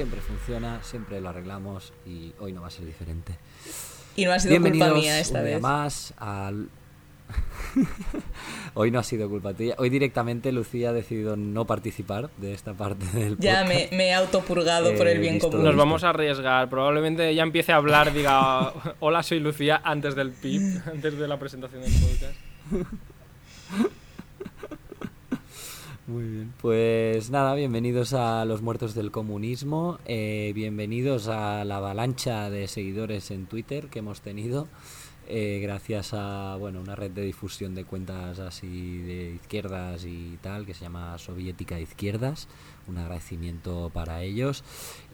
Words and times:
siempre 0.00 0.22
funciona, 0.22 0.82
siempre 0.82 1.20
lo 1.20 1.28
arreglamos 1.28 1.92
y 2.06 2.32
hoy 2.38 2.54
no 2.54 2.62
va 2.62 2.68
a 2.68 2.70
ser 2.70 2.86
diferente. 2.86 3.34
Y 4.16 4.24
no 4.24 4.32
ha 4.32 4.38
sido 4.38 4.52
Bienvenidos 4.52 4.88
culpa 4.88 4.98
mía 5.02 5.20
esta 5.20 5.40
un 5.40 5.44
día 5.44 5.54
vez. 5.56 5.62
más 5.62 6.14
al... 6.16 6.70
Hoy 8.74 8.90
no 8.90 8.98
ha 8.98 9.02
sido 9.02 9.28
culpa 9.28 9.52
tuya. 9.52 9.74
Hoy 9.76 9.90
directamente 9.90 10.52
Lucía 10.52 10.88
ha 10.88 10.92
decidido 10.94 11.36
no 11.36 11.66
participar 11.66 12.30
de 12.38 12.54
esta 12.54 12.72
parte 12.72 13.04
del 13.12 13.36
podcast. 13.36 13.42
Ya 13.42 13.64
me, 13.64 13.90
me 13.92 14.06
he 14.06 14.14
autopurgado 14.14 14.94
por 14.96 15.06
el 15.06 15.18
Eh, 15.18 15.20
bien 15.20 15.34
listo. 15.34 15.50
común. 15.50 15.66
Nos 15.66 15.76
vamos 15.76 16.02
a 16.02 16.08
arriesgar. 16.08 16.70
Probablemente 16.70 17.28
ella 17.28 17.42
empiece 17.42 17.72
a 17.72 17.76
hablar, 17.76 18.14
diga, 18.14 18.72
hola, 19.00 19.22
soy 19.22 19.38
Lucía, 19.40 19.82
antes 19.84 20.14
del 20.14 20.30
PIP, 20.32 20.62
antes 20.86 21.18
de 21.18 21.28
la 21.28 21.38
presentación 21.38 21.82
del 21.82 21.92
podcast. 21.92 22.34
Muy 26.10 26.24
bien. 26.24 26.52
Pues 26.60 27.30
nada, 27.30 27.54
bienvenidos 27.54 28.14
a 28.14 28.44
los 28.44 28.62
muertos 28.62 28.94
del 28.94 29.12
comunismo. 29.12 30.00
eh, 30.06 30.50
bienvenidos 30.56 31.28
a 31.28 31.64
la 31.64 31.76
avalancha 31.76 32.50
de 32.50 32.66
seguidores 32.66 33.30
en 33.30 33.46
Twitter 33.46 33.86
que 33.86 34.00
hemos 34.00 34.20
tenido. 34.20 34.66
eh, 35.28 35.60
gracias 35.62 36.12
a 36.12 36.56
bueno 36.58 36.80
una 36.80 36.96
red 36.96 37.12
de 37.12 37.22
difusión 37.22 37.76
de 37.76 37.84
cuentas 37.84 38.40
así 38.40 38.98
de 39.02 39.34
izquierdas 39.36 40.04
y 40.04 40.36
tal 40.42 40.66
que 40.66 40.74
se 40.74 40.82
llama 40.82 41.16
Soviética 41.18 41.76
de 41.76 41.82
Izquierdas 41.82 42.48
un 42.88 42.98
agradecimiento 42.98 43.90
para 43.94 44.24
ellos 44.24 44.64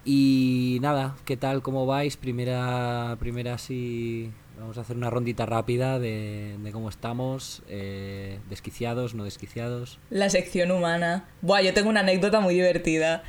y 0.06 0.78
nada 0.80 1.16
qué 1.26 1.36
tal 1.36 1.60
cómo 1.60 1.84
vais 1.84 2.16
primera 2.16 3.16
primera 3.20 3.54
así 3.54 4.30
vamos 4.58 4.78
a 4.78 4.80
hacer 4.80 4.96
una 4.96 5.10
rondita 5.10 5.46
rápida 5.46 5.98
de, 5.98 6.56
de 6.58 6.72
cómo 6.72 6.88
estamos 6.88 7.62
eh, 7.68 8.38
desquiciados 8.48 9.14
no 9.14 9.24
desquiciados 9.24 9.98
La 10.10 10.30
sección 10.30 10.70
humana. 10.70 11.28
Buah, 11.42 11.62
yo 11.62 11.74
tengo 11.74 11.88
una 11.88 12.00
anécdota 12.00 12.40
muy 12.40 12.54
divertida 12.54 13.22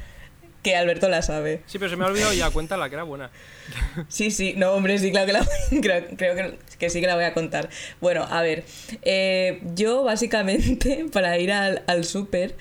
que 0.63 0.75
Alberto 0.75 1.07
la 1.07 1.21
sabe. 1.21 1.61
Sí, 1.65 1.79
pero 1.79 1.89
se 1.89 1.95
me 1.95 2.03
ha 2.03 2.07
olvidado 2.07 2.33
ya, 2.33 2.49
cuéntala, 2.49 2.89
que 2.89 2.95
era 2.95 3.03
buena. 3.03 3.31
Sí, 4.09 4.31
sí, 4.31 4.53
no, 4.57 4.73
hombre, 4.73 4.97
sí, 4.99 5.11
claro 5.11 5.27
que 5.27 5.33
la, 5.33 5.47
creo, 5.81 6.03
creo 6.17 6.35
que, 6.35 6.57
que 6.77 6.89
sí 6.89 6.99
que 6.99 7.07
la 7.07 7.15
voy 7.15 7.23
a 7.23 7.33
contar. 7.33 7.69
Bueno, 8.01 8.25
a 8.29 8.41
ver, 8.41 8.65
eh, 9.03 9.61
yo 9.75 10.03
básicamente 10.03 11.05
para 11.13 11.37
ir 11.37 11.51
al, 11.51 11.83
al 11.87 12.05
súper 12.05 12.55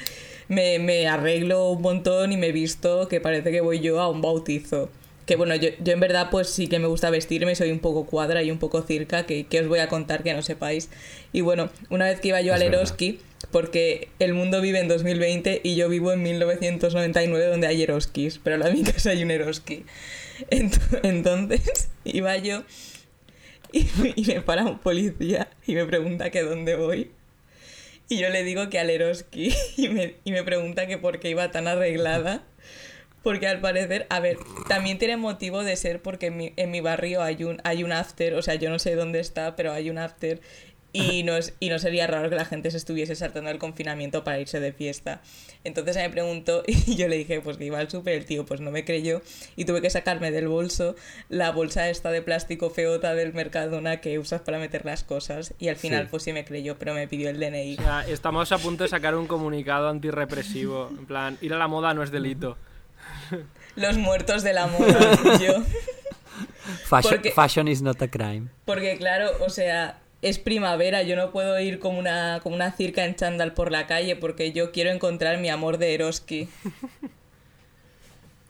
me, 0.48 0.78
me 0.78 1.08
arreglo 1.08 1.70
un 1.70 1.82
montón 1.82 2.32
y 2.32 2.36
me 2.36 2.52
visto 2.52 3.08
que 3.08 3.20
parece 3.20 3.50
que 3.50 3.60
voy 3.60 3.80
yo 3.80 4.00
a 4.00 4.08
un 4.08 4.20
bautizo. 4.20 4.90
Que 5.26 5.36
bueno, 5.36 5.54
yo, 5.56 5.70
yo 5.80 5.92
en 5.92 6.00
verdad 6.00 6.28
pues 6.30 6.48
sí 6.48 6.68
que 6.68 6.78
me 6.78 6.86
gusta 6.86 7.10
vestirme, 7.10 7.54
soy 7.56 7.72
un 7.72 7.80
poco 7.80 8.06
cuadra 8.06 8.42
y 8.44 8.50
un 8.52 8.58
poco 8.58 8.82
circa, 8.82 9.26
que, 9.26 9.44
que 9.46 9.60
os 9.60 9.66
voy 9.68 9.80
a 9.80 9.88
contar 9.88 10.22
que 10.22 10.32
no 10.32 10.42
sepáis. 10.42 10.88
Y 11.32 11.40
bueno, 11.40 11.68
una 11.90 12.04
vez 12.06 12.20
que 12.20 12.28
iba 12.28 12.40
yo 12.42 12.54
Es 12.54 12.60
al 12.60 12.66
verdad. 12.68 12.80
Eroski, 12.82 13.18
porque 13.50 14.08
el 14.20 14.34
mundo 14.34 14.60
vive 14.60 14.78
en 14.78 14.86
2020 14.88 15.60
y 15.64 15.74
yo 15.74 15.88
vivo 15.88 16.12
en 16.12 16.22
1999 16.22 17.44
donde 17.46 17.66
hay 17.66 17.82
Eroskis, 17.82 18.38
pero 18.42 18.64
en 18.64 18.72
mi 18.76 18.84
casa 18.84 19.10
hay 19.10 19.22
un 19.24 19.32
Eroski. 19.32 19.84
Ent- 20.50 21.00
Entonces 21.02 21.88
iba 22.04 22.36
yo 22.38 22.62
y, 23.72 23.86
y 24.14 24.24
me 24.26 24.40
para 24.42 24.64
un 24.64 24.78
policía 24.78 25.48
y 25.66 25.74
me 25.74 25.84
pregunta 25.86 26.30
que 26.30 26.42
dónde 26.42 26.76
voy. 26.76 27.10
Y 28.08 28.18
yo 28.18 28.28
le 28.28 28.44
digo 28.44 28.68
que 28.70 28.78
al 28.78 28.90
Eroski 28.90 29.52
y 29.76 29.88
me, 29.88 30.14
y 30.24 30.30
me 30.30 30.44
pregunta 30.44 30.86
que 30.86 30.98
por 30.98 31.18
qué 31.18 31.30
iba 31.30 31.50
tan 31.50 31.66
arreglada. 31.66 32.44
Porque 33.26 33.48
al 33.48 33.58
parecer, 33.58 34.06
a 34.08 34.20
ver, 34.20 34.38
también 34.68 34.98
tiene 34.98 35.16
motivo 35.16 35.64
de 35.64 35.74
ser 35.74 36.00
porque 36.00 36.26
en 36.26 36.36
mi, 36.36 36.52
en 36.54 36.70
mi 36.70 36.80
barrio 36.80 37.24
hay 37.24 37.42
un, 37.42 37.60
hay 37.64 37.82
un 37.82 37.90
after, 37.90 38.34
o 38.34 38.40
sea, 38.40 38.54
yo 38.54 38.70
no 38.70 38.78
sé 38.78 38.94
dónde 38.94 39.18
está, 39.18 39.56
pero 39.56 39.72
hay 39.72 39.90
un 39.90 39.98
after 39.98 40.40
y 40.92 41.24
no, 41.24 41.36
es, 41.36 41.52
y 41.58 41.68
no 41.68 41.80
sería 41.80 42.06
raro 42.06 42.30
que 42.30 42.36
la 42.36 42.44
gente 42.44 42.70
se 42.70 42.76
estuviese 42.76 43.16
saltando 43.16 43.50
el 43.50 43.58
confinamiento 43.58 44.22
para 44.22 44.38
irse 44.38 44.60
de 44.60 44.72
fiesta. 44.72 45.22
Entonces 45.64 45.96
me 45.96 46.08
preguntó 46.08 46.62
y 46.68 46.94
yo 46.94 47.08
le 47.08 47.18
dije 47.18 47.40
pues 47.40 47.56
que 47.56 47.64
iba 47.64 47.80
al 47.80 47.90
súper, 47.90 48.14
el 48.14 48.26
tío 48.26 48.46
pues 48.46 48.60
no 48.60 48.70
me 48.70 48.84
creyó 48.84 49.22
y 49.56 49.64
tuve 49.64 49.82
que 49.82 49.90
sacarme 49.90 50.30
del 50.30 50.46
bolso 50.46 50.94
la 51.28 51.50
bolsa 51.50 51.90
esta 51.90 52.12
de 52.12 52.22
plástico 52.22 52.70
feota 52.70 53.16
del 53.16 53.34
Mercadona 53.34 54.00
que 54.00 54.20
usas 54.20 54.42
para 54.42 54.60
meter 54.60 54.84
las 54.84 55.02
cosas 55.02 55.52
y 55.58 55.66
al 55.66 55.74
final 55.74 56.04
Sí. 56.04 56.08
pues 56.12 56.22
sí 56.22 56.32
me 56.32 56.44
creyó, 56.44 56.78
pero 56.78 56.94
me 56.94 57.08
pidió 57.08 57.28
el 57.28 57.40
DNI. 57.40 57.74
O 57.80 57.82
sea, 57.82 58.06
estamos 58.06 58.52
a 58.52 58.58
punto 58.58 58.84
de 58.84 58.88
sacar 58.88 59.16
un 59.16 59.26
comunicado 59.26 59.88
antirrepresivo. 59.88 60.90
En 60.96 61.06
plan, 61.06 61.36
ir 61.40 61.52
a 61.52 61.58
la 61.58 61.66
moda 61.66 61.92
no 61.92 62.04
es 62.04 62.12
delito. 62.12 62.56
Los 63.76 63.96
muertos 63.98 64.42
de 64.42 64.52
la 64.52 64.66
moda, 64.66 65.38
yo. 65.38 65.62
fashion, 66.86 67.14
Porque- 67.14 67.30
fashion 67.32 67.68
is 67.68 67.82
not 67.82 68.00
a 68.02 68.08
crime 68.08 68.48
Porque 68.64 68.96
claro, 68.96 69.30
o 69.44 69.50
sea, 69.50 69.98
es 70.22 70.38
primavera, 70.38 71.02
yo 71.02 71.14
no 71.16 71.30
puedo 71.30 71.58
ir 71.60 71.78
como 71.78 71.98
una, 71.98 72.40
como 72.42 72.54
una 72.56 72.72
circa 72.72 73.04
en 73.04 73.14
chándal 73.14 73.52
por 73.54 73.70
la 73.70 73.86
calle 73.86 74.16
porque 74.16 74.52
yo 74.52 74.72
quiero 74.72 74.90
encontrar 74.90 75.38
mi 75.38 75.48
amor 75.50 75.78
de 75.78 75.94
Eroski. 75.94 76.48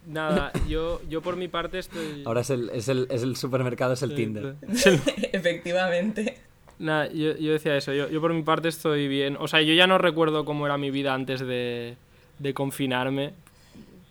Nada, 0.07 0.53
yo, 0.69 1.01
yo 1.09 1.21
por 1.21 1.35
mi 1.37 1.49
parte 1.49 1.81
estoy... 1.81 2.23
ahora 2.25 2.43
es 2.43 2.51
el, 2.51 2.71
es 2.71 2.89
el, 2.89 3.09
es 3.11 3.23
el 3.25 3.35
supermercado 3.35 3.95
es 3.95 4.03
el 4.03 4.11
Sí, 4.11 4.17
Tinder 4.17 4.55
sí. 4.75 4.91
Efectivamente. 5.33 6.39
Nada, 6.79 7.09
yo, 7.09 7.37
yo 7.37 7.53
decía 7.53 7.77
eso, 7.77 7.93
yo, 7.93 8.09
yo 8.09 8.21
por 8.21 8.33
mi 8.33 8.43
parte 8.43 8.69
estoy 8.69 9.09
bien. 9.09 9.37
O 9.41 9.49
sea, 9.49 9.63
yo 9.63 9.75
ya 9.75 9.87
no 9.89 9.99
recuerdo 9.99 10.45
cómo 10.45 10.65
era 10.67 10.79
mi 10.79 10.91
vida 10.93 11.13
antes 11.15 11.41
de, 11.41 11.97
de 12.39 12.55
confinarme. 12.55 13.33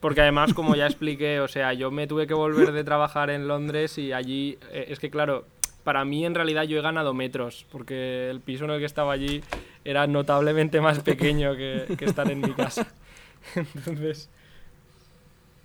Porque 0.05 0.21
además, 0.21 0.53
como 0.53 0.75
ya 0.75 0.85
expliqué, 0.85 1.39
o 1.39 1.47
sea, 1.47 1.73
yo 1.73 1.89
me 1.89 2.05
tuve 2.05 2.27
que 2.27 2.35
volver 2.35 2.71
de 2.73 2.83
trabajar 2.83 3.31
en 3.31 3.47
Londres 3.47 3.97
y 3.97 4.13
allí, 4.13 4.55
eh, 4.69 4.85
es 4.89 4.99
que 4.99 5.09
claro, 5.09 5.47
para 5.83 6.05
mí 6.05 6.23
en 6.27 6.35
realidad 6.35 6.61
yo 6.61 6.77
he 6.77 6.81
ganado 6.83 7.15
metros, 7.15 7.65
porque 7.71 8.29
el 8.29 8.39
piso 8.39 8.65
en 8.65 8.69
el 8.69 8.79
que 8.79 8.85
estaba 8.85 9.13
allí 9.13 9.41
era 9.83 10.05
notablemente 10.05 10.79
más 10.79 10.99
pequeño 10.99 11.55
que, 11.55 11.95
que 11.97 12.05
estar 12.05 12.29
en 12.29 12.39
mi 12.39 12.53
casa. 12.53 12.85
Entonces, 13.55 14.29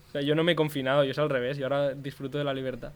o 0.08 0.12
sea, 0.12 0.22
yo 0.22 0.34
no 0.34 0.42
me 0.42 0.52
he 0.52 0.56
confinado, 0.56 1.04
yo 1.04 1.10
es 1.10 1.18
al 1.18 1.28
revés, 1.28 1.58
y 1.58 1.62
ahora 1.62 1.92
disfruto 1.92 2.38
de 2.38 2.44
la 2.44 2.54
libertad. 2.54 2.92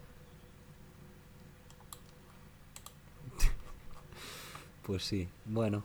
Pues 4.82 5.03
sí, 5.03 5.28
bueno. 5.44 5.84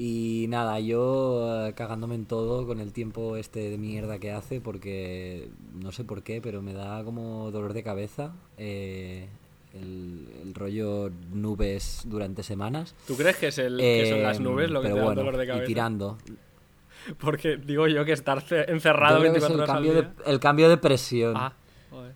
Y 0.00 0.46
nada, 0.48 0.78
yo 0.78 1.66
eh, 1.66 1.72
cagándome 1.74 2.14
en 2.14 2.24
todo 2.24 2.64
con 2.68 2.78
el 2.78 2.92
tiempo 2.92 3.36
este 3.36 3.68
de 3.68 3.78
mierda 3.78 4.20
que 4.20 4.30
hace, 4.30 4.60
porque 4.60 5.48
no 5.74 5.90
sé 5.90 6.04
por 6.04 6.22
qué, 6.22 6.40
pero 6.40 6.62
me 6.62 6.72
da 6.72 7.02
como 7.02 7.50
dolor 7.50 7.72
de 7.72 7.82
cabeza 7.82 8.32
eh, 8.58 9.26
el, 9.74 10.28
el 10.44 10.54
rollo 10.54 11.10
nubes 11.32 12.02
durante 12.04 12.44
semanas. 12.44 12.94
¿Tú 13.08 13.16
crees 13.16 13.38
que, 13.38 13.48
es 13.48 13.58
el, 13.58 13.76
que 13.78 14.08
son 14.08 14.22
las 14.22 14.38
Eh, 14.38 14.40
nubes 14.40 14.70
lo 14.70 14.82
que 14.82 14.88
te 14.90 14.94
da 14.94 15.02
bueno, 15.04 15.20
dolor 15.20 15.36
de 15.36 15.44
Y 15.44 15.48
cabeza? 15.48 15.66
tirando. 15.66 16.18
Porque 17.18 17.56
digo 17.56 17.88
yo 17.88 18.04
que 18.04 18.12
estar 18.12 18.40
ce- 18.42 18.70
encerrado 18.70 19.16
Yo 19.16 19.20
creo 19.22 19.32
que 19.32 19.38
es 19.38 19.48
24 19.48 19.64
el 19.64 19.66
cambio, 19.66 19.92
al 19.92 20.14
de, 20.24 20.30
el 20.32 20.40
cambio 20.40 20.68
de 20.68 20.76
presión. 20.76 21.34
Ah. 21.36 21.54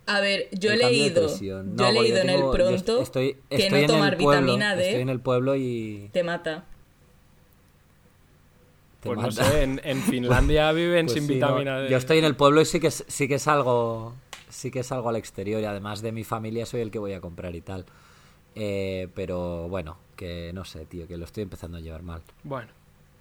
A 0.05 0.21
ver, 0.21 0.47
yo 0.53 0.71
he 0.71 0.77
leído, 0.77 1.23
presión. 1.23 1.75
yo 1.75 1.83
No, 1.83 1.89
he 1.89 1.93
leído 1.93 2.17
en 2.19 2.29
el 2.29 2.35
tengo- 2.37 2.51
pronto 2.51 3.01
estoy, 3.01 3.33
que 3.49 3.55
estoy 3.57 3.69
no 3.71 3.75
en 3.77 3.81
el 3.83 3.87
tomar 3.87 4.17
pueblo, 4.17 4.41
vitamina 4.41 4.75
D 4.77 4.85
Estoy 4.87 5.01
en 5.01 5.09
el 5.09 5.19
pueblo 5.19 5.55
y... 5.57 6.09
te 6.13 6.23
mata. 6.23 6.65
Pues 9.03 9.19
no 9.19 9.31
sé, 9.31 9.63
en, 9.63 9.81
en 9.83 10.01
Finlandia 10.01 10.71
viven 10.71 11.07
Pues 11.07 11.17
sin 11.17 11.27
sí, 11.27 11.39
no, 11.39 11.47
vitamina 11.47 11.79
D. 11.79 11.89
Yo 11.89 11.97
estoy 11.97 12.19
en 12.19 12.25
el 12.25 12.35
pueblo 12.35 12.61
y 12.61 12.65
sí 12.65 12.79
que 12.79 12.91
sí 12.91 13.27
que 13.27 13.39
salgo 13.39 14.13
sí 14.49 14.71
que 14.71 14.83
salgo 14.83 15.09
al 15.09 15.15
exterior 15.15 15.61
y 15.61 15.65
además 15.65 16.01
de 16.01 16.11
mi 16.11 16.23
familia 16.23 16.65
soy 16.65 16.81
el 16.81 16.91
que 16.91 16.99
voy 16.99 17.13
a 17.13 17.21
comprar 17.21 17.55
y 17.55 17.61
tal. 17.61 17.85
Eh, 18.55 19.09
pero 19.15 19.67
bueno, 19.67 19.97
que 20.15 20.51
no 20.53 20.63
sé, 20.63 20.85
tío, 20.85 21.07
que 21.07 21.17
lo 21.17 21.25
estoy 21.25 21.43
empezando 21.43 21.77
a 21.77 21.81
llevar 21.81 22.03
mal, 22.03 22.21
Bueno, 22.43 22.69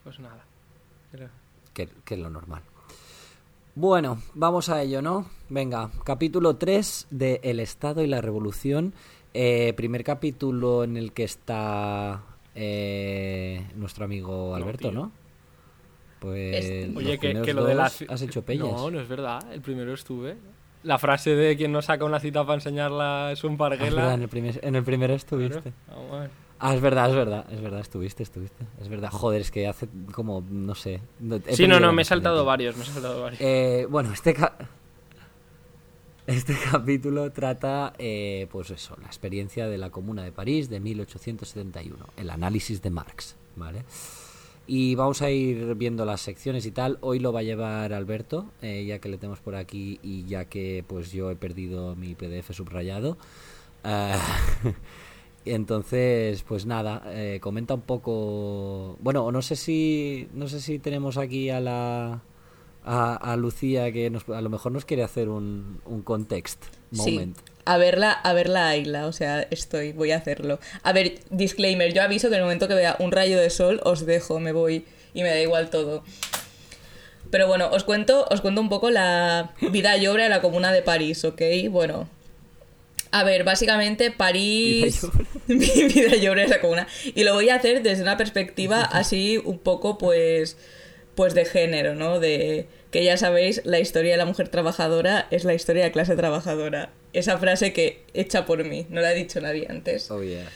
pues 0.04 0.20
nada. 0.20 0.44
Que, 1.74 1.88
que 2.04 2.14
es 2.14 2.20
lo 2.20 2.28
normal. 2.28 2.62
Bueno, 3.74 4.20
vamos 4.34 4.68
a 4.68 4.82
ello, 4.82 5.00
¿no? 5.00 5.26
Venga, 5.48 5.90
capítulo 6.04 6.56
3 6.56 7.06
de 7.10 7.40
El 7.42 7.58
Estado 7.60 8.02
y 8.02 8.06
la 8.06 8.20
Revolución. 8.20 8.92
Eh, 9.32 9.72
primer 9.74 10.04
capítulo 10.04 10.84
en 10.84 10.98
el 10.98 11.12
que 11.12 11.24
está 11.24 12.22
eh, 12.54 13.66
nuestro 13.76 14.04
amigo 14.04 14.54
Alberto. 14.54 14.92
¿no? 14.92 15.10
Pues 16.22 16.64
Este. 16.64 16.92
Oye, 16.96 17.18
que, 17.18 17.52
lo 17.52 17.64
de 17.64 17.74
la... 17.74 17.84
dos 17.84 18.04
has 18.08 18.22
hecho 18.22 18.42
pellas. 18.42 18.68
No, 18.68 18.90
no 18.92 19.00
es 19.00 19.08
verdad. 19.08 19.40
El 19.52 19.60
primero 19.60 19.92
estuve. 19.92 20.36
La 20.84 20.98
frase 20.98 21.34
de 21.34 21.56
quien 21.56 21.72
no 21.72 21.82
saca 21.82 22.04
una 22.04 22.20
cita 22.20 22.42
para 22.44 22.54
enseñarla 22.54 23.30
es 23.32 23.42
un 23.44 23.52
Ah, 23.52 23.54
es 23.54 23.58
verdad, 23.58 23.78
parguela. 23.80 24.14
en 24.14 24.22
el 24.22 24.28
primer, 24.28 24.60
en 24.62 24.76
el 24.76 24.84
primero 24.84 25.14
estuviste. 25.14 25.72
Vamos 25.88 26.12
a 26.12 26.20
ver. 26.20 26.30
Ah, 26.64 26.74
es 26.76 26.80
verdad, 26.80 27.10
es 27.10 27.16
verdad, 27.16 27.46
es 27.52 27.60
verdad, 27.60 27.80
estuviste, 27.80 28.22
estuviste. 28.22 28.64
Es 28.80 28.88
verdad, 28.88 29.10
joder, 29.10 29.40
es 29.40 29.50
que 29.50 29.66
hace 29.66 29.88
como, 30.12 30.44
no 30.48 30.76
sé. 30.76 31.00
Sí, 31.50 31.66
no, 31.66 31.80
no, 31.80 31.92
me 31.92 32.02
he 32.02 32.04
saltado 32.04 32.44
varios, 32.44 32.76
me 32.76 32.84
he 32.84 32.86
saltado 32.86 33.20
varios. 33.20 33.40
Eh, 33.40 33.86
bueno, 33.90 34.12
este, 34.12 34.32
ca- 34.34 34.56
este 36.26 36.56
capítulo 36.70 37.30
trata, 37.32 37.92
eh, 37.98 38.46
pues 38.52 38.70
eso, 38.70 38.96
la 39.00 39.06
experiencia 39.08 39.66
de 39.66 39.76
la 39.78 39.90
Comuna 39.90 40.22
de 40.22 40.30
París 40.32 40.70
de 40.70 40.78
1871, 40.78 41.96
el 42.16 42.30
análisis 42.30 42.80
de 42.80 42.90
Marx, 42.90 43.34
¿vale? 43.56 43.82
Y 44.66 44.94
vamos 44.94 45.22
a 45.22 45.30
ir 45.30 45.74
viendo 45.74 46.04
las 46.04 46.20
secciones 46.20 46.64
y 46.66 46.70
tal. 46.70 46.98
Hoy 47.00 47.18
lo 47.18 47.32
va 47.32 47.40
a 47.40 47.42
llevar 47.42 47.92
Alberto, 47.92 48.46
eh, 48.62 48.84
ya 48.86 49.00
que 49.00 49.08
le 49.08 49.18
tenemos 49.18 49.40
por 49.40 49.54
aquí 49.56 49.98
y 50.02 50.24
ya 50.24 50.44
que 50.46 50.84
pues 50.86 51.10
yo 51.12 51.30
he 51.30 51.36
perdido 51.36 51.96
mi 51.96 52.14
PDF 52.14 52.52
subrayado. 52.54 53.18
Ah, 53.84 54.18
entonces, 55.44 56.42
pues 56.44 56.66
nada, 56.66 57.02
eh, 57.06 57.38
comenta 57.42 57.74
un 57.74 57.80
poco. 57.82 58.96
Bueno, 59.00 59.30
no 59.32 59.42
sé 59.42 59.56
si 59.56 60.28
no 60.34 60.48
sé 60.48 60.60
si 60.60 60.78
tenemos 60.78 61.18
aquí 61.18 61.50
a 61.50 61.60
la 61.60 62.22
a, 62.84 63.14
a 63.14 63.36
Lucía 63.36 63.92
que 63.92 64.10
nos- 64.10 64.28
a 64.28 64.40
lo 64.40 64.50
mejor 64.50 64.72
nos 64.72 64.84
quiere 64.84 65.02
hacer 65.02 65.28
un, 65.28 65.80
un 65.86 66.02
context 66.02 66.62
moment. 66.92 67.36
Sí. 67.36 67.44
A 67.64 67.78
verla, 67.78 68.10
a 68.10 68.32
verla 68.32 68.68
Ayla, 68.68 69.06
o 69.06 69.12
sea, 69.12 69.46
estoy, 69.50 69.92
voy 69.92 70.10
a 70.10 70.16
hacerlo. 70.16 70.58
A 70.82 70.92
ver, 70.92 71.14
disclaimer, 71.30 71.92
yo 71.92 72.02
aviso 72.02 72.28
que 72.28 72.34
en 72.34 72.40
el 72.40 72.44
momento 72.44 72.66
que 72.66 72.74
vea 72.74 72.96
un 72.98 73.12
rayo 73.12 73.38
de 73.38 73.50
sol 73.50 73.80
os 73.84 74.04
dejo, 74.04 74.40
me 74.40 74.52
voy 74.52 74.84
y 75.14 75.22
me 75.22 75.28
da 75.28 75.40
igual 75.40 75.70
todo. 75.70 76.02
Pero 77.30 77.46
bueno, 77.46 77.70
os 77.70 77.84
cuento, 77.84 78.26
os 78.30 78.40
cuento 78.40 78.60
un 78.60 78.68
poco 78.68 78.90
la 78.90 79.52
vida 79.60 79.96
y 79.96 80.06
obra 80.06 80.24
de 80.24 80.28
la 80.28 80.42
comuna 80.42 80.72
de 80.72 80.82
París, 80.82 81.24
¿ok? 81.24 81.40
Bueno. 81.70 82.08
A 83.10 83.24
ver, 83.24 83.44
básicamente 83.44 84.10
París... 84.10 85.06
Mi 85.46 85.58
vida 85.66 86.16
y 86.16 86.28
obra 86.28 86.42
de 86.42 86.48
la 86.48 86.60
comuna. 86.60 86.86
Y 87.14 87.24
lo 87.24 87.34
voy 87.34 87.48
a 87.48 87.56
hacer 87.56 87.82
desde 87.82 88.02
una 88.02 88.16
perspectiva 88.16 88.82
así 88.82 89.40
un 89.44 89.58
poco 89.58 89.98
pues 89.98 90.56
pues 91.14 91.34
de 91.34 91.44
género, 91.44 91.94
¿no? 91.94 92.20
De 92.20 92.66
que 92.90 93.04
ya 93.04 93.16
sabéis, 93.16 93.62
la 93.64 93.78
historia 93.80 94.12
de 94.12 94.18
la 94.18 94.24
mujer 94.24 94.48
trabajadora 94.48 95.26
es 95.30 95.44
la 95.44 95.54
historia 95.54 95.82
de 95.82 95.88
la 95.88 95.92
clase 95.92 96.16
trabajadora. 96.16 96.90
Esa 97.12 97.38
frase 97.38 97.72
que 97.72 98.02
hecha 98.14 98.46
por 98.46 98.64
mí, 98.64 98.86
no 98.88 99.00
la 99.00 99.08
ha 99.08 99.12
dicho 99.12 99.40
nadie 99.40 99.66
antes. 99.68 100.10
Oh, 100.10 100.22
yeah. 100.22 100.48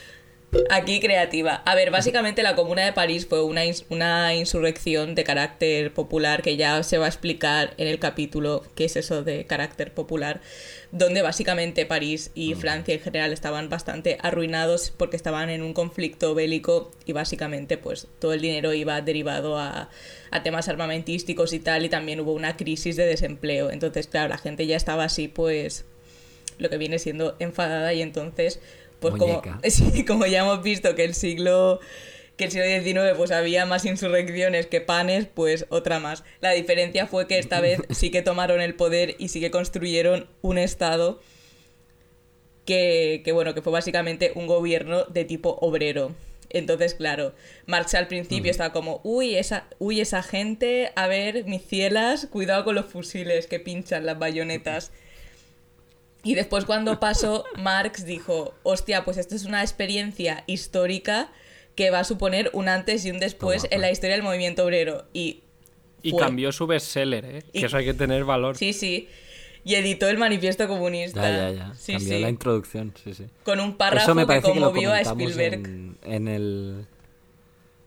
Aquí 0.70 1.00
creativa. 1.00 1.56
A 1.66 1.74
ver, 1.74 1.90
básicamente 1.90 2.42
la 2.42 2.54
Comuna 2.56 2.82
de 2.84 2.92
París 2.94 3.26
fue 3.26 3.42
una, 3.42 3.66
ins- 3.66 3.84
una 3.90 4.32
insurrección 4.34 5.14
de 5.14 5.22
carácter 5.22 5.92
popular 5.92 6.40
que 6.40 6.56
ya 6.56 6.82
se 6.82 6.96
va 6.96 7.04
a 7.04 7.08
explicar 7.08 7.74
en 7.76 7.88
el 7.88 7.98
capítulo 7.98 8.64
qué 8.74 8.86
es 8.86 8.96
eso 8.96 9.22
de 9.22 9.44
carácter 9.44 9.92
popular, 9.92 10.40
donde 10.92 11.20
básicamente 11.20 11.84
París 11.84 12.30
y 12.34 12.54
Francia 12.54 12.94
en 12.94 13.00
general 13.00 13.34
estaban 13.34 13.68
bastante 13.68 14.16
arruinados 14.22 14.94
porque 14.96 15.16
estaban 15.16 15.50
en 15.50 15.60
un 15.62 15.74
conflicto 15.74 16.34
bélico 16.34 16.90
y 17.04 17.12
básicamente 17.12 17.76
pues 17.76 18.06
todo 18.18 18.32
el 18.32 18.40
dinero 18.40 18.72
iba 18.72 18.98
derivado 19.02 19.58
a, 19.58 19.90
a 20.30 20.42
temas 20.42 20.68
armamentísticos 20.68 21.52
y 21.52 21.58
tal 21.58 21.84
y 21.84 21.90
también 21.90 22.20
hubo 22.20 22.32
una 22.32 22.56
crisis 22.56 22.96
de 22.96 23.04
desempleo. 23.04 23.70
Entonces, 23.70 24.06
claro, 24.06 24.28
la 24.30 24.38
gente 24.38 24.66
ya 24.66 24.76
estaba 24.76 25.04
así 25.04 25.28
pues 25.28 25.84
lo 26.58 26.70
que 26.70 26.78
viene 26.78 26.98
siendo 26.98 27.36
enfadada 27.38 27.92
y 27.92 28.02
entonces 28.02 28.60
pues 29.00 29.14
como, 29.16 29.42
sí, 29.64 30.04
como 30.04 30.26
ya 30.26 30.40
hemos 30.40 30.62
visto 30.62 30.94
que 30.94 31.04
el 31.04 31.14
siglo 31.14 31.80
que 32.36 32.44
el 32.44 32.50
siglo 32.50 32.66
XIX 32.66 33.16
pues 33.16 33.30
había 33.30 33.64
más 33.64 33.86
insurrecciones 33.86 34.66
que 34.66 34.82
panes, 34.82 35.26
pues 35.26 35.64
otra 35.70 36.00
más. 36.00 36.22
La 36.40 36.50
diferencia 36.50 37.06
fue 37.06 37.26
que 37.26 37.38
esta 37.38 37.60
vez 37.60 37.80
sí 37.90 38.10
que 38.10 38.20
tomaron 38.22 38.60
el 38.60 38.74
poder 38.74 39.16
y 39.18 39.28
sí 39.28 39.40
que 39.40 39.50
construyeron 39.50 40.28
un 40.42 40.58
estado 40.58 41.20
que, 42.66 43.22
que 43.24 43.32
bueno, 43.32 43.54
que 43.54 43.62
fue 43.62 43.72
básicamente 43.72 44.32
un 44.34 44.46
gobierno 44.46 45.04
de 45.04 45.24
tipo 45.24 45.56
obrero. 45.60 46.12
Entonces, 46.50 46.94
claro, 46.94 47.34
Marx 47.66 47.94
al 47.94 48.06
principio 48.06 48.50
estaba 48.50 48.72
como, 48.72 49.00
uy 49.02 49.36
esa, 49.36 49.66
uy, 49.78 50.00
esa 50.00 50.22
gente, 50.22 50.92
a 50.94 51.06
ver, 51.06 51.44
mis 51.44 51.62
cielas, 51.62 52.26
cuidado 52.26 52.64
con 52.64 52.74
los 52.74 52.86
fusiles 52.86 53.46
que 53.46 53.60
pinchan 53.60 54.06
las 54.06 54.18
bayonetas. 54.18 54.92
Y 56.26 56.34
después 56.34 56.64
cuando 56.64 56.98
pasó, 57.00 57.44
Marx 57.56 58.04
dijo, 58.04 58.54
hostia, 58.62 59.04
pues 59.04 59.16
esto 59.16 59.34
es 59.34 59.44
una 59.44 59.62
experiencia 59.62 60.44
histórica 60.46 61.30
que 61.74 61.90
va 61.90 62.00
a 62.00 62.04
suponer 62.04 62.50
un 62.52 62.68
antes 62.68 63.04
y 63.04 63.10
un 63.10 63.18
después 63.18 63.62
Toma, 63.62 63.74
en 63.74 63.80
la 63.82 63.90
historia 63.90 64.16
del 64.16 64.22
movimiento 64.24 64.64
obrero. 64.64 65.04
Y, 65.12 65.40
Y 66.02 66.10
fue. 66.12 66.20
cambió 66.20 66.50
su 66.52 66.66
bestseller, 66.66 67.24
¿eh? 67.24 67.42
Y- 67.52 67.60
Que 67.60 67.66
eso 67.66 67.76
hay 67.76 67.84
que 67.84 67.94
tener 67.94 68.24
valor. 68.24 68.56
Sí, 68.56 68.72
sí. 68.72 69.08
Y 69.64 69.74
editó 69.74 70.08
el 70.08 70.16
manifiesto 70.16 70.68
comunista. 70.68 71.22
Ya, 71.22 71.50
ya, 71.50 71.50
ya. 71.50 71.74
Sí, 71.74 71.92
Cambió 71.94 72.14
sí. 72.16 72.20
la 72.22 72.28
introducción, 72.28 72.92
sí, 73.02 73.14
sí. 73.14 73.24
Con 73.44 73.58
un 73.60 73.76
párrafo 73.76 74.04
Eso 74.04 74.14
me 74.14 74.22
que 74.22 74.26
parece 74.26 74.52
que 74.52 74.60
lo 74.60 74.66
conmovió 74.66 74.92
a 74.92 75.00
Spielberg. 75.00 75.54
en, 75.64 75.98
en 76.04 76.28
el 76.28 76.86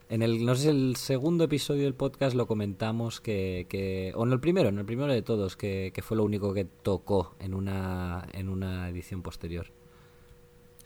en 0.09 0.21
el 0.23 0.43
no 0.45 0.55
sé 0.55 0.69
el 0.71 0.95
segundo 0.95 1.43
episodio 1.43 1.83
del 1.83 1.93
podcast 1.93 2.35
lo 2.35 2.47
comentamos 2.47 3.21
que, 3.21 3.67
que 3.69 4.11
o 4.15 4.25
en 4.25 4.31
el 4.33 4.39
primero 4.39 4.69
en 4.69 4.79
el 4.79 4.85
primero 4.85 5.13
de 5.13 5.21
todos 5.21 5.55
que, 5.55 5.91
que 5.93 6.01
fue 6.01 6.17
lo 6.17 6.23
único 6.23 6.53
que 6.53 6.65
tocó 6.65 7.35
en 7.39 7.53
una 7.53 8.27
en 8.33 8.49
una 8.49 8.89
edición 8.89 9.21
posterior 9.21 9.67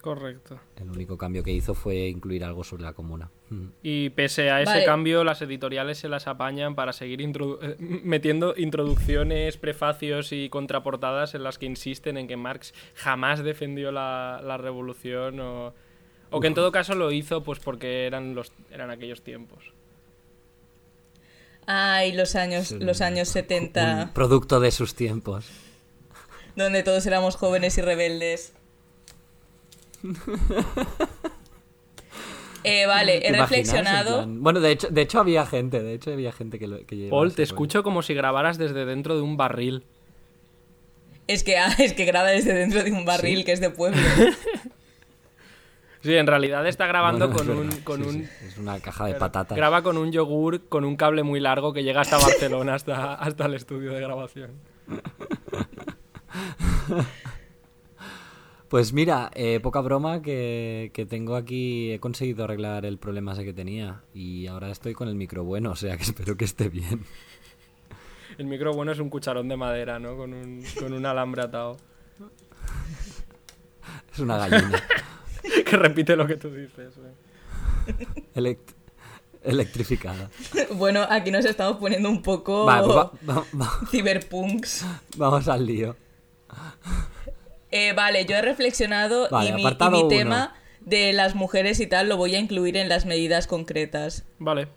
Correcto. 0.02 0.60
el 0.76 0.90
único 0.90 1.18
cambio 1.18 1.44
que 1.44 1.52
hizo 1.54 1.74
fue 1.74 2.08
incluir 2.10 2.44
algo 2.44 2.64
sobre 2.64 2.84
la 2.84 2.94
comuna 2.94 3.30
Mm. 3.50 3.68
Y 3.84 4.10
pese 4.12 4.50
a 4.50 4.62
ese 4.62 4.72
Vale. 4.72 4.86
cambio, 4.86 5.24
las 5.24 5.40
editoriales 5.44 6.00
se 6.00 6.10
las 6.10 6.26
apañan 6.28 6.74
para 6.74 6.92
seguir 6.92 7.20
introdu- 7.20 7.78
metiendo 8.04 8.56
introducciones, 8.58 9.58
prefacios 9.58 10.32
y 10.32 10.50
contraportadas 10.50 11.36
en 11.36 11.44
las 11.44 11.60
que 11.60 11.68
insisten 11.68 12.18
en 12.18 12.28
que 12.28 12.36
Marx 12.36 12.74
jamás 12.96 13.44
defendió 13.44 13.92
la, 13.92 14.42
la 14.44 14.58
revolución 14.58 15.40
o, 15.42 15.74
o 16.34 16.40
que 16.42 16.48
en 16.48 16.54
todo 16.54 16.72
caso 16.72 16.96
lo 16.96 17.12
hizo 17.12 17.44
pues 17.44 17.60
porque 17.60 18.06
eran, 18.08 18.36
los, 18.36 18.52
eran 18.72 18.90
aquellos 18.92 19.22
tiempos. 19.22 19.64
Ay, 21.66 22.12
los 22.12 22.36
años, 22.36 22.72
los 22.72 23.00
años 23.02 23.30
70, 23.30 24.04
un 24.08 24.14
producto 24.14 24.60
de 24.60 24.72
sus 24.72 24.96
tiempos 24.96 25.46
donde 26.56 26.84
todos 26.84 27.06
éramos 27.08 27.36
jóvenes 27.36 27.78
y 27.78 27.82
rebeldes. 27.82 28.54
Eh, 32.66 32.86
vale, 32.86 33.20
¿Te 33.20 33.28
he 33.28 33.32
reflexionado. 33.34 34.26
bueno 34.26 34.62
de 34.62 34.72
hecho 34.72 34.88
de 34.88 35.02
hecho 35.02 35.20
había 35.20 35.46
gente 35.46 35.84
de 35.84 35.96
hecho 35.96 36.14
había 36.14 36.32
gente 36.32 36.60
que 36.60 36.68
lo 36.68 36.78
que 36.86 37.08
Paul, 37.10 37.32
te 37.32 37.36
rollo. 37.36 37.44
escucho 37.44 37.84
como 37.84 38.02
si 38.04 38.14
grabaras 38.14 38.58
desde 38.58 38.86
dentro 38.86 39.18
de 39.18 39.22
un 39.22 39.36
barril. 39.36 39.84
Es 41.28 41.44
que, 41.44 41.58
ah, 41.58 41.76
es 41.80 41.92
que 41.94 42.06
graba 42.06 42.30
desde 42.30 42.54
dentro 42.54 42.82
de 42.84 42.94
un 42.94 43.04
barril 43.04 43.40
Sí. 43.40 43.44
que 43.44 43.52
es 43.52 43.60
de 43.60 43.70
pueblo. 43.70 44.00
Sí, 46.04 46.14
en 46.16 46.28
realidad 46.28 46.68
está 46.68 46.86
grabando 46.86 47.30
Bueno, 47.30 47.42
es 47.42 47.48
con 47.48 47.58
un... 47.58 47.72
Con 47.82 48.04
sí, 48.04 48.10
un 48.10 48.26
sí, 48.26 48.46
es 48.46 48.58
una 48.58 48.78
caja 48.82 49.06
de 49.06 49.16
patatas 49.16 49.56
Graba 49.56 49.82
con 49.82 49.98
un 49.98 50.12
yogur 50.12 50.68
con 50.68 50.84
un 50.84 50.98
cable 50.98 51.24
muy 51.24 51.40
largo 51.40 51.72
que 51.72 51.82
llega 51.82 52.02
hasta 52.02 52.18
Barcelona, 52.18 52.74
hasta, 52.76 53.16
hasta 53.16 53.46
el 53.46 53.54
estudio 53.54 53.94
de 53.94 54.02
grabación. 54.02 54.52
Pues 58.68 58.92
mira, 58.92 59.30
eh, 59.36 59.60
poca 59.60 59.82
broma 59.82 60.24
que, 60.24 60.90
que 60.96 61.06
tengo 61.06 61.36
aquí, 61.36 61.92
he 61.92 62.00
conseguido 62.00 62.46
arreglar 62.46 62.88
el 62.88 62.98
problema 62.98 63.34
ese 63.34 63.46
que 63.46 63.54
tenía 63.54 64.02
y 64.16 64.48
ahora 64.48 64.72
estoy 64.72 64.94
con 64.94 65.08
el 65.08 65.14
micro 65.14 65.44
bueno, 65.44 65.70
o 65.70 65.76
sea 65.76 65.96
que 65.96 66.02
espero 66.10 66.36
que 66.36 66.46
esté 66.46 66.70
bien. 66.70 67.06
El 68.40 68.48
micro 68.48 68.74
bueno 68.74 68.92
es 68.92 68.98
un 68.98 69.12
cucharón 69.12 69.48
de 69.48 69.58
madera, 69.58 70.00
¿no? 70.00 70.18
Con 70.18 70.34
un, 70.34 70.64
con 70.80 70.92
un 70.92 71.06
alambre 71.06 71.44
atado. 71.44 71.78
Es 74.12 74.18
una 74.18 74.40
gallina 74.40 74.82
que 75.66 75.78
repite 75.78 76.16
lo 76.16 76.26
que 76.28 76.38
tú 76.38 76.50
dices. 76.52 76.94
elect- 78.36 78.74
electrificada. 79.44 80.30
bueno, 80.72 81.06
aquí 81.10 81.32
nos 81.32 81.46
estamos 81.46 81.78
poniendo 81.78 82.10
un 82.10 82.22
poco 82.22 82.66
Vale, 82.66 82.84
pues 82.86 82.96
va- 82.98 83.12
va- 83.30 83.46
va- 83.60 83.80
ciberpunks. 83.92 84.86
vamos 85.18 85.48
al 85.48 85.66
lío. 85.66 85.96
Eh, 87.72 87.94
vale, 87.94 88.26
yo 88.26 88.36
he 88.36 88.42
reflexionado 88.42 89.28
Vale, 89.30 89.50
y 89.50 89.54
mi, 89.54 89.64
y 89.66 90.08
tema 90.08 90.54
de 90.82 91.12
las 91.14 91.34
mujeres 91.34 91.80
y 91.80 91.88
tal 91.88 92.08
lo 92.08 92.18
voy 92.18 92.36
a 92.36 92.40
incluir 92.40 92.78
en 92.78 92.88
las 92.88 93.06
medidas 93.06 93.48
concretas. 93.48 94.26
Vale. 94.40 94.68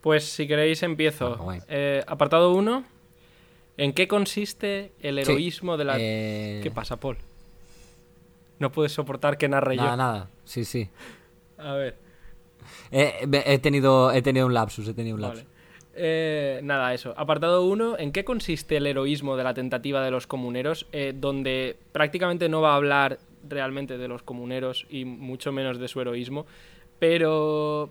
Pues 0.00 0.24
si 0.24 0.46
queréis 0.46 0.82
empiezo. 0.82 1.28
Bueno, 1.30 1.42
guay. 1.44 1.60
Eh, 1.68 2.04
apartado 2.06 2.52
1. 2.54 2.84
¿En 3.76 3.92
qué 3.92 4.06
consiste 4.08 4.92
el 5.00 5.16
Sí, 5.16 5.22
heroísmo 5.32 5.76
de 5.76 5.84
la... 5.84 5.96
eh, 5.98 6.60
¿Qué 6.62 6.70
pasa, 6.70 6.96
Paul? 6.98 7.16
No 8.60 8.70
puedes 8.70 8.92
soportar 8.92 9.36
que 9.38 9.48
narre 9.48 9.74
Nada, 9.74 9.90
yo. 9.90 9.96
nada, 9.96 10.30
sí, 10.44 10.64
sí. 10.64 10.88
A 11.58 11.72
ver. 11.74 11.96
Eh, 12.92 13.26
he, 13.46 13.58
tenido, 13.58 14.12
he 14.12 14.22
tenido 14.22 14.46
un 14.46 14.54
lapsus, 14.54 14.86
he 14.86 14.94
tenido 14.94 15.16
un 15.16 15.22
lapsus. 15.22 15.42
Vale. 15.44 15.50
Eh, 15.94 16.60
nada, 16.62 16.94
eso. 16.94 17.12
Apartado 17.16 17.64
1. 17.64 17.98
¿En 17.98 18.12
qué 18.12 18.24
consiste 18.24 18.76
el 18.76 18.86
heroísmo 18.86 19.36
de 19.36 19.42
la 19.44 19.54
tentativa 19.54 20.04
de 20.04 20.10
los 20.12 20.26
comuneros? 20.26 20.86
Eh, 20.92 21.12
donde 21.16 21.76
prácticamente 21.92 22.48
no 22.48 22.60
va 22.60 22.72
a 22.72 22.76
hablar 22.76 23.18
realmente 23.48 23.98
de 23.98 24.06
los 24.08 24.22
comuneros 24.22 24.86
y 24.88 25.04
mucho 25.04 25.50
menos 25.52 25.78
de 25.80 25.88
su 25.88 26.00
heroísmo. 26.00 26.46
Pero 26.98 27.90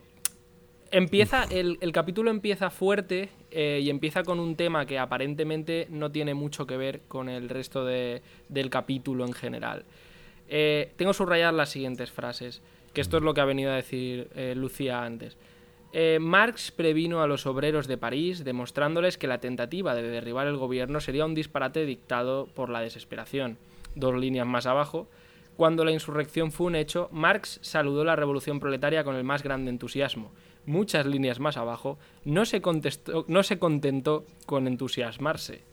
empieza. 0.91 1.43
El, 1.45 1.77
el 1.81 1.91
capítulo 1.91 2.29
empieza 2.31 2.69
fuerte 2.69 3.29
eh, 3.51 3.79
y 3.83 3.89
empieza 3.89 4.23
con 4.23 4.39
un 4.39 4.55
tema 4.55 4.85
que 4.85 4.97
aparentemente 4.99 5.87
no 5.89 6.11
tiene 6.11 6.33
mucho 6.33 6.65
que 6.65 6.77
ver 6.77 7.01
con 7.07 7.27
el 7.29 7.49
resto 7.49 7.85
de- 7.85 8.21
del 8.47 8.69
capítulo 8.69 9.25
en 9.25 9.33
general. 9.33 9.83
Eh, 10.49 10.91
tengo 10.95 11.13
subrayadas 11.13 11.53
las 11.53 11.69
siguientes 11.69 12.11
frases, 12.11 12.61
que 12.93 13.01
esto 13.01 13.17
es 13.17 13.23
lo 13.23 13.33
que 13.33 13.41
ha 13.41 13.45
venido 13.45 13.71
a 13.71 13.75
decir 13.75 14.29
eh, 14.35 14.55
Lucía 14.55 15.03
antes. 15.03 15.37
Eh, 15.93 16.17
Marx 16.19 16.71
previno 16.71 17.21
a 17.21 17.27
los 17.27 17.45
obreros 17.45 17.87
de 17.87 17.97
París 17.97 18.43
demostrándoles 18.43 19.17
que 19.17 19.27
la 19.27 19.39
tentativa 19.39 19.95
de 19.95 20.03
derribar 20.03 20.47
el 20.47 20.57
gobierno 20.57 20.99
sería 20.99 21.25
un 21.25 21.33
disparate 21.35 21.85
dictado 21.85 22.47
por 22.47 22.69
la 22.69 22.81
desesperación. 22.81 23.57
Dos 23.95 24.15
líneas 24.15 24.47
más 24.47 24.65
abajo. 24.65 25.07
Cuando 25.55 25.83
la 25.83 25.91
insurrección 25.91 26.51
fue 26.51 26.67
un 26.67 26.75
hecho, 26.75 27.09
Marx 27.11 27.59
saludó 27.61 28.03
la 28.03 28.15
revolución 28.15 28.59
proletaria 28.59 29.03
con 29.03 29.15
el 29.15 29.23
más 29.23 29.43
grande 29.43 29.71
entusiasmo. 29.71 30.31
Muchas 30.65 31.05
líneas 31.05 31.39
más 31.39 31.57
abajo, 31.57 31.97
no 32.23 32.45
se, 32.45 32.61
no 33.27 33.43
se 33.43 33.59
contentó 33.59 34.25
con 34.45 34.67
entusiasmarse. 34.67 35.63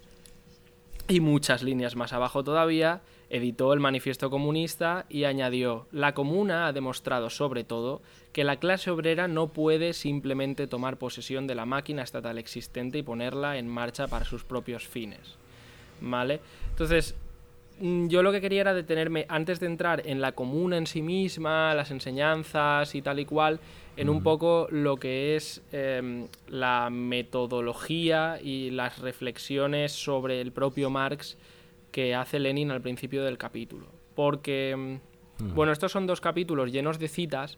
Y 1.08 1.20
muchas 1.20 1.62
líneas 1.62 1.94
más 1.94 2.12
abajo 2.12 2.42
todavía, 2.42 3.02
Editó 3.36 3.74
el 3.74 3.80
Manifiesto 3.80 4.30
Comunista 4.30 5.04
y 5.10 5.24
añadió, 5.24 5.86
la 5.92 6.14
Comuna 6.14 6.66
ha 6.66 6.72
demostrado 6.72 7.28
sobre 7.28 7.64
todo 7.64 8.00
que 8.32 8.44
la 8.44 8.56
clase 8.56 8.90
obrera 8.90 9.28
no 9.28 9.48
puede 9.48 9.92
simplemente 9.92 10.66
tomar 10.66 10.96
posesión 10.96 11.46
de 11.46 11.54
la 11.54 11.66
máquina 11.66 12.02
estatal 12.02 12.38
existente 12.38 12.96
y 12.96 13.02
ponerla 13.02 13.58
en 13.58 13.68
marcha 13.68 14.08
para 14.08 14.24
sus 14.24 14.42
propios 14.42 14.88
fines. 14.88 15.36
¿Vale? 16.00 16.40
Entonces, 16.70 17.14
mm, 17.78 18.08
yo 18.08 18.22
lo 18.22 18.32
que 18.32 18.40
quería 18.40 18.62
era 18.62 18.72
detenerme, 18.72 19.26
antes 19.28 19.60
de 19.60 19.66
entrar 19.66 20.02
en 20.06 20.22
la 20.22 20.32
comuna 20.32 20.78
en 20.78 20.86
sí 20.86 21.02
misma, 21.02 21.74
las 21.74 21.90
enseñanzas 21.90 22.94
y 22.94 23.02
tal 23.02 23.20
y 23.20 23.26
cual, 23.26 23.60
en 23.98 24.08
un 24.08 24.22
poco 24.22 24.66
lo 24.70 24.96
que 24.96 25.36
es 25.36 25.60
em, 25.72 26.26
la 26.48 26.88
metodología 26.88 28.38
y 28.42 28.70
las 28.70 28.98
reflexiones 28.98 29.92
sobre 29.92 30.40
el 30.40 30.52
propio 30.52 30.88
Marx 30.88 31.36
que 31.96 32.14
hace 32.14 32.38
Lenin 32.38 32.70
al 32.70 32.82
principio 32.82 33.24
del 33.24 33.38
capítulo. 33.38 33.86
Porque, 34.14 35.00
mm, 35.38 35.54
bueno, 35.54 35.72
estos 35.72 35.92
son 35.92 36.06
dos 36.06 36.20
capítulos 36.20 36.70
llenos 36.70 36.98
de 36.98 37.08
citas, 37.08 37.56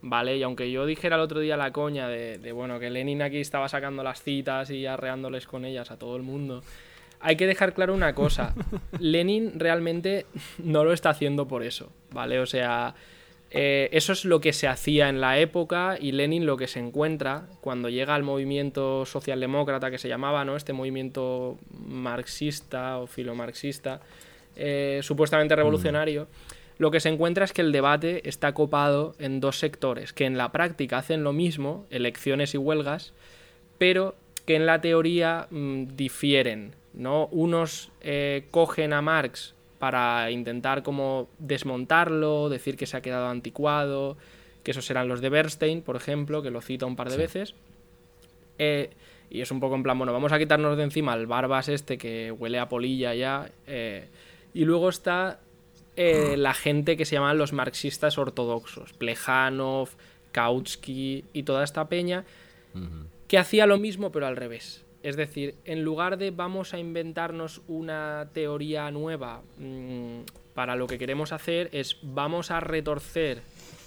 ¿vale? 0.00 0.38
Y 0.38 0.42
aunque 0.42 0.70
yo 0.70 0.86
dijera 0.86 1.16
el 1.16 1.20
otro 1.20 1.40
día 1.40 1.58
la 1.58 1.70
coña 1.70 2.08
de, 2.08 2.38
de, 2.38 2.52
bueno, 2.52 2.80
que 2.80 2.88
Lenin 2.88 3.20
aquí 3.20 3.40
estaba 3.40 3.68
sacando 3.68 4.02
las 4.02 4.22
citas 4.22 4.70
y 4.70 4.86
arreándoles 4.86 5.46
con 5.46 5.66
ellas 5.66 5.90
a 5.90 5.98
todo 5.98 6.16
el 6.16 6.22
mundo, 6.22 6.62
hay 7.20 7.36
que 7.36 7.46
dejar 7.46 7.74
claro 7.74 7.92
una 7.92 8.14
cosa. 8.14 8.54
Lenin 8.98 9.60
realmente 9.60 10.24
no 10.56 10.82
lo 10.82 10.94
está 10.94 11.10
haciendo 11.10 11.46
por 11.46 11.62
eso, 11.62 11.92
¿vale? 12.10 12.40
O 12.40 12.46
sea, 12.46 12.94
eh, 13.56 13.88
eso 13.92 14.12
es 14.12 14.24
lo 14.24 14.40
que 14.40 14.52
se 14.52 14.66
hacía 14.66 15.08
en 15.08 15.20
la 15.20 15.38
época 15.38 15.96
y 16.00 16.10
Lenin 16.10 16.44
lo 16.44 16.56
que 16.56 16.66
se 16.66 16.80
encuentra 16.80 17.46
cuando 17.60 17.88
llega 17.88 18.16
al 18.16 18.24
movimiento 18.24 19.06
socialdemócrata 19.06 19.92
que 19.92 19.98
se 19.98 20.08
llamaba, 20.08 20.44
¿no? 20.44 20.56
Este 20.56 20.72
movimiento 20.72 21.56
marxista 21.70 22.98
o 22.98 23.06
filomarxista, 23.06 24.00
eh, 24.56 24.98
supuestamente 25.04 25.54
revolucionario. 25.54 26.26
Lo 26.78 26.90
que 26.90 26.98
se 26.98 27.10
encuentra 27.10 27.44
es 27.44 27.52
que 27.52 27.62
el 27.62 27.70
debate 27.70 28.28
está 28.28 28.54
copado 28.54 29.14
en 29.20 29.38
dos 29.38 29.60
sectores, 29.60 30.12
que 30.12 30.24
en 30.24 30.36
la 30.36 30.50
práctica 30.50 30.98
hacen 30.98 31.22
lo 31.22 31.32
mismo, 31.32 31.86
elecciones 31.90 32.54
y 32.54 32.58
huelgas, 32.58 33.12
pero 33.78 34.16
que 34.46 34.56
en 34.56 34.66
la 34.66 34.80
teoría 34.80 35.46
mm, 35.50 35.94
difieren. 35.94 36.74
¿no? 36.92 37.26
Unos 37.26 37.92
eh, 38.00 38.46
cogen 38.50 38.92
a 38.92 39.00
Marx 39.00 39.53
para 39.84 40.30
intentar 40.30 40.82
como 40.82 41.28
desmontarlo, 41.38 42.48
decir 42.48 42.78
que 42.78 42.86
se 42.86 42.96
ha 42.96 43.02
quedado 43.02 43.28
anticuado, 43.28 44.16
que 44.62 44.70
esos 44.70 44.86
serán 44.86 45.08
los 45.08 45.20
de 45.20 45.28
Bernstein, 45.28 45.82
por 45.82 45.94
ejemplo, 45.94 46.42
que 46.42 46.50
lo 46.50 46.62
cita 46.62 46.86
un 46.86 46.96
par 46.96 47.10
de 47.10 47.18
veces. 47.18 47.54
Eh, 48.58 48.88
y 49.28 49.42
es 49.42 49.50
un 49.50 49.60
poco 49.60 49.74
en 49.74 49.82
plan, 49.82 49.98
bueno, 49.98 50.14
vamos 50.14 50.32
a 50.32 50.38
quitarnos 50.38 50.78
de 50.78 50.84
encima 50.84 51.12
el 51.12 51.26
barbas 51.26 51.68
este 51.68 51.98
que 51.98 52.32
huele 52.32 52.58
a 52.58 52.66
polilla 52.70 53.14
ya. 53.14 53.50
Eh, 53.66 54.06
y 54.54 54.64
luego 54.64 54.88
está 54.88 55.40
eh, 55.96 56.36
la 56.38 56.54
gente 56.54 56.96
que 56.96 57.04
se 57.04 57.16
llaman 57.16 57.36
los 57.36 57.52
marxistas 57.52 58.16
ortodoxos, 58.16 58.94
Plejanov, 58.94 59.90
Kautsky 60.32 61.26
y 61.34 61.42
toda 61.42 61.62
esta 61.62 61.90
peña, 61.90 62.24
que 63.28 63.36
hacía 63.36 63.66
lo 63.66 63.76
mismo 63.76 64.10
pero 64.10 64.26
al 64.26 64.36
revés. 64.36 64.82
Es 65.04 65.16
decir, 65.16 65.56
en 65.66 65.84
lugar 65.84 66.16
de 66.16 66.30
vamos 66.30 66.72
a 66.72 66.78
inventarnos 66.78 67.60
una 67.68 68.30
teoría 68.32 68.90
nueva 68.90 69.42
mmm, 69.58 70.20
para 70.54 70.76
lo 70.76 70.86
que 70.86 70.96
queremos 70.96 71.30
hacer, 71.30 71.68
es 71.72 71.98
vamos 72.02 72.50
a 72.50 72.58
retorcer 72.60 73.42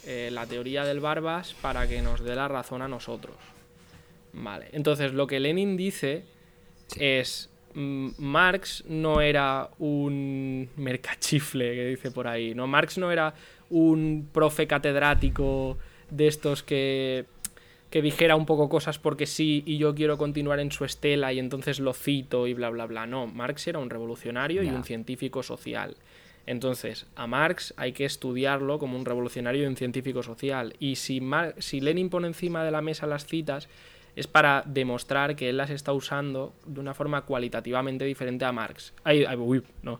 eh, 0.05 0.29
la 0.31 0.45
teoría 0.45 0.85
del 0.85 0.99
Barbas 0.99 1.55
para 1.55 1.87
que 1.87 2.03
nos 2.03 2.23
dé 2.23 2.35
la 2.35 2.47
razón 2.47 2.83
a 2.83 2.87
nosotros. 2.87 3.35
Vale, 4.31 4.67
entonces 4.73 5.11
lo 5.11 5.25
que 5.25 5.39
Lenin 5.39 5.75
dice 5.75 6.23
sí. 6.85 6.97
es 7.01 7.49
mmm, 7.73 8.09
Marx 8.19 8.83
no 8.87 9.19
era 9.19 9.71
un 9.79 10.69
mercachifle 10.75 11.73
que 11.73 11.85
dice 11.87 12.11
por 12.11 12.27
ahí, 12.27 12.53
no 12.53 12.67
Marx 12.67 12.99
no 12.99 13.11
era 13.11 13.33
un 13.71 14.29
profe 14.31 14.67
catedrático 14.67 15.79
de 16.11 16.27
estos 16.27 16.61
que 16.61 17.25
que 17.89 18.01
dijera 18.01 18.35
un 18.35 18.45
poco 18.45 18.69
cosas 18.69 18.99
porque 18.99 19.25
sí 19.25 19.63
y 19.65 19.77
yo 19.77 19.95
quiero 19.95 20.17
continuar 20.17 20.59
en 20.59 20.71
su 20.71 20.85
estela 20.85 21.31
y 21.33 21.39
entonces 21.39 21.79
lo 21.79 21.93
cito 21.93 22.47
y 22.47 22.53
bla 22.53 22.69
bla 22.69 22.85
bla. 22.85 23.05
No, 23.05 23.27
Marx 23.27 23.67
era 23.67 23.79
un 23.79 23.89
revolucionario 23.89 24.61
yeah. 24.61 24.71
y 24.71 24.75
un 24.75 24.83
científico 24.83 25.43
social. 25.43 25.95
Entonces, 26.45 27.07
a 27.15 27.27
Marx 27.27 27.73
hay 27.75 27.91
que 27.91 28.05
estudiarlo 28.05 28.79
como 28.79 28.97
un 28.97 29.05
revolucionario 29.05 29.63
y 29.63 29.65
un 29.67 29.75
científico 29.75 30.23
social. 30.23 30.75
Y 30.79 30.95
si, 30.95 31.19
Mar 31.19 31.55
si 31.57 31.81
Lenin 31.81 32.09
pone 32.09 32.27
encima 32.27 32.63
de 32.63 32.71
la 32.71 32.81
mesa 32.81 33.05
las 33.05 33.25
citas, 33.25 33.67
es 34.15 34.27
para 34.27 34.63
demostrar 34.65 35.35
que 35.35 35.49
él 35.49 35.57
las 35.57 35.69
está 35.69 35.91
usando 35.91 36.53
de 36.65 36.79
una 36.79 36.93
forma 36.93 37.23
cualitativamente 37.23 38.05
diferente 38.05 38.45
a 38.45 38.53
Marx. 38.53 38.93
Ay, 39.03 39.25
ay, 39.25 39.35
uy, 39.35 39.61
no 39.81 39.99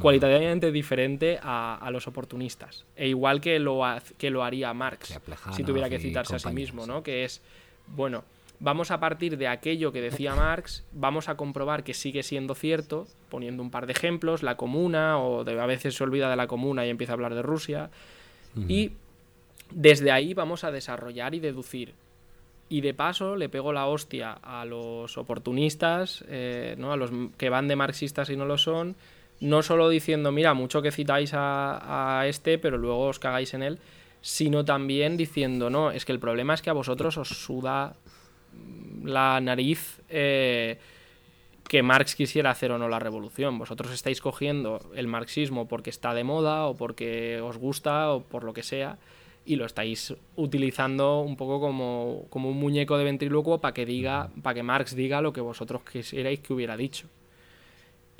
cualitativamente 0.00 0.70
diferente 0.72 1.38
a, 1.42 1.76
a, 1.76 1.90
los 1.90 2.06
oportunistas. 2.06 2.84
E 2.96 3.08
igual 3.08 3.40
que 3.40 3.58
lo, 3.58 3.82
que 4.18 4.30
lo 4.30 4.44
haría 4.44 4.72
Marx, 4.72 5.18
Plejano, 5.24 5.56
si 5.56 5.64
tuviera 5.64 5.88
que 5.88 5.98
citarse 5.98 6.36
a 6.36 6.38
sí 6.38 6.50
mismo, 6.50 6.86
¿no? 6.86 7.02
Que 7.02 7.24
es, 7.24 7.42
bueno, 7.88 8.24
vamos 8.60 8.90
a 8.90 9.00
partir 9.00 9.36
de 9.36 9.48
aquello 9.48 9.90
que 9.90 10.00
decía 10.00 10.34
Marx, 10.34 10.84
vamos 10.92 11.28
a 11.28 11.36
comprobar 11.36 11.82
que 11.82 11.94
sigue 11.94 12.22
siendo 12.22 12.54
cierto, 12.54 13.06
poniendo 13.28 13.62
un 13.62 13.70
par 13.70 13.86
de 13.86 13.92
ejemplos, 13.92 14.42
la 14.42 14.56
comuna, 14.56 15.18
o 15.18 15.44
de, 15.44 15.58
a 15.58 15.66
veces 15.66 15.94
se 15.94 16.04
olvida 16.04 16.30
de 16.30 16.36
la 16.36 16.46
comuna 16.46 16.86
y 16.86 16.90
empieza 16.90 17.12
a 17.12 17.14
hablar 17.14 17.34
de 17.34 17.42
Rusia, 17.42 17.90
y 18.68 18.92
desde 19.70 20.10
ahí 20.10 20.34
vamos 20.34 20.64
a 20.64 20.70
desarrollar 20.70 21.34
y 21.34 21.40
deducir. 21.40 21.94
Y 22.68 22.82
de 22.82 22.94
paso 22.94 23.34
le 23.34 23.48
pego 23.48 23.72
la 23.72 23.86
hostia 23.86 24.32
a 24.32 24.64
los 24.64 25.18
oportunistas, 25.18 26.24
eh, 26.28 26.76
¿no? 26.78 26.92
a 26.92 26.96
los 26.96 27.10
que 27.36 27.48
van 27.48 27.66
de 27.66 27.74
marxistas 27.74 28.30
y 28.30 28.36
no 28.36 28.44
lo 28.44 28.58
son, 28.58 28.94
no 29.40 29.62
solo 29.62 29.88
diciendo, 29.88 30.32
mira, 30.32 30.54
mucho 30.54 30.82
que 30.82 30.92
citáis 30.92 31.32
a, 31.34 32.20
a, 32.20 32.26
este, 32.26 32.58
pero 32.58 32.78
luego 32.78 33.06
os 33.06 33.18
cagáis 33.18 33.54
en 33.54 33.62
él, 33.62 33.78
sino 34.20 34.64
también 34.64 35.16
diciendo, 35.16 35.70
no, 35.70 35.90
es 35.90 36.04
que 36.04 36.12
el 36.12 36.20
problema 36.20 36.54
es 36.54 36.62
que 36.62 36.70
a 36.70 36.74
vosotros 36.74 37.16
os 37.16 37.28
suda 37.28 37.94
la 39.02 39.40
nariz 39.40 40.00
eh, 40.08 40.78
que 41.68 41.82
Marx 41.82 42.14
quisiera 42.14 42.50
hacer 42.50 42.72
o 42.72 42.78
no 42.78 42.88
la 42.88 42.98
revolución. 42.98 43.58
Vosotros 43.58 43.92
estáis 43.92 44.20
cogiendo 44.20 44.80
el 44.94 45.06
marxismo 45.06 45.68
porque 45.68 45.90
está 45.90 46.14
de 46.14 46.24
moda 46.24 46.66
o 46.66 46.76
porque 46.76 47.40
os 47.40 47.56
gusta 47.56 48.10
o 48.10 48.22
por 48.22 48.44
lo 48.44 48.52
que 48.52 48.62
sea 48.62 48.98
y 49.46 49.56
lo 49.56 49.64
estáis 49.64 50.14
utilizando 50.36 51.20
un 51.20 51.36
poco 51.36 51.60
como, 51.60 52.26
como 52.28 52.50
un 52.50 52.58
muñeco 52.58 52.98
de 52.98 53.04
ventrílocuo 53.04 53.60
para 53.60 53.72
que 53.72 53.86
diga, 53.86 54.30
para 54.42 54.54
que 54.54 54.62
Marx 54.62 54.94
diga 54.94 55.22
lo 55.22 55.32
que 55.32 55.40
vosotros 55.40 55.82
quisierais 55.82 56.40
que 56.40 56.52
hubiera 56.52 56.76
dicho. 56.76 57.06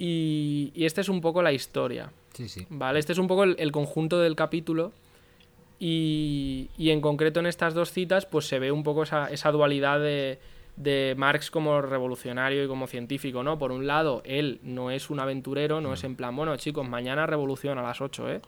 Y, 0.02 0.72
y 0.74 0.86
esta 0.86 1.02
es 1.02 1.10
un 1.10 1.20
poco 1.20 1.42
la 1.42 1.52
historia. 1.52 2.10
Sí, 2.32 2.48
sí. 2.48 2.66
¿Vale? 2.70 2.98
Este 2.98 3.12
es 3.12 3.18
un 3.18 3.26
poco 3.26 3.44
el, 3.44 3.54
el 3.58 3.70
conjunto 3.70 4.18
del 4.18 4.34
capítulo. 4.34 4.92
Y, 5.78 6.70
y, 6.78 6.88
en 6.88 7.02
concreto 7.02 7.40
en 7.40 7.46
estas 7.46 7.74
dos 7.74 7.92
citas, 7.92 8.24
pues 8.24 8.46
se 8.46 8.58
ve 8.58 8.72
un 8.72 8.82
poco 8.82 9.02
esa, 9.02 9.26
esa 9.30 9.50
dualidad 9.50 10.00
de, 10.00 10.38
de, 10.76 11.14
Marx 11.18 11.50
como 11.50 11.82
revolucionario 11.82 12.64
y 12.64 12.66
como 12.66 12.86
científico, 12.86 13.42
¿no? 13.42 13.58
Por 13.58 13.72
un 13.72 13.86
lado, 13.86 14.22
él 14.24 14.58
no 14.62 14.90
es 14.90 15.10
un 15.10 15.20
aventurero, 15.20 15.82
no 15.82 15.90
mm. 15.90 15.94
es 15.94 16.04
en 16.04 16.16
plan, 16.16 16.34
bueno, 16.34 16.56
chicos, 16.56 16.88
mañana 16.88 17.26
revolución 17.26 17.76
a 17.78 17.82
las 17.82 18.00
8, 18.00 18.30
¿eh? 18.30 18.40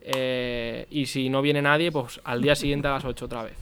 ¿eh? 0.00 0.86
Y 0.90 1.06
si 1.06 1.28
no 1.28 1.42
viene 1.42 1.60
nadie, 1.60 1.90
pues 1.90 2.20
al 2.22 2.40
día 2.40 2.54
siguiente 2.54 2.86
a 2.86 2.92
las 2.92 3.04
8 3.04 3.24
otra 3.24 3.42
vez. 3.42 3.56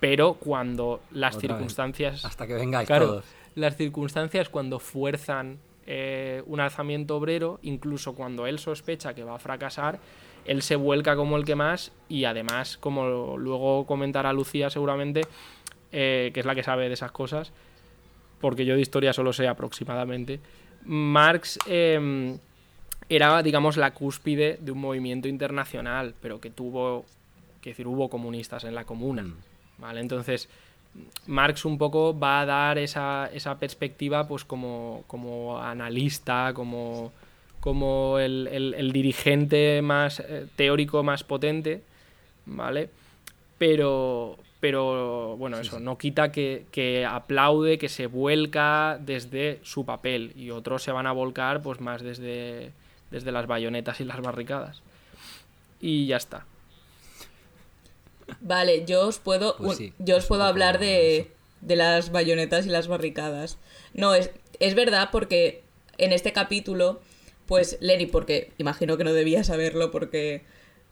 Pero 0.00 0.34
cuando 0.34 1.02
las 1.10 1.36
otra 1.36 1.48
circunstancias. 1.48 2.14
Vez. 2.14 2.24
Hasta 2.24 2.46
que 2.46 2.54
vengáis 2.54 2.86
claro, 2.86 3.06
todos. 3.06 3.24
Las 3.54 3.76
circunstancias 3.76 4.48
cuando 4.48 4.78
fuerzan 4.78 5.58
eh, 5.86 6.42
un 6.46 6.60
alzamiento 6.60 7.16
obrero, 7.16 7.58
incluso 7.62 8.14
cuando 8.14 8.46
él 8.46 8.58
sospecha 8.58 9.14
que 9.14 9.24
va 9.24 9.36
a 9.36 9.38
fracasar, 9.38 9.98
él 10.44 10.62
se 10.62 10.76
vuelca 10.76 11.16
como 11.16 11.36
el 11.36 11.44
que 11.44 11.54
más 11.54 11.92
y 12.08 12.24
además, 12.24 12.76
como 12.78 13.36
luego 13.36 13.86
comentará 13.86 14.32
Lucía 14.32 14.70
seguramente, 14.70 15.22
eh, 15.92 16.30
que 16.34 16.40
es 16.40 16.46
la 16.46 16.54
que 16.54 16.62
sabe 16.62 16.88
de 16.88 16.94
esas 16.94 17.12
cosas, 17.12 17.52
porque 18.40 18.64
yo 18.64 18.74
de 18.74 18.80
historia 18.80 19.12
solo 19.12 19.32
sé 19.32 19.48
aproximadamente, 19.48 20.40
Marx 20.84 21.58
eh, 21.66 22.36
era, 23.08 23.42
digamos, 23.42 23.76
la 23.76 23.92
cúspide 23.92 24.58
de 24.60 24.72
un 24.72 24.80
movimiento 24.80 25.28
internacional, 25.28 26.14
pero 26.20 26.40
que 26.40 26.50
tuvo, 26.50 27.04
que 27.60 27.70
decir, 27.70 27.86
hubo 27.86 28.08
comunistas 28.08 28.64
en 28.64 28.74
la 28.74 28.84
comuna, 28.84 29.22
mm. 29.22 29.34
¿vale? 29.78 30.00
Entonces, 30.00 30.48
Marx 31.26 31.64
un 31.64 31.78
poco 31.78 32.18
va 32.18 32.40
a 32.40 32.46
dar 32.46 32.78
esa, 32.78 33.30
esa 33.32 33.58
perspectiva 33.58 34.26
pues 34.28 34.44
como, 34.44 35.04
como 35.06 35.58
analista, 35.58 36.52
como, 36.54 37.12
como 37.60 38.18
el, 38.18 38.48
el, 38.50 38.74
el, 38.74 38.92
dirigente 38.92 39.80
más 39.82 40.20
eh, 40.20 40.46
teórico 40.56 41.02
más 41.02 41.24
potente, 41.24 41.82
¿vale? 42.46 42.90
Pero, 43.58 44.38
pero 44.60 45.36
bueno, 45.36 45.58
eso 45.58 45.80
no 45.80 45.96
quita 45.96 46.30
que, 46.30 46.66
que, 46.70 47.06
aplaude, 47.06 47.78
que 47.78 47.88
se 47.88 48.06
vuelca 48.06 48.98
desde 49.00 49.60
su 49.62 49.84
papel 49.84 50.32
y 50.36 50.50
otros 50.50 50.82
se 50.82 50.92
van 50.92 51.06
a 51.06 51.12
volcar 51.12 51.62
pues 51.62 51.80
más 51.80 52.02
desde, 52.02 52.72
desde 53.10 53.32
las 53.32 53.46
bayonetas 53.46 54.00
y 54.00 54.04
las 54.04 54.20
barricadas. 54.20 54.82
Y 55.80 56.06
ya 56.06 56.16
está. 56.16 56.44
Vale, 58.40 58.84
yo 58.86 59.08
os 59.08 59.18
puedo, 59.18 59.56
pues 59.56 59.78
sí, 59.78 59.92
yo 59.98 60.16
os 60.16 60.26
puedo 60.26 60.44
hablar 60.44 60.78
de, 60.78 61.30
de, 61.60 61.76
las 61.76 62.10
bayonetas 62.10 62.66
y 62.66 62.70
las 62.70 62.88
barricadas. 62.88 63.58
No, 63.92 64.14
es, 64.14 64.30
es 64.60 64.74
verdad 64.74 65.08
porque 65.12 65.62
en 65.98 66.12
este 66.12 66.32
capítulo 66.32 67.00
pues 67.46 67.76
Lenin, 67.80 68.10
porque 68.10 68.52
imagino 68.58 68.96
que 68.96 69.04
no 69.04 69.12
debía 69.12 69.44
saberlo 69.44 69.90
porque 69.90 70.42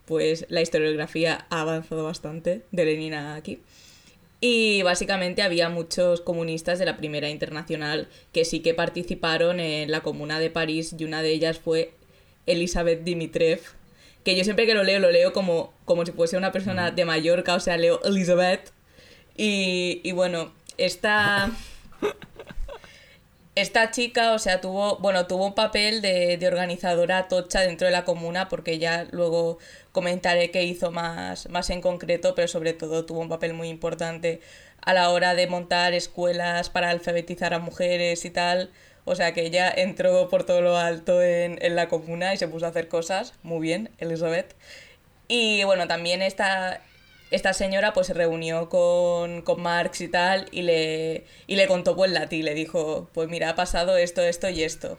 pues 0.05 0.47
la 0.49 0.61
historiografía 0.61 1.47
ha 1.51 1.61
avanzado 1.63 2.05
bastante 2.05 2.63
de 2.71 2.85
Lenin 2.85 3.15
a 3.15 3.35
aquí. 3.35 3.61
Y 4.41 4.83
básicamente 4.83 5.43
había 5.43 5.69
muchos 5.69 6.21
comunistas 6.21 6.81
de 6.81 6.85
la 6.85 6.97
Primera 6.97 7.31
Internacional 7.31 8.09
que 8.33 8.45
sí 8.45 8.61
que 8.61 8.75
participaron 8.75 9.61
en 9.61 9.91
la 9.91 10.01
Comuna 10.01 10.41
de 10.41 10.51
París 10.51 10.95
y 10.99 11.05
una 11.05 11.23
de 11.23 11.31
ellas 11.31 11.61
fue 11.61 11.93
Elizabeth 12.47 13.05
Dimitriev, 13.05 13.61
que 14.25 14.37
yo 14.37 14.45
siempre 14.45 14.67
que 14.67 14.75
lo 14.75 14.85
leo 14.85 14.99
lo 14.99 15.11
leo 15.11 15.33
como, 15.33 15.73
como 15.85 16.07
si 16.07 16.13
fuese 16.13 16.37
una 16.37 16.53
persona 16.53 16.91
de 16.91 17.05
Mallorca, 17.05 17.55
o 17.55 17.61
sea, 17.61 17.77
leo 17.77 18.01
Elizabeth. 18.05 18.73
Y, 19.37 20.01
y 20.05 20.13
bueno, 20.13 20.53
esta, 20.79 21.51
esta 23.55 23.91
chica, 23.91 24.33
o 24.33 24.39
sea, 24.39 24.61
tuvo, 24.61 24.97
bueno, 24.99 25.27
tuvo 25.27 25.47
un 25.47 25.55
papel 25.55 26.03
de, 26.03 26.37
de, 26.39 26.47
organizadora 26.47 27.29
tocha 27.29 27.61
dentro 27.61 27.87
de 27.87 27.93
la 27.93 28.05
comuna, 28.05 28.49
porque 28.49 28.79
ya 28.79 29.07
luego 29.11 29.59
comentaré 29.93 30.51
qué 30.51 30.65
hizo 30.65 30.91
más, 30.91 31.49
más 31.49 31.71
en 31.71 31.81
concreto, 31.81 32.35
pero 32.35 32.49
sobre 32.49 32.73
todo 32.73 33.05
tuvo 33.05 33.21
un 33.21 33.29
papel 33.29 33.55
muy 33.55 33.69
importante 33.69 34.41
a 34.81 34.95
la 34.95 35.11
hora 35.11 35.35
de 35.35 35.47
montar 35.47 35.95
escuelas 35.95 36.71
para 36.71 36.91
alfabetizar 36.91 37.55
a 37.55 37.59
mujeres 37.59 38.25
y 38.25 38.31
tal. 38.31 38.71
O 39.05 39.15
sea 39.15 39.33
que 39.33 39.45
ella 39.45 39.73
entró 39.75 40.29
por 40.29 40.45
todo 40.45 40.61
lo 40.61 40.77
alto 40.77 41.23
en, 41.23 41.59
en 41.61 41.75
la 41.75 41.89
comuna 41.89 42.35
y 42.35 42.37
se 42.37 42.49
puso 42.49 42.67
a 42.67 42.69
hacer 42.69 42.89
cosas. 42.89 43.35
Muy 43.43 43.61
bien, 43.61 43.91
Elizabeth. 43.99 44.55
Y 45.29 45.65
bueno, 45.65 45.89
también 45.89 46.23
esta, 46.23 46.81
esta 47.31 47.55
señora 47.55 47.95
pues 47.95 48.07
se 48.09 48.15
reunió 48.15 48.69
con, 48.69 49.43
con, 49.43 49.63
Marx 49.63 50.03
y 50.03 50.09
tal 50.09 50.47
y 50.53 50.63
le, 50.63 51.25
y 51.47 51.57
le 51.57 51.67
contó 51.67 51.97
pues 51.97 52.11
latín, 52.11 52.45
le 52.45 52.55
dijo, 52.55 53.09
pues 53.15 53.29
mira, 53.29 53.49
ha 53.49 53.55
pasado 53.55 53.97
esto, 53.97 54.23
esto 54.23 54.51
y 54.51 54.63
esto. 54.63 54.99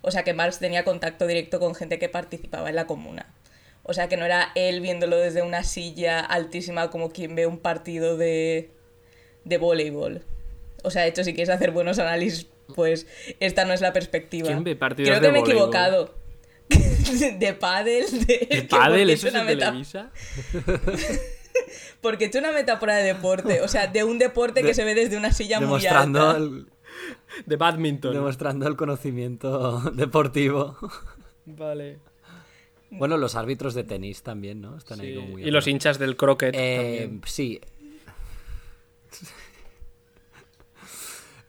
O 0.00 0.10
sea 0.10 0.24
que 0.24 0.32
Marx 0.32 0.58
tenía 0.58 0.84
contacto 0.84 1.26
directo 1.26 1.60
con 1.60 1.74
gente 1.74 1.98
que 1.98 2.08
participaba 2.08 2.70
en 2.70 2.76
la 2.76 2.86
comuna. 2.86 3.26
O 3.82 3.92
sea 3.92 4.08
que 4.08 4.16
no 4.16 4.24
era 4.24 4.52
él 4.54 4.80
viéndolo 4.80 5.18
desde 5.18 5.42
una 5.42 5.64
silla 5.64 6.20
altísima 6.20 6.90
como 6.90 7.10
quien 7.10 7.34
ve 7.34 7.46
un 7.46 7.58
partido 7.58 8.16
de, 8.16 8.70
de 9.44 9.58
voleibol. 9.58 10.22
O 10.82 10.90
sea, 10.90 11.02
de 11.02 11.08
hecho, 11.08 11.24
si 11.24 11.34
quieres 11.34 11.54
hacer 11.54 11.72
buenos 11.72 11.98
análisis, 11.98 12.46
pues 12.74 13.06
esta 13.40 13.64
no 13.64 13.72
es 13.72 13.80
la 13.80 13.92
perspectiva. 13.92 14.48
¿Quién 14.48 14.64
ve 14.64 14.76
partidos 14.76 15.08
Creo 15.10 15.20
que 15.20 15.26
de 15.26 15.32
me 15.32 15.38
he 15.38 15.42
equivocado. 15.42 16.14
de 17.38 17.52
pádel, 17.54 18.26
de... 18.26 18.48
¿De 18.50 18.62
pádel? 18.62 19.10
¿Eso 19.10 19.28
es 19.28 19.34
una 19.34 19.44
de 19.44 19.54
meta- 19.56 19.66
Televisa? 19.66 20.10
Porque 22.00 22.24
he 22.24 22.26
hecho 22.28 22.38
una 22.38 22.52
metáfora 22.52 22.96
de 22.96 23.04
deporte, 23.04 23.60
o 23.60 23.68
sea, 23.68 23.86
de 23.86 24.02
un 24.04 24.18
deporte 24.18 24.62
que 24.62 24.74
se 24.74 24.84
ve 24.84 24.94
desde 24.94 25.16
una 25.16 25.32
silla 25.32 25.58
muy 25.60 25.66
Demostrando 25.66 26.30
alta. 26.30 26.38
el, 26.38 26.66
De 27.46 27.56
badminton. 27.56 28.12
demostrando 28.14 28.66
el 28.66 28.76
conocimiento 28.76 29.80
deportivo. 29.94 30.76
Vale. 31.44 31.98
Bueno, 32.90 33.16
los 33.16 33.36
árbitros 33.36 33.74
de 33.74 33.84
tenis 33.84 34.22
también, 34.22 34.60
¿no? 34.60 34.76
Están 34.76 35.00
ahí 35.00 35.14
como 35.14 35.28
muy 35.28 35.44
Y 35.44 35.50
los 35.50 35.66
hinchas 35.66 35.98
del 35.98 36.16
croquet 36.16 36.54
Eh, 36.54 36.76
también. 37.00 37.20
sí. 37.24 37.60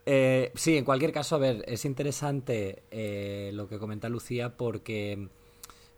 Eh, 0.05 0.51
sí, 0.55 0.77
en 0.77 0.85
cualquier 0.85 1.13
caso, 1.13 1.35
a 1.35 1.39
ver, 1.39 1.63
es 1.67 1.85
interesante 1.85 2.83
eh, 2.91 3.51
lo 3.53 3.67
que 3.67 3.79
comenta 3.79 4.09
Lucía 4.09 4.57
porque 4.57 5.29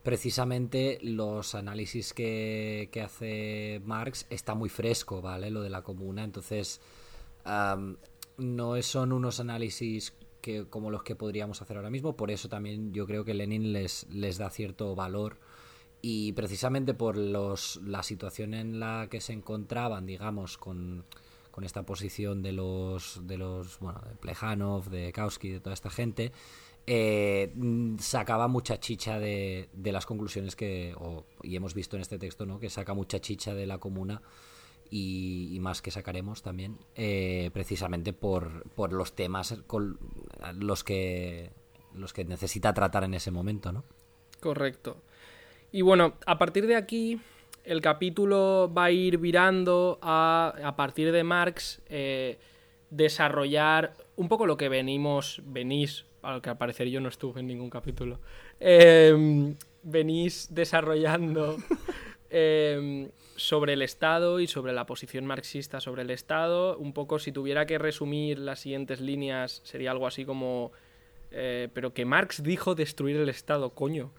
precisamente 0.04 1.00
los 1.02 1.56
análisis 1.56 2.14
que, 2.14 2.90
que 2.92 3.02
hace 3.02 3.82
Marx 3.84 4.28
está 4.30 4.54
muy 4.54 4.70
fresco, 4.70 5.22
¿vale? 5.22 5.50
Lo 5.50 5.62
de 5.64 5.72
la 5.72 5.82
comuna, 5.82 6.24
entonces 6.24 6.80
am, 7.44 7.98
no 8.38 8.80
son 8.84 9.12
unos 9.12 9.40
análisis 9.40 10.14
que, 10.42 10.68
como 10.70 10.92
los 10.92 11.02
que 11.02 11.16
podríamos 11.16 11.64
hacer 11.64 11.78
ahora 11.78 11.90
mismo, 11.90 12.16
por 12.16 12.30
eso 12.30 12.48
también 12.48 12.94
yo 12.94 13.08
creo 13.08 13.26
que 13.26 13.34
Lenin 13.34 13.74
les, 13.74 14.06
les 14.12 14.38
da 14.38 14.52
cierto 14.52 14.94
valor. 14.96 15.40
Y 16.04 16.34
precisamente 16.34 16.94
por 16.94 17.18
los, 17.18 17.78
la 17.84 18.04
situación 18.04 18.54
en 18.54 18.80
la 18.80 19.08
que 19.10 19.22
se 19.22 19.34
encontraban, 19.34 20.06
digamos, 20.06 20.60
con, 20.60 21.04
con 21.56 21.64
esta 21.64 21.84
posición 21.84 22.42
de 22.44 22.52
los, 22.52 23.22
de 23.26 23.38
los, 23.38 23.80
bueno, 23.80 24.02
de 24.10 24.16
Plejanov, 24.16 24.90
de 24.90 25.14
Kautsky, 25.14 25.52
de 25.52 25.60
toda 25.62 25.74
esta 25.74 25.90
gente, 25.90 26.34
eh, 26.86 27.54
sacaba 27.98 28.50
mucha 28.50 28.78
chicha 28.82 29.20
de, 29.20 29.70
de 29.72 29.92
las 29.94 30.06
conclusiones 30.06 30.58
que, 30.58 30.94
o- 31.00 31.24
y 31.44 31.56
hemos 31.56 31.74
visto 31.74 31.96
en 31.96 32.02
este 32.02 32.20
texto, 32.20 32.46
¿no? 32.46 32.60
Que 32.60 32.70
saca 32.70 32.94
mucha 32.94 33.22
chicha 33.22 33.54
de 33.54 33.66
la 33.68 33.78
comuna 33.78 34.22
y, 34.90 35.50
y 35.56 35.60
más 35.62 35.82
que 35.82 35.92
sacaremos 35.92 36.42
también, 36.44 36.78
eh, 36.96 37.52
precisamente 37.54 38.12
por, 38.12 38.70
por 38.72 38.92
los 38.92 39.16
temas 39.16 39.56
con 39.66 39.98
los 40.56 40.84
que 40.84 41.52
los 41.94 42.12
que 42.12 42.26
necesita 42.26 42.74
tratar 42.74 43.06
en 43.06 43.14
ese 43.14 43.32
momento, 43.32 43.72
¿no? 43.72 43.86
Correcto. 44.42 44.98
Y 45.72 45.82
bueno, 45.84 46.16
a 46.26 46.38
partir 46.38 46.68
de 46.68 46.76
aquí, 46.76 47.22
el 47.66 47.82
capítulo 47.82 48.72
va 48.76 48.86
a 48.86 48.92
ir 48.92 49.18
virando 49.18 50.00
a, 50.02 50.54
a 50.64 50.76
partir 50.76 51.12
de 51.12 51.24
Marx, 51.24 51.82
eh, 51.88 52.38
desarrollar 52.90 53.94
un 54.16 54.30
poco 54.30 54.46
lo 54.46 54.58
que 54.58 54.70
venimos, 54.70 55.42
venís, 55.46 56.06
al 56.22 56.42
que 56.42 56.50
al 56.52 56.58
parecer 56.58 56.88
yo 56.90 57.02
no 57.02 57.10
estuve 57.10 57.42
en 57.42 57.48
ningún 57.48 57.70
capítulo, 57.70 58.20
eh, 58.60 59.56
venís 59.84 60.48
desarrollando 60.52 61.58
eh, 62.30 63.10
sobre 63.36 63.74
el 63.74 63.82
Estado 63.82 64.40
y 64.40 64.48
sobre 64.48 64.74
la 64.74 64.86
posición 64.86 65.26
marxista 65.26 65.80
sobre 65.82 66.04
el 66.04 66.10
Estado. 66.10 66.78
Un 66.78 66.94
poco, 66.94 67.20
si 67.20 67.32
tuviera 67.32 67.66
que 67.66 67.78
resumir 67.78 68.40
las 68.40 68.60
siguientes 68.60 69.02
líneas, 69.02 69.62
sería 69.64 69.92
algo 69.92 70.08
así 70.08 70.26
como... 70.26 70.72
eh, 71.32 71.70
pero 71.74 71.94
que 71.94 72.06
Marx 72.06 72.44
dijo 72.44 72.76
destruir 72.76 73.18
el 73.18 73.30
Estado, 73.30 73.72
coño. 73.72 74.12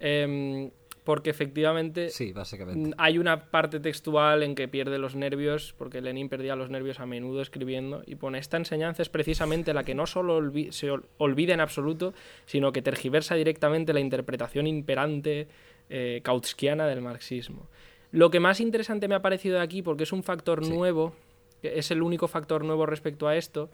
Em, 0.00 0.70
porque 1.08 1.30
efectivamente 1.30 2.10
Sí, 2.10 2.34
básicamente. 2.34 2.90
Hay 2.98 3.16
una 3.16 3.46
parte 3.50 3.80
textual 3.80 4.42
en 4.42 4.54
que 4.54 4.68
pierde 4.68 4.98
los 4.98 5.14
nervios, 5.16 5.74
porque 5.78 6.02
Lenin 6.02 6.28
perdía 6.28 6.54
los 6.54 6.68
nervios 6.68 7.00
a 7.00 7.06
menudo 7.06 7.40
escribiendo, 7.40 8.02
y 8.04 8.16
pone, 8.16 8.36
esta 8.38 8.58
enseñanza 8.58 9.00
es 9.00 9.08
precisamente 9.08 9.72
la 9.72 9.84
que 9.84 9.94
no 9.94 10.06
solo 10.06 10.38
olvi- 10.38 10.70
se 10.70 10.90
ol- 10.92 11.06
olvida 11.16 11.54
en 11.54 11.60
absoluto, 11.60 12.12
sino 12.44 12.72
que 12.72 12.82
tergiversa 12.82 13.36
directamente 13.36 13.94
la 13.94 14.00
interpretación 14.00 14.66
imperante 14.66 15.48
eh, 15.88 16.20
kautskiana 16.22 16.86
del 16.86 17.00
marxismo. 17.00 17.68
Lo 18.12 18.30
que 18.30 18.38
más 18.38 18.60
interesante 18.60 19.08
me 19.08 19.14
ha 19.14 19.22
parecido 19.22 19.56
de 19.56 19.62
aquí, 19.62 19.80
porque 19.80 20.02
es 20.02 20.12
un 20.12 20.22
factor 20.22 20.62
Sí. 20.62 20.70
nuevo, 20.70 21.14
es 21.62 21.90
el 21.90 22.02
único 22.02 22.28
factor 22.28 22.66
nuevo 22.66 22.84
respecto 22.84 23.28
a 23.28 23.34
esto, 23.34 23.70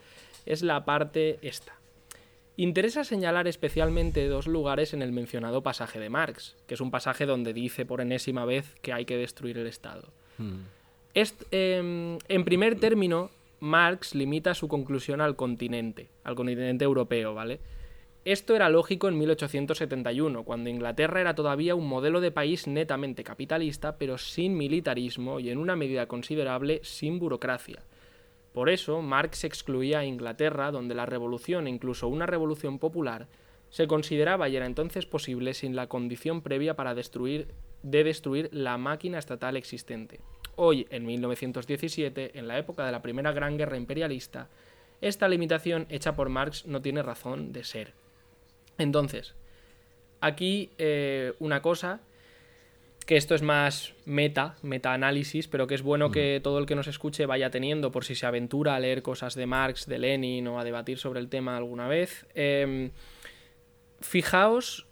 es 0.47 0.63
la 0.63 0.85
parte 0.85 1.41
esta. 1.43 1.73
Interesa 2.57 3.03
señalar 3.03 3.49
especialmente 3.49 4.29
dos 4.29 4.47
lugares 4.47 4.95
en 4.95 5.03
el 5.03 5.11
mencionado 5.11 5.63
pasaje 5.63 5.99
de 5.99 6.09
Marx, 6.09 6.55
que 6.69 6.75
es 6.75 6.81
un 6.81 6.91
pasaje 6.93 7.27
donde 7.27 7.53
dice 7.53 7.85
por 7.85 8.01
enésima 8.01 8.45
vez 8.45 8.77
que 8.81 8.93
hay 8.93 9.05
que 9.05 9.17
destruir 9.17 9.59
el 9.59 9.67
Estado. 9.67 10.09
Mm. 10.39 10.61
Est- 11.15 11.43
em, 11.51 12.19
en 12.29 12.45
primer 12.45 12.77
término, 12.79 13.31
Marx 13.61 14.15
limita 14.15 14.55
su 14.55 14.69
conclusión 14.69 15.21
al 15.21 15.35
continente, 15.37 16.09
al 16.23 16.35
continente 16.37 16.85
europeo, 16.85 17.35
¿vale? 17.35 17.59
Esto 18.25 18.55
era 18.57 18.69
lógico 18.71 19.09
en 19.09 19.19
1871, 19.19 20.45
cuando 20.45 20.71
Inglaterra 20.71 21.21
era 21.21 21.35
todavía 21.35 21.75
un 21.75 21.87
modelo 21.87 22.21
de 22.21 22.31
país 22.31 22.67
netamente 22.67 23.23
capitalista, 23.25 23.97
pero 23.99 24.17
sin 24.17 24.57
militarismo 24.57 25.41
y 25.41 25.51
en 25.51 25.59
una 25.59 25.77
medida 25.77 26.07
considerable 26.07 26.81
sin 26.85 27.19
burocracia. 27.19 27.83
Por 28.55 28.71
eso, 28.71 29.03
Marx 29.03 29.43
excluía 29.43 29.99
a 29.99 30.05
Inglaterra, 30.05 30.71
donde 30.71 30.95
la 30.95 31.07
revolución, 31.07 31.67
e 31.67 31.71
incluso 31.71 32.07
una 32.07 32.25
revolución 32.25 32.79
popular, 32.79 33.27
se 33.69 33.89
consideraba 33.89 34.49
y 34.49 34.55
era 34.55 34.67
entonces 34.67 35.07
posible 35.07 35.55
sin 35.55 35.75
la 35.75 35.89
condición 35.89 36.41
previa 36.41 36.77
para 36.77 36.95
destruir, 36.95 37.49
de 37.83 38.05
destruir 38.05 38.49
la 38.53 38.79
máquina 38.79 39.19
estatal 39.19 39.57
existente. 39.57 40.21
Hoy, 40.55 40.87
en 40.91 41.05
1917, 41.05 42.39
en 42.39 42.47
la 42.47 42.57
época 42.57 42.87
de 42.87 42.93
la 42.93 43.03
primera 43.03 43.33
gran 43.33 43.59
guerra 43.59 43.77
imperialista, 43.77 44.49
esta 45.01 45.27
limitación 45.27 45.87
hecha 45.91 46.15
por 46.15 46.29
Marx 46.29 46.65
no 46.65 46.81
tiene 46.81 47.03
razón 47.03 47.53
de 47.53 47.65
ser. 47.65 47.93
Entonces, 48.79 49.35
aquí 50.21 50.71
eh, 50.79 51.33
una 51.41 51.61
cosa 51.61 52.03
que 53.07 53.17
esto 53.17 53.35
es 53.35 53.43
más 53.43 53.95
meta, 54.07 54.57
meta-análisis, 54.63 55.49
pero 55.49 55.67
que 55.67 55.75
es 55.75 55.83
bueno 55.83 56.11
que 56.11 56.41
todo 56.43 56.59
el 56.59 56.67
que 56.67 56.75
nos 56.75 56.87
escuche 56.87 57.27
vaya 57.27 57.51
teniendo 57.51 57.91
por 57.93 58.05
si 58.05 58.15
se 58.15 58.27
aventura 58.27 58.75
a 58.75 58.81
leer 58.81 59.03
cosas 59.03 59.35
de 59.35 59.47
Marx, 59.47 59.87
de 59.87 59.99
Lenin 59.99 60.47
o 60.49 60.59
a 60.59 60.65
debatir 60.65 60.99
sobre 60.99 61.21
el 61.21 61.29
tema 61.29 61.57
alguna 61.57 61.87
vez. 61.87 62.27
Eh, 62.35 62.91
fijaos 64.01 64.87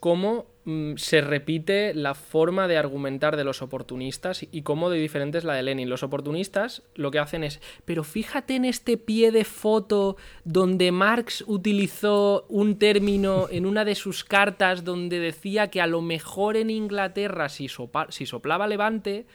cómo 0.00 0.46
mm, 0.57 0.57
se 0.96 1.20
repite 1.22 1.94
la 1.94 2.14
forma 2.14 2.68
de 2.68 2.76
argumentar 2.76 3.36
de 3.36 3.44
los 3.44 3.62
oportunistas 3.62 4.46
y 4.50 4.62
cómo 4.62 4.90
de 4.90 4.98
diferente 4.98 5.38
es 5.38 5.44
la 5.44 5.54
de 5.54 5.62
Lenin. 5.62 5.88
Los 5.88 6.02
oportunistas 6.02 6.82
lo 6.94 7.10
que 7.10 7.18
hacen 7.18 7.42
es, 7.42 7.60
pero 7.84 8.04
fíjate 8.04 8.56
en 8.56 8.64
este 8.64 8.96
pie 8.98 9.32
de 9.32 9.44
foto 9.44 10.16
donde 10.44 10.92
Marx 10.92 11.42
utilizó 11.46 12.44
un 12.48 12.78
término 12.78 13.48
en 13.50 13.64
una 13.64 13.84
de 13.84 13.94
sus 13.94 14.24
cartas 14.24 14.84
donde 14.84 15.18
decía 15.20 15.68
que 15.68 15.80
a 15.80 15.86
lo 15.86 16.02
mejor 16.02 16.56
en 16.56 16.70
Inglaterra, 16.70 17.48
si, 17.48 17.68
si 18.10 18.26
soplaba 18.26 18.66
levante, 18.66 19.26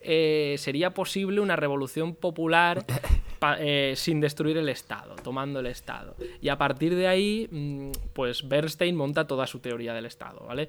eh, 0.00 0.54
sería 0.58 0.94
posible 0.94 1.40
una 1.40 1.56
revolución 1.56 2.14
popular 2.14 2.84
eh, 3.58 3.94
sin 3.96 4.20
destruir 4.20 4.56
el 4.56 4.68
Estado, 4.68 5.16
tomando 5.16 5.60
el 5.60 5.66
Estado. 5.66 6.14
Y 6.40 6.48
a 6.48 6.58
partir 6.58 6.94
de 6.94 7.08
ahí, 7.08 7.48
mm, 7.50 7.90
pues 8.12 8.48
Bernstein 8.48 8.96
monta 8.96 9.26
toda 9.26 9.46
su 9.46 9.60
teoría 9.60 9.94
del 9.94 10.06
Estado, 10.06 10.44
¿vale? 10.46 10.68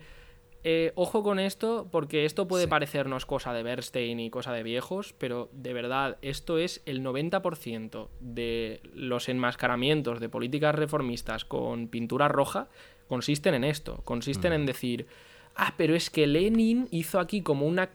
Eh, 0.66 0.92
ojo 0.96 1.24
con 1.24 1.40
esto, 1.40 1.88
porque 1.90 2.26
esto 2.26 2.48
puede 2.48 2.68
parecernos 2.68 3.26
cosa 3.26 3.54
de 3.54 3.64
Bernstein 3.64 4.20
y 4.20 4.30
cosa 4.30 4.52
de 4.52 4.64
viejos, 4.64 5.14
pero 5.18 5.50
de 5.54 5.72
verdad, 5.72 6.18
esto 6.22 6.58
es 6.58 6.82
el 6.86 7.02
90% 7.02 8.10
de 8.20 8.82
los 8.94 9.30
enmascaramientos 9.30 10.20
de 10.20 10.28
políticas 10.28 10.76
reformistas 10.76 11.46
con 11.46 11.88
pintura 11.88 12.28
roja, 12.28 12.68
consisten 13.08 13.54
en 13.54 13.64
esto, 13.64 14.02
consisten 14.04 14.52
en 14.52 14.64
mm. 14.64 14.66
decir, 14.66 15.08
ah, 15.56 15.76
pero 15.78 15.96
es 15.96 16.10
que 16.10 16.28
Lenin 16.28 16.90
hizo 16.92 17.22
aquí 17.22 17.42
como 17.42 17.66
una 17.66 17.90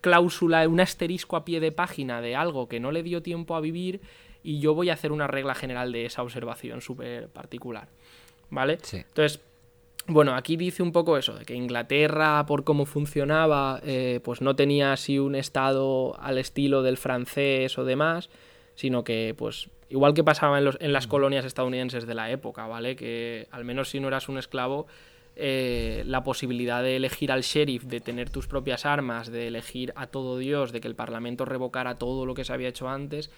cláusula, 0.00 0.66
un 0.68 0.80
asterisco 0.80 1.36
a 1.36 1.44
pie 1.44 1.60
de 1.60 1.72
página 1.72 2.20
de 2.20 2.36
algo 2.36 2.68
que 2.68 2.80
no 2.80 2.92
le 2.92 3.02
dio 3.02 3.22
tiempo 3.22 3.54
a 3.54 3.60
vivir 3.60 4.00
y 4.42 4.60
yo 4.60 4.74
voy 4.74 4.90
a 4.90 4.94
hacer 4.94 5.12
una 5.12 5.26
regla 5.26 5.54
general 5.54 5.92
de 5.92 6.06
esa 6.06 6.22
observación 6.22 6.80
súper 6.80 7.28
particular. 7.28 7.88
¿Vale? 8.48 8.78
Entonces, 8.92 9.40
bueno, 10.06 10.34
aquí 10.34 10.56
dice 10.56 10.82
un 10.82 10.92
poco 10.92 11.16
eso, 11.16 11.34
de 11.34 11.44
que 11.44 11.54
Inglaterra, 11.54 12.44
por 12.46 12.64
cómo 12.64 12.84
funcionaba, 12.84 13.80
eh, 13.84 14.20
pues 14.24 14.40
no 14.40 14.56
tenía 14.56 14.92
así 14.92 15.18
un 15.18 15.34
estado 15.34 16.18
al 16.20 16.38
estilo 16.38 16.82
del 16.82 16.96
francés 16.96 17.78
o 17.78 17.84
demás, 17.84 18.28
sino 18.74 19.04
que, 19.04 19.34
pues, 19.36 19.68
igual 19.88 20.14
que 20.14 20.24
pasaba 20.24 20.58
en, 20.58 20.64
los, 20.64 20.78
en 20.80 20.92
las 20.92 21.06
colonias 21.06 21.44
estadounidenses 21.44 22.06
de 22.06 22.14
la 22.14 22.30
época, 22.30 22.66
¿vale? 22.66 22.96
Que 22.96 23.46
al 23.50 23.64
menos 23.64 23.90
si 23.90 24.00
no 24.00 24.08
eras 24.08 24.28
un 24.28 24.38
esclavo, 24.38 24.86
eh, 25.36 26.02
la 26.06 26.22
posibilidad 26.22 26.82
de 26.82 26.96
elegir 26.96 27.32
al 27.32 27.42
sheriff, 27.42 27.84
de 27.84 28.00
tener 28.00 28.30
tus 28.30 28.46
propias 28.46 28.84
armas, 28.84 29.30
de 29.30 29.46
elegir 29.48 29.92
a 29.96 30.06
todo 30.06 30.38
Dios, 30.38 30.72
de 30.72 30.80
que 30.80 30.88
el 30.88 30.94
Parlamento 30.94 31.44
revocara 31.44 31.96
todo 31.96 32.26
lo 32.26 32.34
que 32.34 32.44
se 32.44 32.52
había 32.52 32.68
hecho 32.68 32.88
antes, 32.88 33.30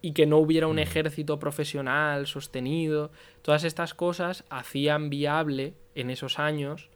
y 0.00 0.12
que 0.12 0.26
no 0.26 0.38
hubiera 0.38 0.66
un 0.66 0.76
mm. 0.76 0.80
ejército 0.80 1.38
profesional 1.38 2.26
sostenido, 2.26 3.10
todas 3.40 3.64
estas 3.64 3.94
cosas 3.94 4.44
hacían 4.50 5.10
viable 5.10 5.74
en 5.94 6.10
esos 6.10 6.38
años 6.38 6.90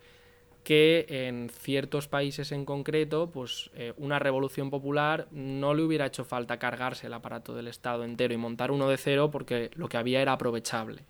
que 0.66 1.06
en 1.08 1.48
ciertos 1.48 2.08
países 2.08 2.50
en 2.50 2.64
concreto, 2.64 3.30
pues 3.30 3.70
eh, 3.76 3.92
una 3.98 4.18
revolución 4.18 4.68
popular 4.68 5.28
no 5.30 5.74
le 5.74 5.84
hubiera 5.84 6.06
hecho 6.06 6.24
falta 6.24 6.58
cargarse 6.58 7.06
el 7.06 7.12
aparato 7.12 7.54
del 7.54 7.68
Estado 7.68 8.02
entero 8.02 8.34
y 8.34 8.36
montar 8.36 8.72
uno 8.72 8.88
de 8.88 8.96
cero 8.96 9.30
porque 9.30 9.70
lo 9.76 9.88
que 9.88 9.96
había 9.96 10.20
era 10.20 10.32
aprovechable. 10.32 11.04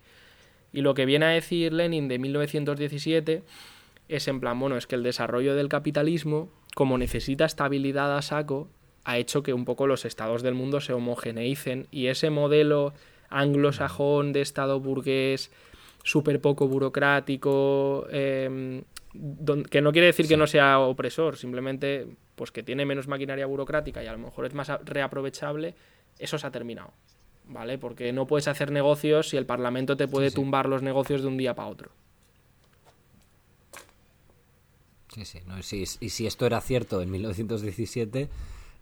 Y 0.77 0.81
lo 0.81 0.93
que 0.93 1.07
viene 1.07 1.25
a 1.25 1.29
decir 1.29 1.73
Lenin 1.73 2.07
de 2.07 2.19
1917 2.19 3.41
es 4.09 4.27
en 4.27 4.39
plan, 4.39 4.59
bueno, 4.59 4.77
es 4.77 4.85
que 4.85 4.93
el 4.93 5.01
desarrollo 5.01 5.55
del 5.55 5.69
capitalismo, 5.69 6.51
como 6.75 6.99
necesita 6.99 7.45
estabilidad 7.45 8.15
a 8.15 8.21
saco, 8.21 8.69
ha 9.03 9.17
hecho 9.17 9.41
que 9.41 9.55
un 9.55 9.65
poco 9.65 9.87
los 9.87 10.05
estados 10.05 10.43
del 10.43 10.53
mundo 10.53 10.79
se 10.79 10.93
homogeneicen 10.93 11.87
y 11.89 12.09
ese 12.09 12.29
modelo 12.29 12.93
anglosajón 13.31 14.33
de 14.33 14.41
estado 14.41 14.79
burgués 14.79 15.49
súper 16.03 16.41
poco 16.41 16.67
burocrático, 16.67 18.05
em, 18.11 18.83
que 19.71 19.81
no 19.81 19.91
quiere 19.91 20.05
decir 20.05 20.27
que 20.27 20.37
no 20.37 20.45
sea 20.45 20.77
opresor, 20.77 21.37
simplemente 21.37 22.05
pues 22.35 22.51
que 22.51 22.61
tiene 22.61 22.85
menos 22.85 23.07
maquinaria 23.07 23.47
burocrática 23.47 24.03
y 24.03 24.05
a 24.05 24.11
lo 24.11 24.19
mejor 24.19 24.45
es 24.45 24.53
más 24.53 24.69
reaprovechable, 24.85 25.73
eso 26.19 26.37
se 26.37 26.45
ha 26.45 26.51
terminado, 26.51 26.93
¿vale? 27.47 27.77
Porque 27.77 28.13
no 28.13 28.27
puedes 28.27 28.47
hacer 28.47 28.71
negocios 28.71 29.29
si 29.29 29.37
el 29.37 29.45
Parlamento 29.45 29.97
te 29.97 30.07
puede 30.07 30.31
tumbar 30.31 30.67
los 30.67 30.81
negocios 30.81 31.21
de 31.21 31.27
un 31.27 31.37
día 31.37 31.55
para 31.55 31.69
otro. 31.69 31.91
Sí, 35.13 35.25
sí, 35.25 35.83
y 35.99 36.09
si 36.09 36.27
esto 36.27 36.45
era 36.45 36.61
cierto 36.61 37.01
en 37.01 37.09
1917 37.09 38.29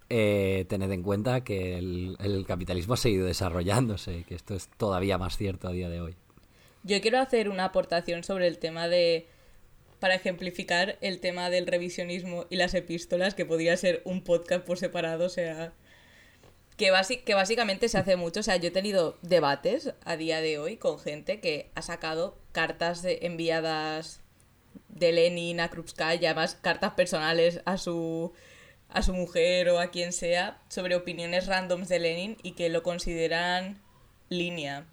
eh, 0.09 0.65
tened 0.69 0.91
en 0.91 1.01
cuenta 1.01 1.43
que 1.43 1.77
el, 1.77 2.45
capitalismo 2.47 2.93
ha 2.93 2.97
seguido 2.97 3.25
desarrollándose 3.25 4.19
y 4.19 4.23
que 4.23 4.35
esto 4.35 4.53
es 4.53 4.67
todavía 4.77 5.17
más 5.17 5.37
cierto 5.37 5.67
a 5.67 5.71
día 5.71 5.89
de 5.89 6.01
hoy. 6.01 6.15
Yo 6.83 7.01
quiero 7.01 7.19
hacer 7.19 7.49
una 7.49 7.65
aportación 7.65 8.23
sobre 8.23 8.47
el 8.47 8.59
tema 8.59 8.87
de, 8.87 9.25
para 9.99 10.13
ejemplificar 10.13 10.99
el 11.01 11.19
tema 11.19 11.49
del 11.49 11.65
revisionismo 11.65 12.45
y 12.51 12.57
las 12.57 12.75
epístolas, 12.75 13.33
que 13.33 13.45
podría 13.45 13.75
ser 13.77 14.03
un 14.05 14.23
podcast 14.23 14.63
por 14.63 14.77
separado, 14.77 15.25
o 15.25 15.29
sea, 15.29 15.73
que, 16.77 16.91
que 17.25 17.33
básicamente 17.33 17.89
se 17.89 17.97
hace 17.97 18.15
mucho, 18.15 18.41
o 18.41 18.43
sea, 18.43 18.57
yo 18.57 18.69
he 18.69 18.71
tenido 18.71 19.17
debates 19.21 19.93
a 20.03 20.17
día 20.17 20.41
de 20.41 20.59
hoy 20.59 20.77
con 20.77 20.99
gente 20.99 21.39
que 21.39 21.69
ha 21.75 21.81
sacado 21.81 22.37
cartas 22.51 23.03
enviadas 23.05 24.21
de 24.89 25.11
Lenin 25.11 25.59
a 25.59 25.69
Krupskaya, 25.69 26.21
y 26.21 26.25
además 26.25 26.57
cartas 26.61 26.93
personales 26.93 27.61
a 27.65 27.77
su 27.77 28.33
a 28.89 29.01
su 29.01 29.13
mujer 29.13 29.69
o 29.69 29.79
a 29.79 29.87
quien 29.87 30.13
sea 30.13 30.61
sobre 30.69 30.95
opiniones 30.95 31.47
randoms 31.47 31.89
de 31.89 31.99
Lenin 31.99 32.37
y 32.43 32.51
que 32.53 32.69
lo 32.69 32.81
consideran 32.81 33.81
línea. 34.29 34.85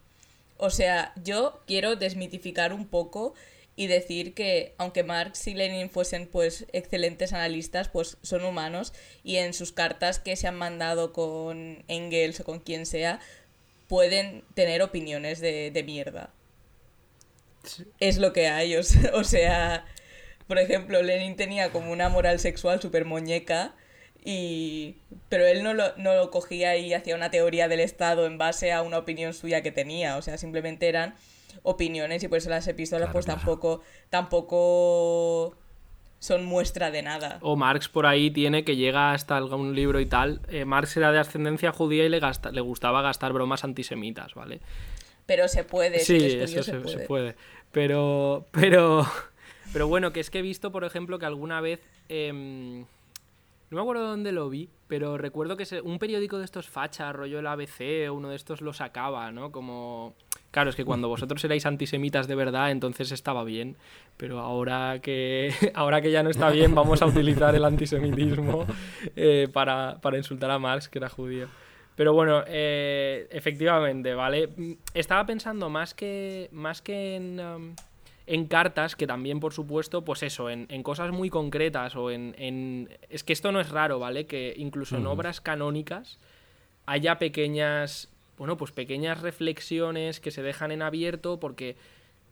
O 0.57 0.71
sea, 0.71 1.12
yo 1.23 1.61
quiero 1.66 1.95
desmitificar 1.97 2.73
un 2.73 2.87
poco 2.87 3.35
y 3.83 3.88
decir 3.88 4.33
que 4.33 4.75
aunque 4.79 5.03
Marx 5.03 5.49
y 5.49 5.55
Lenin 5.55 5.90
fuesen 5.90 6.29
pues 6.29 6.66
excelentes 6.73 7.33
analistas, 7.33 7.88
pues 7.88 8.16
son 8.23 8.45
humanos 8.45 8.92
y 9.25 9.38
en 9.38 9.55
sus 9.55 9.73
cartas 9.73 10.21
que 10.21 10.37
se 10.37 10.47
han 10.47 10.55
mandado 10.55 11.12
con 11.12 11.83
Engels 11.88 12.38
o 12.38 12.45
con 12.45 12.61
quien 12.61 12.87
sea, 12.87 13.18
pueden 13.88 14.45
tener 14.55 14.83
opiniones 14.83 15.40
de, 15.40 15.73
de 15.73 15.83
mierda. 15.83 16.33
Es 17.99 18.18
lo 18.18 18.33
que 18.33 18.47
hay, 18.47 18.77
o 19.12 19.25
sea, 19.25 19.85
por 20.47 20.61
ejemplo, 20.61 21.03
Lenin 21.03 21.35
tenía 21.35 21.73
como 21.73 21.90
una 21.90 22.09
moral 22.09 22.38
sexual 22.38 22.81
súper 22.81 23.05
muñeca 23.05 23.75
y 24.25 24.95
pero 25.29 25.45
él 25.45 25.64
no 25.64 25.75
lo, 25.75 25.97
no 25.97 26.14
lo 26.14 26.31
cogía 26.31 26.77
y 26.77 26.95
hacía 26.95 27.16
una 27.16 27.33
teoría 27.33 27.66
del 27.66 27.81
Estado 27.81 28.27
en 28.27 28.38
base 28.38 28.71
a 28.71 28.83
una 28.83 28.99
opinión 28.99 29.35
suya 29.35 29.61
que 29.61 29.73
tenía, 29.73 30.16
o 30.18 30.23
sea, 30.23 30.38
simplemente 30.38 30.88
eran 30.88 31.16
opiniones 31.62 32.23
y 32.23 32.29
por 32.29 32.38
eso 32.38 32.51
las 32.51 32.67
epístolas 32.69 33.11
pues 33.12 33.27
tampoco 33.27 33.83
tampoco 34.11 35.57
son 36.19 36.45
muestra 36.45 36.93
de 36.93 37.03
nada. 37.03 37.38
O 37.41 37.57
Marx 37.57 37.88
por 37.88 38.07
ahí 38.07 38.31
tiene 38.31 38.65
que 38.65 38.77
llega 38.77 39.12
hasta 39.12 39.37
algún 39.37 39.75
libro 39.75 39.99
y 39.99 40.07
tal. 40.07 40.41
Eh, 40.49 40.65
Marx 40.65 40.97
era 40.97 41.11
de 41.11 41.19
ascendencia 41.19 41.73
judía 41.73 42.05
y 42.05 42.09
le, 42.09 42.21
le 42.21 42.61
gustaba 42.61 43.03
gastar 43.03 43.33
bromas 43.33 43.65
antisemitas, 43.65 44.35
¿vale? 44.35 44.61
Pero 45.27 45.49
se 45.49 45.65
puede. 45.65 45.99
Sí, 45.99 46.17
eso 46.17 46.62
se, 46.62 46.75
puede. 47.09 47.35
Pero, 47.73 48.47
pero, 48.53 49.05
pero 49.73 49.88
bueno, 49.88 50.12
que 50.12 50.21
es 50.21 50.31
que 50.31 50.38
he 50.38 50.43
visto, 50.43 50.71
por 50.71 50.85
ejemplo, 50.85 51.19
que 51.19 51.27
alguna 51.27 51.61
vez... 51.61 51.81
Em, 52.09 52.81
no 53.71 53.77
me 53.77 53.81
acuerdo 53.81 54.07
dónde 54.07 54.33
lo 54.33 54.51
vi, 54.51 54.69
pero 54.87 55.17
recuerdo 55.17 55.57
que 55.57 55.65
un 55.81 55.99
periódico 55.99 56.38
de 56.38 56.45
estos 56.45 56.69
facha, 56.69 57.11
rollo 57.12 57.38
el 57.38 57.47
ABC, 57.47 58.12
uno 58.12 58.29
de 58.29 58.37
estos 58.37 58.61
lo 58.61 58.75
sacaba, 58.75 59.33
¿no? 59.33 59.51
Como... 59.51 60.15
Claro, 60.53 60.69
es 60.69 60.77
que 60.77 60.85
cuando 60.85 61.09
vosotros 61.09 61.43
erais 61.45 61.65
antisemitas 61.65 62.29
de 62.29 62.35
verdad, 62.35 62.71
entonces 62.71 63.11
estaba 63.11 63.43
bien. 63.43 63.77
Pero 64.19 64.38
ahora 64.38 65.01
que, 65.01 65.53
ahora 65.75 66.03
que 66.03 66.12
ya 66.12 66.23
no 66.23 66.29
está 66.29 66.51
bien, 66.51 66.75
vamos 66.75 67.01
a 67.01 67.07
utilizar 67.07 67.55
el 67.55 67.65
antisemitismo 67.65 68.67
eh, 69.17 69.49
para, 69.51 69.99
insultar 70.15 70.51
a 70.51 70.59
Marx, 70.59 70.91
que 70.91 70.99
era 70.99 71.09
judío. 71.09 71.49
Pero 71.97 72.12
bueno, 72.12 72.45
eh, 72.47 73.27
efectivamente, 73.31 74.15
¿vale? 74.15 74.51
Estaba 74.93 75.25
pensando 75.25 75.71
más 75.71 75.95
que, 75.95 76.49
más 76.53 76.83
que 76.83 77.17
en... 77.17 77.41
Um, 77.41 77.75
en 78.25 78.47
cartas, 78.47 78.95
que 78.95 79.07
también, 79.07 79.41
por 79.41 79.53
supuesto, 79.53 80.05
pues 80.05 80.23
eso, 80.23 80.49
en, 80.49 80.83
cosas 80.85 81.11
muy 81.11 81.29
concretas 81.29 81.97
o 81.97 82.11
en, 82.11 82.88
Es 83.11 83.25
que 83.25 83.33
esto 83.33 83.51
no 83.51 83.61
es 83.61 83.71
raro, 83.71 83.99
¿vale? 83.99 84.27
Que 84.27 84.55
incluso 84.57 84.97
en 84.97 85.07
obras 85.07 85.41
canónicas 85.41 86.21
haya 86.87 87.19
pequeñas... 87.19 88.12
Bueno, 88.42 88.57
pues 88.57 88.72
pequeñas 88.72 89.20
reflexiones 89.20 90.18
que 90.18 90.33
se 90.33 90.42
dejan 90.42 90.72
en 90.72 90.83
abierto 90.83 91.38
porque... 91.38 91.76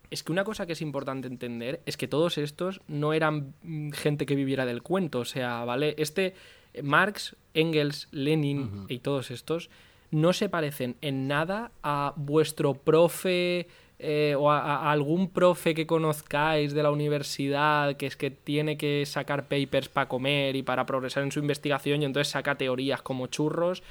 Es 0.09 0.23
que 0.23 0.33
una 0.33 0.43
cosa 0.43 0.65
que 0.65 0.73
es 0.73 0.81
importante 0.81 1.29
entender 1.29 1.79
es 1.85 1.95
que 1.95 2.09
todos 2.09 2.37
estos 2.37 2.81
no 2.89 3.13
eran 3.13 3.53
mm, 3.63 3.91
gente 3.91 4.25
que 4.25 4.35
viviera 4.35 4.65
del 4.65 4.83
cuento, 4.83 5.19
o 5.19 5.25
sea, 5.25 5.63
¿vale? 5.63 5.95
Este 5.97 6.33
Marx, 6.83 7.37
Engels, 7.53 8.09
Lenin 8.11 8.87
y 8.89 8.99
todos 8.99 9.31
estos 9.31 9.69
no 10.09 10.33
se 10.33 10.49
parecen 10.49 10.97
en 10.99 11.29
nada 11.29 11.71
a 11.81 12.11
vuestro 12.17 12.73
profe 12.73 13.69
eh, 13.99 14.35
o 14.37 14.51
a, 14.51 14.91
algún 14.91 15.29
profe 15.29 15.73
que 15.73 15.87
conozcáis 15.87 16.73
de 16.73 16.83
la 16.83 16.91
universidad 16.91 17.95
que 17.95 18.07
es 18.07 18.17
que 18.17 18.31
tiene 18.31 18.75
que 18.75 19.05
sacar 19.05 19.47
papers 19.47 19.87
para 19.87 20.09
comer 20.09 20.57
y 20.57 20.63
para 20.63 20.85
progresar 20.85 21.23
en 21.23 21.31
su 21.31 21.39
investigación 21.39 22.01
y 22.01 22.05
entonces 22.05 22.33
saca 22.33 22.57
teorías 22.57 23.01
como 23.01 23.27
churros 23.27 23.81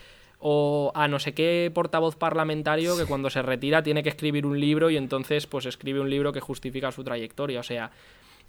o 0.41 0.91
a 0.95 1.07
no 1.07 1.19
sé 1.19 1.35
qué 1.35 1.71
portavoz 1.73 2.17
parlamentario 2.17 2.97
que 2.97 3.07
cuando 3.07 3.31
se 3.31 3.43
retira 3.43 3.83
tiene 3.83 4.03
que 4.03 4.09
escribir 4.09 4.47
un 4.47 4.59
libro 4.59 4.91
y 4.91 4.97
entonces 4.97 5.47
pues 5.47 5.67
escribe 5.67 6.01
un 6.01 6.11
libro 6.11 6.33
que 6.33 6.41
justifica 6.41 6.91
su 6.91 7.05
trayectoria. 7.05 7.61
O 7.61 7.63
sea, 7.63 7.91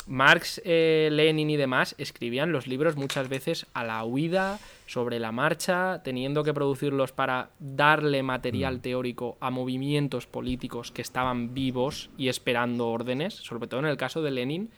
Marx, 0.07 0.61
eh, 0.65 1.09
Lenin 1.11 1.49
y 1.49 1.57
demás 1.57 1.93
escribían 1.97 2.51
los 2.51 2.65
libros 2.65 2.95
muchas 2.95 3.29
veces 3.29 3.67
a 3.73 3.83
la 3.83 4.03
huida, 4.03 4.59
sobre 4.87 5.19
la 5.19 5.31
marcha, 5.31 6.01
teniendo 6.03 6.43
que 6.43 6.53
producirlos 6.53 7.11
para 7.11 7.51
darle 7.59 8.23
material 8.23 8.77
mm. 8.77 8.81
teórico 8.81 9.37
a 9.39 9.51
movimientos 9.51 10.27
políticos 10.27 10.91
que 10.91 11.01
estaban 11.01 11.53
vivos 11.53 12.09
y 12.17 12.29
esperando 12.29 12.89
órdenes, 12.89 13.35
sobre 13.35 13.67
todo 13.67 13.81
en 13.81 13.85
el 13.85 13.97
caso 13.97 14.21
de 14.21 14.31
Lenin. 14.31 14.69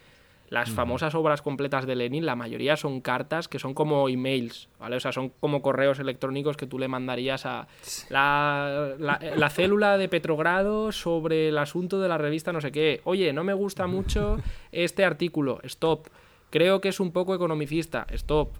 Las 0.53 0.69
famosas 0.69 1.15
obras 1.15 1.41
completas 1.41 1.87
de 1.87 1.95
Lenin, 1.95 2.27
la 2.27 2.35
mayoría 2.35 2.77
son 2.77 3.01
cartas 3.01 3.47
que 3.47 3.57
son 3.57 3.73
como 3.73 4.07
emails, 4.07 4.69
¿vale? 4.79 4.97
O 4.97 4.99
sea, 4.99 5.11
son 5.11 5.29
como 5.29 5.63
correos 5.63 5.97
electrónicos 5.97 6.57
que 6.57 6.67
tú 6.67 6.77
le 6.77 6.87
mandarías 6.87 7.47
a 7.47 7.67
la, 8.09 8.93
la, 8.99 9.49
célula 9.49 9.97
de 9.97 10.07
Petrogrado 10.09 10.91
sobre 10.91 11.49
el 11.49 11.57
asunto 11.57 11.99
de 11.99 12.07
la 12.07 12.19
revista 12.19 12.53
no 12.53 12.61
sé 12.61 12.71
qué. 12.71 13.01
Oye, 13.03 13.33
no 13.33 13.43
me 13.43 13.55
gusta 13.55 13.87
mucho 13.87 14.37
este 14.71 15.03
artículo, 15.03 15.59
stop. 15.63 16.09
Creo 16.51 16.81
que 16.81 16.89
es 16.89 16.99
un 16.99 17.11
poco 17.11 17.33
economicista, 17.33 18.05
stop. 18.11 18.51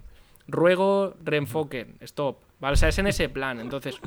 Ruego 0.48 1.14
reenfoquen, 1.22 1.94
stop. 2.00 2.38
¿Vale? 2.58 2.72
O 2.72 2.76
sea, 2.76 2.88
es 2.88 2.98
en 2.98 3.06
ese 3.06 3.28
plan. 3.28 3.60
Entonces, 3.60 4.00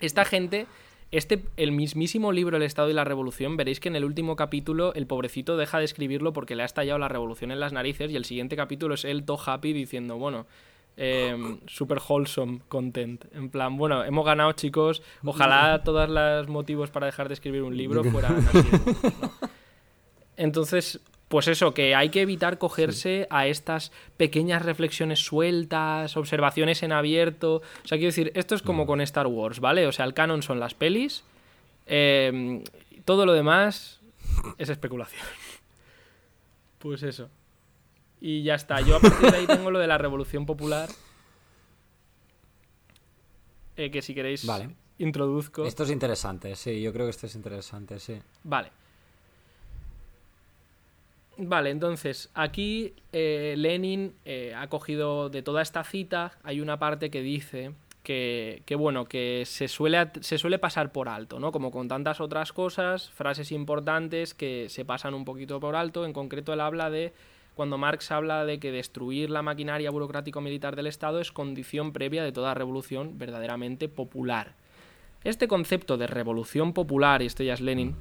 esta 0.00 0.26
gente 0.26 0.66
este, 1.12 1.44
el 1.56 1.72
mismísimo 1.72 2.32
libro 2.32 2.56
El 2.56 2.62
Estado 2.62 2.90
y 2.90 2.92
la 2.92 3.04
Revolución, 3.04 3.56
veréis 3.56 3.80
que 3.80 3.88
en 3.88 3.96
el 3.96 4.04
último 4.04 4.36
capítulo 4.36 4.92
el 4.94 5.06
pobrecito 5.06 5.56
deja 5.56 5.78
de 5.78 5.84
escribirlo 5.84 6.32
porque 6.32 6.56
le 6.56 6.62
ha 6.62 6.66
estallado 6.66 6.98
la 6.98 7.08
revolución 7.08 7.52
en 7.52 7.60
las 7.60 7.72
narices 7.72 8.10
y 8.10 8.16
el 8.16 8.24
siguiente 8.24 8.56
capítulo 8.56 8.94
es 8.94 9.04
él 9.04 9.24
todo 9.24 9.38
happy 9.44 9.72
diciendo, 9.72 10.16
bueno, 10.16 10.46
eh, 10.96 11.58
super 11.66 11.98
wholesome 12.06 12.60
content. 12.68 13.24
En 13.34 13.50
plan, 13.50 13.76
bueno, 13.76 14.04
hemos 14.04 14.24
ganado 14.24 14.52
chicos, 14.52 15.02
ojalá 15.24 15.80
todos 15.84 16.08
los 16.08 16.48
motivos 16.48 16.90
para 16.90 17.06
dejar 17.06 17.28
de 17.28 17.34
escribir 17.34 17.62
un 17.62 17.76
libro 17.76 18.02
fueran 18.10 18.38
así. 18.38 18.68
Entonces, 20.36 21.00
pues 21.28 21.48
eso, 21.48 21.74
que 21.74 21.94
hay 21.94 22.10
que 22.10 22.22
evitar 22.22 22.58
cogerse 22.58 23.26
a 23.30 23.48
estas 23.48 23.90
pequeñas 24.16 24.64
reflexiones 24.64 25.18
sueltas, 25.18 26.16
observaciones 26.16 26.82
en 26.84 26.92
abierto. 26.92 27.56
O 27.56 27.86
sea, 27.86 27.98
quiero 27.98 28.08
decir, 28.08 28.30
esto 28.34 28.54
es 28.54 28.62
como 28.62 28.84
mm. 28.84 28.86
con 28.86 29.00
Star 29.00 29.26
Wars, 29.26 29.58
¿vale? 29.58 29.86
O 29.86 29.92
sea, 29.92 30.04
el 30.04 30.14
canon 30.14 30.42
son 30.42 30.60
las 30.60 30.74
pelis. 30.74 31.24
Em, 31.86 32.62
todo 33.04 33.26
lo 33.26 33.32
demás 33.32 34.00
es 34.58 34.68
especulación. 34.68 35.22
Pues 36.78 37.02
eso. 37.02 37.30
Y 38.20 38.44
ya 38.44 38.54
está. 38.54 38.80
Yo 38.80 38.96
a 38.96 39.00
partir 39.00 39.30
de 39.30 39.36
ahí 39.38 39.46
tengo 39.46 39.72
lo 39.72 39.80
de 39.80 39.88
la 39.88 39.98
Revolución 39.98 40.46
Popular. 40.46 40.88
Eh, 43.76 43.90
que 43.90 44.02
si 44.02 44.14
queréis 44.14 44.46
vale. 44.46 44.70
introduzco. 44.98 45.64
Esto 45.64 45.82
es 45.82 45.90
interesante, 45.90 46.54
sí. 46.54 46.80
Yo 46.80 46.92
creo 46.92 47.06
que 47.06 47.10
esto 47.10 47.26
es 47.26 47.34
interesante, 47.34 47.98
sí. 47.98 48.20
Vale. 48.44 48.70
Vale, 51.38 51.70
entonces 51.70 52.30
aquí 52.32 52.94
eh, 53.12 53.54
Lenin 53.58 54.14
eh, 54.24 54.54
ha 54.56 54.68
cogido 54.68 55.28
de 55.28 55.42
toda 55.42 55.60
esta 55.60 55.84
cita, 55.84 56.32
hay 56.42 56.60
una 56.60 56.78
parte 56.78 57.10
que 57.10 57.20
dice 57.20 57.72
que, 58.02 58.76
bueno, 58.78 59.06
que 59.06 59.42
se 59.46 59.66
suele, 59.66 60.10
se 60.20 60.38
suele 60.38 60.60
pasar 60.60 60.92
por 60.92 61.08
alto, 61.08 61.40
¿no? 61.40 61.50
Como 61.50 61.72
con 61.72 61.88
tantas 61.88 62.20
otras 62.20 62.52
cosas, 62.52 63.10
frases 63.10 63.50
importantes 63.50 64.32
que 64.32 64.68
se 64.68 64.84
pasan 64.84 65.12
un 65.12 65.24
poquito 65.24 65.58
por 65.58 65.74
alto. 65.74 66.06
En 66.06 66.12
concreto, 66.12 66.52
él 66.52 66.60
habla 66.60 66.88
de, 66.88 67.12
cuando 67.56 67.78
Marx 67.78 68.12
habla 68.12 68.44
de 68.44 68.60
que 68.60 68.70
destruir 68.70 69.28
la 69.28 69.42
maquinaria 69.42 69.90
burocrático-militar 69.90 70.76
del 70.76 70.86
Estado 70.86 71.20
es 71.20 71.32
condición 71.32 71.92
previa 71.92 72.22
de 72.22 72.30
toda 72.30 72.54
revolución 72.54 73.18
verdaderamente 73.18 73.88
popular. 73.88 74.54
Este 75.24 75.48
concepto 75.48 75.96
de 75.96 76.06
revolución 76.06 76.74
popular, 76.74 77.22
y 77.22 77.26
esto 77.26 77.42
ya 77.42 77.54
es 77.54 77.60
Lenin, 77.60 77.96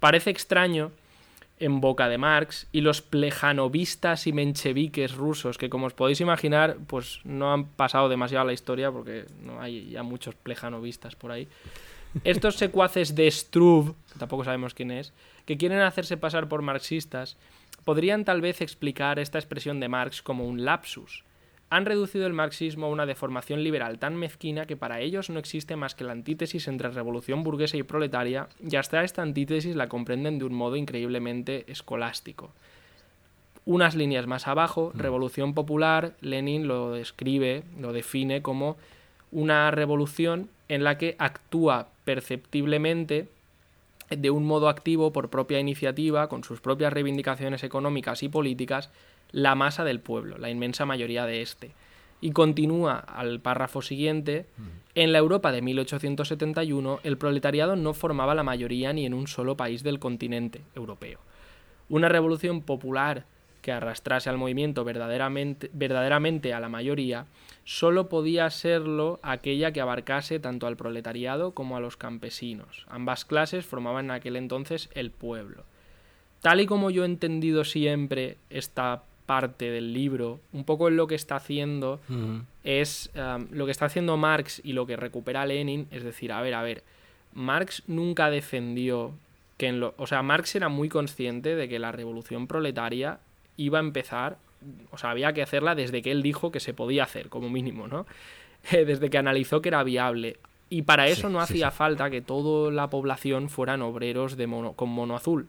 parece 0.00 0.30
extraño 0.30 0.90
en 1.60 1.80
boca 1.80 2.08
de 2.08 2.18
Marx 2.18 2.66
y 2.72 2.80
los 2.80 3.02
plejanovistas 3.02 4.26
y 4.26 4.32
mencheviques 4.32 5.14
rusos, 5.14 5.58
que 5.58 5.70
como 5.70 5.86
os 5.86 5.94
podéis 5.94 6.20
imaginar, 6.20 6.78
pues 6.86 7.20
no 7.24 7.52
han 7.52 7.66
pasado 7.66 8.08
demasiado 8.08 8.42
a 8.42 8.46
la 8.46 8.52
historia 8.52 8.90
porque 8.90 9.26
no 9.42 9.60
hay 9.60 9.90
ya 9.90 10.02
muchos 10.02 10.34
plejanovistas 10.34 11.14
por 11.14 11.30
ahí. 11.30 11.46
Estos 12.24 12.56
secuaces 12.56 13.14
de 13.14 13.30
Struve, 13.30 13.92
tampoco 14.18 14.42
sabemos 14.42 14.74
quién 14.74 14.90
es, 14.90 15.12
que 15.46 15.56
quieren 15.56 15.80
hacerse 15.80 16.16
pasar 16.16 16.48
por 16.48 16.62
marxistas, 16.62 17.36
podrían 17.84 18.24
tal 18.24 18.40
vez 18.40 18.60
explicar 18.62 19.18
esta 19.18 19.38
expresión 19.38 19.78
de 19.78 19.88
Marx 19.88 20.22
como 20.22 20.46
un 20.46 20.64
lapsus, 20.64 21.24
han 21.70 21.86
reducido 21.86 22.26
el 22.26 22.32
marxismo 22.32 22.86
a 22.86 22.90
una 22.90 23.06
deformación 23.06 23.62
liberal 23.62 24.00
tan 24.00 24.16
mezquina 24.16 24.66
que 24.66 24.76
para 24.76 25.00
ellos 25.00 25.30
no 25.30 25.38
existe 25.38 25.76
más 25.76 25.94
que 25.94 26.02
la 26.02 26.12
antítesis 26.12 26.66
entre 26.66 26.90
revolución 26.90 27.44
burguesa 27.44 27.76
y 27.76 27.84
proletaria, 27.84 28.48
y 28.60 28.74
hasta 28.74 29.04
esta 29.04 29.22
antítesis 29.22 29.76
la 29.76 29.88
comprenden 29.88 30.40
de 30.40 30.44
un 30.44 30.52
modo 30.52 30.74
increíblemente 30.74 31.70
escolástico. 31.70 32.50
Unas 33.64 33.94
líneas 33.94 34.26
más 34.26 34.48
abajo, 34.48 34.90
mm. 34.92 34.98
Revolución 34.98 35.54
Popular, 35.54 36.14
Lenin 36.20 36.66
lo 36.66 36.90
describe, 36.90 37.62
lo 37.78 37.92
define 37.92 38.42
como 38.42 38.76
una 39.30 39.70
revolución 39.70 40.50
en 40.68 40.82
la 40.82 40.98
que 40.98 41.14
actúa 41.18 41.88
perceptiblemente 42.04 43.28
de 44.10 44.30
un 44.30 44.44
modo 44.44 44.68
activo 44.68 45.12
por 45.12 45.30
propia 45.30 45.60
iniciativa, 45.60 46.28
con 46.28 46.42
sus 46.42 46.60
propias 46.60 46.92
reivindicaciones 46.92 47.62
económicas 47.62 48.24
y 48.24 48.28
políticas, 48.28 48.90
la 49.32 49.54
masa 49.54 49.84
del 49.84 50.00
pueblo, 50.00 50.38
la 50.38 50.50
inmensa 50.50 50.86
mayoría 50.86 51.26
de 51.26 51.42
este. 51.42 51.72
Y 52.20 52.32
continúa 52.32 52.98
al 52.98 53.40
párrafo 53.40 53.82
siguiente, 53.82 54.46
mm. 54.56 54.62
en 54.94 55.12
la 55.12 55.18
Europa 55.18 55.52
de 55.52 55.62
1871 55.62 57.00
el 57.02 57.16
proletariado 57.16 57.76
no 57.76 57.94
formaba 57.94 58.34
la 58.34 58.42
mayoría 58.42 58.92
ni 58.92 59.06
en 59.06 59.14
un 59.14 59.26
solo 59.26 59.56
país 59.56 59.82
del 59.82 59.98
continente 59.98 60.62
europeo. 60.74 61.20
Una 61.88 62.08
revolución 62.08 62.62
popular 62.62 63.24
que 63.62 63.72
arrastrase 63.72 64.30
al 64.30 64.38
movimiento 64.38 64.84
verdaderamente, 64.84 65.70
verdaderamente 65.72 66.54
a 66.54 66.60
la 66.60 66.68
mayoría, 66.68 67.26
solo 67.64 68.08
podía 68.08 68.48
serlo 68.50 69.20
aquella 69.22 69.72
que 69.72 69.80
abarcase 69.80 70.40
tanto 70.40 70.66
al 70.66 70.76
proletariado 70.76 71.52
como 71.52 71.76
a 71.76 71.80
los 71.80 71.96
campesinos. 71.96 72.86
Ambas 72.88 73.24
clases 73.24 73.66
formaban 73.66 74.06
en 74.06 74.10
aquel 74.12 74.36
entonces 74.36 74.88
el 74.94 75.10
pueblo. 75.10 75.64
Tal 76.40 76.60
y 76.60 76.66
como 76.66 76.90
yo 76.90 77.02
he 77.02 77.06
entendido 77.06 77.64
siempre 77.64 78.38
esta 78.48 79.02
parte 79.30 79.70
del 79.70 79.92
libro, 79.92 80.40
un 80.52 80.64
poco 80.64 80.90
lo 80.90 81.06
que 81.06 81.14
está 81.14 81.36
haciendo 81.36 82.00
es 82.64 83.12
um, 83.14 83.46
lo 83.52 83.64
que 83.64 83.70
está 83.70 83.84
haciendo 83.84 84.16
Marx 84.16 84.60
y 84.64 84.72
lo 84.72 84.86
que 84.86 84.96
recupera 84.96 85.46
Lenin, 85.46 85.86
es 85.92 86.02
decir, 86.02 86.32
a 86.32 86.42
ver, 86.42 86.52
a 86.52 86.62
ver, 86.62 86.82
Marx 87.32 87.84
nunca 87.86 88.28
defendió 88.28 89.12
que 89.56 89.68
en 89.68 89.78
lo, 89.78 89.94
o 89.98 90.08
sea, 90.08 90.24
Marx 90.24 90.56
era 90.56 90.68
muy 90.68 90.88
consciente 90.88 91.54
de 91.54 91.68
que 91.68 91.78
la 91.78 91.92
revolución 91.92 92.48
proletaria 92.48 93.20
iba 93.56 93.78
a 93.78 93.82
empezar, 93.82 94.36
o 94.90 94.98
sea, 94.98 95.10
había 95.10 95.32
que 95.32 95.42
hacerla 95.42 95.76
desde 95.76 96.02
que 96.02 96.10
él 96.10 96.24
dijo 96.24 96.50
que 96.50 96.58
se 96.58 96.74
podía 96.74 97.04
hacer, 97.04 97.28
como 97.28 97.48
mínimo, 97.50 97.86
¿no? 97.86 98.06
desde 98.72 99.10
que 99.10 99.18
analizó 99.18 99.62
que 99.62 99.68
era 99.68 99.84
viable. 99.84 100.38
Y 100.70 100.82
para 100.82 101.06
eso 101.06 101.28
no 101.28 101.40
hacía 101.40 101.70
falta 101.70 102.10
que 102.10 102.20
toda 102.20 102.72
la 102.72 102.90
población 102.90 103.48
fueran 103.48 103.80
obreros 103.80 104.36
de 104.36 104.48
mono, 104.48 104.72
con 104.72 104.88
mono 104.88 105.14
azul. 105.14 105.46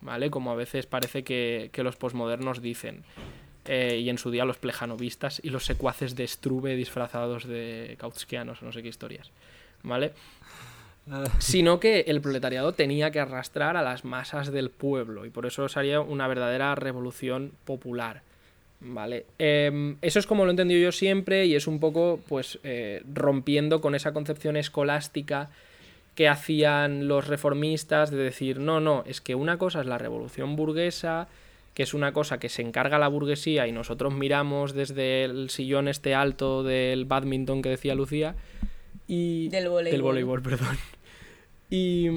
¿Vale? 0.00 0.30
Como 0.30 0.50
a 0.50 0.54
veces 0.54 0.86
parece 0.86 1.22
que, 1.24 1.70
los 1.76 1.96
posmodernos 1.96 2.62
dicen. 2.62 3.04
Eh, 3.66 3.98
y 4.02 4.08
en 4.08 4.18
su 4.18 4.30
día 4.30 4.46
los 4.46 4.56
plejanovistas 4.56 5.40
y 5.44 5.50
los 5.50 5.64
secuaces 5.66 6.16
de 6.16 6.26
Struve 6.26 6.76
disfrazados 6.76 7.46
de 7.46 7.96
kautskianos, 7.98 8.62
no 8.62 8.72
sé 8.72 8.82
qué 8.82 8.88
historias, 8.88 9.30
¿vale? 9.82 10.12
Ah. 11.10 11.24
Sino 11.38 11.78
que 11.78 12.00
el 12.08 12.20
proletariado 12.20 12.72
tenía 12.72 13.10
que 13.10 13.20
arrastrar 13.20 13.76
a 13.76 13.82
las 13.82 14.04
masas 14.04 14.50
del 14.50 14.70
pueblo 14.70 15.26
y 15.26 15.30
por 15.30 15.46
eso 15.46 15.68
sería 15.68 16.00
una 16.00 16.26
verdadera 16.26 16.74
revolución 16.74 17.52
popular. 17.64 18.22
¿Vale? 18.82 19.26
Em, 19.38 19.98
eso 20.00 20.18
es 20.18 20.26
como 20.26 20.44
lo 20.44 20.50
he 20.50 20.52
entendido 20.52 20.80
yo 20.80 20.90
siempre 20.90 21.44
y 21.44 21.54
es 21.54 21.66
un 21.66 21.80
poco, 21.80 22.18
pues, 22.28 22.58
eh, 22.64 23.02
rompiendo 23.12 23.82
con 23.82 23.94
esa 23.94 24.14
concepción 24.14 24.56
escolástica 24.56 25.50
que 26.14 26.28
hacían 26.28 27.08
los 27.08 27.26
reformistas 27.28 28.10
de 28.10 28.18
decir, 28.18 28.58
no, 28.58 28.80
no, 28.80 29.04
es 29.06 29.20
que 29.20 29.34
una 29.34 29.58
cosa 29.58 29.80
es 29.80 29.86
la 29.86 29.98
revolución 29.98 30.56
burguesa, 30.56 31.28
que 31.74 31.82
es 31.84 31.94
una 31.94 32.12
cosa 32.12 32.38
que 32.38 32.48
se 32.48 32.62
encarga 32.62 32.98
la 32.98 33.08
burguesía 33.08 33.66
y 33.66 33.72
nosotros 33.72 34.12
miramos 34.12 34.74
desde 34.74 35.24
el 35.24 35.50
sillón 35.50 35.88
este 35.88 36.14
alto 36.14 36.62
del 36.62 37.04
badminton 37.04 37.62
que 37.62 37.70
decía 37.70 37.94
Lucía 37.94 38.34
y 39.06 39.48
del 39.48 39.68
voleibol, 39.68 39.92
del 39.92 40.02
voleibol 40.02 40.42
perdón. 40.42 40.76
Y, 41.70 42.08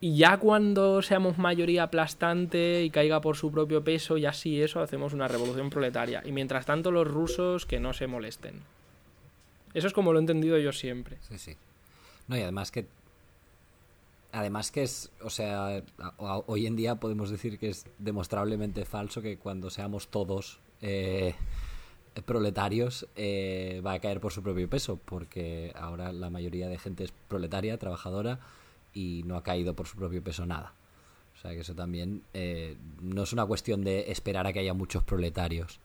y 0.00 0.16
ya 0.16 0.38
cuando 0.38 1.00
seamos 1.02 1.38
mayoría 1.38 1.84
aplastante 1.84 2.82
y 2.82 2.90
caiga 2.90 3.20
por 3.20 3.36
su 3.36 3.52
propio 3.52 3.84
peso, 3.84 4.16
y 4.16 4.26
así 4.26 4.60
eso, 4.60 4.80
hacemos 4.80 5.12
una 5.12 5.28
revolución 5.28 5.70
proletaria. 5.70 6.22
Y 6.24 6.32
mientras 6.32 6.66
tanto 6.66 6.90
los 6.90 7.06
rusos 7.06 7.66
que 7.66 7.78
no 7.78 7.92
se 7.92 8.08
molesten. 8.08 8.62
Eso 9.74 9.86
es 9.86 9.92
como 9.92 10.12
lo 10.12 10.18
he 10.18 10.22
entendido 10.22 10.58
yo 10.58 10.72
siempre. 10.72 11.18
Sí, 11.28 11.38
sí. 11.38 11.56
No, 12.26 12.36
y 12.36 12.40
además 12.40 12.70
que 12.72 12.86
Además 14.32 14.70
que 14.70 14.82
es, 14.82 15.12
o 15.22 15.28
sea, 15.28 15.84
hoy 16.18 16.66
en 16.66 16.74
día 16.74 16.96
podemos 16.96 17.28
decir 17.30 17.58
que 17.58 17.68
es 17.68 17.84
demostrablemente 17.98 18.86
falso 18.86 19.20
que 19.20 19.36
cuando 19.36 19.68
seamos 19.68 20.08
todos 20.08 20.58
eh, 20.80 21.34
proletarios 22.24 23.06
eh, 23.14 23.82
va 23.84 23.92
a 23.92 23.98
caer 24.00 24.20
por 24.20 24.32
su 24.32 24.42
propio 24.42 24.70
peso, 24.70 24.98
porque 25.04 25.72
ahora 25.76 26.12
la 26.12 26.30
mayoría 26.30 26.68
de 26.68 26.78
gente 26.78 27.04
es 27.04 27.12
proletaria, 27.28 27.78
trabajadora, 27.78 28.40
y 28.94 29.22
no 29.26 29.36
ha 29.36 29.42
caído 29.42 29.74
por 29.74 29.86
su 29.86 29.96
propio 29.96 30.24
peso 30.24 30.46
nada. 30.46 30.74
O 31.34 31.40
sea 31.40 31.52
que 31.52 31.60
eso 31.60 31.74
también 31.74 32.22
eh, 32.32 32.76
no 33.02 33.24
es 33.24 33.34
una 33.34 33.44
cuestión 33.44 33.84
de 33.84 34.10
esperar 34.12 34.46
a 34.46 34.52
que 34.54 34.60
haya 34.60 34.72
muchos 34.72 35.02
proletarios, 35.02 35.78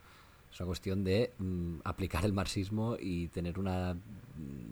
es 0.51 0.59
una 0.61 0.67
cuestión 0.67 1.03
de 1.03 1.33
mm, 1.37 1.79
aplicar 1.83 2.23
el 2.23 2.31
marxismo 2.31 2.95
y 2.97 3.27
tener 3.27 3.59
una, 3.59 3.97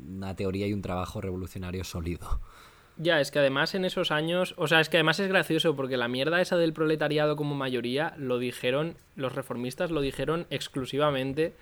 una 0.07 0.33
teoría 0.35 0.67
y 0.67 0.73
un 0.73 0.81
trabajo 0.81 1.19
revolucionario 1.19 1.83
sólido. 1.83 2.39
Ya, 2.97 3.19
es 3.19 3.29
que 3.29 3.39
además 3.39 3.75
en 3.75 3.83
esos 3.83 4.11
años, 4.11 4.53
o 4.57 4.67
sea, 4.67 4.79
es 4.79 4.87
que 4.87 4.97
además 4.97 5.19
es 5.19 5.27
gracioso 5.27 5.75
porque 5.75 5.97
la 5.97 6.07
mierda 6.07 6.39
esa 6.39 6.55
del 6.55 6.71
proletariado 6.71 7.35
como 7.35 7.53
mayoría 7.53 8.13
lo 8.17 8.39
dijeron, 8.39 8.95
los 9.15 9.35
reformistas 9.35 9.91
lo 9.91 9.99
dijeron 9.99 10.47
exclusivamente 10.49 11.53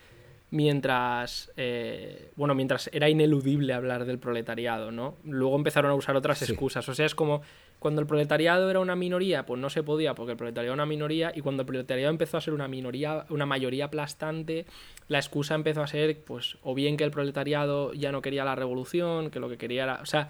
mientras, 0.51 1.51
eh, 1.57 2.29
bueno, 2.35 2.53
mientras 2.53 2.87
era 2.93 3.09
ineludible 3.09 3.73
hablar 3.73 4.05
del 4.05 4.19
proletariado, 4.19 4.91
¿no? 4.91 5.15
Luego 5.23 5.55
empezaron 5.55 5.89
a 5.89 5.95
usar 5.95 6.15
otras 6.15 6.43
excusas, 6.43 6.87
o 6.87 6.93
sea, 6.93 7.07
es 7.07 7.15
como 7.15 7.41
cuando 7.79 8.01
el 8.01 8.05
proletariado 8.05 8.69
era 8.69 8.79
una 8.79 8.95
minoría, 8.95 9.47
pues 9.47 9.59
no 9.59 9.71
se 9.71 9.81
podía 9.81 10.13
porque 10.13 10.33
el 10.33 10.37
proletariado 10.37 10.75
era 10.75 10.83
una 10.83 10.85
minoría 10.85 11.31
y 11.33 11.41
cuando 11.41 11.63
el 11.63 11.65
proletariado 11.65 12.11
empezó 12.11 12.37
a 12.37 12.41
ser 12.41 12.53
una 12.53 12.67
minoría, 12.67 13.25
una 13.29 13.47
mayoría 13.47 13.85
aplastante, 13.85 14.67
la 15.07 15.17
excusa 15.17 15.55
empezó 15.55 15.81
a 15.81 15.87
ser, 15.87 16.23
pues, 16.23 16.57
o 16.61 16.75
bien 16.75 16.97
que 16.97 17.03
el 17.03 17.11
proletariado 17.11 17.91
ya 17.93 18.11
no 18.11 18.21
quería 18.21 18.45
la 18.45 18.53
revolución, 18.53 19.31
que 19.31 19.39
lo 19.39 19.49
que 19.49 19.57
quería 19.57 19.83
era, 19.83 19.99
o 20.03 20.05
sea, 20.05 20.29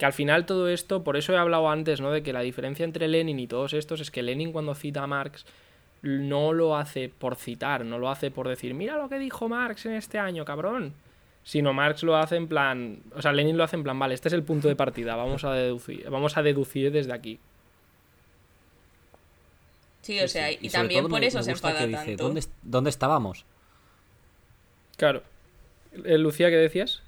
que 0.00 0.06
al 0.06 0.14
final 0.14 0.46
todo 0.46 0.70
esto, 0.70 1.04
por 1.04 1.18
eso 1.18 1.34
he 1.34 1.36
hablado 1.36 1.68
antes, 1.68 2.00
¿no? 2.00 2.10
De 2.10 2.22
que 2.22 2.32
la 2.32 2.40
diferencia 2.40 2.84
entre 2.84 3.06
Lenin 3.06 3.38
y 3.38 3.46
todos 3.46 3.74
estos 3.74 4.00
es 4.00 4.10
que 4.10 4.22
Lenin 4.22 4.50
cuando 4.50 4.74
cita 4.74 5.02
a 5.02 5.06
Marx 5.06 5.44
no 6.00 6.54
lo 6.54 6.74
hace 6.74 7.10
por 7.10 7.36
citar, 7.36 7.84
no 7.84 7.98
lo 7.98 8.08
hace 8.08 8.30
por 8.30 8.48
decir, 8.48 8.72
mira 8.72 8.96
lo 8.96 9.10
que 9.10 9.18
dijo 9.18 9.46
Marx 9.50 9.84
en 9.84 9.92
este 9.92 10.18
año, 10.18 10.46
cabrón. 10.46 10.94
Sino 11.44 11.74
Marx 11.74 12.02
lo 12.02 12.16
hace 12.16 12.36
en 12.36 12.48
plan, 12.48 13.00
o 13.14 13.20
sea, 13.20 13.34
Lenin 13.34 13.58
lo 13.58 13.64
hace 13.64 13.76
en 13.76 13.82
plan, 13.82 13.98
vale, 13.98 14.14
este 14.14 14.28
es 14.28 14.32
el 14.32 14.42
punto 14.42 14.68
de 14.68 14.74
partida, 14.76 15.16
vamos 15.16 15.44
a 15.44 15.52
deducir, 15.52 16.08
vamos 16.08 16.34
a 16.38 16.42
deducir 16.42 16.90
desde 16.90 17.12
aquí. 17.12 17.38
Sí, 20.00 20.18
o 20.18 20.28
sea, 20.28 20.50
y, 20.50 20.70
también 20.70 21.08
por 21.08 21.22
eso 21.22 21.42
se 21.42 21.50
enfada 21.50 21.80
tanto. 21.90 22.24
¿dónde, 22.24 22.42
¿Dónde 22.62 22.88
estábamos? 22.88 23.44
Claro. 24.96 25.22
Eh, 26.06 26.16
Lucía, 26.16 26.48
¿qué 26.48 26.56
decías? 26.56 27.02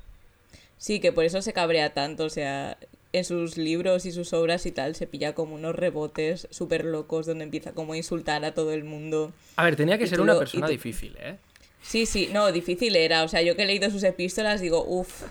Sí, 0.82 0.98
que 0.98 1.12
por 1.12 1.24
eso 1.24 1.40
se 1.42 1.52
cabrea 1.52 1.94
tanto, 1.94 2.24
o 2.24 2.28
sea, 2.28 2.76
en 3.12 3.24
sus 3.24 3.56
libros 3.56 4.04
y 4.04 4.10
sus 4.10 4.32
obras 4.32 4.66
y 4.66 4.72
tal 4.72 4.96
se 4.96 5.06
pilla 5.06 5.32
como 5.32 5.54
unos 5.54 5.76
rebotes 5.76 6.48
súper 6.50 6.84
locos 6.84 7.24
donde 7.24 7.44
empieza 7.44 7.70
como 7.70 7.92
a 7.92 7.96
insultar 7.96 8.44
a 8.44 8.52
todo 8.52 8.72
el 8.72 8.82
mundo. 8.82 9.32
A 9.54 9.64
ver, 9.64 9.76
tenía 9.76 9.96
que 9.96 10.08
ser 10.08 10.20
una 10.20 10.36
persona 10.36 10.66
difícil, 10.66 11.16
¿eh? 11.20 11.36
Sí, 11.82 12.04
sí, 12.04 12.30
no, 12.32 12.50
difícil 12.50 12.96
era. 12.96 13.22
O 13.22 13.28
sea, 13.28 13.42
yo 13.42 13.54
que 13.54 13.62
he 13.62 13.66
leído 13.66 13.92
sus 13.92 14.02
epístolas 14.02 14.60
digo, 14.60 14.84
uff, 14.84 15.22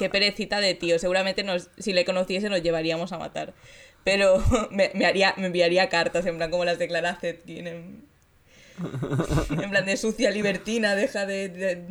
qué 0.00 0.10
perecita 0.10 0.58
de 0.58 0.74
tío. 0.74 0.98
Seguramente 0.98 1.44
nos, 1.44 1.70
si 1.78 1.92
le 1.92 2.04
conociese 2.04 2.50
nos 2.50 2.64
llevaríamos 2.64 3.12
a 3.12 3.18
matar. 3.18 3.54
Pero 4.02 4.42
me, 4.72 4.90
haría, 5.06 5.32
me 5.36 5.46
enviaría 5.46 5.88
cartas, 5.88 6.26
en 6.26 6.38
plan 6.38 6.50
como 6.50 6.64
las 6.64 6.80
declara 6.80 7.14
Zetkin 7.14 7.68
en, 7.68 8.08
en 9.50 9.70
plan 9.70 9.84
de 9.84 9.96
sucia 9.96 10.30
libertina, 10.30 10.94
deja 10.94 11.26
de. 11.26 11.86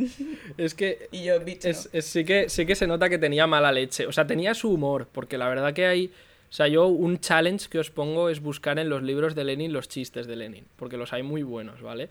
Es 0.57 0.73
que. 0.73 1.07
Y 1.11 1.23
yo, 1.23 1.39
bicho. 1.39 1.69
sí, 1.73 2.25
que, 2.25 2.49
sí 2.49 2.65
que 2.65 2.75
se 2.75 2.87
nota 2.87 3.09
que 3.09 3.17
tenía 3.17 3.47
mala 3.47 3.71
leche. 3.71 4.07
O 4.07 4.11
sea, 4.11 4.27
tenía 4.27 4.53
su 4.53 4.71
humor, 4.71 5.07
porque 5.11 5.37
la 5.37 5.47
verdad 5.49 5.73
que 5.73 5.85
hay. 5.85 6.07
O 6.49 6.53
sea, 6.53 6.67
yo 6.67 6.87
un 6.87 7.19
challenge 7.19 7.67
que 7.69 7.79
os 7.79 7.91
pongo 7.91 8.29
es 8.29 8.39
buscar 8.39 8.79
en 8.79 8.89
los 8.89 9.03
libros 9.03 9.35
de 9.35 9.43
Lenin 9.43 9.73
los 9.73 9.89
chistes 9.89 10.27
de 10.27 10.37
Lenin, 10.37 10.65
porque 10.77 10.95
los 10.95 11.11
hay 11.11 11.23
muy 11.23 11.43
buenos, 11.43 11.81
¿vale? 11.81 12.09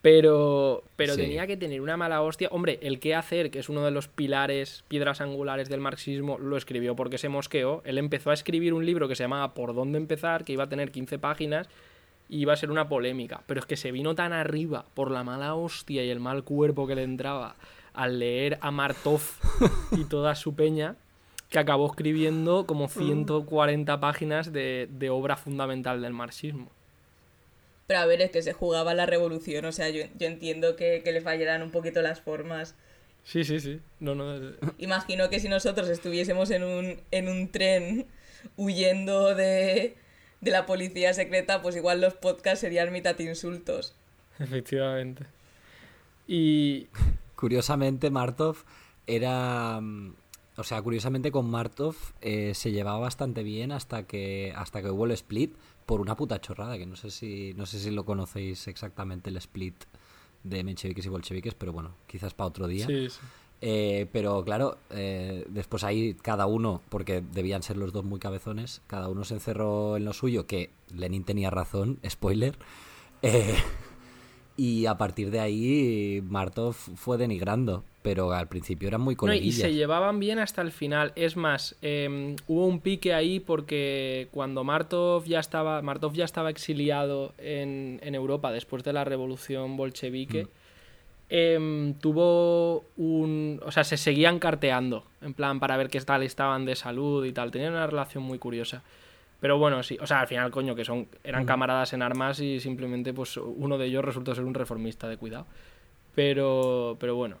Pero, 0.00 0.84
pero 0.96 1.16
tenía 1.16 1.46
que 1.46 1.56
tener 1.56 1.80
una 1.80 1.96
mala 1.96 2.20
hostia. 2.20 2.48
Hombre, 2.52 2.78
el 2.82 3.00
qué 3.00 3.14
hacer, 3.14 3.50
que 3.50 3.58
es 3.58 3.70
uno 3.70 3.82
de 3.84 3.90
los 3.90 4.06
pilares, 4.06 4.84
piedras 4.86 5.22
angulares 5.22 5.70
del 5.70 5.80
marxismo, 5.80 6.38
lo 6.38 6.58
escribió 6.58 6.94
porque 6.94 7.16
se 7.16 7.30
mosqueó. 7.30 7.80
Él 7.86 7.96
empezó 7.96 8.30
a 8.30 8.34
escribir 8.34 8.74
un 8.74 8.84
libro 8.84 9.08
que 9.08 9.16
se 9.16 9.24
llamaba 9.24 9.54
Por 9.54 9.74
dónde 9.74 9.96
empezar, 9.96 10.44
que 10.44 10.52
iba 10.52 10.64
a 10.64 10.68
tener 10.68 10.90
15 10.90 11.18
páginas 11.18 11.68
y 12.28 12.40
iba 12.40 12.52
a 12.52 12.56
ser 12.56 12.70
una 12.70 12.88
polémica. 12.88 13.42
Pero 13.46 13.60
es 13.60 13.66
que 13.66 13.76
se 13.76 13.92
vino 13.92 14.14
tan 14.14 14.32
arriba 14.32 14.84
por 14.94 15.10
la 15.10 15.24
mala 15.24 15.54
hostia 15.54 16.04
y 16.04 16.10
el 16.10 16.20
mal 16.20 16.44
cuerpo 16.44 16.86
que 16.86 16.94
le 16.94 17.02
entraba 17.02 17.56
al 17.92 18.18
leer 18.18 18.58
a 18.60 18.70
Martov 18.70 19.20
y 19.92 20.04
toda 20.04 20.34
su 20.34 20.54
peña 20.54 20.96
que 21.48 21.58
acabó 21.60 21.86
escribiendo 21.86 22.66
como 22.66 22.88
140 22.88 24.00
páginas 24.00 24.52
de, 24.52 25.08
obra 25.10 25.36
fundamental 25.36 26.02
del 26.02 26.12
marxismo. 26.12 26.68
Pero 27.86 28.00
a 28.00 28.06
ver, 28.06 28.22
es 28.22 28.30
que 28.30 28.42
se 28.42 28.54
jugaba 28.54 28.94
la 28.94 29.06
revolución, 29.06 29.64
o 29.66 29.70
sea, 29.70 29.88
yo, 29.90 30.02
entiendo 30.18 30.74
que, 30.74 31.02
que 31.04 31.12
le 31.12 31.20
fallaran 31.20 31.62
un 31.62 31.70
poquito 31.70 32.02
las 32.02 32.20
formas. 32.20 32.74
Sí, 33.22 33.44
sí, 33.44 33.60
sí. 33.60 33.80
No, 34.00 34.14
no, 34.14 34.34
Imagino 34.78 35.30
que 35.30 35.38
si 35.38 35.48
nosotros 35.48 35.88
estuviésemos 35.88 36.50
en 36.50 36.64
un, 36.64 37.00
en 37.10 37.28
un 37.28 37.48
tren 37.48 38.06
huyendo 38.56 39.34
de, 39.34 39.96
de 40.44 40.50
la 40.50 40.66
policía 40.66 41.14
secreta, 41.14 41.62
pues 41.62 41.74
igual 41.76 42.00
los 42.00 42.14
podcasts 42.14 42.60
serían 42.60 42.92
mitad 42.92 43.18
insultos. 43.18 43.94
Efectivamente. 44.38 45.26
Y. 46.26 46.88
Curiosamente, 47.36 48.10
Martov 48.10 48.58
era. 49.06 49.80
Mm, 49.80 50.14
o 50.56 50.62
sea, 50.62 50.80
curiosamente 50.82 51.32
con 51.32 51.50
Martov 51.50 51.96
eh, 52.20 52.52
se 52.54 52.70
llevaba 52.70 52.98
bastante 52.98 53.42
bien 53.42 53.72
hasta 53.72 54.06
que 54.06 54.52
hasta 54.54 54.82
que 54.82 54.90
hubo 54.90 55.04
el 55.04 55.10
split 55.10 55.52
por 55.84 56.00
una 56.00 56.16
puta 56.16 56.40
chorrada, 56.40 56.78
que 56.78 56.86
no 56.86 56.94
sé 56.94 57.10
si 57.10 57.54
no 57.54 57.66
sé 57.66 57.80
si 57.80 57.90
lo 57.90 58.04
conocéis 58.04 58.68
exactamente 58.68 59.30
el 59.30 59.36
split 59.38 59.74
de 60.44 60.62
mencheviques 60.62 61.06
y 61.06 61.08
bolcheviques, 61.08 61.54
pero 61.54 61.72
bueno, 61.72 61.96
quizás 62.06 62.34
para 62.34 62.48
otro 62.48 62.68
día. 62.68 62.86
Sí, 62.86 63.10
sí. 63.10 63.18
Eh, 63.66 64.08
pero 64.12 64.44
claro, 64.44 64.76
eh, 64.90 65.46
después 65.48 65.84
ahí 65.84 66.12
cada 66.20 66.44
uno, 66.44 66.82
porque 66.90 67.22
debían 67.22 67.62
ser 67.62 67.78
los 67.78 67.94
dos 67.94 68.04
muy 68.04 68.20
cabezones, 68.20 68.82
cada 68.86 69.08
uno 69.08 69.24
se 69.24 69.32
encerró 69.32 69.96
en 69.96 70.04
lo 70.04 70.12
suyo, 70.12 70.46
que 70.46 70.68
Lenin 70.94 71.24
tenía 71.24 71.48
razón, 71.48 71.98
spoiler. 72.06 72.58
Eh, 73.22 73.54
y 74.58 74.84
a 74.84 74.98
partir 74.98 75.30
de 75.30 75.40
ahí 75.40 76.22
Martov 76.28 76.74
fue 76.74 77.16
denigrando, 77.16 77.84
pero 78.02 78.32
al 78.32 78.48
principio 78.48 78.86
eran 78.86 79.00
muy 79.00 79.16
coleguillas. 79.16 79.60
y 79.60 79.62
se 79.62 79.72
llevaban 79.72 80.20
bien 80.20 80.40
hasta 80.40 80.60
el 80.60 80.70
final. 80.70 81.14
Es 81.16 81.38
más, 81.38 81.74
em, 81.80 82.36
hubo 82.46 82.66
un 82.66 82.80
pique 82.80 83.14
ahí 83.14 83.40
porque 83.40 84.28
cuando 84.30 84.62
Martov 84.62 85.24
ya 85.24 85.40
estaba, 85.40 85.80
Martov 85.80 86.12
ya 86.12 86.26
estaba 86.26 86.50
exiliado 86.50 87.32
en, 87.38 87.98
Europa 88.02 88.52
después 88.52 88.84
de 88.84 88.92
la 88.92 89.04
revolución 89.04 89.78
bolchevique. 89.78 90.44
Mm. 90.44 90.63
Em, 91.28 91.94
tuvo 91.94 92.84
un... 92.96 93.60
O 93.64 93.72
sea, 93.72 93.84
se 93.84 93.96
seguían 93.96 94.38
carteando, 94.38 95.04
en 95.22 95.34
plan, 95.34 95.58
para 95.60 95.76
ver 95.76 95.88
qué 95.88 96.00
tal 96.00 96.22
estaban 96.22 96.64
de 96.64 96.76
salud 96.76 97.24
y 97.24 97.32
tal. 97.32 97.50
Tenían 97.50 97.72
una 97.72 97.86
relación 97.86 98.22
muy 98.22 98.38
curiosa. 98.38 98.82
Pero 99.40 99.58
bueno, 99.58 99.82
sí, 99.82 99.98
o 100.00 100.06
sea, 100.06 100.20
al 100.20 100.26
final, 100.26 100.50
coño, 100.50 100.74
que 100.74 100.84
son 100.84 101.08
eran 101.22 101.44
camaradas 101.44 101.92
en 101.92 102.02
armas 102.02 102.40
y 102.40 102.60
simplemente, 102.60 103.12
pues, 103.12 103.36
uno 103.36 103.76
de 103.78 103.86
ellos 103.86 104.04
resultó 104.04 104.34
ser 104.34 104.44
un 104.44 104.54
reformista 104.54 105.08
de 105.08 105.16
cuidado. 105.16 105.46
Pero, 106.14 106.96
pero 107.00 107.14
bueno. 107.16 107.36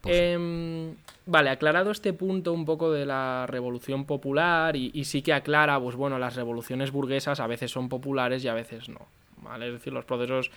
Pues 0.00 0.18
em, 0.18 0.96
vale, 1.26 1.50
aclarado 1.50 1.90
este 1.90 2.14
punto 2.14 2.54
un 2.54 2.64
poco 2.64 2.90
de 2.90 3.04
la 3.04 3.46
revolución 3.46 4.06
popular 4.06 4.74
y, 4.74 4.90
y, 4.94 5.04
sí 5.04 5.20
que 5.20 5.34
aclara, 5.34 5.78
pues 5.78 5.94
bueno, 5.94 6.18
las 6.18 6.36
revoluciones 6.36 6.90
burguesas 6.90 7.38
a 7.38 7.46
veces 7.46 7.70
son 7.70 7.90
populares 7.90 8.42
y 8.42 8.48
a 8.48 8.54
veces 8.54 8.88
no. 8.88 9.06
¿vale? 9.42 9.66
Es 9.66 9.72
decir, 9.74 9.92
los 9.92 10.04
procesos 10.04 10.50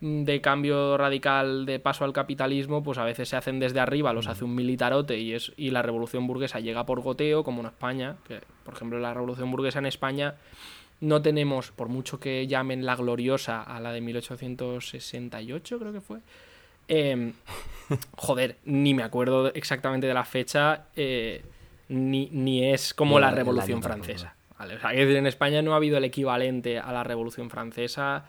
de 0.00 0.40
cambio 0.40 0.96
radical 0.96 1.66
de 1.66 1.78
paso 1.78 2.04
al 2.04 2.12
capitalismo, 2.12 2.82
pues 2.82 2.96
a 2.98 3.04
veces 3.04 3.28
se 3.28 3.36
hacen 3.36 3.60
desde 3.60 3.80
arriba, 3.80 4.12
los 4.14 4.28
hace 4.28 4.44
un 4.44 4.54
militarote 4.54 5.18
y, 5.18 5.34
es, 5.34 5.52
y 5.56 5.70
la 5.70 5.82
revolución 5.82 6.26
burguesa 6.26 6.60
llega 6.60 6.86
por 6.86 7.00
goteo, 7.00 7.44
como 7.44 7.60
en 7.60 7.66
España, 7.66 8.16
que 8.26 8.40
por 8.64 8.74
ejemplo 8.74 8.98
la 8.98 9.12
revolución 9.12 9.50
burguesa 9.50 9.78
en 9.78 9.86
España 9.86 10.36
no 11.00 11.20
tenemos, 11.22 11.70
por 11.70 11.88
mucho 11.88 12.18
que 12.18 12.46
llamen 12.46 12.86
la 12.86 12.96
gloriosa 12.96 13.62
a 13.62 13.80
la 13.80 13.92
de 13.92 14.00
1868, 14.00 15.78
creo 15.78 15.92
que 15.92 16.00
fue, 16.00 16.18
em, 16.88 17.34
joder, 18.16 18.56
ni 18.64 18.94
me 18.94 19.02
acuerdo 19.02 19.52
exactamente 19.52 20.06
de 20.06 20.14
la 20.14 20.24
fecha, 20.24 20.86
eh, 20.96 21.42
ni, 21.88 22.28
ni, 22.32 22.70
es 22.70 22.94
como 22.94 23.20
la, 23.20 23.30
Revolución 23.32 23.82
Francesa. 23.82 24.34
¿vale? 24.58 24.76
O 24.76 24.80
sea, 24.80 24.94
en 24.94 25.26
España 25.26 25.60
no 25.60 25.74
ha 25.74 25.76
habido 25.76 25.98
el 25.98 26.04
equivalente 26.04 26.78
a 26.78 26.92
la 26.92 27.04
Revolución 27.04 27.50
Francesa 27.50 28.24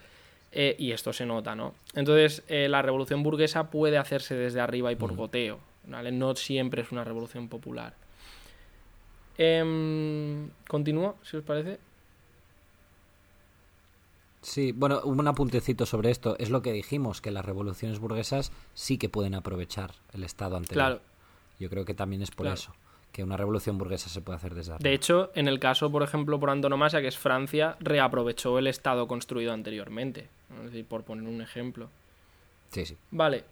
eh, 0.52 0.76
y 0.78 0.92
esto 0.92 1.14
se 1.14 1.26
nota, 1.26 1.56
¿no? 1.56 1.74
Entonces, 1.94 2.44
eh, 2.48 2.68
la 2.68 2.82
revolución 2.82 3.24
burguesa 3.24 3.70
puede 3.70 3.98
hacerse 3.98 4.36
desde 4.36 4.60
arriba 4.60 4.92
y 4.92 4.96
por 4.96 5.16
goteo, 5.16 5.60
¿vale? 5.88 6.12
No 6.12 6.36
siempre 6.36 6.82
es 6.82 6.92
una 6.92 7.04
revolución 7.04 7.48
popular. 7.48 7.94
Em, 9.38 10.50
continúo, 10.68 11.16
si 11.24 11.38
os 11.38 11.44
parece. 11.44 11.80
Sí, 14.42 14.72
bueno, 14.72 15.02
un 15.04 15.26
apuntecito 15.28 15.86
sobre 15.86 16.12
esto. 16.12 16.36
Es 16.38 16.50
lo 16.50 16.62
que 16.62 16.74
dijimos, 16.74 17.22
que 17.22 17.32
las 17.32 17.46
revoluciones 17.46 18.00
burguesas 18.00 18.52
sí 18.74 18.98
que 18.98 19.08
pueden 19.08 19.36
aprovechar 19.36 19.94
el 20.14 20.24
Estado 20.24 20.58
anterior. 20.58 20.86
Claro. 20.86 21.02
Yo 21.60 21.70
creo 21.70 21.86
que 21.86 21.94
también 21.94 22.24
es 22.24 22.32
por 22.32 22.48
eso 22.48 22.74
que 23.12 23.24
una 23.24 23.38
revolución 23.38 23.78
burguesa 23.78 24.10
se 24.10 24.22
puede 24.22 24.38
hacer 24.38 24.56
desde 24.56 24.74
arriba. 24.74 24.90
De 24.90 24.96
hecho, 24.96 25.32
en 25.36 25.48
el 25.48 25.60
caso, 25.60 25.92
por 25.92 26.04
ejemplo, 26.04 26.40
por 26.40 26.50
antonomasia, 26.50 27.02
que 27.02 27.08
es 27.08 27.18
Francia, 27.18 27.76
reaprovechó 27.80 28.58
el 28.58 28.68
Estado 28.68 29.08
construido 29.08 29.54
anteriormente. 29.54 30.28
Es 30.58 30.66
decir, 30.66 30.86
por 30.86 31.04
poner 31.04 31.28
un 31.28 31.42
ejemplo. 31.42 31.90
Sí, 32.72 32.86
sí. 32.86 32.98
Vale. 33.12 33.44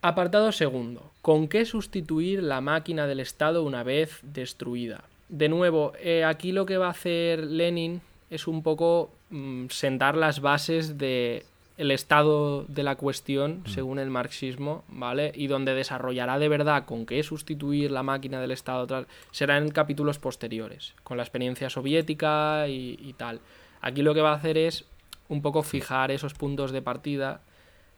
Apartado 0.00 0.52
segundo. 0.52 1.10
¿Con 1.22 1.48
qué 1.48 1.64
sustituir 1.64 2.42
la 2.42 2.60
máquina 2.60 3.06
del 3.06 3.20
Estado 3.20 3.64
una 3.64 3.82
vez 3.82 4.20
destruida? 4.22 5.02
De 5.28 5.48
nuevo, 5.48 5.92
eh, 5.98 6.24
aquí 6.24 6.52
lo 6.52 6.66
que 6.66 6.78
va 6.78 6.86
a 6.86 6.90
hacer 6.90 7.44
Lenin 7.44 8.00
es 8.30 8.46
un 8.46 8.62
poco 8.62 9.10
mm, 9.30 9.66
sentar 9.68 10.16
las 10.16 10.40
bases 10.40 10.98
de 10.98 11.44
el 11.78 11.90
estado 11.90 12.64
de 12.64 12.82
la 12.82 12.96
cuestión 12.96 13.62
según 13.66 13.98
el 13.98 14.10
marxismo, 14.10 14.84
¿vale? 14.88 15.32
Y 15.34 15.46
donde 15.46 15.74
desarrollará 15.74 16.38
de 16.38 16.48
verdad 16.48 16.84
con 16.84 17.06
qué 17.06 17.22
sustituir 17.22 17.90
la 17.90 18.02
máquina 18.02 18.40
del 18.40 18.50
Estado 18.50 18.86
tal, 18.86 19.06
será 19.30 19.56
en 19.56 19.70
capítulos 19.70 20.18
posteriores, 20.18 20.94
con 21.04 21.16
la 21.16 21.22
experiencia 21.22 21.70
soviética 21.70 22.68
y, 22.68 22.98
y 23.00 23.12
tal. 23.14 23.40
Aquí 23.80 24.02
lo 24.02 24.12
que 24.12 24.20
va 24.20 24.32
a 24.32 24.36
hacer 24.36 24.58
es 24.58 24.84
un 25.28 25.40
poco 25.40 25.62
fijar 25.62 26.10
esos 26.10 26.34
puntos 26.34 26.72
de 26.72 26.82
partida 26.82 27.40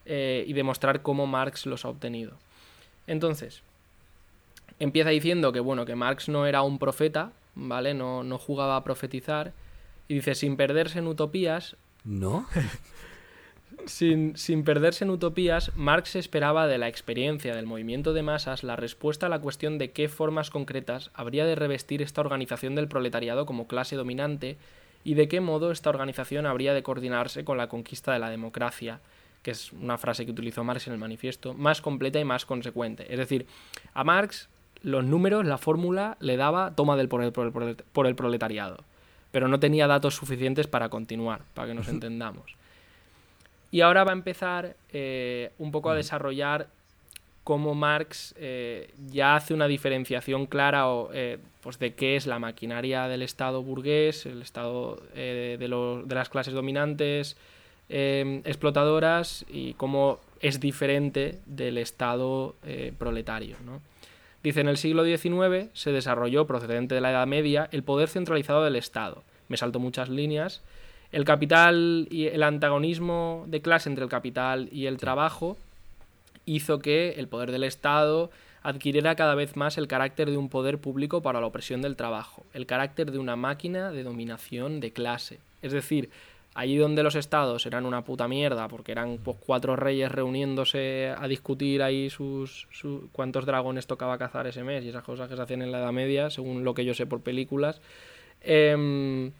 eh, 0.05 0.45
y 0.47 0.53
demostrar 0.53 1.01
cómo 1.03 1.27
Marx 1.27 1.65
los 1.65 1.85
ha 1.85 1.89
obtenido. 1.89 2.33
Entonces, 3.07 3.63
empieza 4.79 5.11
diciendo 5.11 5.53
que 5.53 5.61
bueno, 5.61 5.87
que 5.87 5.97
Marx 5.97 6.29
no 6.29 6.47
era 6.47 6.63
un 6.63 6.79
profeta, 6.79 7.33
¿vale? 7.55 7.95
No, 7.95 8.25
no 8.25 8.39
jugaba 8.39 8.77
a 8.77 8.85
profetizar. 8.85 9.53
Y 10.07 10.15
dice, 10.15 10.35
sin 10.35 10.57
perderse 10.57 10.99
en 10.99 11.07
utopías, 11.07 11.77
¿No? 12.05 12.47
sin, 13.87 14.37
sin 14.37 14.65
perderse 14.65 15.05
en 15.05 15.11
utopías, 15.11 15.73
Marx 15.77 16.17
esperaba 16.17 16.67
de 16.67 16.79
la 16.79 16.89
experiencia 16.89 17.55
del 17.55 17.67
movimiento 17.67 18.13
de 18.13 18.23
masas 18.23 18.63
la 18.63 18.77
respuesta 18.77 19.27
a 19.27 19.29
la 19.29 19.39
cuestión 19.41 19.79
de 19.79 19.91
qué 19.91 20.09
formas 20.09 20.51
concretas 20.51 21.11
habría 21.15 21.45
de 21.45 21.55
revestir 21.55 22.03
esta 22.03 22.21
organización 22.21 22.75
del 22.75 22.89
proletariado 22.89 23.47
como 23.47 23.67
clase 23.67 23.97
dominante 23.97 24.57
y 25.05 25.15
de 25.15 25.29
qué 25.29 25.41
modo 25.41 25.71
esta 25.71 25.91
organización 25.91 26.47
habría 26.47 26.75
de 26.75 26.83
coordinarse 26.83 27.45
con 27.45 27.57
la 27.57 27.69
conquista 27.69 28.13
de 28.13 28.19
la 28.19 28.29
democracia, 28.31 29.01
que 29.43 29.53
es 29.53 29.73
una 29.73 29.97
frase 29.97 30.27
que 30.27 30.33
utilizó 30.33 30.63
Marx 30.65 30.87
en 30.87 30.93
el 30.93 30.99
manifiesto, 30.99 31.55
más 31.55 31.81
completa 31.81 32.21
y 32.21 32.25
más 32.25 32.45
consecuente. 32.45 33.07
Es 33.11 33.19
decir, 33.19 33.47
a 33.95 34.05
Marx 34.05 34.49
los 34.83 35.05
números, 35.05 35.47
la 35.47 35.59
fórmula, 35.59 36.17
le 36.21 36.37
daba 36.37 36.75
toma 36.75 36.97
del 36.97 37.09
por 37.09 37.23
el, 37.23 37.33
por 37.33 37.47
el- 37.47 37.53
por 37.53 37.63
el- 37.63 37.77
por 37.77 38.07
el 38.07 38.15
proletariado, 38.15 38.85
pero 39.31 39.49
no 39.49 39.59
tenía 39.61 39.87
datos 39.87 40.15
suficientes 40.17 40.67
para 40.67 40.89
continuar, 40.91 41.43
para 41.55 41.69
que 41.69 41.75
nos 41.75 41.89
entendamos. 41.89 42.55
Y 43.71 43.83
ahora 43.83 44.05
va 44.05 44.11
a 44.11 44.15
empezar 44.15 44.75
eh, 44.93 45.51
un 45.59 45.71
poco 45.71 45.91
a 45.91 45.95
desarrollar 45.95 46.67
cómo 47.45 47.75
Marx 47.75 48.35
eh, 48.39 48.91
ya 49.11 49.37
hace 49.37 49.55
una 49.55 49.67
diferenciación 49.67 50.47
clara 50.47 50.89
o, 50.89 51.11
eh, 51.13 51.39
pues 51.63 51.79
de 51.79 51.95
qué 51.95 52.17
es 52.17 52.27
la 52.27 52.39
maquinaria 52.39 53.07
del 53.09 53.23
Estado 53.23 53.63
burgués, 53.63 54.27
el 54.27 54.43
Estado 54.43 55.01
de, 55.15 55.67
los- 55.69 56.07
de 56.09 56.15
las 56.15 56.29
clases 56.29 56.55
dominantes, 56.55 57.37
explotadoras 58.45 59.45
y 59.49 59.75
cómo 59.75 60.21
es 60.41 60.61
diferente 60.61 61.39
del 61.47 61.79
Estado 61.79 62.55
proletario. 62.99 63.57
¿no? 63.65 63.81
Dice, 64.43 64.61
en 64.61 64.69
el 64.69 64.77
siglo 64.77 65.05
XIX 65.05 65.69
se 65.75 65.93
desarrolló, 65.93 66.47
procedente 66.47 66.95
de 66.95 67.01
la 67.01 67.11
Edad 67.11 67.27
Media, 67.27 67.69
el 67.73 67.83
poder 67.83 68.09
centralizado 68.09 68.65
del 68.65 68.77
Estado. 68.77 69.23
Me 69.49 69.57
salto 69.57 69.79
muchas 69.81 70.09
líneas. 70.09 70.63
El 71.13 71.25
capital 71.25 72.07
y 72.11 72.27
el 72.27 72.43
antagonismo 72.43 73.45
de 73.49 73.61
clase 73.63 73.89
entre 73.89 74.05
el 74.05 74.11
capital 74.11 74.69
y 74.71 74.87
el 74.87 74.97
trabajo 74.99 75.57
hizo 76.47 76.79
que 76.79 77.11
el 77.19 77.29
poder 77.29 77.51
del 77.51 77.65
Estado 77.65 78.31
adquiriera 78.63 79.15
cada 79.17 79.35
vez 79.35 79.57
más 79.57 79.79
el 79.79 79.89
carácter 79.89 80.31
de 80.31 80.37
un 80.37 80.49
poder 80.49 80.79
público 80.79 81.23
para 81.23 81.41
la 81.41 81.47
opresión 81.47 81.83
del 81.83 81.97
trabajo, 81.97 82.45
el 82.53 82.67
carácter 82.67 83.11
de 83.11 83.19
una 83.19 83.35
máquina 83.37 83.91
de 83.91 84.03
dominación 84.05 84.81
de 84.81 84.93
clase. 84.93 85.39
Es 85.63 85.73
decir, 85.73 86.11
allí 86.55 86.77
donde 86.77 87.03
los 87.03 87.15
estados 87.15 87.65
eran 87.67 87.87
una 87.87 88.03
puta 88.03 88.29
mierda, 88.29 88.69
porque 88.69 88.93
eran 88.93 89.19
pues, 89.25 89.37
cuatro 89.45 89.77
reyes 89.77 90.13
reuniéndose 90.13 91.15
a 91.17 91.27
discutir 91.27 91.83
ahí 91.83 92.11
sus, 92.11 92.67
su- 92.71 93.09
cuántos 93.13 93.47
dragones 93.47 93.87
tocaba 93.87 94.19
cazar 94.19 94.47
ese 94.47 94.63
mes 94.63 94.85
y 94.85 94.91
esas 94.91 95.05
cosas 95.05 95.29
que 95.29 95.37
se 95.37 95.43
hacían 95.43 95.63
en 95.63 95.73
la 95.73 95.79
Edad 95.79 95.93
Media, 95.93 96.29
según 96.31 96.63
lo 96.63 96.75
que 96.75 96.85
yo 96.85 96.93
sé 96.95 97.07
por 97.07 97.21
películas. 97.23 97.81
Em, 98.43 99.33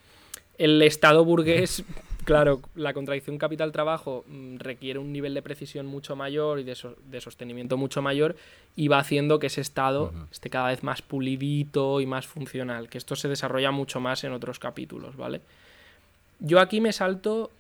el 0.61 0.81
Estado 0.83 1.25
burgués, 1.25 1.83
claro, 2.25 2.61
la 2.75 2.93
contradicción 2.93 3.39
capital-trabajo 3.39 4.25
mm, 4.29 4.59
requiere 4.59 4.99
un 4.99 5.13
nivel 5.13 5.35
de 5.35 5.43
precisión 5.43 5.87
mucho 5.87 6.15
mayor 6.17 6.61
y 6.61 6.65
de, 6.65 6.75
so- 6.75 6.97
de 7.11 7.21
sostenimiento 7.21 7.77
mucho 7.77 8.03
mayor 8.03 8.37
y 8.77 8.89
va 8.89 8.99
haciendo 8.99 9.39
que 9.39 9.47
ese 9.49 9.63
Estado 9.63 10.13
esté 10.31 10.51
cada 10.51 10.69
vez 10.69 10.83
más 10.83 11.03
pulidito 11.03 12.01
y 12.01 12.07
más 12.07 12.27
funcional, 12.27 12.89
que 12.89 12.99
esto 12.99 13.17
se 13.17 13.29
desarrolla 13.29 13.71
mucho 13.71 14.01
más 14.01 14.23
en 14.25 14.33
otros 14.33 14.59
capítulos, 14.59 15.17
¿vale? 15.17 15.41
Yo 16.39 16.61
aquí 16.61 16.81
me 16.81 16.93
salto 16.93 17.51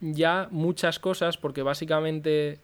ya 0.00 0.48
muchas 0.50 0.98
cosas 0.98 1.36
porque 1.36 1.62
básicamente, 1.62 2.58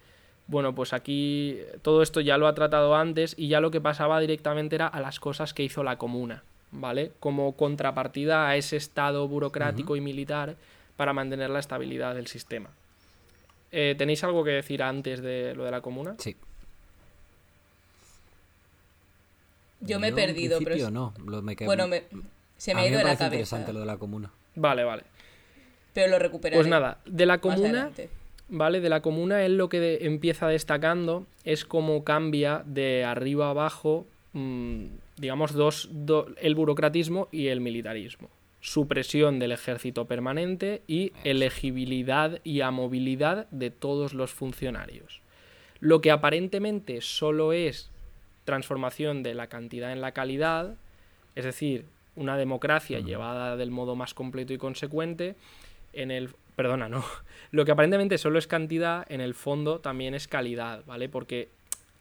bueno, 0.46 0.74
pues 0.74 0.92
aquí 0.92 1.58
todo 1.82 2.02
esto 2.02 2.20
ya 2.20 2.36
lo 2.38 2.46
ha 2.48 2.54
tratado 2.54 2.94
antes 2.94 3.34
y 3.38 3.48
ya 3.48 3.60
lo 3.60 3.70
que 3.70 3.80
pasaba 3.80 4.20
directamente 4.20 4.74
era 4.76 4.86
a 4.88 5.00
las 5.00 5.18
cosas 5.20 5.54
que 5.54 5.62
hizo 5.64 5.82
la 5.82 5.96
comuna, 5.96 6.42
¿vale? 6.72 7.12
Como 7.20 7.52
contrapartida 7.56 8.48
a 8.48 8.56
ese 8.56 8.76
estado 8.76 9.26
burocrático 9.28 9.96
y 9.96 10.00
militar 10.00 10.56
para 10.96 11.12
mantener 11.12 11.50
la 11.50 11.58
estabilidad 11.60 12.14
del 12.14 12.26
sistema. 12.26 12.70
Eh, 13.72 13.94
¿Tenéis 13.96 14.22
algo 14.24 14.42
que 14.44 14.50
decir 14.50 14.82
antes 14.82 15.22
de 15.22 15.54
lo 15.54 15.64
de 15.64 15.70
la 15.70 15.80
comuna? 15.80 16.14
Sí. 16.18 16.36
Yo 19.80 19.98
me 19.98 20.08
he 20.08 20.10
en 20.10 20.16
perdido, 20.16 20.58
pero... 20.62 20.74
es- 20.76 20.90
no. 20.90 21.14
Lo, 21.24 21.42
me 21.42 21.56
quedo- 21.56 21.66
Bueno, 21.66 21.88
me- 21.88 22.04
se 22.56 22.74
me 22.74 22.82
ha 22.82 22.86
ido 22.86 22.98
de 22.98 23.04
la 23.04 23.10
cabeza. 23.10 23.24
interesante 23.26 23.72
lo 23.72 23.80
de 23.80 23.86
la 23.86 23.96
comuna. 23.96 24.30
Vale, 24.56 24.84
vale. 24.84 25.04
Pero 25.94 26.10
lo 26.10 26.18
recuperaré. 26.18 26.56
Pues 26.58 26.68
nada, 26.68 26.98
de 27.06 27.26
la 27.26 27.38
comuna. 27.38 27.90
¿vale? 28.48 28.80
De 28.80 28.88
la 28.88 29.00
comuna 29.00 29.44
él 29.44 29.56
lo 29.56 29.68
que 29.68 29.80
de- 29.80 30.06
empieza 30.06 30.48
destacando 30.48 31.24
es 31.44 31.64
cómo 31.64 32.04
cambia 32.04 32.62
de 32.66 33.04
arriba 33.04 33.46
a 33.46 33.50
abajo, 33.50 34.06
mm, 34.34 34.86
digamos, 35.20 35.52
dos, 35.52 35.88
do- 35.92 36.28
el 36.40 36.54
burocratismo 36.54 37.28
y 37.30 37.48
el 37.48 37.60
militarismo. 37.60 38.30
Supresión 38.62 39.38
del 39.38 39.52
ejército 39.52 40.06
permanente 40.06 40.82
y 40.86 41.12
elegibilidad 41.24 42.40
y 42.44 42.60
amovilidad 42.62 43.46
de 43.50 43.70
todos 43.70 44.14
los 44.14 44.32
funcionarios. 44.32 45.20
Lo 45.80 46.00
que 46.00 46.10
aparentemente 46.10 47.00
solo 47.00 47.52
es 47.52 47.90
transformación 48.44 49.22
de 49.22 49.34
la 49.34 49.46
cantidad 49.48 49.92
en 49.92 50.00
la 50.00 50.12
calidad, 50.12 50.74
es 51.36 51.44
decir, 51.44 51.84
una 52.16 52.36
democracia 52.36 52.98
llevada 53.00 53.56
del 53.56 53.70
modo 53.70 53.94
más 53.94 54.12
completo 54.14 54.52
y 54.52 54.58
consecuente, 54.58 55.36
en 55.92 56.10
el 56.10 56.30
perdona, 56.56 56.88
no. 56.88 57.04
Lo 57.52 57.64
que 57.64 57.72
aparentemente 57.72 58.18
solo 58.18 58.38
es 58.38 58.46
cantidad, 58.46 59.10
en 59.10 59.20
el 59.20 59.34
fondo 59.34 59.78
también 59.80 60.14
es 60.14 60.28
calidad, 60.28 60.84
¿vale? 60.86 61.08
Porque 61.08 61.48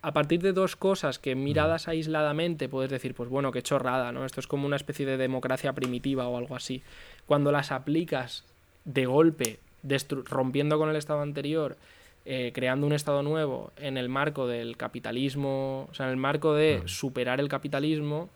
a 0.01 0.13
partir 0.13 0.41
de 0.41 0.53
dos 0.53 0.75
cosas 0.75 1.19
que 1.19 1.35
miradas 1.35 1.87
aisladamente 1.87 2.69
puedes 2.69 2.89
decir, 2.89 3.13
pues 3.13 3.29
bueno, 3.29 3.51
qué 3.51 3.61
chorrada, 3.61 4.11
¿no? 4.11 4.25
Esto 4.25 4.39
es 4.39 4.47
como 4.47 4.65
una 4.65 4.75
especie 4.77 5.05
de 5.05 5.17
democracia 5.17 5.73
primitiva 5.73 6.27
o 6.27 6.37
algo 6.37 6.55
así. 6.55 6.81
Cuando 7.25 7.51
las 7.51 7.71
aplicas 7.71 8.43
de 8.85 9.05
golpe, 9.05 9.59
rompiendo 10.25 10.77
con 10.77 10.89
el 10.89 10.95
estado 10.95 11.21
anterior, 11.21 11.77
eh, 12.25 12.51
creando 12.53 12.85
un 12.87 12.93
estado 12.93 13.23
nuevo 13.23 13.71
en 13.77 13.97
el 13.97 14.07
marco 14.09 14.47
del 14.47 14.77
capitalismo, 14.77 15.87
o 15.91 15.93
sea, 15.93 16.05
en 16.05 16.11
el 16.11 16.17
marco 16.17 16.53
de 16.53 16.83
superar 16.85 17.39
el 17.39 17.49
capitalismo, 17.49 18.29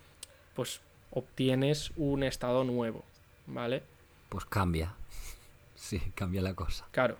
pues 0.54 0.80
obtienes 1.12 1.92
un 1.96 2.24
estado 2.24 2.64
nuevo, 2.64 3.04
¿vale? 3.46 3.82
Pues 4.28 4.44
cambia. 4.44 4.94
Sí, 5.76 6.00
cambia 6.14 6.40
la 6.40 6.54
cosa. 6.54 6.86
Claro. 6.92 7.18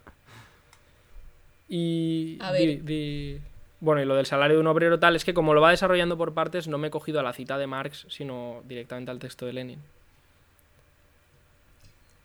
Y. 1.68 2.38
A 2.40 2.52
di- 2.52 2.66
ver. 2.66 2.84
di- 2.84 3.40
Bueno, 3.84 4.00
y 4.00 4.06
lo 4.06 4.16
del 4.16 4.24
salario 4.24 4.56
de 4.56 4.60
un 4.62 4.66
obrero 4.66 4.98
tal, 4.98 5.14
es 5.14 5.26
que 5.26 5.34
como 5.34 5.52
lo 5.52 5.60
va 5.60 5.70
desarrollando 5.70 6.16
por 6.16 6.32
partes, 6.32 6.68
no 6.68 6.78
me 6.78 6.88
he 6.88 6.90
cogido 6.90 7.20
a 7.20 7.22
la 7.22 7.34
cita 7.34 7.58
de 7.58 7.66
Marx, 7.66 8.06
sino 8.08 8.62
directamente 8.66 9.10
al 9.10 9.18
texto 9.18 9.44
de 9.44 9.52
Lenin. 9.52 9.78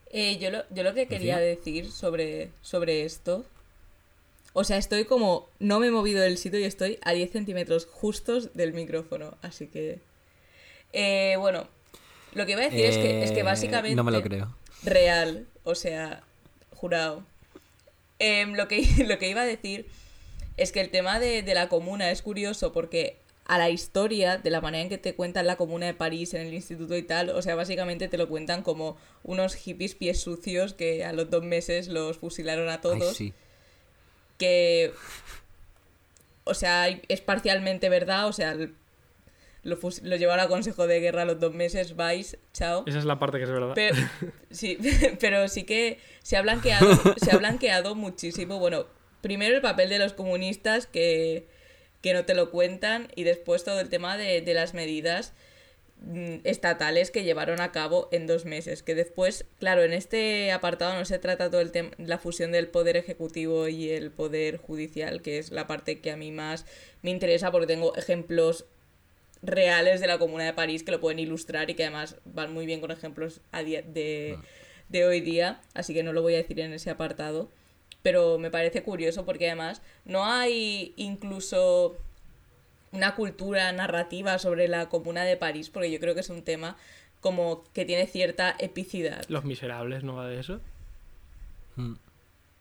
Eh, 0.10 0.38
yo, 0.38 0.51
lo, 0.51 0.64
yo 0.70 0.84
lo 0.84 0.93
que 0.93 1.10
quería 1.10 1.38
decir 1.38 1.91
sobre, 1.91 2.51
sobre 2.62 3.03
esto. 3.03 3.45
O 4.53 4.64
sea, 4.64 4.78
estoy 4.78 5.03
como. 5.03 5.49
No 5.60 5.82
me 5.82 5.88
he 5.88 5.91
movido 5.91 6.22
del 6.22 6.38
sitio 6.38 6.62
y 6.62 6.64
estoy 6.64 6.97
a 7.01 7.12
10 7.12 7.30
centímetros 7.30 7.88
justos 7.88 8.53
del 8.53 8.72
micrófono. 8.72 9.36
Así 9.41 9.68
que. 9.68 9.99
Eh, 10.93 11.36
bueno, 11.39 11.68
lo 12.36 12.45
que 12.45 12.53
iba 12.53 12.62
a 12.62 12.70
decir 12.70 12.86
es, 12.86 12.97
que, 12.97 13.22
es 13.22 13.32
que 13.32 13.41
Eh, 13.41 13.43
básicamente. 13.43 13.97
No 13.97 14.05
me 14.05 14.14
lo 14.14 14.22
creo. 14.22 14.55
Real, 14.84 15.45
o 15.66 15.76
sea, 15.76 16.24
jurado. 16.74 17.26
Em, 18.18 18.53
lo, 18.53 18.70
que, 18.70 18.82
lo 19.05 19.20
que 19.20 19.30
iba 19.30 19.41
a 19.41 19.45
decir 19.45 19.88
es 20.62 20.72
que 20.72 20.82
el 20.82 20.89
tema 20.89 21.20
de, 21.20 21.41
de 21.43 21.53
la 21.53 21.70
comuna 21.70 22.12
es 22.12 22.22
curioso 22.22 22.72
porque 22.72 23.18
a 23.45 23.57
la 23.57 23.72
historia, 23.72 24.38
de 24.38 24.51
la 24.51 24.62
manera 24.62 24.84
en 24.84 24.89
que 24.89 24.99
te 24.99 25.16
cuentan 25.16 25.47
la 25.47 25.55
comuna 25.55 25.88
de 25.88 25.95
París 25.95 26.36
en 26.36 26.41
el 26.45 26.53
instituto 26.53 26.95
y 26.95 27.01
tal, 27.01 27.32
o 27.32 27.41
sea, 27.41 27.55
básicamente 27.55 28.07
te 28.07 28.18
lo 28.18 28.30
cuentan 28.30 28.62
como 28.62 28.95
unos 29.24 29.55
hippies 29.55 29.95
pies 29.95 30.22
sucios 30.22 30.74
que 30.76 31.03
a 31.03 31.14
los 31.14 31.32
dos 31.32 31.43
meses 31.43 31.88
los 31.88 32.18
fusilaron 32.20 32.70
a 32.70 32.74
Ay, 32.74 32.80
todos 32.82 33.18
sí. 33.18 33.34
que 34.38 34.93
o 36.43 36.53
sea 36.53 36.88
es 36.88 37.22
parcialmente 37.22 37.89
verdad 37.89 38.28
o 38.28 38.34
sea 38.34 38.55
lo, 39.64 39.78
lo 40.03 40.16
llevaron 40.16 40.45
a 40.45 40.47
consejo 40.47 40.88
de 40.88 40.99
guerra 40.99 41.24
a 41.24 41.26
los 41.26 41.39
dos 41.39 41.53
meses 41.53 41.95
vais 41.95 42.38
chao 42.53 42.84
Esa 42.88 42.99
es 42.99 43.05
la 43.05 43.20
parte 43.20 43.38
que 43.39 43.43
es 43.43 43.49
verdad. 43.51 43.74
pero, 43.76 43.95
sí, 44.51 44.78
pero 45.20 45.47
sí 45.47 45.64
que 45.64 45.99
se 46.24 46.38
ha 46.38 46.41
blanqueado, 46.41 46.88
se 47.18 47.32
ha 47.32 47.38
blanqueado 47.38 47.95
muchísimo. 47.95 48.60
Bueno, 48.60 48.86
primero 49.22 49.55
el 49.55 49.61
papel 49.61 49.89
de 49.89 49.99
los 49.99 50.13
comunistas 50.13 50.88
que, 50.88 51.47
que 52.01 52.13
no 52.13 52.26
te 52.26 52.34
lo 52.34 52.51
cuentan 52.51 53.09
y 53.15 53.24
después 53.24 53.63
todo 53.63 53.80
el 53.80 53.89
tema 53.89 54.17
de, 54.17 54.41
de 54.41 54.53
las 54.53 54.74
medidas 54.74 55.34
mm, 56.01 56.38
estatales 56.43 57.11
que 57.11 57.24
llevaron 57.24 57.61
a 57.61 57.72
cabo 57.72 58.09
en 58.11 58.28
dos 58.28 58.45
meses. 58.45 58.84
Que 58.84 58.95
después, 58.95 59.45
claro, 59.59 59.84
en 59.84 59.93
este 59.93 60.51
apartado 60.51 60.93
no 60.93 61.05
se 61.05 61.20
trata 61.20 61.49
todo 61.49 61.61
el 61.61 61.72
tema, 61.72 61.91
la 61.97 62.17
fusión 62.17 62.51
del 62.51 62.67
poder 62.67 62.97
ejecutivo 62.97 63.67
y 63.67 63.89
el 63.89 64.11
poder 64.11 64.57
judicial, 64.57 65.22
que 65.22 65.39
es 65.39 65.51
la 65.51 65.67
parte 65.67 65.99
que 65.99 66.11
a 66.11 66.17
mí 66.17 66.32
más 66.32 66.65
me 67.01 67.11
interesa 67.11 67.51
porque 67.51 67.67
tengo 67.67 67.95
ejemplos 67.95 68.65
reales 69.41 70.01
de 70.01 70.07
la 70.07 70.17
Comuna 70.17 70.43
de 70.43 70.53
París 70.53 70.84
que 70.84 70.91
lo 70.91 70.99
pueden 70.99 71.20
ilustrar 71.20 71.70
y 71.70 71.76
que 71.76 71.84
además 71.84 72.17
van 72.26 72.53
muy 72.53 72.65
bien 72.65 72.82
con 72.82 72.91
ejemplos 72.91 73.41
a 73.51 73.63
día 73.63 73.82
de, 73.82 74.38
de 74.89 75.05
hoy 75.05 75.22
día, 75.22 75.61
así 75.74 75.93
que 75.93 76.03
no 76.03 76.13
lo 76.13 76.22
voy 76.22 76.34
a 76.34 76.38
decir 76.38 76.59
en 76.59 76.74
ese 76.74 76.89
apartado. 76.89 77.49
Pero 78.02 78.38
me 78.38 78.50
parece 78.52 78.82
curioso 78.84 79.26
porque 79.26 79.47
además 79.47 79.82
no 80.06 80.26
hay 80.26 80.93
incluso 80.95 81.97
una 82.91 83.16
cultura 83.16 83.72
narrativa 83.72 84.39
sobre 84.39 84.68
la 84.68 84.89
Comuna 84.89 85.24
de 85.24 85.38
París, 85.38 85.70
porque 85.70 85.91
yo 85.91 86.00
creo 86.00 86.14
que 86.14 86.22
es 86.22 86.30
un 86.30 86.43
tema 86.43 86.78
como 87.22 87.64
que 87.74 87.86
tiene 87.86 88.08
cierta 88.08 88.56
epicidad. 88.60 89.24
Los 89.28 89.43
Miserables, 89.43 90.04
¿no 90.04 90.16
va 90.16 90.28
de 90.28 90.39
eso? 90.39 90.62
Mm. 91.76 91.93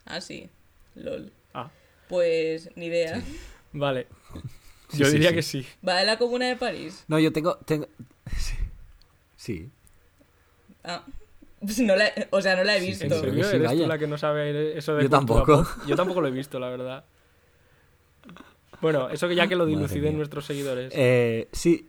Ah, 0.05 0.21
sí. 0.21 0.49
LOL. 0.97 1.33
Ah, 1.55 1.71
Pues 2.09 2.71
ni 2.77 2.87
idea. 2.87 3.23
vale. 3.73 4.07
Sí, 4.89 4.99
Yo 4.99 5.07
sí, 5.07 5.13
diría 5.13 5.31
sí. 5.31 5.35
que 5.37 5.43
sí. 5.43 5.67
¿Va 5.87 5.97
de 5.97 6.07
la 6.07 6.19
Comuna 6.19 6.47
de 6.47 6.57
París? 6.57 7.05
No, 7.09 7.19
yo 7.19 7.33
tengo... 7.33 7.57
tengo... 7.59 7.87
Sí. 8.37 8.55
Sí. 9.37 9.71
Ah. 10.85 11.05
Pues 11.61 11.81
no 11.81 11.97
la 11.97 12.11
o 12.31 12.41
sea, 12.41 12.57
no 12.57 12.65
la 12.65 12.77
he 12.77 12.81
visto. 12.81 13.05
¿En 13.05 13.11
Creo 13.11 13.23
que 13.23 13.29
serio? 13.29 13.45
sí, 13.45 13.57
¿Eres 13.57 13.71
tú 13.71 13.75
vaya. 13.77 13.87
la 13.89 13.99
que 13.99 14.07
no 14.07 14.17
sabe 14.19 14.79
eso 14.79 14.95
de 14.95 15.05
Yo 15.05 15.11
tampoco. 15.11 15.65
pop? 15.65 15.67
Yo 15.87 15.97
tampoco 15.97 16.21
lo 16.21 16.29
he 16.29 16.31
visto, 16.31 16.59
la 16.61 16.69
verdad. 16.69 17.05
Bueno, 18.81 19.09
eso 19.11 19.27
que 19.29 19.35
ya 19.35 19.49
que 19.49 19.57
lo 19.57 19.67
diluciden 19.67 20.17
nuestros 20.17 20.45
seguidores. 20.47 20.93
Eh, 20.95 21.49
sí. 21.53 21.89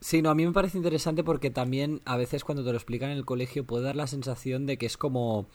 Sí, 0.00 0.22
no, 0.22 0.30
a 0.30 0.34
mí 0.34 0.46
me 0.46 0.52
parece 0.52 0.78
interesante 0.78 1.24
porque 1.24 1.50
también 1.50 2.00
a 2.04 2.16
veces 2.16 2.44
cuando 2.44 2.64
te 2.64 2.70
lo 2.70 2.76
explican 2.78 3.10
en 3.10 3.18
el 3.18 3.24
colegio 3.26 3.64
puede 3.64 3.84
dar 3.84 3.96
la 3.96 4.06
sensación 4.06 4.64
de 4.66 4.78
que 4.78 4.86
es 4.86 4.96
como... 4.96 5.46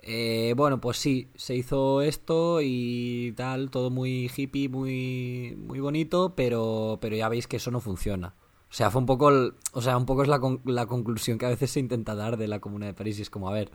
eh, 0.00 0.54
bueno, 0.56 0.80
pues 0.80 0.96
sí, 0.98 1.28
se 1.34 1.54
hizo 1.56 2.00
esto 2.00 2.60
y 2.62 3.34
tal, 3.36 3.70
todo 3.70 3.90
muy 3.90 4.30
hippie, 4.34 4.68
muy, 4.70 5.56
muy 5.58 5.80
bonito, 5.80 6.32
pero, 6.36 6.98
pero 7.02 7.16
ya 7.16 7.28
veis 7.28 7.46
que 7.48 7.56
eso 7.58 7.70
no 7.70 7.80
funciona. 7.80 8.34
O 8.70 8.74
sea, 8.76 8.90
fue 8.90 9.00
un 9.00 9.06
poco, 9.06 9.30
el- 9.30 9.54
o 9.72 9.80
sea, 9.82 9.96
un 9.96 10.06
poco 10.06 10.22
es 10.22 10.28
la, 10.28 10.40
con- 10.40 10.60
la 10.64 10.86
conclusión 10.86 11.38
que 11.38 11.46
a 11.46 11.50
veces 11.50 11.70
se 11.70 11.80
intenta 11.80 12.14
dar 12.14 12.36
de 12.36 12.48
la 12.48 12.60
Comuna 12.60 12.86
de 12.86 12.94
París 12.94 13.18
y 13.18 13.22
es 13.22 13.30
como, 13.30 13.48
a 13.48 13.52
ver, 13.52 13.70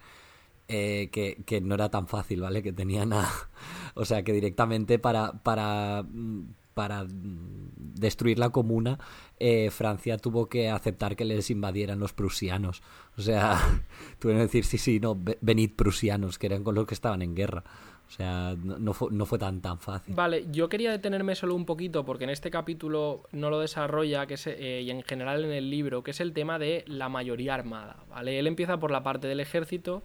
eh, 0.67 1.09
que, 1.11 1.43
que 1.45 1.61
no 1.61 1.75
era 1.75 1.89
tan 1.89 2.07
fácil, 2.07 2.41
¿vale? 2.41 2.63
Que 2.63 2.73
tenían 2.73 3.13
a... 3.13 3.27
O 3.95 4.05
sea, 4.05 4.23
que 4.23 4.31
directamente 4.33 4.99
para, 4.99 5.33
para, 5.43 6.03
mm, 6.09 6.43
para 6.73 7.03
mm, 7.03 7.71
destruir 7.95 8.39
la 8.39 8.49
comuna, 8.51 8.99
eh, 9.39 9.69
Francia 9.69 10.17
tuvo 10.17 10.47
que 10.47 10.69
aceptar 10.69 11.15
que 11.17 11.25
les 11.25 11.49
invadieran 11.49 11.99
los 11.99 12.13
prusianos. 12.13 12.81
O 13.17 13.21
sea, 13.21 13.59
tuvieron 14.19 14.41
que 14.41 14.47
decir, 14.47 14.65
sí, 14.65 14.77
sí, 14.77 14.99
no, 15.01 15.15
ve- 15.15 15.37
venid 15.41 15.71
prusianos, 15.75 16.39
que 16.39 16.47
eran 16.47 16.63
con 16.63 16.75
los 16.75 16.87
que 16.87 16.93
estaban 16.93 17.21
en 17.21 17.35
guerra. 17.35 17.63
O 18.11 18.13
sea, 18.13 18.57
no, 18.61 18.77
no 18.77 18.91
fue, 18.91 19.07
no 19.09 19.25
fue 19.25 19.39
tan, 19.39 19.61
tan 19.61 19.79
fácil. 19.79 20.13
Vale, 20.13 20.45
yo 20.51 20.67
quería 20.67 20.91
detenerme 20.91 21.33
solo 21.33 21.55
un 21.55 21.65
poquito 21.65 22.03
porque 22.03 22.25
en 22.25 22.29
este 22.29 22.51
capítulo 22.51 23.23
no 23.31 23.49
lo 23.49 23.61
desarrolla 23.61 24.25
que 24.25 24.33
es, 24.33 24.47
eh, 24.47 24.81
y 24.83 24.91
en 24.91 25.01
general 25.03 25.45
en 25.45 25.51
el 25.51 25.69
libro, 25.69 26.03
que 26.03 26.11
es 26.11 26.19
el 26.19 26.33
tema 26.33 26.59
de 26.59 26.83
la 26.87 27.07
mayoría 27.07 27.53
armada, 27.53 28.03
¿vale? 28.09 28.37
Él 28.37 28.47
empieza 28.47 28.81
por 28.81 28.91
la 28.91 29.01
parte 29.01 29.29
del 29.29 29.39
ejército 29.39 30.03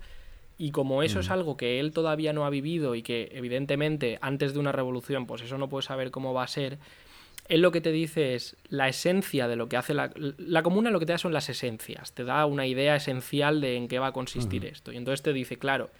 y 0.57 0.71
como 0.71 1.03
eso 1.03 1.19
es 1.19 1.31
algo 1.31 1.57
que 1.57 1.81
él 1.81 1.91
todavía 1.91 2.33
no 2.33 2.47
ha 2.47 2.51
vivido 2.51 2.95
y 2.95 3.03
que 3.03 3.29
evidentemente 3.33 4.19
antes 4.23 4.55
de 4.55 4.61
una 4.61 4.71
revolución 4.71 5.27
pues 5.27 5.43
eso 5.43 5.59
no 5.59 5.69
puede 5.69 5.83
saber 5.83 6.13
cómo 6.13 6.33
va 6.33 6.45
a 6.45 6.49
ser, 6.49 6.79
él 7.49 7.61
lo 7.61 7.73
que 7.73 7.81
te 7.81 7.91
dice 7.91 8.37
es 8.37 8.57
la 8.69 8.89
esencia 8.89 9.49
de 9.49 9.57
lo 9.57 9.69
que 9.69 9.77
hace 9.77 9.95
la, 9.95 10.13
la 10.15 10.63
comuna, 10.63 10.91
lo 10.91 11.01
que 11.01 11.07
te 11.07 11.13
da 11.13 11.19
son 11.19 11.33
las 11.33 11.49
esencias, 11.49 12.13
te 12.13 12.23
da 12.23 12.47
una 12.47 12.67
idea 12.67 12.95
esencial 12.95 13.61
de 13.61 13.77
en 13.77 13.89
qué 13.89 13.99
va 13.99 14.09
a 14.09 14.13
consistir 14.13 14.65
esto. 14.65 14.93
Y 14.93 14.97
entonces 14.97 15.23
te 15.23 15.33
dice, 15.33 15.59
claro, 15.59 15.91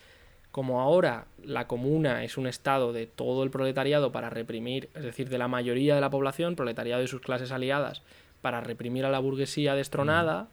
como 0.57 0.81
ahora 0.81 1.27
la 1.45 1.67
comuna 1.67 2.25
es 2.25 2.39
un 2.39 2.47
estado 2.47 2.95
de 2.95 3.07
todo 3.07 3.45
el 3.45 3.51
proletariado 3.51 4.11
para 4.11 4.31
reprimir, 4.31 4.89
es 4.95 5.03
decir, 5.03 5.29
de 5.29 5.37
la 5.37 5.49
mayoría 5.49 5.95
de 5.95 6.01
la 6.01 6.09
población, 6.09 6.57
proletariado 6.57 7.03
y 7.03 7.09
sus 7.09 7.21
clases 7.21 7.53
aliadas, 7.53 8.01
para 8.41 8.63
reprimir 8.63 9.05
a 9.05 9.11
la 9.11 9.19
burguesía 9.19 9.75
destronada, 9.75 10.49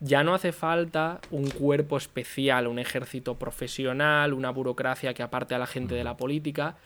ya 0.00 0.22
no 0.22 0.34
hace 0.34 0.52
falta 0.52 1.22
un 1.30 1.48
cuerpo 1.48 1.96
especial, 1.96 2.66
un 2.66 2.78
ejército 2.78 3.38
profesional, 3.38 4.34
una 4.34 4.50
burocracia 4.50 5.14
que 5.14 5.22
aparte 5.22 5.54
a 5.54 5.58
la 5.58 5.66
gente 5.66 5.94
de 5.94 6.04
la 6.04 6.18
política, 6.18 6.76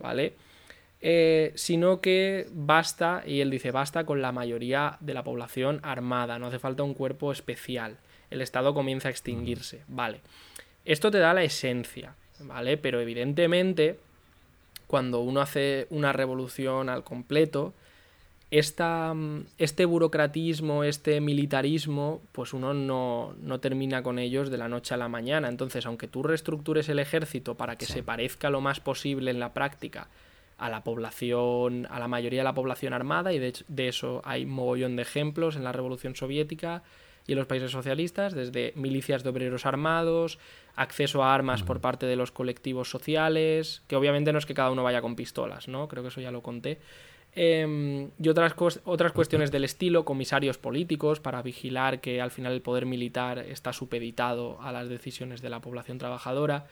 ¿vale? 0.00 0.34
Eh, 1.00 1.52
sino 1.54 2.00
que 2.00 2.48
basta, 2.50 3.22
y 3.24 3.42
él 3.42 3.50
dice, 3.50 3.70
basta 3.70 4.04
con 4.04 4.20
la 4.20 4.32
mayoría 4.32 4.96
de 4.98 5.14
la 5.14 5.22
población 5.22 5.78
armada, 5.84 6.40
no 6.40 6.48
hace 6.48 6.58
falta 6.58 6.82
un 6.82 6.94
cuerpo 6.94 7.30
especial. 7.30 7.98
El 8.28 8.40
Estado 8.40 8.74
comienza 8.74 9.06
a 9.06 9.12
extinguirse, 9.12 9.84
¿vale? 9.86 10.20
Esto 10.86 11.10
te 11.10 11.18
da 11.18 11.34
la 11.34 11.42
esencia, 11.42 12.14
¿vale? 12.40 12.76
Pero 12.78 13.00
evidentemente, 13.00 13.98
cuando 14.86 15.20
uno 15.20 15.40
hace 15.40 15.86
una 15.90 16.12
revolución 16.12 16.88
al 16.88 17.04
completo, 17.04 17.74
esta, 18.52 19.12
mm, 19.12 19.46
este 19.58 19.84
burocratismo, 19.84 20.84
este 20.84 21.20
militarismo, 21.20 22.22
pues 22.30 22.52
uno 22.54 22.72
no, 22.72 23.34
no 23.42 23.58
termina 23.58 24.02
con 24.04 24.20
ellos 24.20 24.50
de 24.50 24.58
la 24.58 24.68
noche 24.68 24.94
a 24.94 24.96
la 24.96 25.08
mañana. 25.08 25.48
Entonces, 25.48 25.84
aunque 25.86 26.06
tú 26.06 26.22
reestructures 26.22 26.88
el 26.88 27.00
ejército 27.00 27.56
para 27.56 27.74
que 27.76 27.86
Sí. 27.86 27.94
se 27.94 28.02
parezca 28.04 28.48
lo 28.48 28.60
más 28.60 28.78
posible 28.78 29.32
en 29.32 29.40
la 29.40 29.52
práctica 29.52 30.06
a 30.58 30.70
la 30.70 30.84
población, 30.84 31.86
a 31.90 31.98
la 31.98 32.08
mayoría 32.08 32.40
de 32.40 32.44
la 32.44 32.54
población 32.54 32.92
armada, 32.94 33.32
y 33.32 33.38
de, 33.40 33.48
hecho- 33.48 33.64
de 33.68 33.88
eso 33.88 34.22
hay 34.24 34.46
mogollón 34.46 34.96
de 34.96 35.02
ejemplos 35.02 35.56
en 35.56 35.64
la 35.64 35.72
Revolución 35.72 36.14
Soviética 36.14 36.82
y 37.26 37.32
en 37.32 37.38
los 37.38 37.46
países 37.48 37.72
socialistas, 37.72 38.32
desde 38.32 38.72
milicias 38.76 39.22
de 39.24 39.30
obreros 39.30 39.66
armados, 39.66 40.38
acceso 40.76 41.22
a 41.22 41.34
armas 41.34 41.62
por 41.62 41.80
parte 41.80 42.06
de 42.06 42.16
los 42.16 42.30
colectivos 42.30 42.90
sociales, 42.90 43.82
que 43.86 43.96
obviamente 43.96 44.32
no 44.32 44.38
es 44.38 44.46
que 44.46 44.54
cada 44.54 44.70
uno 44.70 44.84
vaya 44.84 45.00
con 45.00 45.16
pistolas, 45.16 45.68
¿no? 45.68 45.88
Creo 45.88 46.02
que 46.02 46.10
eso 46.10 46.20
ya 46.20 46.30
lo 46.30 46.42
conté. 46.42 46.78
Em, 47.34 48.10
y 48.18 48.28
otras, 48.28 48.54
otras 48.84 49.12
cuestiones 49.12 49.50
del 49.50 49.64
estilo, 49.64 50.04
comisarios 50.04 50.58
políticos 50.58 51.20
para 51.20 51.42
vigilar 51.42 52.00
que 52.00 52.20
al 52.20 52.30
final 52.30 52.52
el 52.52 52.62
poder 52.62 52.86
militar 52.86 53.38
está 53.38 53.72
supeditado 53.72 54.60
a 54.62 54.72
las 54.72 54.88
decisiones 54.88 55.42
de 55.42 55.50
la 55.50 55.60
población 55.60 55.98
trabajadora. 55.98 56.66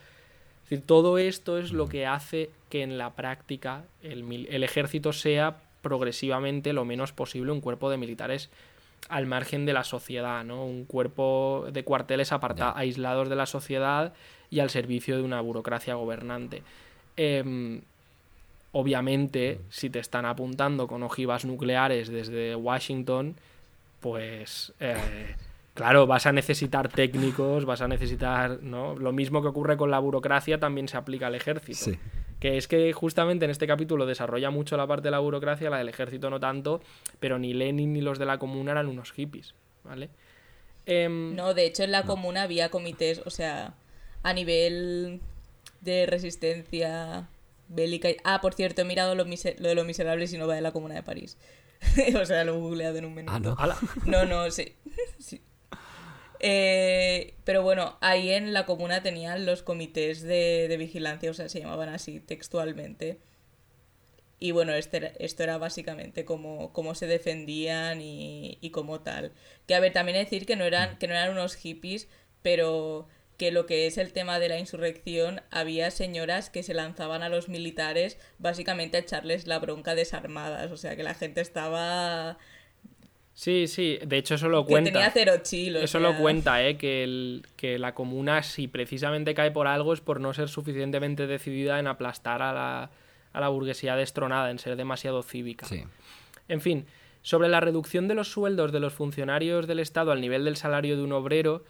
Es 0.65 0.71
decir, 0.71 0.87
todo 0.87 1.19
esto 1.19 1.59
es 1.59 1.73
lo 1.73 1.89
que 1.89 2.07
hace 2.07 2.51
que 2.71 2.83
en 2.83 2.97
la 2.97 3.15
práctica 3.15 3.85
el 4.03 4.65
ejército 4.65 5.13
sea 5.13 5.61
progresivamente 5.83 6.73
lo 6.73 6.87
menos 6.87 7.13
posible 7.13 7.53
un 7.53 7.61
cuerpo 7.61 7.91
de 7.91 7.99
militares 7.99 8.49
al 9.09 9.27
margen 9.27 9.67
de 9.67 9.73
la 9.73 9.85
sociedad, 9.85 10.45
¿no? 10.45 10.65
Un 10.65 10.85
cuerpo 10.85 11.67
de 11.73 11.85
cuarteles 11.85 12.33
aparta- 12.33 12.73
aislados 12.77 13.29
de 13.29 13.37
la 13.37 13.47
sociedad 13.47 14.13
y 14.51 14.61
al 14.61 14.71
servicio 14.71 15.17
de 15.17 15.23
una 15.23 15.41
burocracia 15.41 15.95
gobernante. 15.95 16.63
Em, 17.17 17.83
obviamente, 18.73 19.61
si 19.71 19.91
te 19.91 19.99
están 19.99 20.25
apuntando 20.27 20.87
con 20.87 21.03
ojivas 21.03 21.45
nucleares 21.45 22.09
desde 22.09 22.55
Washington, 22.57 23.37
pues 24.01 24.73
eh, 24.81 24.97
claro, 25.75 26.07
vas 26.07 26.27
a 26.27 26.33
necesitar 26.33 26.89
técnicos, 26.89 27.65
vas 27.65 27.81
a 27.83 27.89
necesitar, 27.89 28.63
¿no? 28.63 28.95
Lo 28.97 29.13
mismo 29.13 29.43
que 29.43 29.49
ocurre 29.49 29.77
con 29.77 29.91
la 29.91 29.99
burocracia 29.99 30.59
también 30.59 30.89
se 30.89 30.97
aplica 30.97 31.29
al 31.29 31.35
ejército. 31.35 31.79
Sí. 31.79 31.99
Que 32.45 32.59
es 32.59 32.68
que 32.68 32.92
justamente 32.92 33.47
en 33.47 33.51
este 33.51 33.66
capítulo 33.66 34.05
desarrolla 34.05 34.51
mucho 34.51 34.76
la 34.76 34.86
parte 34.86 35.05
de 35.05 35.12
la 35.12 35.18
burocracia, 35.18 35.70
la 35.70 35.78
del 35.78 35.88
ejército 35.88 36.28
no 36.28 36.40
tanto, 36.40 36.82
pero 37.18 37.38
ni 37.38 37.55
Lenin 37.55 37.95
ni 37.95 38.03
los 38.03 38.18
de 38.18 38.26
la 38.26 38.36
comuna 38.36 38.72
eran 38.72 38.86
unos 38.86 39.12
hippies, 39.12 39.55
¿vale? 39.82 40.11
Em, 40.84 41.34
No, 41.34 41.55
de 41.55 41.64
hecho 41.64 41.84
en 41.84 41.90
la 41.90 42.03
comuna 42.03 42.42
había 42.42 42.68
comités, 42.68 43.22
o 43.24 43.30
sea, 43.30 43.72
a 44.22 44.34
nivel 44.34 45.20
de 45.80 46.05
resistencia 46.05 47.28
bélica. 47.68 48.11
y- 48.11 48.18
Ah, 48.24 48.42
por 48.42 48.53
cierto, 48.53 48.82
he 48.82 48.84
mirado 48.84 49.14
lo, 49.14 49.24
de 49.24 49.74
los 49.74 49.86
miserables 49.86 50.30
y 50.34 50.36
no 50.36 50.47
va 50.47 50.55
de 50.55 50.61
la 50.61 50.72
comuna 50.72 50.97
de 50.97 51.03
París. 51.03 51.38
o 52.20 52.26
sea, 52.26 52.45
lo 52.45 52.57
he 52.57 52.59
googleado 52.59 52.99
en 52.99 53.07
un 53.07 53.14
minuto. 53.14 53.32
Ah, 53.34 53.40
no. 53.40 53.57
ala. 53.59 53.76
No, 54.05 54.26
no, 54.26 54.51
sí. 54.51 54.74
Sí. 55.18 55.40
Eh, 56.47 57.36
pero 57.45 57.62
bueno, 57.62 57.97
ahí 58.03 58.30
en 58.30 58.53
la 58.53 58.66
comuna 58.66 59.03
tenían 59.03 59.47
los 59.47 59.62
comités 59.62 60.20
de, 60.20 60.68
de 60.68 60.76
vigilancia, 60.76 61.30
o 61.30 61.34
sea, 61.34 61.49
se 61.49 61.61
llamaban 61.61 61.88
así 61.88 62.20
textualmente. 62.20 63.18
Y 64.40 64.51
bueno, 64.51 64.74
este 64.74 65.14
esto 65.24 65.42
era 65.42 65.57
básicamente 65.57 66.26
cómo, 66.26 66.70
cómo 66.74 66.95
se 66.95 67.07
defendían 67.07 68.03
y, 68.03 68.59
y 68.61 68.70
cómo 68.70 69.01
tal. 69.01 69.32
Que 69.66 69.74
a 69.74 69.80
ver, 69.80 69.95
también 69.95 70.18
decir 70.18 70.45
que 70.45 70.55
no 70.57 70.64
eran, 70.64 70.99
que 70.99 71.07
no 71.07 71.14
eran 71.14 71.30
unos 71.30 71.55
hippies, 71.55 72.09
pero 72.42 73.09
que 73.38 73.51
lo 73.51 73.64
que 73.64 73.86
es 73.86 73.97
el 73.97 74.12
tema 74.12 74.38
de 74.38 74.51
la 74.51 74.59
insurrección, 74.59 75.40
había 75.51 75.90
señoras 75.90 76.51
que 76.51 76.62
se 76.62 76.74
lanzaban 76.74 77.22
a 77.22 77.30
los 77.30 77.49
militares 77.49 78.18
básicamente 78.38 78.99
a 78.99 79.01
echarles 79.01 79.47
la 79.47 79.61
bronca 79.61 79.95
desarmadas. 79.95 80.70
O 80.72 80.76
sea, 80.76 80.95
que 80.95 81.05
la 81.05 81.14
gente 81.14 81.40
estaba... 81.40 82.36
Sí, 83.35 83.66
sí, 83.66 83.99
de 84.07 84.16
hecho 84.18 84.37
eso 84.37 84.49
lo 84.49 84.64
que 84.64 84.74
tenía 84.74 84.93
cuenta. 84.93 85.11
cero 85.12 85.32
chilo. 85.43 85.80
o 85.80 85.82
Eso 85.82 85.99
lo 85.99 86.16
cuenta, 86.16 86.64
¿eh? 86.64 86.76
Que, 86.76 87.03
el, 87.03 87.45
que 87.57 87.78
la 87.80 87.93
comuna, 87.93 88.43
si 88.45 88.68
precisamente 88.68 89.35
cae 89.35 89.51
por 89.51 89.66
algo, 89.66 89.93
es 89.93 90.01
por 90.01 90.20
no 90.20 90.32
ser 90.32 90.49
suficientemente 90.49 91.26
decidida 91.26 91.80
en 91.80 91.89
aplastar 91.89 92.43
a 92.43 92.53
la, 92.53 92.91
a 93.32 93.41
la 93.41 93.49
burguesía 93.49 93.97
destronada, 93.97 94.51
en 94.51 94.59
ser 94.61 94.76
demasiado 94.76 95.22
cívica. 95.22 95.66
Sí. 95.66 95.82
En 96.49 96.61
fin, 96.61 96.87
Sobre 97.22 97.49
la 97.49 97.59
reducción 97.61 98.07
de 98.07 98.14
los 98.14 98.28
sueldos 98.28 98.70
de 98.70 98.80
los 98.80 98.93
funcionarios 98.93 99.66
del 99.66 99.78
Estado 99.80 100.12
al 100.12 100.20
nivel 100.20 100.45
del 100.45 100.57
salario 100.57 100.95
de 100.95 101.03
un 101.03 101.12
obrero, 101.12 101.64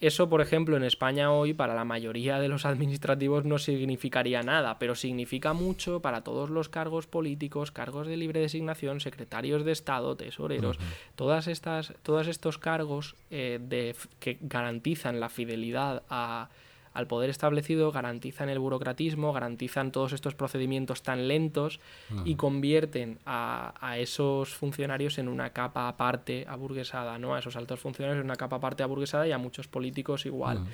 eso, 0.00 0.30
por 0.30 0.40
ejemplo, 0.40 0.76
en 0.76 0.82
España 0.82 1.30
hoy 1.30 1.52
para 1.52 1.74
la 1.74 1.84
mayoría 1.84 2.38
de 2.38 2.48
los 2.48 2.64
administrativos 2.64 3.44
no 3.44 3.58
significaría 3.58 4.42
nada, 4.42 4.78
pero 4.78 4.94
significa 4.94 5.52
mucho 5.52 6.00
para 6.00 6.22
todos 6.22 6.48
los 6.48 6.68
cargos 6.68 7.06
políticos, 7.06 7.70
cargos 7.70 8.06
de 8.06 8.16
libre 8.16 8.40
designación, 8.40 9.00
secretarios 9.00 9.64
de 9.64 9.72
Estado, 9.72 10.16
tesoreros, 10.16 10.78
todas 11.16 11.48
estas, 11.48 11.92
todos 12.02 12.28
estos 12.28 12.56
cargos 12.56 13.14
eh, 13.30 13.58
de, 13.60 13.94
que 14.18 14.38
garantizan 14.40 15.20
la 15.20 15.28
fidelidad 15.28 16.02
a, 16.08 16.48
al 16.92 17.06
poder 17.06 17.30
establecido, 17.30 17.92
garantizan 17.92 18.48
el 18.48 18.58
burocratismo, 18.58 19.32
garantizan 19.32 19.92
todos 19.92 20.12
estos 20.12 20.34
procedimientos 20.34 21.02
tan 21.02 21.28
lentos 21.28 21.80
y 22.24 22.34
convierten 22.34 23.18
a, 23.24 23.74
a, 23.80 23.98
esos 23.98 24.54
funcionarios 24.54 25.18
en 25.18 25.28
una 25.28 25.50
capa 25.50 25.88
aparte 25.88 26.46
aburguesada, 26.48 27.18
¿no? 27.18 27.34
A 27.34 27.38
esos 27.38 27.56
altos 27.56 27.80
funcionarios 27.80 28.20
en 28.20 28.24
una 28.24 28.36
capa 28.36 28.56
aparte 28.56 28.82
aburguesada 28.82 29.28
y 29.28 29.32
a 29.32 29.38
muchos 29.38 29.68
políticos 29.68 30.26
igual. 30.26 30.66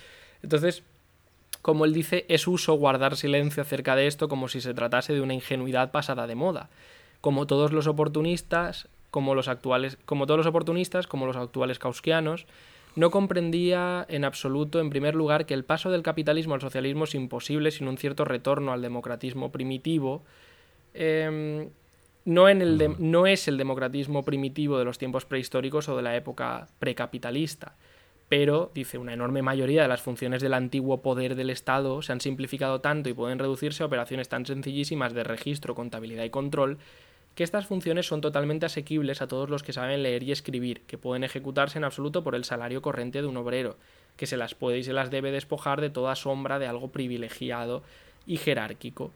Entonces, 0.43 0.83
como 1.63 1.85
él 1.85 1.93
dice, 1.93 2.25
es 2.29 2.47
uso 2.47 2.75
guardar 2.75 3.17
silencio 3.17 3.63
acerca 3.63 3.97
de 3.97 4.07
esto 4.07 4.29
como 4.29 4.49
si 4.49 4.61
se 4.61 4.73
tratase 4.73 5.13
de 5.13 5.21
una 5.21 5.35
ingenuidad 5.35 5.91
pasada 5.91 6.27
de 6.27 6.35
moda. 6.35 6.71
Como 7.21 7.47
todos 7.47 7.73
los 7.73 7.87
oportunistas, 7.87 8.89
como 9.11 9.35
los 9.35 9.49
actuales, 9.49 9.99
como 10.05 10.27
todos 10.27 10.39
los 10.39 10.47
oportunistas, 10.47 11.07
como 11.07 11.27
los 11.27 11.37
actuales 11.37 11.79
causkianos, 11.79 12.47
no 12.97 13.11
comprendía 13.11 14.05
en 14.09 14.25
absoluto, 14.25 14.81
en 14.81 14.91
primer 14.91 15.15
lugar, 15.15 15.47
que 15.47 15.55
el 15.55 15.65
paso 15.65 15.91
del 15.91 16.03
capitalismo 16.03 16.55
al 16.55 16.61
socialismo 16.61 17.05
es 17.05 17.15
imposible 17.15 17.71
sin 17.71 17.89
un 17.89 17.99
cierto 17.99 18.25
retorno 18.25 18.73
al 18.73 18.83
democratismo 18.83 19.53
primitivo. 19.53 20.25
Eh, 20.95 21.69
no, 22.25 22.49
en 22.49 22.63
el 22.63 22.97
no 22.99 23.27
es 23.27 23.47
el 23.49 23.59
democratismo 23.59 24.25
primitivo 24.25 24.79
de 24.79 24.85
los 24.85 24.99
tiempos 24.99 25.27
prehistóricos 25.27 25.89
o 25.89 25.97
de 25.97 26.03
la 26.03 26.17
época 26.17 26.67
precapitalista. 26.79 27.77
Pero, 28.29 28.73
dice, 28.75 28.99
una 28.99 29.13
enorme 29.13 29.43
mayoría 29.43 29.83
de 29.83 29.89
las 29.89 30.03
funciones 30.03 30.43
del 30.43 30.55
antiguo 30.55 31.03
poder 31.03 31.37
del 31.37 31.51
Estado 31.51 32.03
se 32.03 32.13
han 32.13 32.21
simplificado 32.21 32.81
tanto 32.81 33.09
y 33.09 33.15
pueden 33.15 33.39
reducirse 33.39 33.83
a 33.83 33.87
operaciones 33.87 34.29
tan 34.29 34.45
sencillísimas 34.45 35.13
de 35.13 35.23
registro, 35.23 35.77
contabilidad 35.77 36.25
y 36.25 36.31
control 36.31 36.79
que 37.37 37.45
estas 37.45 37.67
funciones 37.67 38.07
son 38.07 38.23
totalmente 38.23 38.65
asequibles 38.65 39.21
a 39.21 39.29
todos 39.29 39.51
los 39.51 39.63
que 39.63 39.75
saben 39.75 40.03
leer 40.03 40.23
y 40.23 40.33
escribir, 40.33 40.81
que 40.87 40.97
pueden 40.97 41.23
ejecutarse 41.23 41.77
en 41.77 41.85
absoluto 41.85 42.25
por 42.25 42.35
el 42.35 42.45
salario 42.45 42.81
corriente 42.81 43.21
de 43.21 43.29
un 43.29 43.37
obrero, 43.37 43.77
que 44.17 44.27
se 44.27 44.39
las 44.39 44.55
puede 44.55 44.79
y 44.79 44.83
se 44.83 44.95
las 44.95 45.11
debe 45.11 45.31
despojar 45.31 45.83
de 45.83 45.91
toda 45.91 46.17
sombra 46.17 46.59
de 46.59 46.67
algo 46.67 46.89
privilegiado 46.89 47.83
y 48.27 48.39
jerárquico. 48.39 49.13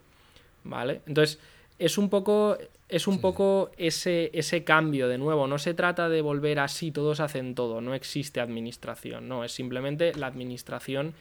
¿Vale? 0.64 1.00
Entonces, 1.06 1.38
es 1.78 1.96
un 1.96 2.10
poco, 2.10 2.58
es 2.90 3.06
un 3.06 3.22
poco 3.22 3.70
ese, 3.78 4.30
ese 4.34 4.64
cambio 4.64 5.08
de 5.08 5.16
nuevo. 5.16 5.46
No 5.46 5.58
se 5.58 5.72
trata 5.72 6.10
de 6.10 6.20
volver 6.20 6.58
así, 6.58 6.92
todos 6.92 7.20
hacen 7.20 7.54
todo, 7.54 7.80
no 7.80 7.94
existe 7.94 8.38
administración, 8.38 9.28
no, 9.28 9.44
es 9.44 9.52
simplemente 9.52 10.12
la 10.14 10.26
administración 10.26 11.14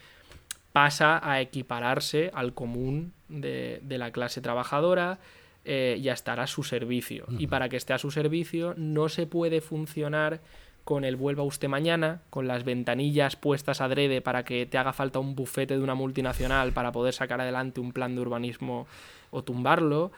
pasa 0.74 1.18
a 1.26 1.40
equipararse 1.40 2.30
al 2.34 2.52
común 2.52 3.14
de, 3.30 3.80
de 3.82 3.96
la 3.96 4.12
clase 4.12 4.42
trabajadora, 4.42 5.18
eh, 5.64 5.98
y 6.00 6.08
a 6.08 6.14
estar 6.14 6.40
a 6.40 6.46
su 6.46 6.62
servicio. 6.62 7.26
Y 7.38 7.46
para 7.46 7.68
que 7.68 7.76
esté 7.76 7.92
a 7.92 7.98
su 7.98 8.10
servicio 8.10 8.74
no 8.78 9.10
se 9.10 9.26
puede 9.26 9.60
funcionar 9.60 10.40
con 10.84 11.04
el 11.04 11.16
vuelva 11.16 11.42
usted 11.42 11.68
mañana, 11.68 12.22
con 12.30 12.48
las 12.48 12.64
ventanillas 12.64 13.36
puestas 13.36 13.82
adrede 13.82 14.22
para 14.22 14.42
que 14.42 14.64
te 14.64 14.78
haga 14.78 14.94
falta 14.94 15.18
un 15.18 15.34
bufete 15.34 15.76
de 15.76 15.82
una 15.82 15.94
multinacional 15.94 16.72
para 16.72 16.92
poder 16.92 17.12
sacar 17.12 17.42
adelante 17.42 17.80
un 17.80 17.92
plan 17.92 18.14
de 18.14 18.22
urbanismo 18.22 18.86
o 19.30 19.44
tumbarlo, 19.44 20.12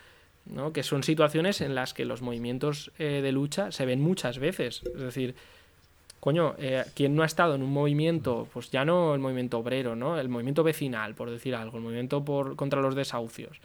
¿no? 0.46 0.72
que 0.72 0.84
son 0.84 1.02
situaciones 1.02 1.60
en 1.60 1.74
las 1.74 1.92
que 1.92 2.04
los 2.04 2.22
movimientos 2.22 2.92
eh, 3.00 3.20
de 3.20 3.32
lucha 3.32 3.72
se 3.72 3.84
ven 3.84 4.00
muchas 4.00 4.38
veces. 4.38 4.82
Es 4.94 5.00
decir, 5.00 5.34
coño, 6.20 6.54
eh, 6.58 6.84
¿quién 6.94 7.16
no 7.16 7.24
ha 7.24 7.26
estado 7.26 7.56
en 7.56 7.62
un 7.62 7.72
movimiento, 7.72 8.48
pues 8.52 8.70
ya 8.70 8.84
no 8.84 9.12
el 9.12 9.20
movimiento 9.20 9.58
obrero, 9.58 9.96
¿no? 9.96 10.20
El 10.20 10.28
movimiento 10.28 10.62
vecinal, 10.62 11.16
por 11.16 11.30
decir 11.30 11.56
algo, 11.56 11.78
el 11.78 11.82
movimiento 11.82 12.24
por, 12.24 12.54
contra 12.54 12.80
los 12.80 12.94
desahucios 12.94 13.60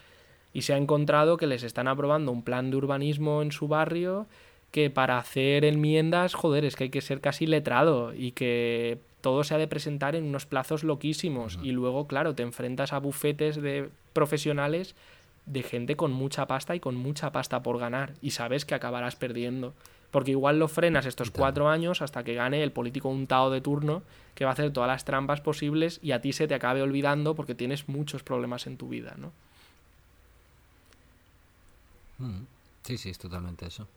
y 0.57 0.63
se 0.63 0.73
ha 0.73 0.77
encontrado 0.77 1.37
que 1.37 1.45
les 1.45 1.61
están 1.61 1.87
aprobando 1.87 2.31
un 2.31 2.41
plan 2.41 2.71
de 2.71 2.77
urbanismo 2.77 3.43
en 3.43 3.51
su 3.51 3.67
barrio 3.67 4.25
que 4.71 4.89
para 4.89 5.19
hacer 5.19 5.63
enmiendas, 5.63 6.33
joder, 6.33 6.65
es 6.65 6.75
que 6.75 6.85
hay 6.85 6.89
que 6.89 7.01
ser 7.01 7.21
casi 7.21 7.45
letrado 7.45 8.11
y 8.15 8.31
que 8.31 8.97
todo 9.21 9.43
se 9.43 9.53
ha 9.53 9.59
de 9.59 9.67
presentar 9.67 10.15
en 10.15 10.23
unos 10.23 10.47
plazos 10.47 10.83
loquísimos 10.83 11.59
y 11.61 11.73
luego, 11.73 12.07
claro, 12.07 12.33
te 12.33 12.41
enfrentas 12.41 12.91
a 12.91 12.97
bufetes 12.97 13.61
de 13.61 13.91
profesionales 14.13 14.95
de 15.45 15.61
gente 15.61 15.95
con 15.95 16.11
mucha 16.11 16.47
pasta 16.47 16.75
y 16.75 16.79
con 16.79 16.95
mucha 16.95 17.31
pasta 17.31 17.61
por 17.61 17.77
ganar 17.77 18.13
y 18.23 18.31
sabes 18.31 18.65
que 18.65 18.73
acabarás 18.73 19.15
perdiendo. 19.15 19.75
Porque 20.09 20.31
igual 20.31 20.57
lo 20.57 20.67
frenas 20.67 21.05
estos 21.05 21.29
cuatro 21.29 21.69
años 21.69 22.01
hasta 22.01 22.23
que 22.23 22.33
gane 22.33 22.63
el 22.63 22.71
político 22.71 23.09
untado 23.09 23.51
de 23.51 23.61
turno 23.61 24.01
que 24.33 24.45
va 24.45 24.49
a 24.49 24.53
hacer 24.53 24.73
todas 24.73 24.87
las 24.87 25.05
trampas 25.05 25.39
posibles 25.39 25.99
y 26.01 26.13
a 26.13 26.21
ti 26.21 26.33
se 26.33 26.47
te 26.47 26.55
acabe 26.55 26.81
olvidando 26.81 27.35
porque 27.35 27.53
tienes 27.53 27.87
muchos 27.87 28.23
problemas 28.23 28.65
en 28.65 28.77
tu 28.77 28.89
vida, 28.89 29.13
¿no? 29.19 29.31
Mm. 32.17 32.41
Sí, 32.83 32.97
sí, 32.97 33.09
es 33.09 33.17
totalmente 33.17 33.65
eso. 33.67 33.87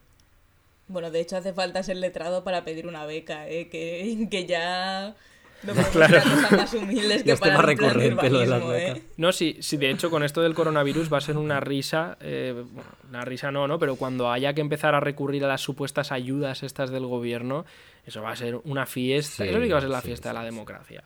Bueno, 0.88 1.10
de 1.10 1.20
hecho 1.20 1.36
hace 1.36 1.52
falta 1.52 1.82
ser 1.82 1.96
letrado 1.96 2.42
para 2.42 2.64
pedir 2.64 2.86
una 2.86 3.06
beca, 3.06 3.48
¿eh? 3.48 3.68
que, 3.68 4.26
que 4.30 4.46
ya... 4.46 5.14
No 5.62 5.74
claro. 5.92 6.18
más 6.52 6.72
humildes 6.72 7.22
que 7.22 7.36
para 7.36 7.60
recurrente 7.60 8.30
lo 8.30 8.38
de 8.40 8.46
las 8.46 8.66
becas. 8.66 8.94
becas. 8.94 9.10
No, 9.18 9.30
sí, 9.30 9.58
sí, 9.60 9.76
de 9.76 9.90
hecho 9.90 10.08
con 10.08 10.22
esto 10.22 10.40
del 10.40 10.54
coronavirus 10.54 11.12
va 11.12 11.18
a 11.18 11.20
ser 11.20 11.36
una 11.36 11.60
risa, 11.60 12.16
eh, 12.22 12.64
una 13.10 13.26
risa 13.26 13.50
no, 13.50 13.68
¿no? 13.68 13.78
Pero 13.78 13.96
cuando 13.96 14.30
haya 14.30 14.54
que 14.54 14.62
empezar 14.62 14.94
a 14.94 15.00
recurrir 15.00 15.44
a 15.44 15.48
las 15.48 15.60
supuestas 15.60 16.12
ayudas 16.12 16.62
estas 16.62 16.88
del 16.88 17.04
gobierno, 17.04 17.66
eso 18.06 18.22
va 18.22 18.30
a 18.32 18.36
ser 18.36 18.58
una 18.64 18.86
fiesta, 18.86 19.44
Sí, 19.44 19.50
eso 19.50 19.60
sí 19.60 19.66
que 19.66 19.72
va 19.74 19.78
a 19.78 19.82
ser 19.82 19.90
la 19.90 20.00
sí, 20.00 20.06
fiesta 20.06 20.30
de 20.30 20.34
la 20.34 20.44
democracia, 20.44 21.04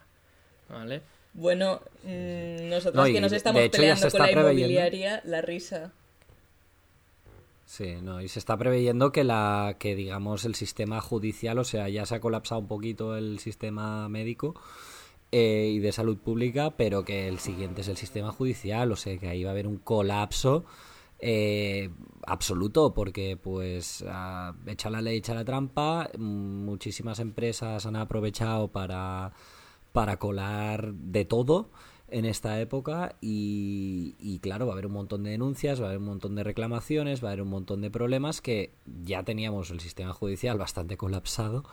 ¿vale? 0.68 1.02
Bueno, 1.32 1.80
mm, 2.04 2.68
nosotros 2.68 3.08
No, 3.08 3.12
que 3.12 3.20
nos 3.20 3.32
estamos 3.32 3.60
hecho 3.60 3.76
peleando 3.78 4.08
con 4.08 4.20
la 4.20 4.30
inmobiliaria, 4.30 5.20
la 5.24 5.40
risa. 5.42 5.90
Sí, 7.66 7.96
no, 8.02 8.20
y 8.20 8.28
se 8.28 8.38
está 8.38 8.56
preveyendo 8.58 9.10
que 9.10 9.24
la 9.24 9.76
que 9.78 9.96
digamos 9.96 10.44
el 10.44 10.54
sistema 10.54 11.00
judicial, 11.00 11.58
o 11.58 11.64
sea, 11.64 11.88
ya 11.88 12.04
se 12.04 12.16
ha 12.16 12.20
colapsado 12.20 12.60
un 12.60 12.68
poquito 12.68 13.16
el 13.16 13.38
sistema 13.38 14.08
médico 14.08 14.54
eh, 15.32 15.70
y 15.74 15.78
de 15.78 15.92
salud 15.92 16.18
pública, 16.18 16.76
pero 16.76 17.04
que 17.04 17.26
el 17.26 17.38
siguiente 17.38 17.80
es 17.80 17.88
el 17.88 17.96
sistema 17.96 18.32
judicial, 18.32 18.92
o 18.92 18.96
sea, 18.96 19.18
que 19.18 19.28
ahí 19.28 19.44
va 19.44 19.50
a 19.50 19.52
haber 19.52 19.66
un 19.66 19.78
colapso 19.78 20.64
eh, 21.18 21.90
absoluto, 22.26 22.92
porque 22.92 23.36
pues 23.36 24.04
ah, 24.08 24.54
echa 24.66 24.90
la 24.90 25.00
ley, 25.00 25.18
echa 25.18 25.34
la 25.34 25.44
trampa, 25.44 26.10
muchísimas 26.18 27.18
empresas 27.18 27.86
han 27.86 27.96
aprovechado 27.96 28.68
para, 28.68 29.32
para 29.92 30.18
colar 30.18 30.92
de 30.92 31.24
todo 31.24 31.70
en 32.14 32.26
esta 32.26 32.60
época 32.60 33.16
y, 33.20 34.38
claro, 34.40 34.66
va 34.66 34.72
a 34.72 34.74
haber 34.74 34.86
un 34.86 34.92
montón 34.92 35.24
de 35.24 35.30
denuncias, 35.30 35.80
va 35.80 35.86
a 35.86 35.88
haber 35.88 35.98
un 35.98 36.04
montón 36.04 36.36
de 36.36 36.44
reclamaciones, 36.44 37.24
va 37.24 37.28
a 37.28 37.32
haber 37.32 37.42
un 37.42 37.48
montón 37.48 37.80
de 37.80 37.90
problemas 37.90 38.40
que 38.40 38.72
ya 39.02 39.24
teníamos 39.24 39.72
el 39.72 39.80
sistema 39.80 40.12
judicial 40.12 40.56
bastante 40.56 40.96
colapsado 40.96 41.64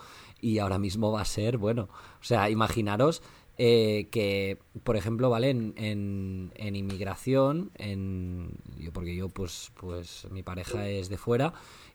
y 0.41 0.57
ahora 0.57 0.79
mismo 0.79 1.11
va 1.11 1.21
a 1.21 1.25
ser, 1.25 1.59
bueno, 1.59 1.89
o 2.19 2.23
sea, 2.23 2.49
imaginaros 2.49 3.21
eh, 3.59 4.07
que, 4.09 4.57
por 4.83 4.97
ejemplo, 4.97 5.29
vale, 5.29 5.51
en, 5.51 5.75
en, 5.77 6.51
en 6.55 6.75
inmigración, 6.75 7.69
en, 7.75 8.57
yo 8.79 8.91
porque 8.91 9.15
yo 9.15 9.29
pues, 9.29 9.71
pues 9.75 10.27
mi 10.31 10.41
pareja 10.41 10.89
es 10.89 11.09
de 11.09 11.17
fuera 11.17 11.53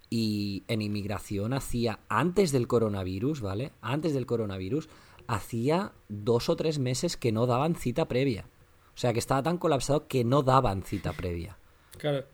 y 0.09 0.63
en 0.69 0.83
inmigración 0.83 1.53
hacía 1.53 1.99
antes 2.09 2.53
del 2.53 2.69
coronavirus, 2.69 3.41
¿vale? 3.41 3.73
Antes 3.81 4.15
del 4.15 4.25
coronavirus 4.25 4.89
hacía 5.29 5.93
dos 6.09 6.49
o 6.49 6.57
tres 6.57 6.79
meses 6.79 7.17
que 7.17 7.33
no 7.33 7.47
daban 7.47 7.75
cita 7.75 8.07
previa. 8.09 8.49
O 8.95 8.99
sea, 8.99 9.13
que 9.13 9.19
estaba 9.19 9.43
tan 9.43 9.59
colapsado 9.59 10.07
que 10.09 10.25
no 10.25 10.43
daban 10.43 10.83
cita 10.83 11.13
previa. 11.13 11.59
Claro. 11.99 12.25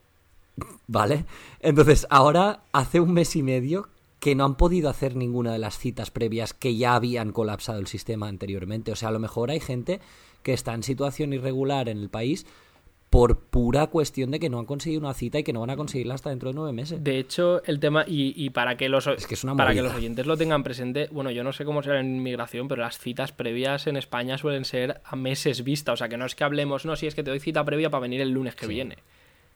¿Vale? 0.87 1.25
Entonces, 1.61 2.07
ahora 2.11 2.65
hace 2.73 3.01
un 3.01 3.13
mes 3.13 3.35
y 3.37 3.43
medio 3.43 3.89
que 4.21 4.37
no 4.37 4.45
han 4.45 4.57
podido 4.57 4.89
hacer 4.89 5.17
ninguna 5.17 5.53
de 5.53 5.59
las 5.59 5.79
citas 5.79 6.13
previas 6.13 6.55
que 6.55 6.77
ya 6.77 6.95
habían 6.95 7.33
colapsado 7.33 7.81
el 7.81 7.89
sistema 7.89 8.29
anteriormente. 8.29 8.93
O 8.93 8.97
sea, 8.97 9.09
a 9.09 9.13
lo 9.13 9.19
mejor 9.19 9.51
hay 9.51 9.59
gente 9.59 10.01
que 10.45 10.53
está 10.53 10.75
en 10.75 10.85
situación 10.85 11.33
irregular 11.33 11.89
en 11.89 11.99
el 11.99 12.09
país 12.09 12.47
por 13.13 13.39
pura 13.41 13.89
cuestión 13.89 14.31
de 14.31 14.41
que 14.41 14.49
no 14.49 14.59
han 14.59 14.65
conseguido 14.65 14.99
una 15.03 15.13
cita 15.13 15.39
y 15.39 15.45
que 15.45 15.53
no 15.53 15.61
van 15.61 15.69
a 15.69 15.77
conseguirla 15.77 16.15
hasta 16.15 16.31
dentro 16.31 16.49
de 16.49 16.55
nueve 16.55 16.73
meses. 16.73 17.05
De 17.05 17.19
hecho, 17.19 17.63
el 17.67 17.79
tema, 17.79 18.05
y, 18.09 18.33
y 18.43 18.49
para 18.49 18.79
que 18.79 18.89
los 18.89 19.07
Es 19.07 19.27
que 19.27 19.35
es 19.35 19.45
una 19.45 19.55
para 19.55 19.75
que 19.75 19.83
los 19.83 19.93
oyentes 19.95 20.25
lo 20.25 20.39
tengan 20.39 20.63
presente, 20.63 21.11
bueno, 21.13 21.31
yo 21.31 21.45
no 21.45 21.53
sé 21.53 21.67
cómo 21.67 21.83
será 21.83 22.01
en 22.01 22.17
inmigración, 22.17 22.69
pero 22.69 22.81
las 22.81 22.99
citas 22.99 23.31
previas 23.31 23.87
en 23.87 23.99
España 23.99 24.39
suelen 24.39 24.65
ser 24.65 25.03
a 25.05 25.15
meses 25.15 25.63
vista. 25.63 25.93
O 25.93 25.97
sea, 25.99 26.09
que 26.09 26.17
no 26.17 26.25
es 26.25 26.35
que 26.35 26.43
hablemos, 26.45 26.87
no, 26.87 26.97
si 26.97 27.07
es 27.07 27.15
que 27.15 27.23
te 27.23 27.29
doy 27.29 27.39
cita 27.39 27.63
previa 27.67 27.91
para 27.91 28.01
venir 28.01 28.23
el 28.23 28.31
lunes 28.31 28.55
que 28.55 28.65
Sí. 28.65 28.73
viene. 28.73 28.97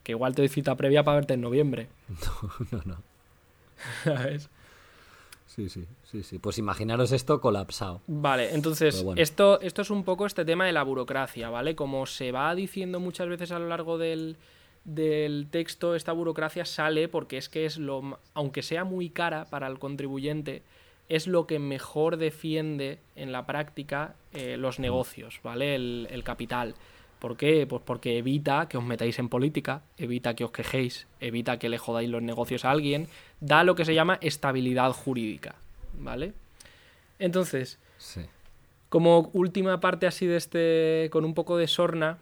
Que 0.03 0.13
igual 0.13 0.35
te 0.35 0.43
doy 0.43 0.49
cita 0.51 0.75
previa 0.77 1.03
para 1.03 1.15
verte 1.17 1.33
en 1.33 1.41
noviembre. 1.41 1.89
No, 2.73 2.83
no. 2.85 2.97
¿Sabes? 4.05 4.51
Sí, 5.57 5.71
sí, 5.71 5.87
sí, 6.03 6.23
sí. 6.23 6.39
Pues 6.39 6.59
imaginaros 6.59 7.13
esto 7.13 7.41
colapsado. 7.41 8.03
Vale, 8.07 8.55
entonces, 8.55 9.03
bueno. 9.03 9.21
esto, 9.21 9.59
esto 9.63 9.81
es 9.81 9.89
un 9.89 10.05
poco 10.05 10.27
este 10.27 10.45
tema 10.45 10.67
de 10.67 10.73
la 10.73 10.83
burocracia, 10.83 11.49
¿vale? 11.49 11.75
Como 11.75 12.05
se 12.05 12.31
va 12.31 12.55
diciendo 12.55 13.01
muchas 13.01 13.27
veces 13.27 13.53
a 13.53 13.59
lo 13.59 13.67
largo 13.67 13.97
del, 13.97 14.37
del 14.85 15.49
texto 15.51 15.95
esta 15.95 16.13
burocracia 16.13 16.67
sale 16.67 17.09
porque 17.09 17.39
es 17.39 17.49
que 17.49 17.65
es 17.65 17.79
lo, 17.79 18.19
aunque 18.35 18.63
sea 18.63 18.85
muy 18.85 19.09
cara 19.09 19.47
para 19.47 19.67
el 19.67 19.79
contribuyente, 19.79 20.63
es 21.09 21.27
lo 21.27 21.47
que 21.47 21.59
mejor 21.59 22.19
defiende 22.19 22.99
en 23.15 23.33
la 23.33 23.47
práctica 23.47 24.15
eh, 24.35 24.59
los 24.59 24.79
negocios, 24.79 25.41
¿vale? 25.43 25.75
El, 25.75 26.07
el, 26.11 26.23
capital. 26.23 26.75
¿Por 27.19 27.37
qué? 27.37 27.67
Pues 27.67 27.83
porque 27.85 28.19
evita 28.19 28.69
que 28.69 28.77
os 28.77 28.85
metáis 28.85 29.19
en 29.19 29.29
política, 29.29 29.83
evita 29.97 30.35
que 30.35 30.45
os 30.45 30.51
quejéis, 30.51 31.07
evita 31.21 31.59
que 31.59 31.69
le 31.69 31.79
jodáis 31.79 32.11
los 32.11 32.23
negocios 32.23 32.65
a 32.65 32.71
alguien, 32.71 33.09
da 33.41 33.65
lo 33.65 33.75
que 33.75 33.85
se 33.85 33.95
llama 33.95 34.19
estabilidad 34.21 34.93
jurídica, 34.93 35.55
¿vale? 35.99 36.33
Entonces, 37.19 37.79
Sí. 37.99 38.21
como 38.91 39.31
última 39.33 39.81
parte 39.81 40.07
así 40.07 40.27
de 40.27 40.37
este, 40.37 41.09
con 41.11 41.25
un 41.25 41.33
poco 41.35 41.57
de 41.57 41.67
sorna, 41.67 42.19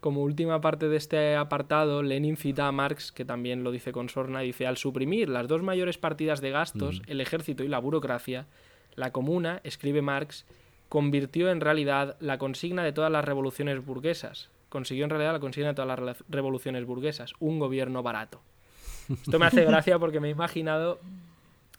como 0.00 0.22
última 0.22 0.60
parte 0.60 0.88
de 0.88 0.96
este 0.96 1.36
apartado, 1.36 2.02
Lenin 2.02 2.36
cita 2.36 2.66
a 2.68 2.72
Marx, 2.72 3.12
que 3.12 3.24
también 3.24 3.64
lo 3.64 3.70
dice 3.70 3.92
con 3.92 4.08
sorna, 4.08 4.40
dice, 4.40 4.66
al 4.66 4.76
suprimir 4.78 5.28
las 5.28 5.46
dos 5.48 5.62
mayores 5.62 5.98
partidas 5.98 6.40
de 6.40 6.50
gastos, 6.50 7.02
el 7.06 7.20
ejército 7.20 7.64
y 7.64 7.68
la 7.68 7.80
burocracia, 7.80 8.46
la 8.94 9.10
comuna, 9.12 9.60
escribe 9.64 10.00
Marx, 10.00 10.46
convirtió 10.90 11.50
en 11.50 11.60
realidad 11.60 12.16
la 12.18 12.36
consigna 12.36 12.82
de 12.82 12.92
todas 12.92 13.12
las 13.12 13.24
revoluciones 13.24 13.82
burguesas. 13.86 14.50
Consiguió 14.68 15.04
en 15.04 15.10
realidad 15.10 15.32
la 15.32 15.40
consigna 15.40 15.68
de 15.68 15.74
todas 15.74 16.00
las 16.00 16.18
revoluciones 16.28 16.84
burguesas, 16.84 17.32
un 17.38 17.60
gobierno 17.60 18.02
barato. 18.02 18.42
Esto 19.08 19.38
me 19.38 19.46
hace 19.46 19.64
gracia 19.64 20.00
porque 20.00 20.18
me 20.18 20.28
he 20.28 20.30
imaginado 20.32 20.98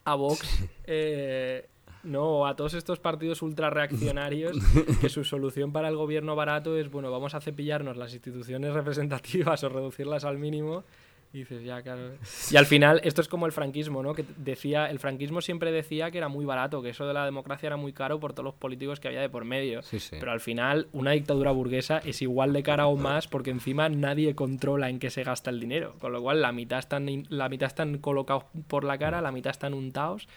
a 0.05 0.15
Vox, 0.15 0.65
eh, 0.85 1.67
no, 2.03 2.47
a 2.47 2.55
todos 2.55 2.73
estos 2.73 2.99
partidos 2.99 3.41
ultra 3.41 3.69
reaccionarios, 3.69 4.57
que 5.01 5.09
su 5.09 5.25
solución 5.25 5.73
para 5.73 5.89
el 5.89 5.97
gobierno 5.97 6.37
barato 6.37 6.77
es, 6.77 6.89
bueno, 6.89 7.11
vamos 7.11 7.35
a 7.35 7.41
cepillarnos 7.41 7.97
las 7.97 8.13
instituciones 8.13 8.73
representativas 8.73 9.61
o 9.65 9.69
reducirlas 9.69 10.23
al 10.23 10.37
mínimo. 10.37 10.85
Y 11.33 11.39
dices, 11.39 11.63
ya, 11.63 11.81
claro. 11.81 12.11
Y 12.51 12.57
al 12.57 12.65
final, 12.65 12.99
esto 13.05 13.21
es 13.21 13.29
como 13.29 13.45
el 13.45 13.53
franquismo, 13.53 14.03
¿no? 14.03 14.13
Que 14.13 14.25
decía, 14.35 14.89
el 14.91 14.99
franquismo 14.99 15.39
siempre 15.39 15.71
decía 15.71 16.11
que 16.11 16.17
era 16.17 16.27
muy 16.27 16.43
barato, 16.43 16.81
que 16.81 16.89
eso 16.89 17.05
de 17.07 17.13
la 17.13 17.23
democracia 17.23 17.67
era 17.67 17.77
muy 17.77 17.93
caro 17.93 18.19
por 18.19 18.33
todos 18.33 18.43
los 18.43 18.53
políticos 18.55 18.99
que 18.99 19.07
había 19.07 19.21
de 19.21 19.29
por 19.29 19.45
medio. 19.45 19.81
Sí, 19.81 19.99
sí. 20.01 20.17
Pero 20.19 20.33
al 20.33 20.41
final, 20.41 20.87
una 20.91 21.11
dictadura 21.11 21.51
burguesa 21.51 21.99
es 21.99 22.21
igual 22.21 22.51
de 22.51 22.63
cara 22.63 22.87
o 22.87 22.97
más 22.97 23.29
porque 23.29 23.49
encima 23.49 23.87
nadie 23.87 24.35
controla 24.35 24.89
en 24.89 24.99
qué 24.99 25.09
se 25.09 25.23
gasta 25.23 25.49
el 25.51 25.61
dinero. 25.61 25.95
Con 25.99 26.11
lo 26.11 26.21
cual, 26.21 26.41
la 26.41 26.51
mitad 26.51 26.79
están, 26.79 27.07
in- 27.07 27.25
la 27.29 27.47
mitad 27.47 27.67
están 27.67 27.97
colocados 27.99 28.43
por 28.67 28.83
la 28.83 28.97
cara, 28.97 29.21
la 29.21 29.31
mitad 29.31 29.51
están 29.51 29.73
untados. 29.73 30.27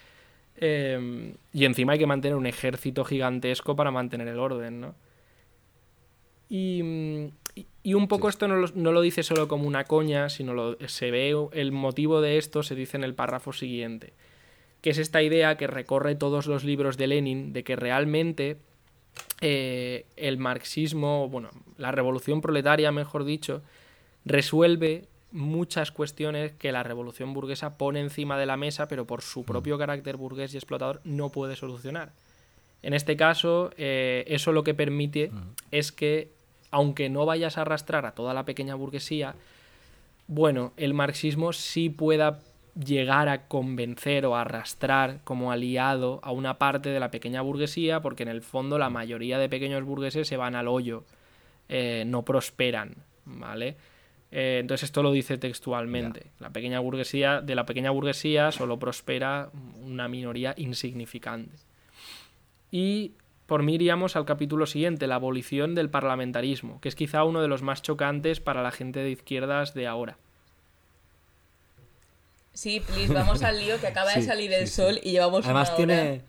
eh, 0.58 1.34
y 1.52 1.64
encima 1.64 1.94
hay 1.94 1.98
que 1.98 2.06
mantener 2.06 2.36
un 2.36 2.46
ejército 2.46 3.04
gigantesco 3.04 3.74
para 3.74 3.90
mantener 3.90 4.28
el 4.28 4.38
orden, 4.38 4.80
¿no? 4.80 4.94
Y, 6.48 6.82
mm, 6.82 7.24
y- 7.56 7.66
y 7.84 7.94
un 7.94 8.08
poco 8.08 8.28
esto 8.28 8.48
no 8.48 8.56
lo, 8.56 8.68
no 8.74 8.90
lo 8.90 9.02
dice 9.02 9.22
solo 9.22 9.46
como 9.46 9.68
una 9.68 9.84
coña, 9.84 10.30
sino 10.30 10.54
lo, 10.54 10.76
se 10.88 11.10
ve 11.10 11.36
el 11.52 11.70
motivo 11.70 12.20
de 12.20 12.38
esto, 12.38 12.62
se 12.62 12.74
dice 12.74 12.96
en 12.96 13.04
el 13.04 13.14
párrafo 13.14 13.52
siguiente, 13.52 14.14
que 14.80 14.90
es 14.90 14.98
esta 14.98 15.22
idea 15.22 15.56
que 15.56 15.66
recorre 15.66 16.16
todos 16.16 16.46
los 16.46 16.64
libros 16.64 16.96
de 16.96 17.06
Lenin, 17.06 17.52
de 17.52 17.62
que 17.62 17.76
realmente 17.76 18.56
eh, 19.42 20.06
el 20.16 20.38
marxismo, 20.38 21.28
bueno, 21.28 21.50
la 21.76 21.92
revolución 21.92 22.40
proletaria, 22.40 22.90
mejor 22.90 23.24
dicho, 23.24 23.62
resuelve 24.24 25.04
muchas 25.30 25.92
cuestiones 25.92 26.52
que 26.52 26.72
la 26.72 26.84
revolución 26.84 27.34
burguesa 27.34 27.76
pone 27.76 28.00
encima 28.00 28.38
de 28.38 28.46
la 28.46 28.56
mesa, 28.56 28.88
pero 28.88 29.04
por 29.04 29.20
su 29.20 29.44
propio 29.44 29.76
carácter 29.76 30.16
burgués 30.16 30.54
y 30.54 30.56
explotador 30.56 31.02
no 31.04 31.30
puede 31.30 31.54
solucionar. 31.54 32.12
En 32.82 32.94
este 32.94 33.16
caso, 33.16 33.70
eh, 33.76 34.24
eso 34.28 34.52
lo 34.52 34.64
que 34.64 34.74
permite 34.74 35.30
es 35.70 35.92
que, 35.92 36.30
aunque 36.74 37.08
no 37.08 37.24
vayas 37.24 37.56
a 37.56 37.60
arrastrar 37.60 38.04
a 38.04 38.16
toda 38.16 38.34
la 38.34 38.44
pequeña 38.44 38.74
burguesía, 38.74 39.36
bueno, 40.26 40.72
el 40.76 40.92
marxismo 40.92 41.52
sí 41.52 41.88
pueda 41.88 42.40
llegar 42.74 43.28
a 43.28 43.46
convencer 43.46 44.26
o 44.26 44.34
a 44.34 44.40
arrastrar 44.40 45.20
como 45.22 45.52
aliado 45.52 46.18
a 46.24 46.32
una 46.32 46.58
parte 46.58 46.88
de 46.88 46.98
la 46.98 47.12
pequeña 47.12 47.42
burguesía, 47.42 48.02
porque 48.02 48.24
en 48.24 48.28
el 48.28 48.42
fondo 48.42 48.76
la 48.76 48.90
mayoría 48.90 49.38
de 49.38 49.48
pequeños 49.48 49.84
burgueses 49.84 50.26
se 50.26 50.36
van 50.36 50.56
al 50.56 50.66
hoyo, 50.66 51.04
eh, 51.68 52.02
no 52.08 52.24
prosperan, 52.24 52.96
¿vale? 53.24 53.76
Eh, 54.32 54.58
entonces 54.60 54.86
esto 54.86 55.04
lo 55.04 55.12
dice 55.12 55.38
textualmente. 55.38 56.32
La 56.40 56.50
pequeña 56.50 56.80
burguesía, 56.80 57.40
de 57.40 57.54
la 57.54 57.66
pequeña 57.66 57.92
burguesía 57.92 58.50
solo 58.50 58.80
prospera 58.80 59.50
una 59.80 60.08
minoría 60.08 60.54
insignificante. 60.56 61.54
Y 62.72 63.12
por 63.46 63.62
mí 63.62 63.74
iríamos 63.74 64.16
al 64.16 64.24
capítulo 64.24 64.66
siguiente, 64.66 65.06
la 65.06 65.16
abolición 65.16 65.74
del 65.74 65.90
parlamentarismo, 65.90 66.80
que 66.80 66.88
es 66.88 66.94
quizá 66.94 67.24
uno 67.24 67.42
de 67.42 67.48
los 67.48 67.62
más 67.62 67.82
chocantes 67.82 68.40
para 68.40 68.62
la 68.62 68.70
gente 68.70 69.00
de 69.00 69.10
izquierdas 69.10 69.74
de 69.74 69.86
ahora. 69.86 70.16
Sí, 72.52 72.80
please, 72.80 73.12
vamos 73.12 73.42
al 73.42 73.58
lío 73.58 73.80
que 73.80 73.88
acaba 73.88 74.14
de 74.14 74.22
salir 74.26 74.52
el 74.52 74.66
sí. 74.68 74.74
sol 74.74 75.00
y 75.02 75.12
llevamos 75.12 75.44
Además 75.44 75.68
una 75.70 75.76
tiene, 75.76 76.10
hora. 76.10 76.22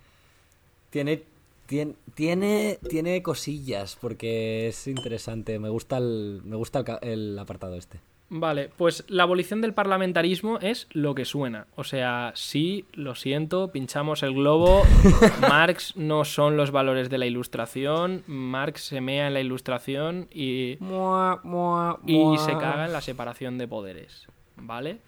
tiene, 0.90 1.24
tiene, 1.68 1.96
tiene, 2.16 2.80
tiene 2.90 3.22
cosillas 3.24 3.96
porque 4.00 4.68
es 4.68 4.88
interesante. 4.88 5.60
Me 5.60 5.70
gusta 5.70 5.98
el, 5.98 6.42
me 6.44 6.56
gusta 6.56 6.84
el 7.02 7.38
apartado 7.38 7.76
este. 7.76 8.00
Vale, 8.30 8.72
pues 8.76 9.06
la 9.08 9.24
abolición 9.24 9.62
del 9.62 9.74
parlamentarismo 9.74 10.58
es 10.60 10.88
lo 10.92 11.14
que 11.14 11.26
suena. 11.26 11.68
O 11.76 11.84
sea, 11.84 12.32
sí, 12.36 12.86
lo 12.94 13.14
siento, 13.14 13.72
pinchamos 13.72 14.24
el 14.24 14.34
globo. 14.34 14.84
Marx 15.42 15.96
no 15.96 16.26
son 16.26 16.58
los 16.58 16.72
valores 16.72 17.10
de 17.10 17.20
la 17.20 17.28
ilustración. 17.28 18.24
Marx 18.26 18.82
se 18.82 19.00
mea 19.00 19.28
en 19.28 19.36
la 19.36 19.42
ilustración 19.42 20.28
y, 20.32 20.72
y 20.74 22.38
se 22.40 22.52
caga 22.54 22.86
en 22.86 22.94
la 22.94 23.02
separación 23.02 23.58
de 23.60 23.68
poderes. 23.68 24.28
¿Vale? 24.58 25.00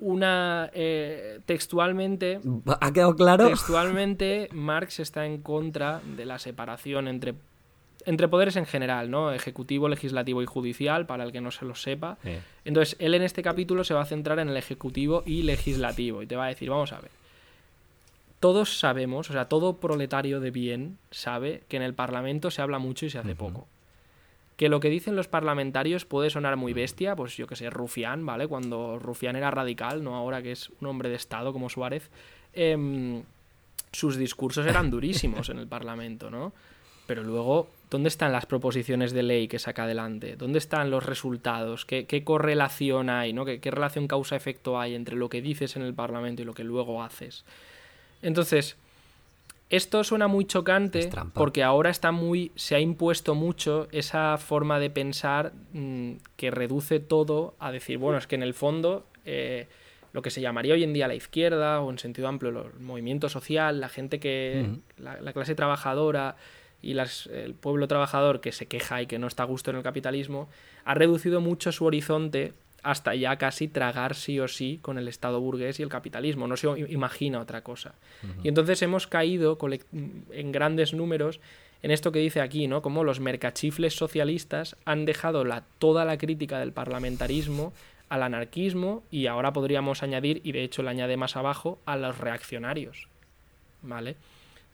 Una. 0.00 0.70
eh, 0.74 1.40
textualmente. 1.46 2.40
¿Ha 2.80 2.92
quedado 2.92 3.14
claro? 3.14 3.46
Textualmente, 3.48 4.48
Marx 4.52 5.00
está 5.00 5.26
en 5.26 5.40
contra 5.42 6.00
de 6.16 6.24
la 6.24 6.38
separación 6.38 7.08
entre, 7.08 7.34
entre 8.06 8.28
poderes 8.28 8.56
en 8.56 8.66
general, 8.66 9.10
¿no? 9.10 9.32
Ejecutivo, 9.32 9.88
legislativo 9.88 10.42
y 10.42 10.46
judicial, 10.46 11.06
para 11.06 11.24
el 11.24 11.32
que 11.32 11.40
no 11.40 11.50
se 11.50 11.64
lo 11.64 11.74
sepa. 11.74 12.18
Entonces, 12.64 12.96
él 12.98 13.14
en 13.14 13.22
este 13.22 13.42
capítulo 13.42 13.84
se 13.84 13.94
va 13.94 14.02
a 14.02 14.06
centrar 14.06 14.38
en 14.38 14.48
el 14.48 14.56
ejecutivo 14.56 15.22
y 15.26 15.42
legislativo 15.42 16.22
y 16.22 16.26
te 16.26 16.36
va 16.36 16.46
a 16.46 16.48
decir, 16.48 16.70
vamos 16.70 16.92
a 16.92 17.00
ver. 17.00 17.10
Todos 18.40 18.78
sabemos, 18.78 19.30
o 19.30 19.32
sea, 19.32 19.46
todo 19.46 19.78
proletario 19.78 20.40
de 20.40 20.52
bien 20.52 20.98
sabe 21.10 21.62
que 21.68 21.76
en 21.76 21.82
el 21.82 21.94
Parlamento 21.94 22.50
se 22.50 22.62
habla 22.62 22.78
mucho 22.78 23.04
y 23.04 23.10
se 23.10 23.18
hace 23.18 23.34
poco. 23.34 23.66
Que 24.56 24.68
lo 24.68 24.80
que 24.80 24.90
dicen 24.90 25.16
los 25.16 25.28
parlamentarios 25.28 26.04
puede 26.04 26.30
sonar 26.30 26.56
muy 26.56 26.72
bestia, 26.72 27.16
pues 27.16 27.36
yo 27.36 27.46
que 27.46 27.56
sé, 27.56 27.68
Rufián, 27.70 28.24
¿vale? 28.24 28.46
Cuando 28.46 28.98
Rufián 28.98 29.36
era 29.36 29.50
radical, 29.50 30.04
no 30.04 30.14
ahora 30.14 30.42
que 30.42 30.52
es 30.52 30.70
un 30.80 30.88
hombre 30.88 31.08
de 31.08 31.16
Estado 31.16 31.52
como 31.52 31.68
Suárez, 31.68 32.10
em, 32.52 33.22
sus 33.92 34.16
discursos 34.16 34.66
eran 34.66 34.90
durísimos 34.90 35.48
en 35.48 35.58
el 35.58 35.66
Parlamento, 35.66 36.30
¿no? 36.30 36.52
Pero 37.06 37.22
luego, 37.22 37.68
¿dónde 37.90 38.08
están 38.08 38.32
las 38.32 38.46
proposiciones 38.46 39.12
de 39.12 39.22
ley 39.22 39.48
que 39.48 39.58
saca 39.58 39.84
adelante? 39.84 40.36
¿Dónde 40.36 40.58
están 40.58 40.90
los 40.90 41.04
resultados? 41.04 41.84
¿Qué, 41.84 42.06
qué 42.06 42.24
correlación 42.24 43.10
hay? 43.10 43.32
¿no? 43.32 43.44
¿Qué, 43.44 43.60
qué 43.60 43.70
relación 43.70 44.08
causa-efecto 44.08 44.78
hay 44.78 44.94
entre 44.94 45.16
lo 45.16 45.28
que 45.28 45.42
dices 45.42 45.76
en 45.76 45.82
el 45.82 45.94
Parlamento 45.94 46.42
y 46.42 46.44
lo 46.44 46.54
que 46.54 46.64
luego 46.64 47.02
haces? 47.02 47.44
Entonces, 48.22 48.76
esto 49.70 50.02
suena 50.02 50.28
muy 50.28 50.46
chocante 50.46 51.10
porque 51.34 51.62
ahora 51.62 51.90
está 51.90 52.10
muy. 52.10 52.52
se 52.54 52.74
ha 52.74 52.80
impuesto 52.80 53.34
mucho 53.34 53.88
esa 53.92 54.38
forma 54.38 54.78
de 54.78 54.90
pensar 54.90 55.52
mm, 55.72 56.12
que 56.36 56.50
reduce 56.50 57.00
todo 57.00 57.54
a 57.58 57.70
decir, 57.70 57.98
bueno, 57.98 58.18
es 58.18 58.26
que 58.26 58.36
en 58.36 58.42
el 58.42 58.54
fondo. 58.54 59.06
eh, 59.24 59.66
lo 60.14 60.22
que 60.22 60.30
se 60.30 60.40
llamaría 60.40 60.72
hoy 60.72 60.82
en 60.82 60.94
día 60.94 61.06
la 61.06 61.14
izquierda, 61.14 61.82
o 61.82 61.90
en 61.90 61.98
sentido 61.98 62.28
amplio, 62.28 62.50
el 62.50 62.80
movimiento 62.80 63.28
social, 63.28 63.78
la 63.78 63.90
gente 63.90 64.18
que. 64.18 64.78
la, 64.96 65.20
la 65.20 65.32
clase 65.34 65.54
trabajadora 65.54 66.36
y 66.82 66.94
las- 66.94 67.26
el 67.26 67.54
pueblo 67.54 67.88
trabajador 67.88 68.40
que 68.40 68.52
se 68.52 68.66
queja 68.66 69.02
y 69.02 69.06
que 69.06 69.18
no 69.18 69.26
está 69.26 69.42
a 69.42 69.46
gusto 69.46 69.70
en 69.70 69.76
el 69.78 69.82
capitalismo, 69.82 70.48
ha 70.84 70.94
reducido 70.94 71.40
mucho 71.40 71.72
su 71.72 71.84
horizonte 71.84 72.52
hasta 72.84 73.14
ya 73.16 73.36
casi 73.36 73.66
tragar 73.66 74.14
sí 74.14 74.38
o 74.38 74.46
sí 74.46 74.78
con 74.80 74.98
el 74.98 75.08
Estado 75.08 75.40
burgués 75.40 75.80
y 75.80 75.82
el 75.82 75.88
capitalismo. 75.88 76.46
No 76.46 76.56
se 76.56 76.68
imagina 76.88 77.40
otra 77.40 77.62
cosa. 77.62 77.94
Y 78.44 78.48
entonces 78.48 78.80
hemos 78.82 79.06
caído 79.08 79.58
en 80.30 80.52
grandes 80.52 80.94
números 80.94 81.40
en 81.82 81.90
esto 81.90 82.12
que 82.12 82.20
dice 82.20 82.40
aquí, 82.40 82.68
¿no? 82.68 82.80
Como 82.82 83.02
los 83.04 83.18
mercachifles 83.20 83.94
socialistas 83.96 84.76
han 84.84 85.04
dejado 85.04 85.44
la, 85.44 85.64
toda 85.78 86.04
la 86.04 86.18
crítica 86.18 86.58
del 86.60 86.72
parlamentarismo 86.72 87.72
al 88.08 88.22
anarquismo 88.22 89.02
y 89.10 89.26
ahora 89.26 89.52
podríamos 89.52 90.02
añadir, 90.02 90.40
y 90.44 90.52
de 90.52 90.62
hecho 90.64 90.82
le 90.82 90.90
añade 90.90 91.16
más 91.16 91.36
abajo, 91.36 91.78
a 91.84 91.96
los 91.96 92.18
reaccionarios. 92.18 93.08
¿Vale? 93.82 94.16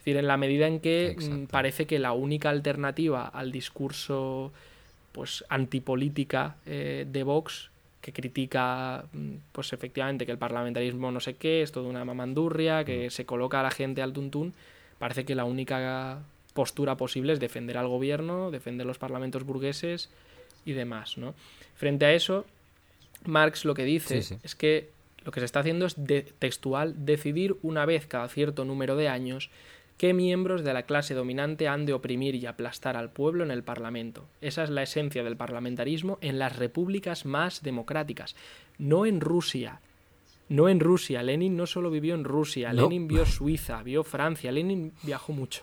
Es 0.05 0.07
decir, 0.07 0.19
en 0.19 0.27
la 0.27 0.37
medida 0.37 0.67
en 0.67 0.81
que 0.81 1.13
Exacto. 1.13 1.37
mm, 1.37 1.47
parece 1.47 1.87
que 1.87 1.99
la 1.99 2.13
única 2.13 2.51
alternativa 2.51 3.27
al 3.27 3.51
discurso 3.51 4.53
pues 5.13 5.45
antipolítica 5.49 6.57
eh, 6.67 7.07
de 7.11 7.23
Vox 7.23 7.71
que 8.03 8.13
critica 8.13 9.07
mm, 9.15 9.37
pues 9.53 9.73
efectivamente 9.73 10.27
que 10.27 10.33
el 10.33 10.37
parlamentarismo 10.37 11.11
no 11.11 11.21
sé 11.21 11.37
qué, 11.37 11.63
es 11.63 11.73
toda 11.73 11.89
una 11.89 12.05
mamandurria, 12.05 12.85
que 12.85 13.09
se 13.09 13.25
coloca 13.25 13.61
a 13.61 13.63
la 13.63 13.71
gente 13.71 14.03
al 14.03 14.13
tuntún, 14.13 14.53
parece 14.99 15.25
que 15.25 15.35
la 15.35 15.47
única 15.47 16.19
postura 16.53 16.97
posible 16.97 17.33
es 17.33 17.41
defender 17.41 17.79
al 17.79 17.89
gobierno, 17.89 18.51
defender 18.51 18.87
los 18.87 18.99
parlamentos 18.99 19.45
burgueses 19.45 20.11
y 20.67 20.73
demás, 20.73 21.17
¿no? 21.17 21.35
Frente 21.77 22.05
a 22.05 22.13
eso, 22.13 22.45
Marx 23.25 23.65
lo 23.65 23.73
que 23.73 23.85
dice 23.85 24.19
es 24.19 24.55
que 24.55 24.91
lo 25.25 25.33
que 25.33 25.41
se 25.41 25.47
está 25.47 25.61
haciendo 25.61 25.87
es 25.87 25.97
textual 26.39 27.07
decidir 27.07 27.57
una 27.63 27.87
vez 27.87 28.07
cada 28.07 28.29
cierto 28.29 28.67
número 28.67 28.97
de 28.97 29.09
años 29.09 29.49
qué 29.97 30.15
miembros 30.15 30.65
de 30.65 30.73
la 30.73 30.83
clase 30.83 31.15
dominante 31.15 31.69
han 31.69 31.87
de 31.87 31.93
oprimir 31.93 32.35
y 32.35 32.47
aplastar 32.47 32.97
al 32.97 33.11
pueblo 33.11 33.45
en 33.45 33.51
el 33.51 33.63
Parlamento. 33.63 34.27
Esa 34.41 34.65
es 34.65 34.71
la 34.71 34.83
esencia 34.83 35.25
del 35.25 35.37
parlamentarismo 35.37 36.19
en 36.21 36.39
las 36.39 36.57
repúblicas 36.57 37.25
más 37.25 37.63
democráticas, 37.63 38.37
no 38.79 39.07
en 39.07 39.21
Rusia. 39.21 39.81
No 40.49 40.69
en 40.69 40.81
Rusia. 40.81 41.23
Lenin 41.23 41.57
no 41.57 41.67
solo 41.67 41.91
vivió 41.91 42.15
en 42.15 42.25
Rusia, 42.25 42.73
Lenin 42.73 43.09
vio 43.09 43.25
Suiza, 43.25 43.83
vio 43.83 44.05
Francia, 44.05 44.53
Lenin 44.53 44.93
viajó 45.03 45.33
mucho. 45.33 45.63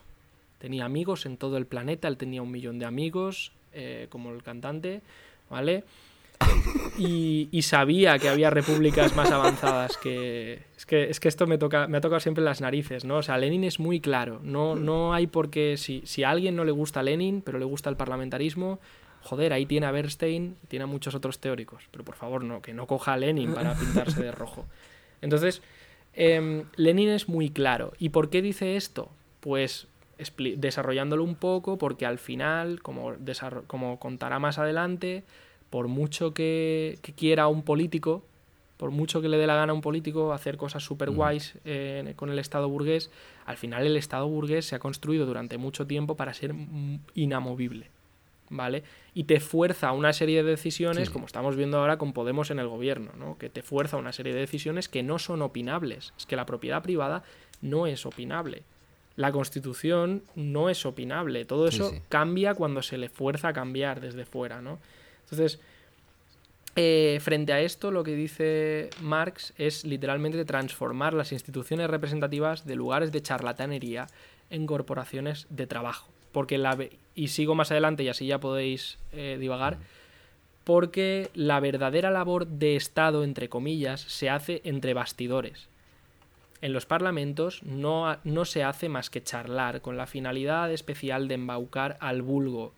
Tenía 0.58 0.86
amigos 0.86 1.26
en 1.26 1.38
todo 1.38 1.58
el 1.58 1.66
planeta, 1.66 2.08
él 2.08 2.18
tenía 2.18 2.42
un 2.42 2.52
millón 2.52 2.80
de 2.80 2.86
amigos, 2.86 3.52
eh, 3.74 4.08
como 4.10 4.32
el 4.32 4.44
cantante, 4.44 5.02
¿vale? 5.50 5.84
Y, 6.98 7.62
sabía 7.64 8.20
que 8.20 8.30
había 8.30 8.50
repúblicas 8.50 9.16
más 9.16 9.32
avanzadas 9.32 9.98
que... 9.98 10.64
Es 10.78 10.86
que, 10.86 11.10
es 11.10 11.20
que 11.20 11.28
esto 11.28 11.48
me, 11.48 11.58
toca, 11.58 11.88
me 11.88 11.98
ha 11.98 12.02
tocado 12.02 12.20
siempre 12.20 12.44
las 12.44 12.62
narices, 12.62 13.06
¿no? 13.06 13.18
O 13.18 13.24
sea, 13.24 13.38
Lenin 13.38 13.64
es 13.64 13.80
muy 13.80 14.00
claro. 14.00 14.40
No, 14.44 14.76
no 14.76 15.14
hay 15.14 15.28
por 15.28 15.50
qué... 15.50 15.78
Si, 15.78 16.02
si 16.06 16.24
a 16.24 16.30
alguien 16.30 16.56
no 16.56 16.64
le 16.64 16.72
gusta 16.72 17.02
Lenin, 17.02 17.42
pero 17.42 17.60
le 17.60 17.66
gusta 17.66 17.90
el 17.90 17.96
parlamentarismo, 17.96 18.80
joder, 19.24 19.54
ahí 19.54 19.66
tiene 19.66 19.86
a 19.86 19.92
Bernstein, 19.92 20.58
tiene 20.68 20.84
a 20.84 20.88
muchos 20.88 21.16
otros 21.16 21.40
teóricos. 21.40 21.84
Pero 21.92 22.04
por 22.04 22.16
favor, 22.16 22.44
no, 22.44 22.62
que 22.62 22.74
no 22.74 22.88
coja 22.88 23.14
a 23.14 23.18
Lenin 23.18 23.54
para 23.54 23.76
pintarse 23.76 24.22
de 24.22 24.32
rojo. 24.32 24.66
Entonces, 25.22 25.62
em, 26.14 26.66
Lenin 26.76 27.10
es 27.10 27.30
muy 27.30 27.50
claro. 27.50 27.94
¿Y 28.00 28.10
por 28.10 28.30
qué 28.30 28.42
dice 28.42 28.76
esto? 28.76 29.10
Pues 29.40 29.88
desarrollándolo 30.58 31.24
un 31.24 31.36
poco, 31.36 31.78
porque 31.78 32.06
al 32.06 32.20
final, 32.20 32.82
como, 32.82 33.16
como 33.68 34.00
contará 34.00 34.38
más 34.40 34.60
adelante, 34.60 35.24
por 35.72 35.88
mucho 35.88 36.36
que, 36.36 37.00
quiera 37.16 37.48
un 37.48 37.64
político, 37.64 38.24
por 38.78 38.92
mucho 38.92 39.22
que 39.22 39.30
le 39.30 39.38
dé 39.38 39.48
la 39.48 39.56
gana 39.56 39.72
a 39.72 39.76
un 39.76 39.82
político 39.82 40.34
hacer 40.34 40.58
cosas 40.58 40.84
súper 40.84 41.10
guays 41.10 41.56
eh, 41.66 42.14
con 42.18 42.30
el 42.30 42.38
Estado 42.38 42.70
burgués, 42.70 43.10
al 43.46 43.58
final 43.58 43.88
el 43.88 43.96
Estado 43.96 44.28
burgués 44.28 44.66
se 44.66 44.76
ha 44.76 44.80
construido 44.80 45.26
durante 45.26 45.58
mucho 45.58 45.88
tiempo 45.88 46.16
para 46.16 46.36
ser 46.36 46.54
inamovible. 47.16 47.90
¿Vale? 48.54 48.84
Y 49.14 49.24
te 49.24 49.40
fuerza 49.40 49.88
a 49.88 49.92
una 49.94 50.12
serie 50.12 50.44
de 50.44 50.50
decisiones, 50.50 51.10
como 51.10 51.26
estamos 51.26 51.56
viendo 51.56 51.78
ahora 51.78 51.98
con 51.98 52.12
Podemos 52.12 52.52
en 52.52 52.60
el 52.60 52.68
gobierno, 52.68 53.14
¿no? 53.18 53.38
Que 53.38 53.50
te 53.50 53.62
fuerza 53.62 53.96
a 53.96 54.00
una 54.02 54.12
serie 54.12 54.34
de 54.34 54.42
decisiones 54.42 54.90
que 54.90 55.04
no 55.04 55.20
son 55.20 55.42
opinables. 55.42 56.14
Es 56.18 56.26
que 56.26 56.36
la 56.36 56.46
propiedad 56.46 56.84
privada 56.84 57.24
no 57.62 57.88
es 57.88 58.06
opinable. 58.06 58.64
La 59.16 59.32
constitución 59.32 60.24
no 60.36 60.68
es 60.68 60.86
opinable. 60.86 61.46
Todo 61.46 61.70
eso 61.70 61.94
cambia 62.10 62.54
cuando 62.54 62.82
se 62.82 62.98
le 62.98 63.08
fuerza 63.08 63.48
a 63.48 63.54
cambiar 63.54 64.02
desde 64.02 64.26
fuera, 64.26 64.62
¿no? 64.62 64.80
Entonces, 65.32 65.60
eh, 66.76 67.20
frente 67.22 67.54
a 67.54 67.60
esto, 67.62 67.92
lo 67.92 68.04
que 68.04 68.16
dice 68.16 68.90
Marx 69.02 69.54
es 69.58 69.84
literalmente 69.84 70.44
transformar 70.46 71.14
las 71.14 71.32
instituciones 71.32 71.90
representativas 71.90 72.66
de 72.66 72.76
lugares 72.76 73.12
de 73.12 73.22
charlatanería 73.22 74.08
en 74.50 74.66
corporaciones 74.66 75.48
de 75.50 75.68
trabajo. 75.68 76.10
Porque 76.32 76.58
la, 76.58 76.78
y 77.14 77.28
sigo 77.28 77.56
más 77.56 77.72
adelante 77.72 78.04
y 78.04 78.10
así 78.10 78.26
ya 78.26 78.40
podéis 78.40 78.98
eh, 79.12 79.38
divagar, 79.40 79.78
porque 80.64 81.30
la 81.34 81.60
verdadera 81.60 82.10
labor 82.10 82.48
de 82.48 82.76
Estado, 82.78 83.24
entre 83.24 83.50
comillas, 83.50 84.02
se 84.02 84.30
hace 84.30 84.62
entre 84.64 84.94
bastidores. 84.94 85.68
En 86.62 86.74
los 86.74 86.86
parlamentos 86.86 87.64
no, 87.64 88.18
no 88.24 88.46
se 88.46 88.64
hace 88.64 88.88
más 88.88 89.10
que 89.10 89.24
charlar 89.24 89.82
con 89.82 89.98
la 89.98 90.06
finalidad 90.06 90.72
especial 90.72 91.28
de 91.28 91.34
embaucar 91.34 91.98
al 92.00 92.22
vulgo, 92.22 92.72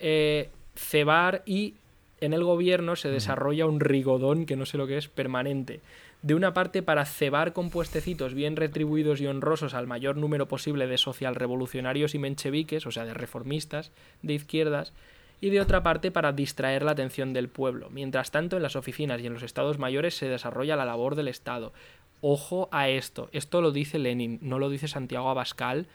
eh, 0.00 0.50
cebar 0.74 1.42
y 1.46 1.74
en 2.22 2.32
el 2.32 2.44
gobierno 2.44 2.94
se 2.94 3.10
desarrolla 3.10 3.66
un 3.66 3.80
rigodón, 3.80 4.46
que 4.46 4.56
no 4.56 4.64
sé 4.64 4.78
lo 4.78 4.86
que 4.86 4.96
es, 4.96 5.08
permanente. 5.08 5.80
De 6.22 6.36
una 6.36 6.54
parte 6.54 6.80
para 6.80 7.04
cebar 7.04 7.52
con 7.52 7.68
puestecitos 7.68 8.32
bien 8.32 8.54
retribuidos 8.54 9.20
y 9.20 9.26
honrosos 9.26 9.74
al 9.74 9.88
mayor 9.88 10.16
número 10.16 10.46
posible 10.46 10.86
de 10.86 10.98
socialrevolucionarios 10.98 12.14
y 12.14 12.20
mencheviques, 12.20 12.86
o 12.86 12.92
sea, 12.92 13.04
de 13.04 13.14
reformistas, 13.14 13.90
de 14.22 14.34
izquierdas, 14.34 14.92
y 15.40 15.50
de 15.50 15.60
otra 15.60 15.82
parte 15.82 16.12
para 16.12 16.30
distraer 16.30 16.84
la 16.84 16.92
atención 16.92 17.32
del 17.32 17.48
pueblo. 17.48 17.90
Mientras 17.90 18.30
tanto, 18.30 18.56
en 18.56 18.62
las 18.62 18.76
oficinas 18.76 19.20
y 19.20 19.26
en 19.26 19.34
los 19.34 19.42
estados 19.42 19.80
mayores 19.80 20.14
se 20.14 20.28
desarrolla 20.28 20.76
la 20.76 20.84
labor 20.84 21.16
del 21.16 21.26
Estado. 21.26 21.72
Ojo 22.20 22.68
a 22.70 22.88
esto. 22.88 23.28
Esto 23.32 23.60
lo 23.60 23.72
dice 23.72 23.98
Lenin, 23.98 24.38
no 24.42 24.60
lo 24.60 24.70
dice 24.70 24.86
Santiago 24.86 25.28
Abascal, 25.28 25.88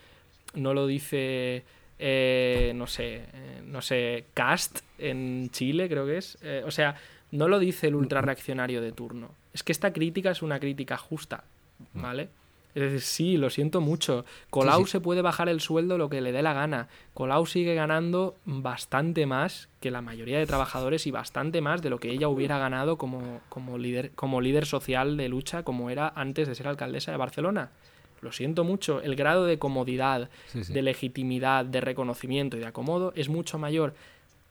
no 0.54 0.74
lo 0.74 0.88
dice 0.88 1.64
eh, 2.00 2.74
no 2.76 2.88
sé, 2.88 3.24
eh, 3.34 3.62
no 3.66 3.82
sé, 3.82 4.26
Cast 4.34 4.80
en 4.98 5.50
Chile 5.52 5.90
creo 5.90 6.06
que 6.06 6.18
es. 6.18 6.38
Eh, 6.42 6.64
o 6.66 6.72
sea, 6.72 6.96
no 7.32 7.48
lo 7.48 7.60
dice 7.60 7.88
el 7.88 7.96
ultra 7.96 8.22
reaccionario 8.22 8.82
de 8.82 8.92
turno. 8.92 9.32
Es 9.54 9.64
que 9.64 9.72
esta 9.72 9.92
crítica 9.92 10.32
es 10.32 10.42
una 10.42 10.60
crítica 10.60 10.98
justa, 10.98 11.44
¿vale? 11.94 12.30
Es 12.76 12.84
decir, 12.84 13.02
sí, 13.02 13.38
lo 13.38 13.50
siento 13.50 13.82
mucho. 13.82 14.24
Colau 14.52 14.86
se 14.86 15.00
puede 15.00 15.24
bajar 15.24 15.50
el 15.50 15.62
sueldo 15.62 15.98
lo 15.98 16.10
que 16.10 16.22
le 16.22 16.32
dé 16.32 16.44
la 16.44 16.54
gana. 16.54 16.90
Colau 17.16 17.48
sigue 17.48 17.74
ganando 17.74 18.36
bastante 18.46 19.26
más 19.26 19.68
que 19.80 19.90
la 19.90 20.04
mayoría 20.04 20.38
de 20.38 20.46
trabajadores 20.46 21.08
y 21.08 21.12
bastante 21.12 21.60
más 21.60 21.82
de 21.82 21.90
lo 21.90 22.00
que 22.00 22.12
ella 22.12 22.28
hubiera 22.28 22.60
ganado 22.60 23.00
como, 23.00 23.42
como, 23.50 23.80
líder, 23.80 24.12
como 24.12 24.42
líder 24.42 24.68
social 24.68 25.18
de 25.18 25.28
lucha 25.28 25.64
como 25.64 25.90
era 25.90 26.14
antes 26.16 26.48
de 26.48 26.54
ser 26.54 26.68
alcaldesa 26.68 27.10
de 27.10 27.18
Barcelona 27.18 27.72
lo 28.22 28.32
siento 28.32 28.64
mucho, 28.64 29.02
el 29.02 29.16
grado 29.16 29.46
de 29.46 29.60
comodidad, 29.60 30.30
de 30.54 30.82
legitimidad, 30.82 31.66
de 31.66 31.82
reconocimiento 31.82 32.58
y 32.58 32.62
de 32.62 32.68
acomodo 32.68 33.14
es 33.16 33.30
mucho 33.30 33.58
mayor 33.58 33.94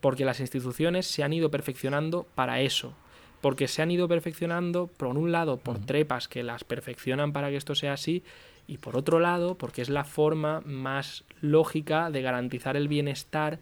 porque 0.00 0.24
las 0.24 0.40
instituciones 0.40 1.06
se 1.06 1.22
han 1.22 1.32
ido 1.32 1.50
perfeccionando 1.50 2.26
para 2.34 2.60
eso. 2.60 2.94
Porque 3.40 3.68
se 3.68 3.82
han 3.82 3.90
ido 3.90 4.08
perfeccionando, 4.08 4.88
por 4.88 5.08
un 5.08 5.30
lado, 5.30 5.58
por 5.58 5.78
trepas 5.78 6.26
que 6.26 6.42
las 6.42 6.64
perfeccionan 6.64 7.32
para 7.32 7.50
que 7.50 7.56
esto 7.56 7.74
sea 7.74 7.92
así, 7.92 8.22
y 8.66 8.78
por 8.78 8.96
otro 8.96 9.20
lado, 9.20 9.56
porque 9.56 9.82
es 9.82 9.88
la 9.88 10.04
forma 10.04 10.60
más 10.64 11.24
lógica 11.40 12.10
de 12.10 12.22
garantizar 12.22 12.76
el 12.76 12.88
bienestar 12.88 13.58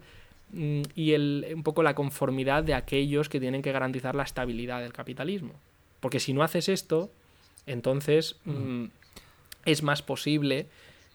mm, 0.51 0.81
y 0.95 1.11
el, 1.13 1.47
un 1.53 1.63
poco 1.63 1.83
la 1.83 1.93
conformidad 1.93 2.63
de 2.63 2.73
aquellos 2.73 3.29
que 3.29 3.39
tienen 3.39 3.61
que 3.61 3.71
garantizar 3.71 4.15
la 4.15 4.23
estabilidad 4.23 4.81
del 4.81 4.93
capitalismo. 4.93 5.53
Porque 5.99 6.19
si 6.19 6.33
no 6.33 6.41
haces 6.41 6.69
esto, 6.69 7.11
entonces 7.65 8.37
es 9.65 9.83
más 9.83 10.01
posible 10.01 10.67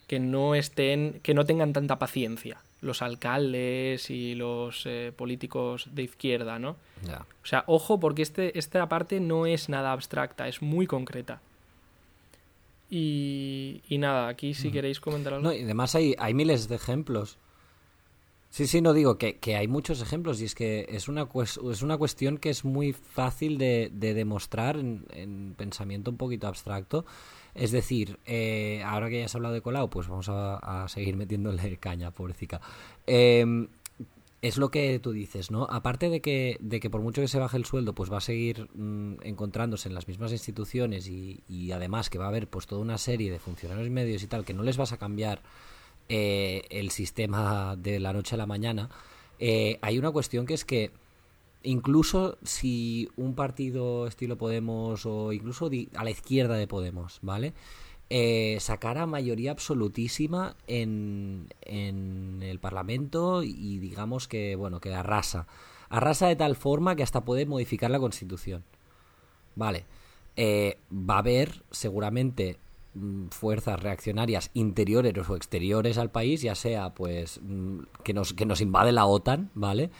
que 0.07 0.21
no 0.21 0.55
estén, 0.55 1.21
que 1.23 1.35
no 1.35 1.45
tengan 1.45 1.73
tanta 1.73 1.99
paciencia 1.99 2.59
los 2.81 3.03
alcaldes 3.03 4.11
y 4.11 4.35
los 4.35 4.87
eh, 4.87 5.13
políticos 5.15 5.89
de 5.93 6.03
izquierda, 6.03 6.59
¿no? 6.59 6.77
O 7.43 7.47
sea, 7.47 7.65
ojo, 7.67 8.01
porque 8.01 8.23
este, 8.23 8.59
esta 8.59 8.89
parte 8.89 9.21
no 9.21 9.47
es 9.47 9.69
nada 9.69 9.93
abstracta, 9.93 10.49
es 10.49 10.63
muy 10.63 10.87
concreta. 10.87 11.41
Y, 12.89 13.83
y 13.89 13.99
nada, 13.99 14.29
aquí 14.29 14.55
si 14.55 14.73
queréis 14.73 14.99
comentar 14.99 15.35
algo. 15.35 15.49
No, 15.49 15.53
y 15.53 15.63
además 15.63 15.95
hay, 15.95 16.15
hay 16.19 16.35
miles 16.35 16.69
de 16.69 16.75
ejemplos. 16.75 17.39
Sí, 18.51 18.67
sí, 18.67 18.81
no 18.81 18.93
digo 18.93 19.17
que, 19.17 19.39
hay 19.57 19.69
muchos 19.69 20.03
ejemplos 20.03 20.41
y 20.41 20.47
es 20.47 20.57
que 20.57 20.87
es 20.89 21.07
una, 21.07 21.29
es 21.43 21.83
una 21.83 21.99
cuestión 21.99 22.37
que 22.37 22.51
es 22.51 22.65
muy 22.65 22.93
fácil 22.93 23.59
de, 23.59 23.91
demostrar 23.93 24.77
en, 24.77 25.07
en, 25.13 25.55
pensamiento 25.57 26.11
un 26.11 26.17
poquito 26.17 26.49
abstracto 26.49 27.05
es 27.55 27.73
decir, 27.73 28.19
eh, 28.27 28.83
ahora 28.85 29.09
que 29.09 29.19
ya 29.19 29.25
has 29.27 29.35
hablado 29.35 29.55
de 29.55 29.63
Colau, 29.63 29.91
pues 29.91 30.09
vamos 30.09 30.29
a, 30.29 30.87
seguir 30.89 31.17
metiéndole 31.17 31.77
caña, 31.81 32.11
pobrecita. 32.11 32.61
Eh, 33.07 33.67
es 34.43 34.57
lo 34.57 34.71
que 34.71 34.99
tú 35.01 35.13
dices, 35.13 35.51
¿no? 35.51 35.67
Aparte 35.71 36.09
de 36.09 36.23
que, 36.23 36.57
de 36.61 36.81
que 36.81 36.89
por 36.89 37.03
mucho 37.03 37.21
que 37.21 37.29
se 37.29 37.39
baje 37.39 37.59
el 37.59 37.67
sueldo, 37.67 37.95
pues 37.95 38.11
va 38.11 38.19
a 38.19 38.23
seguir 38.23 38.71
mm, 38.75 39.17
encontrándose 39.23 39.89
en 39.89 39.95
las 39.95 40.09
mismas 40.09 40.33
instituciones 40.33 41.09
y, 41.09 41.73
además 41.73 42.09
que 42.09 42.19
va 42.19 42.25
a 42.25 42.29
haber 42.29 42.49
pues 42.49 42.67
toda 42.67 42.81
una 42.81 42.97
serie 42.97 43.31
de 43.31 43.39
funcionarios 43.39 43.91
medios 43.91 44.23
y 44.23 44.27
tal 44.29 44.45
que 44.47 44.55
no 44.55 44.63
les 44.63 44.79
vas 44.79 44.93
a 44.93 44.97
cambiar 44.97 45.43
eh, 46.09 46.63
el 46.71 46.91
sistema 46.91 47.77
de 47.77 48.01
la 48.01 48.15
noche 48.15 48.35
a 48.35 48.39
la 48.39 48.47
mañana, 48.47 48.89
hay 49.39 49.99
una 49.99 50.11
cuestión 50.11 50.47
que 50.47 50.55
es 50.55 50.65
que 50.65 50.91
incluso 51.63 52.39
si 52.43 53.09
un 53.17 53.35
partido 53.35 54.07
estilo 54.07 54.37
Podemos 54.39 55.07
o 55.07 55.33
incluso 55.33 55.71
a 55.95 56.05
la 56.05 56.11
izquierda 56.11 56.55
de 56.55 56.67
Podemos, 56.67 57.19
¿vale? 57.23 57.55
Eh, 58.13 58.57
sacara 58.59 59.07
mayoría 59.07 59.53
absolutísima 59.53 60.57
en, 60.67 61.47
en 61.63 62.43
el 62.43 62.59
Parlamento 62.59 63.45
y 63.45 63.79
digamos 63.79 64.27
que, 64.27 64.57
bueno, 64.57 64.81
que 64.81 64.93
arrasa. 64.93 65.47
Arrasa 65.89 66.27
de 66.27 66.37
tal 66.37 66.57
forma 66.57 66.97
que 66.97 67.05
hasta 67.05 67.25
puede 67.25 67.47
modificar 67.47 67.91
la 67.91 68.01
Constitución. 68.01 68.65
Vale. 69.55 69.85
Eh, 70.37 70.79
va 70.91 71.17
a 71.17 71.19
haber 71.19 71.63
seguramente 71.71 72.59
mm, 72.95 73.29
fuerzas 73.29 73.81
reaccionarias 73.81 74.51
interiores 74.55 75.29
o 75.29 75.37
exteriores 75.37 75.99
al 75.99 76.11
país, 76.11 76.43
ya 76.43 76.55
sea 76.55 76.95
pues 76.95 77.41
mm, 77.43 77.81
que 78.03 78.15
nos, 78.15 78.33
que 78.33 78.47
nos 78.47 78.61
invade 78.61 78.93
la 78.93 79.07
OTAN, 79.07 79.51
¿vale? 79.55 79.91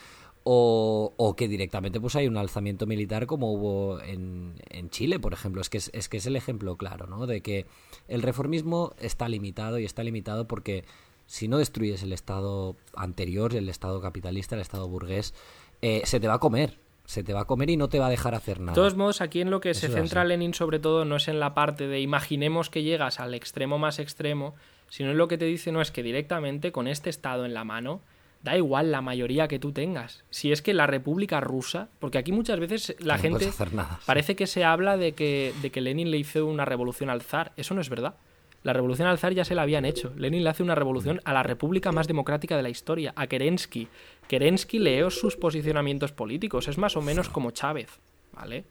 O, 0.43 1.35
que 1.37 1.49
directamente 1.49 2.01
pues 2.01 2.17
hay 2.17 2.27
un 2.27 2.37
alzamiento 2.37 2.87
militar 2.87 3.27
como 3.27 3.53
hubo 3.53 4.01
en, 4.01 4.55
en 4.71 4.91
Chile, 4.91 5.21
por 5.21 5.33
ejemplo. 5.33 5.61
Es 5.61 5.69
que 5.69 5.79
es, 5.79 6.09
que 6.09 6.17
es 6.17 6.27
el 6.27 6.37
ejemplo 6.37 6.77
claro, 6.77 7.07
¿no? 7.07 7.27
De 7.27 7.41
que 7.43 7.67
el 8.09 8.23
reformismo 8.23 8.95
está 8.99 9.29
limitado 9.29 9.79
y 9.79 9.85
está 9.85 10.03
limitado 10.03 10.49
porque 10.49 10.85
si 11.27 11.47
no 11.47 11.59
destruyes 11.59 12.03
el 12.03 12.13
Estado 12.13 12.75
anterior, 12.97 13.55
el 13.55 13.69
Estado 13.69 14.01
capitalista, 14.01 14.57
el 14.57 14.63
Estado 14.63 14.89
burgués, 14.89 15.35
eh, 15.83 16.03
se 16.05 16.21
te 16.21 16.27
va 16.27 16.35
a 16.35 16.39
comer. 16.41 16.79
Se 17.05 17.25
te 17.25 17.33
va 17.33 17.41
a 17.41 17.45
comer 17.45 17.71
y 17.71 17.77
no 17.77 17.89
te 17.89 17.99
va 17.99 18.07
a 18.07 18.11
dejar 18.11 18.35
hacer 18.35 18.61
nada. 18.61 18.73
De 18.73 18.75
todos 18.77 18.95
modos, 18.95 19.21
aquí 19.21 19.41
en 19.41 19.51
lo 19.51 19.61
que 19.61 19.75
se 19.75 19.87
Eso 19.87 19.97
es 19.97 20.03
centra. 20.03 20.25
Lenin 20.25 20.55
sobre 20.55 20.79
todo 20.79 21.05
no 21.05 21.17
es 21.17 21.27
en 21.27 21.41
la 21.41 21.55
parte 21.55 21.89
de 21.89 22.01
imaginemos 22.01 22.71
que 22.71 22.85
llegas 22.85 23.19
al 23.19 23.35
extremo 23.35 23.79
más 23.79 23.99
extremo, 23.99 24.55
sino 24.89 25.11
en 25.11 25.19
lo 25.19 25.27
que 25.27 25.37
te 25.37 25.45
dice 25.45 25.73
no 25.73 25.81
es 25.81 25.91
que 25.91 26.05
directamente 26.05 26.71
con 26.71 26.87
este 26.87 27.11
estado 27.11 27.45
en 27.45 27.55
la 27.55 27.65
mano, 27.65 28.01
da 28.43 28.57
igual 28.57 28.91
la 28.91 29.03
mayoría 29.03 29.49
que 29.49 29.59
tú 29.59 29.73
tengas. 29.73 30.25
Si 30.31 30.51
es 30.53 30.63
que 30.63 30.73
la 30.75 30.87
República 30.87 31.41
Rusa, 31.41 31.89
porque 31.99 32.19
aquí 32.19 32.33
muchas 32.33 32.59
veces 32.59 32.97
la 33.01 33.17
No 33.17 33.23
gente 33.23 33.49
hacer 33.49 33.75
nada. 33.75 34.01
parece 34.07 34.35
que 34.37 34.47
se 34.47 34.65
habla 34.65 34.97
de 34.97 35.13
que, 35.13 35.53
de 35.61 35.71
que 35.71 35.81
Lenin 35.81 36.11
le 36.11 36.17
hizo 36.19 36.47
una 36.47 36.65
revolución 36.65 37.11
al 37.11 37.21
zar. 37.23 37.53
Eso 37.57 37.75
no 37.75 37.81
es 37.81 37.89
verdad. 37.91 38.15
La 38.63 38.73
revolución 38.75 39.09
al 39.09 39.19
zar 39.19 39.33
ya 39.33 39.45
se 39.45 39.55
la 39.55 39.63
habían 39.63 39.85
hecho. 39.87 40.13
Lenin 40.17 40.45
le 40.45 40.51
hace 40.51 40.63
una 40.63 40.75
revolución 40.75 41.21
a 41.25 41.33
la 41.33 41.43
república 41.43 41.93
más 41.93 42.07
democrática 42.07 42.57
de 42.57 42.63
la 42.63 42.69
historia, 42.69 43.13
a 43.17 43.27
Kerensky. 43.27 43.89
Kerensky 44.29 44.79
leó 44.79 45.11
sus 45.11 45.37
posicionamientos 45.37 46.13
políticos, 46.13 46.69
es 46.69 46.77
más 46.77 46.95
o 46.97 47.01
menos 47.03 47.29
como 47.31 47.53
Chávez, 47.53 48.01
¿vale? 48.33 48.65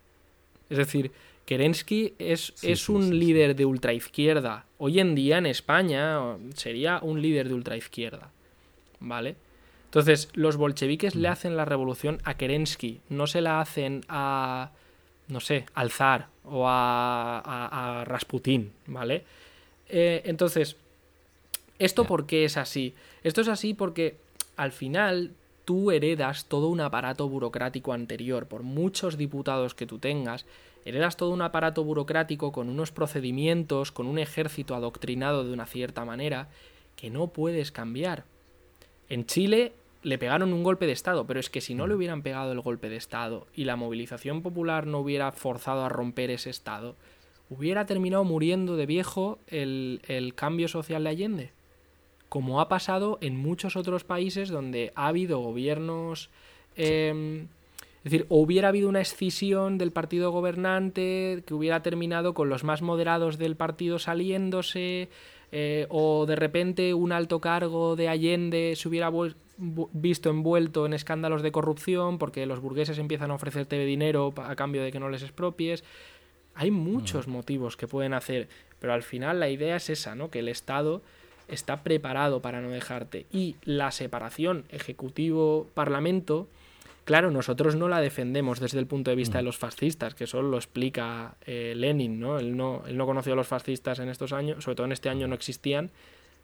Es 0.69 0.77
decir, 0.77 1.11
Kerensky 1.45 2.13
es, 2.19 2.53
Sí, 2.55 2.71
es 2.71 2.85
sí, 2.85 2.91
un 2.91 3.03
sí, 3.07 3.13
líder 3.13 3.55
de 3.55 3.65
ultraizquierda. 3.65 4.67
Hoy 4.77 4.99
en 4.99 5.15
día 5.15 5.39
en 5.39 5.47
España 5.47 6.19
sería 6.53 6.99
un 7.01 7.19
líder 7.23 7.47
de 7.47 7.55
ultraizquierda, 7.55 8.31
¿vale? 8.99 9.35
Entonces, 9.89 10.29
los 10.33 10.55
bolcheviques 10.57 11.15
Mm. 11.15 11.19
le 11.19 11.27
hacen 11.29 11.57
la 11.57 11.65
revolución 11.65 12.19
a 12.23 12.35
Kerensky, 12.35 13.01
no 13.09 13.25
se 13.27 13.41
la 13.41 13.59
hacen 13.59 14.01
a, 14.07 14.71
no 15.27 15.39
sé, 15.39 15.65
al 15.73 15.89
zar 15.91 16.27
o 16.45 16.67
a, 16.67 17.39
a- 17.39 18.01
a 18.01 18.05
Rasputín, 18.05 18.71
¿vale? 18.85 19.23
Eh, 19.89 20.21
entonces, 20.25 20.75
¿esto 21.79 22.05
por 22.05 22.27
qué 22.27 22.45
es 22.45 22.57
así? 22.57 22.93
Esto 23.23 23.41
es 23.41 23.47
así 23.47 23.73
porque 23.73 24.17
al 24.57 24.71
final 24.71 25.31
tú 25.65 25.89
heredas 25.91 26.45
todo 26.45 26.67
un 26.67 26.81
aparato 26.81 27.27
burocrático 27.27 27.91
anterior, 27.93 28.45
por 28.47 28.61
muchos 28.63 29.17
diputados 29.17 29.73
que 29.73 29.85
tú 29.87 29.97
tengas, 29.97 30.45
heredas 30.85 31.17
todo 31.17 31.31
un 31.31 31.41
aparato 31.41 31.83
burocrático 31.83 32.51
con 32.51 32.69
unos 32.69 32.91
procedimientos, 32.91 33.91
con 33.91 34.05
un 34.05 34.19
ejército 34.19 34.75
adoctrinado 34.75 35.43
de 35.43 35.51
una 35.53 35.65
cierta 35.65 36.05
manera, 36.05 36.47
que 36.95 37.09
no 37.09 37.27
puedes 37.27 37.71
cambiar. 37.71 38.23
En 39.09 39.25
Chile 39.25 39.73
le 40.03 40.17
pegaron 40.17 40.53
un 40.53 40.63
golpe 40.63 40.85
de 40.85 40.93
Estado, 40.93 41.25
pero 41.27 41.39
es 41.39 41.49
que 41.49 41.61
si 41.61 41.75
no 41.75 41.87
le 41.87 41.95
hubieran 41.95 42.21
pegado 42.21 42.51
el 42.51 42.61
golpe 42.61 42.89
de 42.89 42.95
Estado 42.95 43.47
y 43.53 43.65
la 43.65 43.75
movilización 43.75 44.41
popular 44.41 44.87
no 44.87 44.99
hubiera 44.99 45.31
forzado 45.31 45.83
a 45.83 45.89
romper 45.89 46.31
ese 46.31 46.49
Estado, 46.49 46.95
hubiera 47.49 47.85
terminado 47.85 48.23
muriendo 48.23 48.75
de 48.75 48.85
viejo 48.85 49.39
el, 49.47 50.01
el 50.07 50.35
cambio 50.35 50.67
social 50.67 51.03
de 51.03 51.09
Allende. 51.09 51.51
Como 52.29 52.61
ha 52.61 52.69
pasado 52.69 53.17
en 53.21 53.37
muchos 53.37 53.75
otros 53.75 54.03
países 54.03 54.49
donde 54.49 54.91
ha 54.95 55.07
habido 55.07 55.39
gobiernos... 55.39 56.29
eh, 56.75 57.45
es 57.99 58.11
decir, 58.11 58.25
o 58.29 58.39
hubiera 58.39 58.69
habido 58.69 58.87
una 58.87 59.01
escisión 59.01 59.77
del 59.77 59.91
partido 59.91 60.31
gobernante 60.31 61.43
que 61.45 61.53
hubiera 61.53 61.83
terminado 61.83 62.33
con 62.33 62.47
los 62.47 62.63
más 62.63 62.81
moderados 62.81 63.37
del 63.37 63.57
partido 63.57 63.99
saliéndose, 63.99 65.09
eh, 65.51 65.87
o 65.89 66.25
de 66.25 66.35
repente 66.35 66.93
un 66.93 67.11
alto 67.11 67.39
cargo 67.39 67.95
de 67.95 68.07
Allende 68.07 68.73
se 68.75 68.87
hubiera 68.87 69.11
visto 69.57 70.29
envuelto 70.29 70.85
en 70.85 70.93
escándalos 70.93 71.41
de 71.41 71.51
corrupción 71.51 72.17
porque 72.17 72.45
los 72.45 72.59
burgueses 72.61 72.97
empiezan 72.97 73.31
a 73.31 73.35
ofrecerte 73.35 73.83
dinero 73.85 74.33
a 74.37 74.55
cambio 74.55 74.83
de 74.83 74.91
que 74.91 74.99
no 74.99 75.09
les 75.09 75.23
expropies. 75.23 75.83
Hay 76.55 76.71
muchos 76.71 77.27
motivos 77.27 77.77
que 77.77 77.87
pueden 77.87 78.13
hacer, 78.13 78.49
pero 78.79 78.93
al 78.93 79.03
final 79.03 79.39
la 79.39 79.49
idea 79.49 79.77
es 79.77 79.89
esa, 79.89 80.15
¿no? 80.15 80.29
Que 80.29 80.39
el 80.39 80.49
Estado 80.49 81.01
está 81.47 81.83
preparado 81.83 82.41
para 82.41 82.61
no 82.61 82.69
dejarte. 82.69 83.25
Y 83.31 83.55
la 83.63 83.91
separación 83.91 84.65
ejecutivo-parlamento, 84.69 86.47
claro, 87.09 87.31
nosotros 87.31 87.75
no 87.75 87.89
la 87.89 88.01
defendemos 88.01 88.59
desde 88.59 88.77
el 88.77 88.85
punto 88.85 89.09
de 89.09 89.15
vista 89.15 89.39
de 89.39 89.43
los 89.43 89.57
fascistas, 89.57 90.13
que 90.13 90.25
eso 90.25 90.43
lo 90.43 90.57
explica 90.57 91.37
eh, 91.43 91.73
Lenin, 91.75 92.19
¿no? 92.19 92.37
Él, 92.37 92.55
¿no? 92.55 92.83
él 92.85 92.97
no 92.97 93.07
conoció 93.07 93.33
a 93.33 93.35
los 93.35 93.47
fascistas 93.47 93.97
en 93.97 94.09
estos 94.09 94.31
años, 94.31 94.63
sobre 94.63 94.75
todo 94.75 94.85
en 94.85 94.91
este 94.91 95.09
año 95.09 95.27
no 95.27 95.33
existían, 95.33 95.89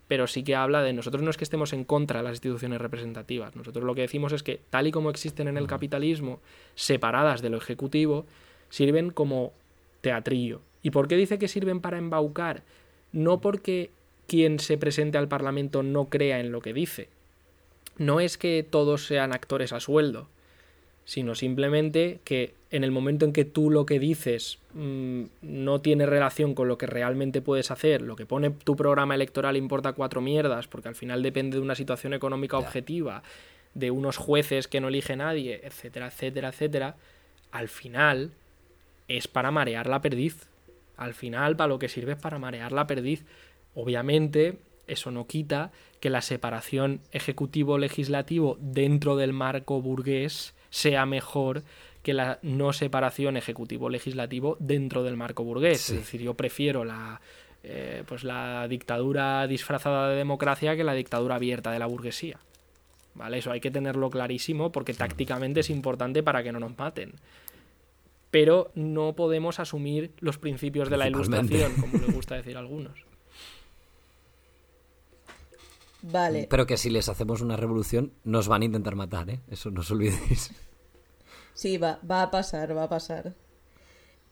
pero 0.07 0.25
sí 0.25 0.43
que 0.43 0.55
habla 0.55 0.81
de 0.81 0.91
nosotros 0.91 1.21
no 1.21 1.29
es 1.29 1.37
que 1.37 1.43
estemos 1.43 1.71
en 1.71 1.83
contra 1.83 2.21
de 2.21 2.23
las 2.23 2.37
instituciones 2.37 2.81
representativas, 2.81 3.55
nosotros 3.55 3.85
lo 3.85 3.93
que 3.93 4.01
decimos 4.01 4.33
es 4.33 4.41
que 4.41 4.59
tal 4.71 4.87
y 4.87 4.91
como 4.91 5.11
existen 5.11 5.47
en 5.47 5.57
el 5.57 5.67
capitalismo, 5.67 6.39
separadas 6.73 7.43
de 7.43 7.51
lo 7.51 7.57
ejecutivo, 7.57 8.25
sirven 8.71 9.11
como 9.11 9.53
teatrillo. 10.01 10.61
¿Y 10.81 10.89
por 10.89 11.07
qué 11.07 11.15
dice 11.15 11.37
que 11.37 11.47
sirven 11.47 11.79
para 11.79 11.99
embaucar? 11.99 12.63
No 13.11 13.39
porque 13.39 13.91
quien 14.25 14.57
se 14.57 14.79
presente 14.79 15.19
al 15.19 15.27
Parlamento 15.27 15.83
no 15.83 16.05
crea 16.05 16.39
en 16.39 16.51
lo 16.51 16.61
que 16.61 16.73
dice. 16.73 17.07
No 17.99 18.19
es 18.19 18.39
que 18.39 18.65
todos 18.67 19.05
sean 19.05 19.31
actores 19.31 19.71
a 19.71 19.79
sueldo, 19.79 20.27
sino 21.05 21.35
simplemente 21.35 22.19
que 22.23 22.55
en 22.71 22.83
el 22.83 22.91
momento 22.91 23.25
en 23.25 23.31
que 23.31 23.45
tú 23.45 23.69
lo 23.69 23.85
que 23.85 23.99
dices 23.99 24.57
mm, 24.73 25.23
no 25.43 25.79
tiene 25.79 26.07
relación 26.07 26.55
con 26.55 26.67
lo 26.67 26.77
que 26.77 26.87
realmente 26.87 27.41
puedes 27.41 27.69
hacer, 27.71 28.01
lo 28.01 28.15
que 28.15 28.25
pone 28.25 28.49
tu 28.49 28.75
programa 28.75 29.13
electoral 29.13 29.55
importa 29.55 29.93
cuatro 29.93 30.19
mierdas, 30.19 30.67
porque 30.67 30.89
al 30.89 30.95
final 30.95 31.21
depende 31.21 31.57
de 31.57 31.63
una 31.63 31.75
situación 31.75 32.13
económica 32.13 32.57
objetiva, 32.57 33.21
de 33.75 33.91
unos 33.91 34.17
jueces 34.17 34.67
que 34.67 34.81
no 34.81 34.87
elige 34.87 35.15
nadie, 35.15 35.61
etcétera, 35.63 36.07
etcétera, 36.07 36.49
etcétera, 36.49 36.95
al 37.51 37.69
final 37.69 38.31
es 39.07 39.27
para 39.27 39.51
marear 39.51 39.87
la 39.87 40.01
perdiz. 40.01 40.47
Al 40.97 41.13
final, 41.13 41.55
para 41.55 41.67
lo 41.67 41.77
que 41.77 41.89
sirve 41.89 42.13
es 42.13 42.17
para 42.17 42.39
marear 42.39 42.71
la 42.71 42.87
perdiz. 42.87 43.25
Obviamente, 43.75 44.57
eso 44.87 45.11
no 45.11 45.27
quita 45.27 45.71
que 45.99 46.09
la 46.09 46.21
separación 46.21 47.01
ejecutivo-legislativo 47.11 48.57
dentro 48.59 49.17
del 49.17 49.33
marco 49.33 49.81
burgués 49.81 50.54
sea 50.75 51.05
mejor 51.05 51.63
que 52.03 52.13
la 52.13 52.37
no 52.41 52.73
separación 52.73 53.37
ejecutivo-legislativo 53.37 54.57
dentro 54.59 55.03
del 55.03 55.15
marco 55.15 55.45
burgués. 55.45 55.79
Sí. 55.79 55.93
Es 55.93 55.99
decir, 56.01 56.21
yo 56.21 56.33
prefiero 56.33 56.83
la, 56.83 57.21
eh, 57.63 58.03
pues 58.05 58.25
la 58.25 58.67
dictadura 58.67 59.47
disfrazada 59.47 60.09
de 60.09 60.17
democracia 60.17 60.75
que 60.75 60.83
la 60.83 60.93
dictadura 60.93 61.35
abierta 61.35 61.71
de 61.71 61.79
la 61.79 61.85
burguesía. 61.85 62.39
¿Vale? 63.13 63.37
Eso 63.37 63.53
hay 63.53 63.61
que 63.61 63.71
tenerlo 63.71 64.09
clarísimo 64.09 64.73
porque 64.73 64.93
tácticamente 64.93 65.61
es 65.61 65.69
importante 65.69 66.21
para 66.23 66.43
que 66.43 66.51
no 66.51 66.59
nos 66.59 66.77
maten. 66.77 67.13
Pero 68.29 68.69
no 68.75 69.13
podemos 69.13 69.61
asumir 69.61 70.11
los 70.19 70.37
principios 70.37 70.89
de 70.89 70.97
la 70.97 71.07
ilustración, 71.07 71.73
como 71.79 71.93
les 71.93 72.13
gusta 72.13 72.35
decir 72.35 72.57
a 72.57 72.59
algunos. 72.59 73.05
Vale. 76.01 76.47
Pero 76.49 76.65
que 76.65 76.75
si 76.75 76.89
les 76.89 77.07
hacemos 77.07 77.39
una 77.39 77.55
revolución, 77.55 78.11
nos 78.25 78.49
van 78.49 78.63
a 78.63 78.65
intentar 78.65 78.95
matar, 78.95 79.29
¿eh? 79.29 79.39
Eso 79.49 79.71
no 79.71 79.79
os 79.79 79.89
olvidéis. 79.89 80.51
Sí, 81.55 81.77
va, 81.77 81.99
va 82.09 82.21
a 82.21 82.31
pasar, 82.31 82.77
va 82.77 82.83
a 82.83 82.89
pasar. 82.89 83.33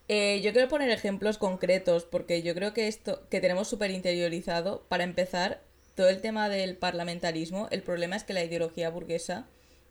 Eh, 0.10 0.42
yo 0.44 0.52
quiero 0.52 0.68
poner 0.68 0.90
ejemplos 0.90 1.38
concretos 1.38 2.04
porque 2.04 2.44
yo 2.44 2.54
creo 2.54 2.74
que 2.74 2.88
esto 2.88 3.28
que 3.30 3.40
tenemos 3.40 3.68
súper 3.70 3.92
interiorizado, 3.92 4.84
para 4.90 5.06
empezar, 5.06 5.62
todo 5.96 6.10
el 6.10 6.22
tema 6.22 6.50
del 6.50 6.76
parlamentarismo, 6.76 7.68
el 7.72 7.82
problema 7.82 8.16
es 8.16 8.24
que 8.24 8.34
la 8.34 8.44
ideología 8.44 8.90
burguesa, 8.90 9.48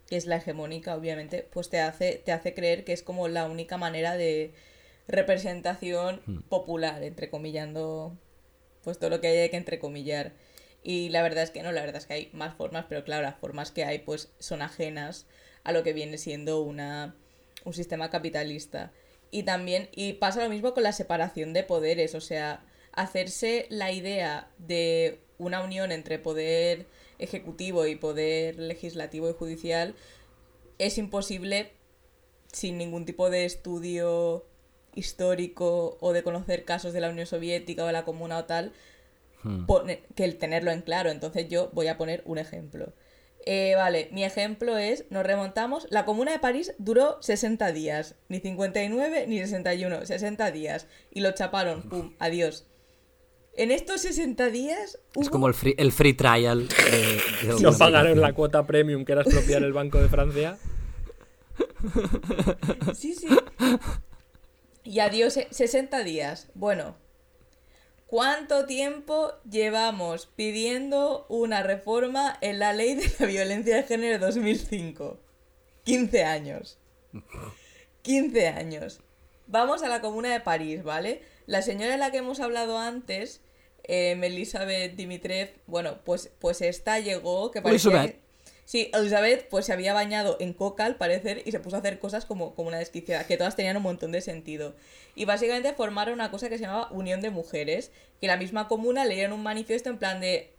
que 0.09 0.17
es 0.17 0.27
la 0.27 0.37
hegemónica, 0.37 0.95
obviamente, 0.95 1.49
pues 1.51 1.71
te 1.71 1.81
hace, 1.81 2.21
te 2.25 2.33
hace 2.33 2.55
creer 2.55 2.85
que 2.85 2.93
es 2.93 3.03
como 3.03 3.29
la 3.29 3.47
única 3.47 3.79
manera 3.79 4.17
de 4.17 4.53
representación 5.09 6.21
popular, 6.49 7.03
entrecomillando 7.03 8.17
pues 8.85 8.99
todo 8.99 9.11
lo 9.11 9.21
que 9.21 9.29
hay 9.29 9.51
que 9.51 9.57
entrecomillar. 9.57 10.33
Y 10.83 11.09
la 11.11 11.23
verdad 11.23 11.45
es 11.45 11.51
que 11.51 11.63
no, 11.63 11.73
la 11.73 11.81
verdad 11.81 11.97
es 11.97 12.07
que 12.07 12.15
hay 12.15 12.31
más 12.33 12.55
formas, 12.57 12.87
pero 12.89 13.05
claro, 13.05 13.23
las 13.23 13.37
formas 13.37 13.71
que 13.71 13.85
hay 13.85 14.01
pues 14.01 14.33
son 14.39 14.63
ajenas 14.63 15.27
a 15.65 15.73
lo 15.73 15.83
que 15.83 15.93
viene 15.93 16.19
siendo 16.19 16.61
una, 16.63 17.15
un 17.65 17.73
sistema 17.73 18.11
capitalista. 18.11 18.93
Y 19.31 19.45
también, 19.45 19.89
y 19.93 20.15
pasa 20.15 20.43
lo 20.43 20.51
mismo 20.51 20.75
con 20.75 20.83
la 20.83 20.93
separación 20.93 21.53
de 21.53 21.63
poderes, 21.63 22.15
o 22.15 22.21
sea, 22.21 22.65
hacerse 22.93 23.67
la 23.71 23.93
idea 23.93 24.51
de 24.59 25.21
una 25.39 25.63
unión 25.63 25.93
entre 25.93 26.19
poder 26.19 26.87
ejecutivo 27.19 27.87
y 27.87 27.97
poder 27.97 28.59
legislativo 28.59 29.31
y 29.31 29.35
judicial 29.35 29.95
es 30.79 30.99
imposible 30.99 31.73
sin 32.53 32.77
ningún 32.77 33.07
tipo 33.07 33.31
de 33.31 33.45
estudio 33.45 34.45
histórico 34.95 35.97
o 36.01 36.13
de 36.13 36.23
conocer 36.23 36.65
casos 36.65 36.93
de 36.93 37.01
la 37.01 37.09
Unión 37.09 37.27
Soviética 37.27 37.85
o 37.85 37.87
de 37.87 37.93
la 37.93 38.05
Comuna 38.05 38.39
o 38.39 38.45
tal, 38.45 38.73
Hmm. 39.43 39.67
que 40.15 40.25
el 40.25 40.39
tenerlo 40.39 40.71
en 40.71 40.83
claro. 40.83 41.11
Entonces 41.11 41.49
yo 41.49 41.71
voy 41.73 41.89
a 41.89 41.99
poner 41.99 42.23
un 42.25 42.39
ejemplo. 42.39 42.93
Eh, 43.45 43.75
vale, 43.77 44.09
mi 44.13 44.23
ejemplo 44.25 44.79
es, 44.79 45.05
nos 45.11 45.25
remontamos, 45.27 45.87
la 45.91 46.05
Comuna 46.05 46.31
de 46.31 46.39
París 46.39 46.75
duró 46.79 47.19
60 47.23 47.73
días, 47.73 48.15
ni 48.29 48.39
59 48.41 49.27
ni 49.27 49.39
61, 49.39 50.07
60 50.07 50.51
días, 50.53 50.87
y 51.13 51.21
lo 51.23 51.33
chaparon, 51.33 51.83
pum, 51.83 52.15
adiós. 52.21 52.67
En 53.57 53.71
estos 53.71 54.01
60 54.03 54.49
días 54.51 54.99
hubo... 55.17 55.23
Es 55.25 55.29
como 55.31 55.49
el 55.49 55.55
free, 55.55 55.75
el 55.77 55.91
free 55.93 56.15
trial. 56.15 56.69
de- 56.69 57.49
de 57.55 57.55
No 57.61 57.73
pagaron 57.77 58.21
la 58.21 58.33
cuota 58.33 58.65
premium 58.67 59.05
que 59.05 59.13
era 59.13 59.23
expropiar 59.23 59.63
el 59.65 59.73
Banco 59.73 60.01
de 60.01 60.09
Francia. 60.09 60.57
Sí, 62.95 63.15
sí. 63.15 63.27
Y 64.85 65.01
adiós, 65.01 65.37
eh, 65.37 65.49
60 65.51 66.03
días. 66.05 66.49
Bueno, 66.55 66.97
¿cuánto 68.13 68.67
tiempo 68.67 69.33
llevamos 69.51 70.27
pidiendo 70.27 71.25
una 71.31 71.63
reforma 71.63 72.37
en 72.43 72.59
la 72.59 72.75
ley 72.75 72.93
de 72.95 73.11
la 73.19 73.25
violencia 73.25 73.75
de 73.77 73.85
género 73.85 74.13
de 74.19 74.27
2005? 74.27 75.19
15 75.85 76.23
años. 76.25 76.79
15 78.03 78.49
años. 78.49 79.01
Vamos 79.47 79.83
a 79.83 79.89
la 79.89 80.03
comuna 80.03 80.31
de 80.31 80.41
París, 80.41 80.83
¿vale? 80.83 81.23
La 81.47 81.63
señora 81.63 81.93
de 81.93 81.97
la 81.97 82.11
que 82.11 82.19
hemos 82.19 82.39
hablado 82.41 82.77
antes, 82.79 83.41
eh, 83.85 84.13
Elisabeth 84.23 84.95
Dimitrev, 84.95 85.55
bueno, 85.67 86.01
pues, 86.05 86.31
pues 86.39 86.61
esta 86.61 87.01
llegó, 87.01 87.51
que 87.51 87.63
parecía... 87.63 87.91
que- 88.09 88.22
Sí, 88.73 88.91
Elizabeth 88.95 89.51
pues 89.51 89.67
se 89.67 89.75
había 89.75 89.93
bañado 89.93 90.39
en 90.41 90.55
coca 90.55 90.87
al 90.87 90.97
parecer 90.97 91.43
y 91.45 91.53
se 91.53 91.61
puso 91.61 91.77
a 91.77 91.81
hacer 91.81 91.99
cosas 91.99 92.25
como, 92.25 92.55
como 92.55 92.69
una 92.69 92.79
desquiciada, 92.79 93.27
que 93.27 93.37
todas 93.37 93.55
tenían 93.55 93.77
un 93.77 93.83
montón 93.83 94.13
de 94.13 94.23
sentido. 94.23 94.75
Y 95.15 95.27
básicamente 95.27 95.75
formaron 95.75 96.15
una 96.15 96.31
cosa 96.31 96.49
que 96.49 96.57
se 96.57 96.65
llamaba 96.65 96.91
Unión 96.91 97.21
de 97.21 97.29
Mujeres, 97.29 97.91
que 98.19 98.29
la 98.29 98.39
misma 98.39 98.69
comuna 98.69 99.05
leyeron 99.05 99.35
un 99.35 99.43
manifiesto 99.43 99.91
en 99.91 99.99
plan 99.99 100.23
de... 100.23 100.55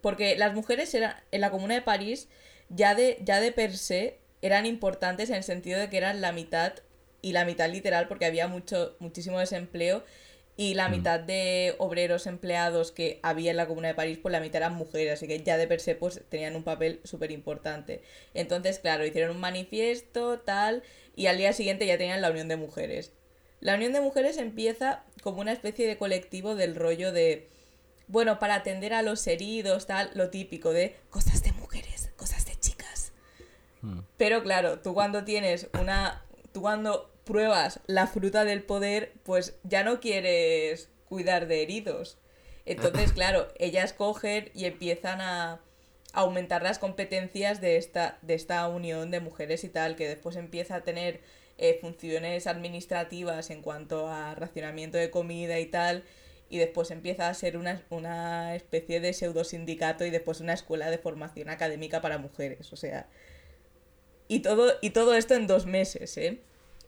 Porque 0.00 0.36
las 0.36 0.54
mujeres 0.54 0.94
eran, 0.94 1.16
en 1.32 1.42
la 1.42 1.50
comuna 1.50 1.74
de 1.74 1.82
París 1.82 2.28
ya 2.70 2.94
de, 2.94 3.18
ya 3.20 3.40
de 3.40 3.52
per 3.52 3.76
se 3.76 4.16
eran 4.40 4.64
importantes 4.64 5.28
en 5.28 5.36
el 5.36 5.44
sentido 5.44 5.78
de 5.78 5.90
que 5.90 5.98
eran 5.98 6.22
la 6.22 6.32
mitad 6.32 6.72
y 7.20 7.32
la 7.32 7.44
mitad 7.44 7.68
literal 7.68 8.08
porque 8.08 8.24
había 8.24 8.48
mucho, 8.48 8.96
muchísimo 9.00 9.38
desempleo 9.38 10.02
y 10.60 10.74
la 10.74 10.90
mitad 10.90 11.18
de 11.18 11.74
obreros 11.78 12.26
empleados 12.26 12.92
que 12.92 13.18
había 13.22 13.50
en 13.50 13.56
la 13.56 13.66
Comuna 13.66 13.88
de 13.88 13.94
París, 13.94 14.18
pues 14.20 14.30
la 14.30 14.40
mitad 14.40 14.56
eran 14.56 14.74
mujeres, 14.74 15.14
así 15.14 15.26
que 15.26 15.42
ya 15.42 15.56
de 15.56 15.66
per 15.66 15.80
se 15.80 15.94
pues 15.94 16.20
tenían 16.28 16.54
un 16.54 16.64
papel 16.64 17.00
súper 17.02 17.30
importante. 17.30 18.02
Entonces, 18.34 18.78
claro, 18.78 19.06
hicieron 19.06 19.36
un 19.36 19.40
manifiesto, 19.40 20.40
tal, 20.40 20.82
y 21.16 21.28
al 21.28 21.38
día 21.38 21.54
siguiente 21.54 21.86
ya 21.86 21.96
tenían 21.96 22.20
la 22.20 22.30
Unión 22.30 22.48
de 22.48 22.56
Mujeres. 22.56 23.14
La 23.60 23.74
Unión 23.74 23.94
de 23.94 24.02
Mujeres 24.02 24.36
empieza 24.36 25.02
como 25.22 25.40
una 25.40 25.52
especie 25.52 25.86
de 25.86 25.96
colectivo 25.96 26.54
del 26.54 26.76
rollo 26.76 27.10
de, 27.10 27.48
bueno, 28.06 28.38
para 28.38 28.56
atender 28.56 28.92
a 28.92 29.00
los 29.00 29.26
heridos, 29.26 29.86
tal, 29.86 30.10
lo 30.12 30.28
típico 30.28 30.74
de 30.74 30.94
cosas 31.08 31.42
de 31.42 31.52
mujeres, 31.52 32.10
cosas 32.16 32.44
de 32.44 32.54
chicas. 32.56 33.12
Mm. 33.80 34.00
Pero 34.18 34.42
claro, 34.42 34.80
tú 34.80 34.92
cuando 34.92 35.24
tienes 35.24 35.68
una. 35.80 36.22
Tú 36.52 36.60
cuando 36.60 37.10
pruebas 37.30 37.78
la 37.86 38.08
fruta 38.08 38.44
del 38.44 38.64
poder, 38.64 39.12
pues 39.22 39.54
ya 39.62 39.84
no 39.84 40.00
quieres 40.00 40.88
cuidar 41.08 41.46
de 41.46 41.62
heridos. 41.62 42.18
Entonces, 42.66 43.12
claro, 43.14 43.46
ellas 43.56 43.92
cogen 43.92 44.50
y 44.52 44.64
empiezan 44.64 45.20
a 45.20 45.60
aumentar 46.12 46.64
las 46.64 46.80
competencias 46.80 47.60
de 47.60 47.76
esta, 47.76 48.18
de 48.22 48.34
esta 48.34 48.66
unión 48.66 49.12
de 49.12 49.20
mujeres 49.20 49.62
y 49.62 49.68
tal, 49.68 49.94
que 49.94 50.08
después 50.08 50.34
empieza 50.34 50.74
a 50.74 50.80
tener 50.82 51.20
eh, 51.56 51.78
funciones 51.80 52.48
administrativas 52.48 53.50
en 53.50 53.62
cuanto 53.62 54.08
a 54.08 54.34
racionamiento 54.34 54.98
de 54.98 55.10
comida 55.10 55.60
y 55.60 55.66
tal, 55.66 56.02
y 56.48 56.58
después 56.58 56.90
empieza 56.90 57.28
a 57.28 57.34
ser 57.34 57.56
una, 57.56 57.80
una 57.90 58.56
especie 58.56 58.98
de 58.98 59.12
pseudo 59.12 59.44
sindicato 59.44 60.04
y 60.04 60.10
después 60.10 60.40
una 60.40 60.54
escuela 60.54 60.90
de 60.90 60.98
formación 60.98 61.48
académica 61.48 62.00
para 62.00 62.18
mujeres. 62.18 62.72
O 62.72 62.76
sea, 62.76 63.06
y 64.26 64.40
todo, 64.40 64.72
y 64.80 64.90
todo 64.90 65.14
esto 65.14 65.34
en 65.34 65.46
dos 65.46 65.66
meses, 65.66 66.16
¿eh? 66.16 66.40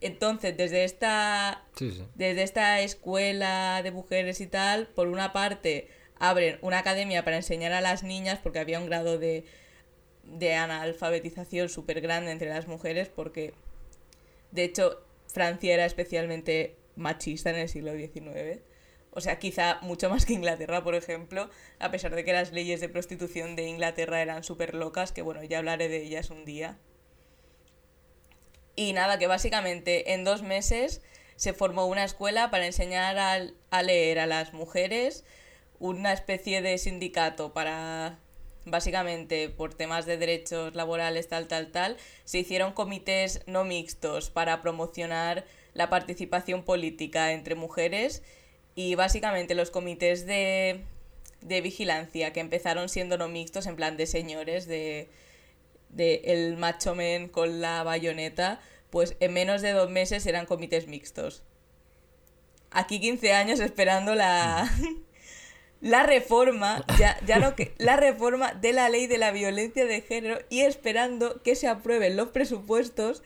Entonces, 0.02 0.56
desde 0.56 0.84
esta, 0.84 1.64
Sí, 1.76 1.90
sí. 1.92 2.04
desde 2.14 2.42
esta 2.42 2.80
escuela 2.80 3.80
de 3.82 3.90
mujeres 3.90 4.40
y 4.40 4.46
tal, 4.46 4.88
por 4.88 5.08
una 5.08 5.32
parte, 5.32 5.88
abren 6.18 6.58
una 6.62 6.78
academia 6.78 7.24
para 7.24 7.36
enseñar 7.36 7.72
a 7.72 7.80
las 7.80 8.02
niñas, 8.02 8.38
porque 8.42 8.58
había 8.58 8.78
un 8.78 8.86
grado 8.86 9.18
de, 9.18 9.44
de 10.24 10.54
analfabetización 10.54 11.68
súper 11.68 12.00
grande 12.00 12.30
entre 12.30 12.48
las 12.48 12.66
mujeres, 12.66 13.08
porque, 13.08 13.54
de 14.50 14.64
hecho, 14.64 15.02
Francia 15.28 15.74
era 15.74 15.84
especialmente 15.86 16.76
machista 16.96 17.50
en 17.50 17.56
el 17.56 17.68
siglo 17.68 17.92
XIX. 17.94 18.60
O 19.14 19.20
sea, 19.20 19.38
quizá 19.38 19.78
mucho 19.82 20.08
más 20.08 20.24
que 20.24 20.32
Inglaterra, 20.32 20.82
por 20.82 20.94
ejemplo, 20.94 21.50
a 21.78 21.90
pesar 21.90 22.14
de 22.14 22.24
que 22.24 22.32
las 22.32 22.52
leyes 22.52 22.80
de 22.80 22.88
prostitución 22.88 23.56
de 23.56 23.64
Inglaterra 23.66 24.22
eran 24.22 24.42
súper 24.42 24.74
locas, 24.74 25.12
que 25.12 25.22
bueno, 25.22 25.42
ya 25.42 25.58
hablaré 25.58 25.88
de 25.88 26.02
ellas 26.02 26.30
un 26.30 26.44
día. 26.44 26.78
Y 28.74 28.92
nada, 28.92 29.18
que 29.18 29.26
básicamente 29.26 30.14
en 30.14 30.24
dos 30.24 30.42
meses 30.42 31.02
se 31.36 31.52
formó 31.52 31.86
una 31.86 32.04
escuela 32.04 32.50
para 32.50 32.66
enseñar 32.66 33.18
a, 33.18 33.82
leer 33.82 34.18
a 34.18 34.26
las 34.26 34.52
mujeres, 34.52 35.24
una 35.78 36.12
especie 36.12 36.62
de 36.62 36.78
sindicato 36.78 37.52
para, 37.52 38.18
básicamente, 38.64 39.48
por 39.48 39.74
temas 39.74 40.06
de 40.06 40.16
derechos 40.16 40.74
laborales, 40.74 41.28
tal, 41.28 41.48
tal, 41.48 41.72
tal, 41.72 41.96
se 42.24 42.38
hicieron 42.38 42.72
comités 42.72 43.42
no 43.46 43.64
mixtos 43.64 44.30
para 44.30 44.62
promocionar 44.62 45.44
la 45.74 45.90
participación 45.90 46.62
política 46.62 47.32
entre 47.32 47.54
mujeres 47.54 48.22
y 48.74 48.94
básicamente 48.94 49.54
los 49.54 49.70
comités 49.70 50.26
de, 50.26 50.84
de 51.40 51.60
vigilancia 51.60 52.32
que 52.32 52.40
empezaron 52.40 52.88
siendo 52.88 53.18
no 53.18 53.28
mixtos, 53.28 53.66
en 53.66 53.76
plan 53.76 53.96
de 53.96 54.06
señores, 54.06 54.66
de, 54.66 55.08
de 55.92 56.22
el 56.24 56.56
macho 56.56 56.94
men 56.94 57.28
con 57.28 57.60
la 57.60 57.82
bayoneta, 57.84 58.60
pues 58.90 59.16
en 59.20 59.32
menos 59.32 59.62
de 59.62 59.72
dos 59.72 59.90
meses 59.90 60.26
eran 60.26 60.46
comités 60.46 60.88
mixtos. 60.88 61.42
Aquí 62.70 63.00
15 63.00 63.32
años 63.32 63.60
esperando 63.60 64.14
la, 64.14 64.70
la 65.80 66.02
reforma, 66.02 66.84
ya, 66.98 67.18
ya 67.26 67.38
no 67.38 67.54
que, 67.54 67.74
la 67.78 67.96
reforma 67.96 68.54
de 68.54 68.72
la 68.72 68.88
ley 68.88 69.06
de 69.06 69.18
la 69.18 69.30
violencia 69.30 69.84
de 69.84 70.00
género 70.00 70.38
y 70.48 70.60
esperando 70.60 71.42
que 71.42 71.54
se 71.54 71.68
aprueben 71.68 72.16
los 72.16 72.28
presupuestos 72.28 73.22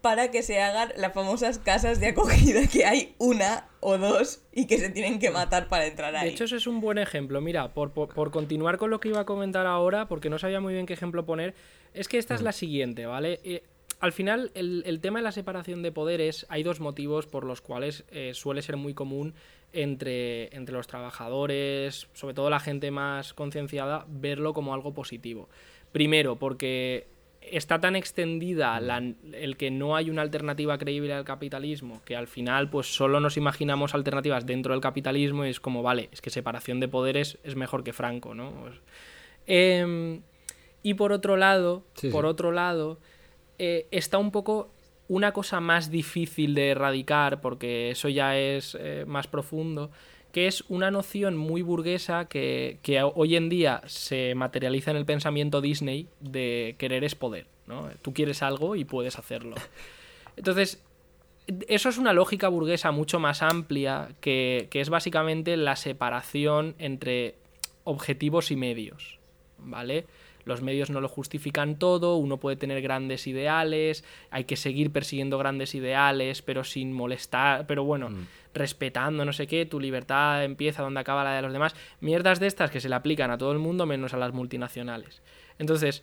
para 0.00 0.30
que 0.30 0.42
se 0.42 0.60
hagan 0.62 0.92
las 0.96 1.12
famosas 1.12 1.58
casas 1.58 2.00
de 2.00 2.08
acogida, 2.08 2.66
que 2.66 2.84
hay 2.84 3.14
una 3.18 3.68
o 3.80 3.98
dos 3.98 4.42
y 4.52 4.66
que 4.66 4.78
se 4.78 4.90
tienen 4.90 5.18
que 5.18 5.30
matar 5.30 5.68
para 5.68 5.86
entrar 5.86 6.14
ahí. 6.16 6.28
De 6.28 6.34
hecho, 6.34 6.44
eso 6.44 6.56
es 6.56 6.66
un 6.66 6.80
buen 6.80 6.98
ejemplo. 6.98 7.40
Mira, 7.40 7.74
por, 7.74 7.92
por- 7.92 8.14
por 8.14 8.30
continuar 8.30 8.78
con 8.78 8.90
lo 8.90 9.00
que 9.00 9.08
iba 9.08 9.20
a 9.20 9.24
comentar 9.26 9.66
ahora, 9.66 10.06
porque 10.08 10.30
no 10.30 10.38
sabía 10.38 10.60
muy 10.60 10.72
bien 10.74 10.86
qué 10.86 10.92
ejemplo 10.94 11.26
poner, 11.26 11.54
es 11.94 12.08
que 12.08 12.18
esta 12.18 12.34
es 12.34 12.42
la 12.42 12.52
siguiente, 12.52 13.06
¿vale? 13.06 13.40
Eh, 13.44 13.62
al 14.00 14.12
final, 14.12 14.52
el, 14.54 14.84
el 14.86 15.00
tema 15.00 15.18
de 15.18 15.24
la 15.24 15.32
separación 15.32 15.82
de 15.82 15.90
poderes, 15.90 16.46
hay 16.48 16.62
dos 16.62 16.78
motivos 16.78 17.26
por 17.26 17.44
los 17.44 17.60
cuales 17.60 18.04
eh, 18.12 18.30
suele 18.34 18.62
ser 18.62 18.76
muy 18.76 18.94
común 18.94 19.34
entre, 19.72 20.54
entre 20.56 20.74
los 20.76 20.86
trabajadores, 20.86 22.06
sobre 22.14 22.34
todo 22.34 22.48
la 22.50 22.60
gente 22.60 22.90
más 22.90 23.34
concienciada, 23.34 24.04
verlo 24.08 24.54
como 24.54 24.72
algo 24.74 24.94
positivo. 24.94 25.48
Primero, 25.92 26.36
porque 26.36 27.08
está 27.52 27.80
tan 27.80 27.96
extendida 27.96 28.78
la- 28.80 28.98
el 29.32 29.56
que 29.56 29.70
no 29.70 29.96
hay 29.96 30.10
una 30.10 30.22
alternativa 30.22 30.76
creíble 30.78 31.12
al 31.12 31.24
capitalismo 31.24 32.00
que 32.04 32.16
al 32.16 32.26
final 32.26 32.70
pues 32.70 32.86
solo 32.94 33.20
nos 33.20 33.36
imaginamos 33.36 33.94
alternativas 33.94 34.46
dentro 34.46 34.72
del 34.74 34.80
capitalismo 34.80 35.44
y 35.44 35.50
es 35.50 35.60
como 35.60 35.82
vale 35.82 36.08
es 36.12 36.20
que 36.20 36.30
separación 36.30 36.80
de 36.80 36.88
poderes 36.88 37.38
es 37.44 37.56
mejor 37.56 37.84
que 37.84 37.92
Franco 37.92 38.34
no 38.34 38.50
Pues, 38.60 38.74
em, 39.46 40.20
y 40.82 40.94
por 40.94 41.12
otro 41.12 41.36
lado 41.36 41.84
Sí, 41.94 42.08
por 42.10 42.24
sí. 42.24 42.28
otro 42.28 42.52
lado 42.52 42.98
eh, 43.58 43.86
está 43.90 44.18
un 44.18 44.30
poco 44.30 44.70
una 45.08 45.32
cosa 45.32 45.60
más 45.60 45.90
difícil 45.90 46.54
de 46.54 46.70
erradicar 46.70 47.40
porque 47.40 47.90
eso 47.90 48.08
ya 48.08 48.36
es 48.38 48.76
eh, 48.78 49.04
más 49.06 49.26
profundo 49.26 49.90
que 50.32 50.46
es 50.46 50.64
una 50.68 50.90
noción 50.90 51.36
muy 51.36 51.62
burguesa 51.62 52.26
que, 52.26 52.78
que 52.82 53.02
hoy 53.02 53.36
en 53.36 53.48
día 53.48 53.82
se 53.86 54.34
materializa 54.34 54.90
en 54.90 54.96
el 54.96 55.06
pensamiento 55.06 55.60
Disney 55.60 56.08
de 56.20 56.76
querer 56.78 57.04
es 57.04 57.14
poder, 57.14 57.46
¿no? 57.66 57.88
Tú 58.02 58.12
quieres 58.12 58.42
algo 58.42 58.76
y 58.76 58.84
puedes 58.84 59.18
hacerlo. 59.18 59.56
Entonces, 60.36 60.82
eso 61.66 61.88
es 61.88 61.98
una 61.98 62.12
lógica 62.12 62.48
burguesa 62.48 62.90
mucho 62.90 63.18
más 63.20 63.42
amplia 63.42 64.10
que, 64.20 64.68
que 64.70 64.80
es 64.80 64.90
básicamente 64.90 65.56
la 65.56 65.76
separación 65.76 66.74
entre 66.78 67.36
objetivos 67.84 68.50
y 68.50 68.56
medios, 68.56 69.18
¿vale? 69.58 70.04
Los 70.48 70.62
medios 70.62 70.88
no 70.88 71.02
lo 71.02 71.08
justifican 71.08 71.78
todo, 71.78 72.16
uno 72.16 72.38
puede 72.38 72.56
tener 72.56 72.80
grandes 72.80 73.26
ideales, 73.26 74.02
hay 74.30 74.44
que 74.44 74.56
seguir 74.56 74.90
persiguiendo 74.90 75.36
grandes 75.36 75.74
ideales, 75.74 76.40
pero 76.40 76.64
sin 76.64 76.90
molestar, 76.90 77.66
pero 77.66 77.84
bueno, 77.84 78.08
respetando 78.54 79.26
no 79.26 79.34
sé 79.34 79.46
qué, 79.46 79.66
tu 79.66 79.78
libertad 79.78 80.42
empieza 80.42 80.82
donde 80.82 81.00
acaba 81.00 81.22
la 81.22 81.34
de 81.34 81.42
los 81.42 81.52
demás. 81.52 81.76
Mierdas 82.00 82.40
de 82.40 82.46
estas 82.46 82.70
que 82.70 82.80
se 82.80 82.88
le 82.88 82.94
aplican 82.94 83.30
a 83.30 83.36
todo 83.36 83.52
el 83.52 83.58
mundo 83.58 83.84
menos 83.84 84.14
a 84.14 84.16
las 84.16 84.32
multinacionales. 84.32 85.20
Entonces, 85.58 86.02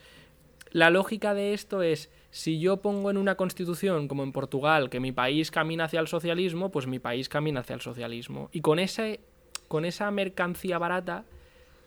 la 0.70 0.92
lógica 0.92 1.34
de 1.34 1.56
esto 1.56 1.82
es, 1.82 2.12
si 2.30 2.60
yo 2.60 2.78
pongo 2.78 3.10
en 3.10 3.18
una 3.18 3.34
constitución, 3.34 4.08
como 4.08 4.22
en 4.22 4.32
Portugal, 4.32 4.92
que 4.92 5.00
mi 5.00 5.12
país 5.12 5.50
camina 5.50 5.86
hacia 5.86 6.02
el 6.02 6.08
socialismo, 6.08 6.70
pues 6.70 6.86
mi 6.86 7.00
país 7.00 7.30
camina 7.30 7.62
hacia 7.62 7.74
el 7.74 7.82
socialismo. 7.82 8.50
Y 8.52 8.62
con, 8.62 8.78
ese, 8.78 9.22
con 9.68 9.86
esa 9.86 10.12
mercancía 10.12 10.78
barata 10.78 11.24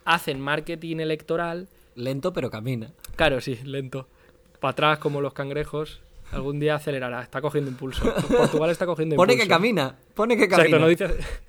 hacen 0.09 0.41
marketing 0.41 0.97
electoral. 1.01 1.69
Lento, 1.99 2.33
pero 2.33 2.51
camina. 2.51 2.93
Claro, 3.17 3.41
sí, 3.41 3.59
lento. 3.65 4.07
Para 4.61 4.73
atrás 4.73 4.99
como 4.99 5.21
los 5.21 5.33
cangrejos. 5.33 6.01
Algún 6.31 6.61
día 6.61 6.75
acelerará, 6.75 7.23
está 7.23 7.41
cogiendo 7.41 7.71
impulso. 7.71 8.05
Portugal 8.29 8.71
está 8.71 8.85
cogiendo 8.87 9.17
Pone 9.17 9.33
impulso. 9.33 9.49
que 9.49 9.55
camina, 9.55 9.97
pone 10.15 10.37
que 10.37 10.47
camina. 10.47 10.79
Exacto, 10.79 10.79
no 10.79 10.89
dice 10.89 11.09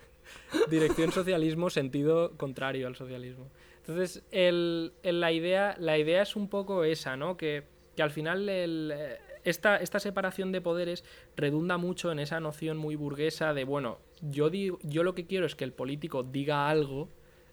dirección 0.70 1.12
socialismo, 1.12 1.70
sentido 1.70 2.32
contrario 2.38 2.88
al 2.88 2.96
socialismo. 2.96 3.48
Entonces, 3.80 4.24
el, 4.32 4.94
el- 5.04 5.20
la, 5.20 5.32
idea, 5.32 5.76
la 5.80 5.98
idea 5.98 6.22
es 6.22 6.36
un 6.36 6.48
poco 6.48 6.84
esa, 6.84 7.18
¿no? 7.18 7.36
Que, 7.38 7.64
que 7.96 8.02
al 8.04 8.12
final 8.12 8.48
el, 8.48 8.92
eh, 8.96 9.18
esta, 9.44 9.78
esta 9.78 10.00
separación 10.00 10.52
de 10.52 10.62
poderes 10.62 11.04
redunda 11.36 11.78
mucho 11.78 12.12
en 12.12 12.20
esa 12.20 12.40
noción 12.40 12.78
muy 12.78 12.96
burguesa 12.96 13.54
de, 13.54 13.66
bueno, 13.66 13.98
yo, 14.22 14.50
digo, 14.50 14.80
yo 14.84 15.04
lo 15.04 15.14
que 15.14 15.26
quiero 15.26 15.46
es 15.46 15.56
que 15.56 15.64
el 15.66 15.74
político 15.74 16.24
diga 16.24 16.70
algo, 16.70 17.10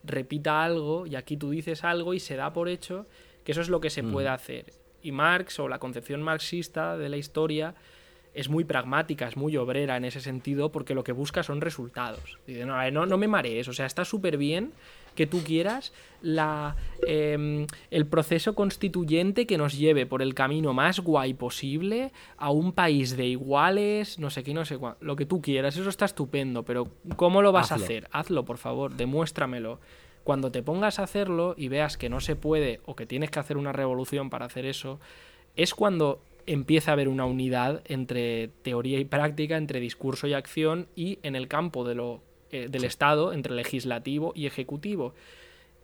repita 0.07 0.65
algo, 0.65 1.07
y 1.07 1.17
aquí 1.17 1.37
tú 1.37 1.51
dices 1.51 1.85
algo 1.85 2.15
y 2.15 2.21
se 2.21 2.37
da 2.37 2.53
por 2.53 2.69
hecho 2.69 3.07
que 3.45 3.53
eso 3.53 3.61
es 3.61 3.69
lo 3.69 3.81
que 3.81 3.91
se 3.91 4.03
puede 4.03 4.29
hacer. 4.29 4.73
Y 5.03 5.13
Marx, 5.13 5.61
o 5.61 5.69
la 5.69 5.79
concepción 5.79 6.23
marxista 6.23 6.97
de 6.97 7.09
la 7.09 7.17
historia, 7.17 7.75
es 8.35 8.49
muy 8.49 8.65
pragmática, 8.65 9.29
es 9.29 9.37
muy 9.37 9.57
obrera 9.57 9.97
en 9.97 10.05
ese 10.05 10.21
sentido, 10.21 10.73
porque 10.73 10.95
lo 10.95 11.05
que 11.05 11.13
busca 11.13 11.43
son 11.43 11.61
resultados. 11.61 12.39
Dice, 12.47 12.67
no, 12.67 12.91
no, 12.91 13.07
no 13.07 13.19
me 13.19 13.29
marees, 13.29 13.69
o 13.69 13.73
sea, 13.73 13.87
está 13.87 14.05
súper 14.05 14.37
bien 14.37 14.73
que 15.17 15.27
tú 15.27 15.43
quieras 15.43 15.93
la, 16.23 16.77
em, 17.07 17.67
el 17.91 18.07
proceso 18.07 18.55
constituyente 18.55 19.47
que 19.47 19.59
nos 19.59 19.77
lleve 19.77 20.07
por 20.07 20.23
el 20.23 20.35
camino 20.35 20.73
más 20.73 21.01
guay 21.01 21.35
posible 21.35 22.13
a 22.37 22.51
un 22.51 22.73
país 22.73 23.17
de 23.17 23.27
iguales, 23.27 24.19
no 24.21 24.31
sé 24.31 24.45
qué, 24.45 24.55
no 24.55 24.65
sé 24.65 24.79
cuánto, 24.79 25.05
lo 25.05 25.17
que 25.17 25.27
tú 25.27 25.43
quieras, 25.43 25.77
eso 25.77 25.89
está 25.89 26.05
estupendo, 26.05 26.63
pero 26.63 26.89
¿cómo 27.17 27.43
lo 27.43 27.51
vas 27.51 27.73
a 27.73 27.77
hacer? 27.77 28.09
Hazlo, 28.13 28.45
por 28.45 28.59
favor, 28.59 28.95
demuéstramelo. 28.95 29.81
Cuando 30.23 30.51
te 30.51 30.63
pongas 30.63 30.99
a 30.99 31.05
hacerlo 31.05 31.55
y 31.57 31.69
veas 31.69 31.97
que 31.97 32.09
no 32.09 32.21
se 32.21 32.37
puede 32.37 32.81
o 32.85 32.97
que 32.97 33.07
tienes 33.07 33.31
que 33.31 33.39
hacer 33.39 33.57
una 33.57 33.73
revolución 33.73 34.31
para 34.31 34.47
hacer 34.47 34.67
eso, 34.67 34.99
es 35.55 35.75
cuando 35.75 36.21
empieza 36.47 36.91
a 36.91 36.95
haber 36.95 37.09
una 37.09 37.25
unidad 37.25 37.83
entre 37.87 38.49
teoría 38.63 38.99
y 38.99 39.05
práctica, 39.05 39.57
entre 39.57 39.81
discurso 39.81 40.27
y 40.27 40.35
acción 40.35 40.89
y 40.97 41.19
en 41.23 41.37
el 41.37 41.49
campo 41.49 41.85
de 41.85 41.95
lo, 41.95 42.23
eh, 42.51 42.69
del 42.71 42.85
Estado, 42.85 43.33
entre 43.33 43.55
legislativo 43.55 44.33
y 44.35 44.47
ejecutivo. 44.47 45.15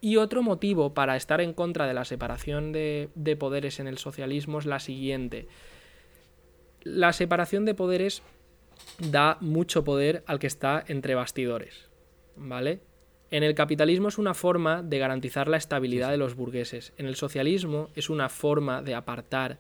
Y 0.01 0.16
otro 0.16 0.43
motivo 0.43 0.94
para 0.94 1.16
estar 1.16 1.40
en 1.40 1.52
contra 1.52 1.86
de 1.86 1.94
la 1.94 2.05
separación 2.05 2.72
de, 2.72 3.09
de 3.14 3.36
poderes 3.36 3.78
en 3.78 3.86
el 3.86 3.98
socialismo 3.98 4.59
es 4.59 4.66
la 4.66 4.80
siguiente. 4.80 5.47
La 6.82 7.12
separación 7.12 7.64
de 7.64 7.74
poderes 7.74 8.22
da 8.98 9.39
mucho 9.40 9.84
poder 9.84 10.24
al 10.26 10.39
que 10.39 10.48
está 10.48 10.82
entre 10.89 11.14
bastidores, 11.14 11.89
¿vale? 12.36 12.80
En 13.30 13.43
el 13.43 13.55
capitalismo 13.55 14.09
es 14.09 14.18
una 14.18 14.34
forma 14.34 14.82
de 14.82 14.98
garantizar 14.98 15.48
la 15.48 15.56
estabilidad 15.56 16.10
de 16.10 16.18
los 16.18 16.34
burgueses. 16.34 16.93
En 16.98 17.06
el 17.06 17.16
socialismo 17.16 17.89
es 17.94 18.10
una 18.10 18.28
forma 18.28 18.82
de 18.82 18.94
apartar 18.94 19.59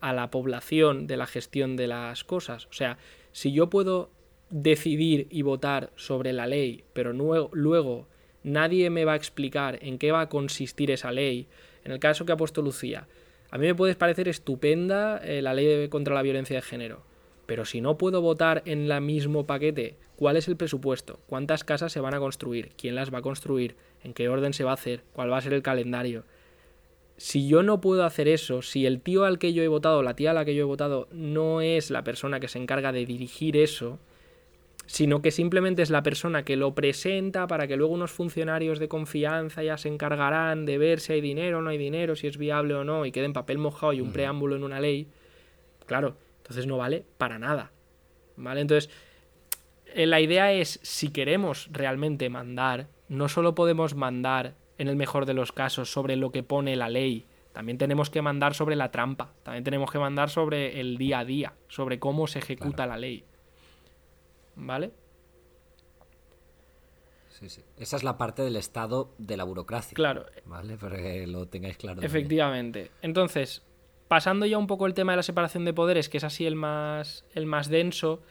a 0.00 0.14
la 0.14 0.30
población 0.30 1.06
de 1.06 1.18
la 1.18 1.26
gestión 1.26 1.76
de 1.76 1.86
las 1.86 2.24
cosas. 2.24 2.66
O 2.66 2.72
sea, 2.72 2.96
si 3.32 3.52
yo 3.52 3.68
puedo 3.68 4.10
decidir 4.50 5.26
y 5.30 5.42
votar 5.42 5.90
sobre 5.96 6.32
la 6.32 6.46
ley, 6.46 6.84
pero 6.92 7.12
luego 7.12 8.06
nadie 8.42 8.90
me 8.90 9.04
va 9.04 9.12
a 9.12 9.16
explicar 9.16 9.78
en 9.82 9.98
qué 9.98 10.12
va 10.12 10.22
a 10.22 10.28
consistir 10.28 10.90
esa 10.90 11.12
ley, 11.12 11.46
en 11.84 11.92
el 11.92 12.00
caso 12.00 12.24
que 12.24 12.32
ha 12.32 12.36
puesto 12.36 12.62
Lucía, 12.62 13.06
a 13.50 13.58
mí 13.58 13.66
me 13.66 13.74
puede 13.74 13.94
parecer 13.96 14.28
estupenda 14.28 15.18
eh, 15.18 15.42
la 15.42 15.54
ley 15.54 15.88
contra 15.88 16.14
la 16.14 16.22
violencia 16.22 16.56
de 16.56 16.62
género, 16.62 17.02
pero 17.46 17.64
si 17.64 17.80
no 17.80 17.98
puedo 17.98 18.20
votar 18.20 18.62
en 18.64 18.90
el 18.90 19.00
mismo 19.00 19.46
paquete 19.46 19.96
cuál 20.16 20.36
es 20.36 20.46
el 20.46 20.56
presupuesto, 20.56 21.18
cuántas 21.26 21.64
casas 21.64 21.92
se 21.92 22.00
van 22.00 22.14
a 22.14 22.20
construir, 22.20 22.70
quién 22.76 22.94
las 22.94 23.12
va 23.12 23.18
a 23.18 23.22
construir, 23.22 23.76
en 24.04 24.14
qué 24.14 24.28
orden 24.28 24.52
se 24.52 24.64
va 24.64 24.70
a 24.70 24.74
hacer, 24.74 25.02
cuál 25.12 25.32
va 25.32 25.38
a 25.38 25.42
ser 25.42 25.52
el 25.52 25.62
calendario, 25.62 26.24
si 27.16 27.46
yo 27.46 27.62
no 27.62 27.82
puedo 27.82 28.04
hacer 28.04 28.28
eso, 28.28 28.62
si 28.62 28.86
el 28.86 29.02
tío 29.02 29.24
al 29.24 29.38
que 29.38 29.52
yo 29.52 29.62
he 29.62 29.68
votado, 29.68 30.02
la 30.02 30.16
tía 30.16 30.30
a 30.30 30.34
la 30.34 30.46
que 30.46 30.54
yo 30.54 30.62
he 30.62 30.64
votado, 30.64 31.06
no 31.12 31.60
es 31.60 31.90
la 31.90 32.02
persona 32.02 32.40
que 32.40 32.48
se 32.48 32.58
encarga 32.58 32.92
de 32.92 33.04
dirigir 33.04 33.58
eso, 33.58 33.98
sino 34.90 35.22
que 35.22 35.30
simplemente 35.30 35.82
es 35.82 35.90
la 35.90 36.02
persona 36.02 36.44
que 36.44 36.56
lo 36.56 36.74
presenta 36.74 37.46
para 37.46 37.68
que 37.68 37.76
luego 37.76 37.94
unos 37.94 38.10
funcionarios 38.10 38.80
de 38.80 38.88
confianza 38.88 39.62
ya 39.62 39.78
se 39.78 39.88
encargarán 39.88 40.66
de 40.66 40.78
ver 40.78 40.98
si 40.98 41.12
hay 41.12 41.20
dinero 41.20 41.58
o 41.58 41.62
no 41.62 41.70
hay 41.70 41.78
dinero, 41.78 42.16
si 42.16 42.26
es 42.26 42.36
viable 42.36 42.74
o 42.74 42.82
no, 42.82 43.06
y 43.06 43.12
quede 43.12 43.26
en 43.26 43.32
papel 43.32 43.58
mojado 43.58 43.92
y 43.92 44.00
un 44.00 44.12
preámbulo 44.12 44.56
en 44.56 44.64
una 44.64 44.80
ley, 44.80 45.06
claro, 45.86 46.16
entonces 46.38 46.66
no 46.66 46.76
vale 46.76 47.04
para 47.18 47.38
nada. 47.38 47.70
¿Vale? 48.36 48.62
Entonces, 48.62 48.90
eh, 49.94 50.06
la 50.06 50.20
idea 50.20 50.52
es, 50.52 50.80
si 50.82 51.10
queremos 51.10 51.68
realmente 51.70 52.28
mandar, 52.28 52.88
no 53.08 53.28
solo 53.28 53.54
podemos 53.54 53.94
mandar 53.94 54.54
en 54.76 54.88
el 54.88 54.96
mejor 54.96 55.24
de 55.24 55.34
los 55.34 55.52
casos, 55.52 55.92
sobre 55.92 56.16
lo 56.16 56.32
que 56.32 56.42
pone 56.42 56.74
la 56.74 56.88
ley. 56.88 57.26
También 57.52 57.78
tenemos 57.78 58.10
que 58.10 58.22
mandar 58.22 58.54
sobre 58.54 58.74
la 58.74 58.90
trampa, 58.90 59.34
también 59.44 59.62
tenemos 59.62 59.92
que 59.92 60.00
mandar 60.00 60.30
sobre 60.30 60.80
el 60.80 60.98
día 60.98 61.20
a 61.20 61.24
día, 61.24 61.52
sobre 61.68 62.00
cómo 62.00 62.26
se 62.26 62.40
ejecuta 62.40 62.86
la 62.86 62.96
ley. 62.96 63.24
¿Vale? 64.56 64.92
Sí, 67.28 67.48
sí. 67.48 67.62
Esa 67.78 67.96
es 67.96 68.04
la 68.04 68.18
parte 68.18 68.42
del 68.42 68.56
estado 68.56 69.14
de 69.18 69.36
la 69.36 69.44
burocracia. 69.44 69.94
Claro. 69.94 70.26
¿Vale? 70.44 70.76
Para 70.76 70.96
que 70.96 71.26
lo 71.26 71.46
tengáis 71.48 71.76
claro. 71.78 72.02
Efectivamente. 72.02 72.90
Entonces, 73.00 73.62
pasando 74.08 74.44
ya 74.44 74.58
un 74.58 74.66
poco 74.66 74.86
el 74.86 74.94
tema 74.94 75.12
de 75.12 75.16
la 75.16 75.22
separación 75.22 75.64
de 75.64 75.72
poderes, 75.72 76.08
que 76.08 76.18
es 76.18 76.24
así 76.24 76.46
el 76.46 76.56
más, 76.56 77.24
el 77.32 77.46
más 77.46 77.68
denso, 77.68 78.22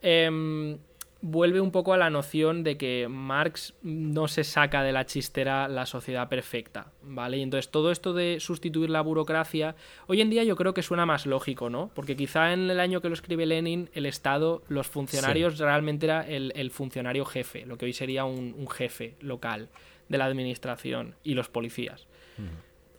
eh, 0.00 0.78
vuelve 1.26 1.60
un 1.60 1.72
poco 1.72 1.92
a 1.92 1.96
la 1.96 2.08
noción 2.08 2.62
de 2.62 2.78
que 2.78 3.08
Marx 3.10 3.74
no 3.82 4.28
se 4.28 4.44
saca 4.44 4.84
de 4.84 4.92
la 4.92 5.06
chistera 5.06 5.66
la 5.66 5.84
sociedad 5.84 6.28
perfecta, 6.28 6.92
¿vale? 7.02 7.38
Y 7.38 7.42
entonces 7.42 7.70
todo 7.70 7.90
esto 7.90 8.12
de 8.12 8.38
sustituir 8.38 8.90
la 8.90 9.00
burocracia, 9.00 9.74
hoy 10.06 10.20
en 10.20 10.30
día 10.30 10.44
yo 10.44 10.54
creo 10.54 10.72
que 10.72 10.82
suena 10.82 11.04
más 11.04 11.26
lógico, 11.26 11.68
¿no? 11.68 11.90
Porque 11.94 12.16
quizá 12.16 12.52
en 12.52 12.70
el 12.70 12.78
año 12.78 13.00
que 13.00 13.08
lo 13.08 13.14
escribe 13.14 13.44
Lenin, 13.44 13.90
el 13.92 14.06
Estado, 14.06 14.62
los 14.68 14.86
funcionarios 14.86 15.58
realmente 15.58 16.06
era 16.06 16.26
el, 16.26 16.70
funcionario 16.70 17.24
jefe, 17.24 17.66
lo 17.66 17.76
que 17.76 17.86
hoy 17.86 17.92
sería 17.92 18.24
un, 18.24 18.66
jefe 18.68 19.14
local 19.20 19.68
de 20.08 20.18
la 20.18 20.26
administración 20.26 21.16
y 21.24 21.34
los 21.34 21.48
policías 21.48 22.06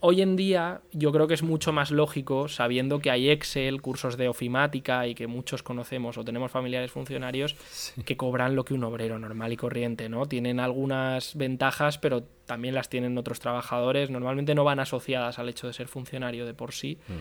hoy 0.09 0.21
en 0.21 0.37
día 0.37 0.79
yo 0.93 1.11
creo 1.11 1.27
que 1.27 1.33
es 1.33 1.43
mucho 1.43 1.73
más 1.73 1.91
lógico, 1.91 2.47
sabiendo 2.47 2.99
que 2.99 3.11
hay 3.11 3.29
Excel, 3.29 3.81
cursos 3.81 4.15
de 4.15 4.29
ofimática 4.29 5.05
y 5.05 5.13
que 5.13 5.27
muchos 5.27 5.63
conocemos 5.63 6.17
o 6.17 6.23
tenemos 6.23 6.49
familiares 6.49 6.91
funcionarios 6.91 7.57
que 8.05 8.15
cobran 8.15 8.55
lo 8.55 8.63
que 8.63 8.73
un 8.73 8.85
obrero 8.85 9.19
normal 9.19 9.51
y 9.51 9.57
corriente, 9.57 10.07
¿no? 10.07 10.25
Tienen 10.25 10.61
algunas 10.61 11.35
ventajas, 11.35 11.97
pero 11.97 12.23
también 12.45 12.73
las 12.73 12.87
tienen 12.87 13.17
otros 13.17 13.41
trabajadores. 13.41 14.09
Normalmente 14.09 14.55
no 14.55 14.63
van 14.63 14.79
asociadas 14.79 15.39
al 15.39 15.49
hecho 15.49 15.67
de 15.67 15.73
ser 15.73 15.89
funcionario 15.89 16.45
de 16.45 16.53
por 16.53 16.71
sí. 16.71 16.97
Mm. 17.09 17.13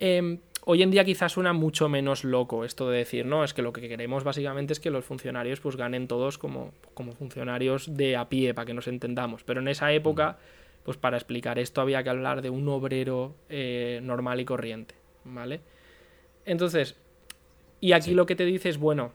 Em, 0.00 0.38
hoy 0.64 0.82
en 0.82 0.90
día 0.90 1.04
quizás 1.04 1.30
suena 1.30 1.52
mucho 1.52 1.88
menos 1.88 2.24
loco 2.24 2.64
esto 2.64 2.90
de 2.90 2.98
decir, 2.98 3.26
no, 3.26 3.44
es 3.44 3.54
que 3.54 3.62
lo 3.62 3.72
que 3.72 3.88
queremos 3.88 4.24
básicamente 4.24 4.72
es 4.72 4.80
que 4.80 4.90
los 4.90 5.04
funcionarios 5.04 5.60
pues 5.60 5.76
ganen 5.76 6.08
todos 6.08 6.38
como, 6.38 6.72
como 6.94 7.12
funcionarios 7.12 7.96
de 7.96 8.16
a 8.16 8.28
pie, 8.28 8.54
para 8.54 8.66
que 8.66 8.74
nos 8.74 8.88
entendamos. 8.88 9.44
Pero 9.44 9.60
en 9.60 9.68
esa 9.68 9.92
época... 9.92 10.32
Mm 10.32 10.63
pues 10.84 10.98
para 10.98 11.16
explicar 11.16 11.58
esto 11.58 11.80
había 11.80 12.02
que 12.02 12.10
hablar 12.10 12.42
de 12.42 12.50
un 12.50 12.68
obrero 12.68 13.34
eh, 13.48 14.00
normal 14.02 14.40
y 14.40 14.44
corriente, 14.44 14.94
¿vale? 15.24 15.60
Entonces, 16.44 16.96
y 17.80 17.92
aquí 17.92 18.12
lo 18.12 18.26
que 18.26 18.36
te 18.36 18.44
dice 18.44 18.68
es, 18.68 18.78
bueno, 18.78 19.12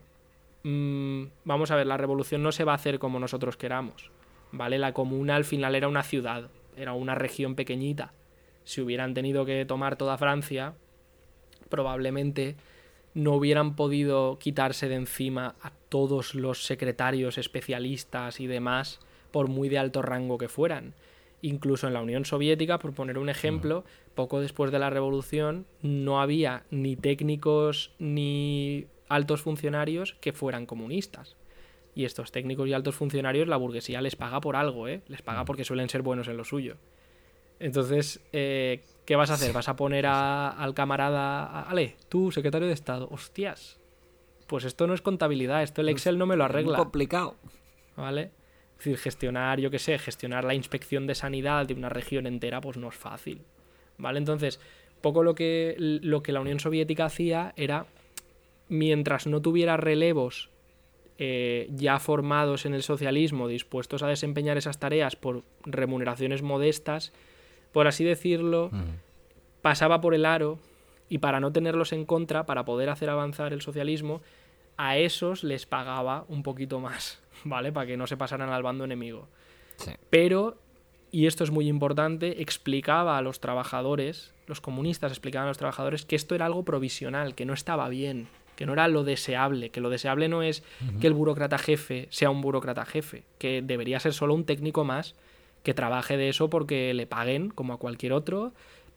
mm, 0.63 1.25
vamos 1.45 1.69
a 1.69 1.75
ver, 1.75 1.85
la 1.85 1.97
revolución 1.97 2.41
no 2.41 2.51
se 2.51 2.63
va 2.63 2.71
a 2.71 2.75
hacer 2.75 2.97
como 2.97 3.19
nosotros 3.19 3.55
queramos, 3.55 4.11
¿vale? 4.51 4.79
La 4.79 4.93
comuna 4.93 5.35
al 5.35 5.45
final 5.45 5.75
era 5.75 5.87
una 5.87 6.01
ciudad, 6.01 6.49
era 6.75 6.93
una 6.93 7.13
región 7.13 7.55
pequeñita. 7.55 8.13
Si 8.63 8.81
hubieran 8.81 9.13
tenido 9.13 9.45
que 9.45 9.63
tomar 9.65 9.95
toda 9.95 10.17
Francia, 10.17 10.73
probablemente 11.69 12.55
no 13.13 13.33
hubieran 13.33 13.75
podido 13.75 14.39
quitarse 14.39 14.89
de 14.89 14.95
encima 14.95 15.55
a 15.61 15.71
todos 15.89 16.33
los 16.33 16.65
secretarios 16.65 17.37
especialistas 17.37 18.39
y 18.39 18.47
demás, 18.47 18.99
por 19.31 19.49
muy 19.49 19.69
de 19.69 19.77
alto 19.77 20.01
rango 20.01 20.39
que 20.39 20.49
fueran 20.49 20.95
Incluso 21.41 21.87
en 21.87 21.93
la 21.93 22.01
Unión 22.01 22.25
Soviética, 22.25 22.79
por 22.79 22.93
poner 22.93 23.17
un 23.17 23.29
ejemplo, 23.29 23.85
poco 24.15 24.41
después 24.41 24.71
de 24.71 24.79
la 24.79 24.89
revolución 24.89 25.65
no 25.81 26.21
había 26.21 26.63
ni 26.69 26.95
técnicos 26.95 27.93
ni 27.97 28.87
altos 29.07 29.41
funcionarios 29.41 30.15
que 30.21 30.33
fueran 30.33 30.65
comunistas. 30.65 31.37
Y 31.95 32.05
estos 32.05 32.31
técnicos 32.31 32.67
y 32.67 32.73
altos 32.73 32.95
funcionarios 32.95 33.47
la 33.47 33.57
burguesía 33.57 34.01
les 34.01 34.15
paga 34.15 34.41
por 34.41 34.55
algo, 34.55 34.87
¿eh? 34.87 35.01
Les 35.07 35.21
paga 35.21 35.45
porque 35.45 35.63
suelen 35.63 35.89
ser 35.89 36.01
buenos 36.01 36.27
en 36.27 36.37
lo 36.37 36.43
suyo. 36.43 36.77
Entonces, 37.59 38.21
eh, 38.31 38.83
¿qué 39.05 39.15
vas 39.15 39.31
a 39.31 39.33
hacer? 39.33 39.51
¿Vas 39.51 39.67
a 39.67 39.75
poner 39.75 40.05
al 40.05 40.73
camarada... 40.73 41.63
Ale, 41.63 41.97
tú, 42.07 42.31
secretario 42.31 42.67
de 42.67 42.73
Estado. 42.73 43.09
Hostias. 43.11 43.79
Pues 44.47 44.63
esto 44.63 44.87
no 44.87 44.93
es 44.93 45.01
contabilidad, 45.01 45.61
esto 45.61 45.81
el 45.81 45.89
Excel 45.89 46.17
no 46.17 46.25
me 46.25 46.37
lo 46.37 46.45
arregla. 46.45 46.77
Es 46.77 46.83
complicado. 46.83 47.35
¿Vale? 47.97 48.31
Es 48.79 48.85
decir, 48.85 48.97
gestionar, 48.97 49.59
yo 49.59 49.69
qué 49.69 49.79
sé, 49.79 49.99
gestionar 49.99 50.45
la 50.45 50.53
inspección 50.53 51.05
de 51.05 51.13
sanidad 51.13 51.65
de 51.65 51.73
una 51.73 51.89
región 51.89 52.25
entera, 52.25 52.61
pues 52.61 52.77
no 52.77 52.87
es 52.87 52.95
fácil. 52.95 53.41
¿Vale? 53.97 54.19
Entonces, 54.19 54.61
poco 55.01 55.21
lo 55.21 55.35
que, 55.35 55.75
lo 55.77 56.23
que 56.23 56.31
la 56.31 56.39
Unión 56.39 56.59
Soviética 56.59 57.05
hacía 57.05 57.53
era, 57.57 57.87
mientras 58.69 59.27
no 59.27 59.41
tuviera 59.41 59.75
relevos 59.75 60.49
eh, 61.17 61.67
ya 61.73 61.99
formados 61.99 62.65
en 62.65 62.73
el 62.73 62.81
socialismo, 62.81 63.49
dispuestos 63.49 64.03
a 64.03 64.07
desempeñar 64.07 64.57
esas 64.57 64.79
tareas 64.79 65.17
por 65.17 65.43
remuneraciones 65.65 66.41
modestas, 66.41 67.11
por 67.73 67.87
así 67.87 68.05
decirlo, 68.05 68.71
pasaba 69.61 69.99
por 69.99 70.13
el 70.13 70.25
aro 70.25 70.57
y 71.09 71.17
para 71.17 71.41
no 71.41 71.51
tenerlos 71.51 71.91
en 71.91 72.05
contra, 72.05 72.45
para 72.45 72.63
poder 72.63 72.89
hacer 72.89 73.09
avanzar 73.09 73.51
el 73.51 73.61
socialismo, 73.61 74.21
a 74.77 74.97
esos 74.97 75.43
les 75.43 75.65
pagaba 75.65 76.23
un 76.29 76.41
poquito 76.41 76.79
más. 76.79 77.19
¿Vale? 77.43 77.71
Para 77.71 77.87
que 77.87 77.97
no 77.97 78.07
se 78.07 78.17
pasaran 78.17 78.49
al 78.49 78.63
bando 78.63 78.83
enemigo. 78.83 79.27
Pero, 80.09 80.57
y 81.11 81.27
esto 81.27 81.43
es 81.43 81.51
muy 81.51 81.67
importante, 81.67 82.41
explicaba 82.41 83.17
a 83.17 83.21
los 83.21 83.39
trabajadores, 83.39 84.33
los 84.45 84.61
comunistas 84.61 85.11
explicaban 85.11 85.47
a 85.47 85.51
los 85.51 85.57
trabajadores 85.57 86.05
que 86.05 86.15
esto 86.15 86.35
era 86.35 86.45
algo 86.45 86.63
provisional, 86.63 87.35
que 87.35 87.45
no 87.45 87.53
estaba 87.53 87.87
bien, 87.87 88.27
que 88.55 88.65
no 88.65 88.73
era 88.73 88.89
lo 88.89 89.05
deseable, 89.05 89.69
que 89.69 89.79
lo 89.79 89.89
deseable 89.89 90.27
no 90.27 90.43
es 90.43 90.63
que 90.99 91.07
el 91.07 91.13
burócrata 91.13 91.57
jefe 91.57 92.07
sea 92.09 92.29
un 92.29 92.41
burócrata 92.41 92.85
jefe, 92.85 93.23
que 93.37 93.61
debería 93.61 94.01
ser 94.01 94.13
solo 94.13 94.33
un 94.33 94.43
técnico 94.43 94.83
más 94.83 95.15
que 95.63 95.73
trabaje 95.73 96.17
de 96.17 96.29
eso 96.29 96.49
porque 96.49 96.93
le 96.93 97.07
paguen 97.07 97.51
como 97.51 97.73
a 97.73 97.77
cualquier 97.77 98.11
otro, 98.11 98.53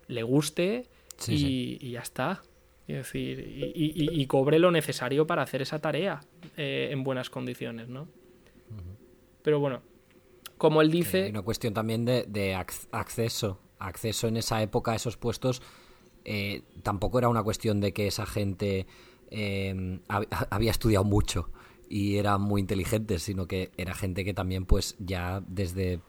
le 0.09 0.23
guste 0.25 0.87
y, 1.29 1.79
y, 1.81 1.93
ya 1.93 2.01
está. 2.01 2.43
Y 2.89 2.95
decir, 2.95 3.45
y, 3.47 4.27
cobre 4.27 4.59
lo 4.59 4.71
necesario 4.71 5.27
para 5.27 5.43
hacer 5.43 5.63
esa 5.63 5.79
tarea 5.79 6.21
eh, 6.57 6.89
en 6.91 7.05
buenas 7.05 7.31
condiciones, 7.31 7.89
¿no? 7.89 8.09
Pero 9.43 9.61
bueno, 9.61 9.83
como 10.59 10.81
él 10.81 10.91
dice... 10.91 11.25
Hay 11.25 11.31
una 11.31 11.43
cuestión 11.43 11.75
también 11.75 12.05
de, 12.05 12.55
acceso. 12.93 13.61
Acceso 13.79 14.29
en 14.29 14.37
esa 14.37 14.63
época 14.63 14.93
a 14.93 14.95
esos 14.95 15.17
puestos 15.17 15.61
eh, 16.25 16.63
tampoco 16.83 17.19
era 17.19 17.29
una 17.29 17.43
cuestión 17.43 17.81
de 17.81 17.93
que 17.93 18.07
esa 18.07 18.27
gente 18.27 18.87
eh, 19.31 20.01
había 20.09 20.71
estudiado 20.71 21.05
mucho 21.05 21.51
y 21.89 22.17
era 22.17 22.39
muy 22.39 22.61
inteligente, 22.61 23.19
sino 23.19 23.47
que 23.47 23.71
era 23.77 23.95
gente 23.95 24.25
que 24.25 24.33
también 24.33 24.65
pues 24.65 24.97
ya 24.99 25.43
desde 25.47 26.01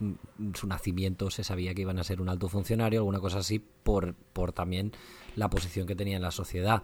su 0.54 0.68
nacimiento 0.68 1.30
se 1.30 1.44
sabía 1.44 1.74
que 1.74 1.82
iban 1.82 2.00
a 2.00 2.06
ser 2.06 2.22
un 2.22 2.30
alto 2.30 2.48
funcionario, 2.48 3.00
alguna 3.00 3.20
cosa 3.20 3.40
así, 3.40 3.60
por, 3.60 4.16
por 4.34 4.54
también 4.54 4.94
la 5.36 5.50
posición 5.50 5.86
que 5.86 5.96
tenía 5.96 6.16
en 6.16 6.22
la 6.22 6.32
sociedad. 6.32 6.84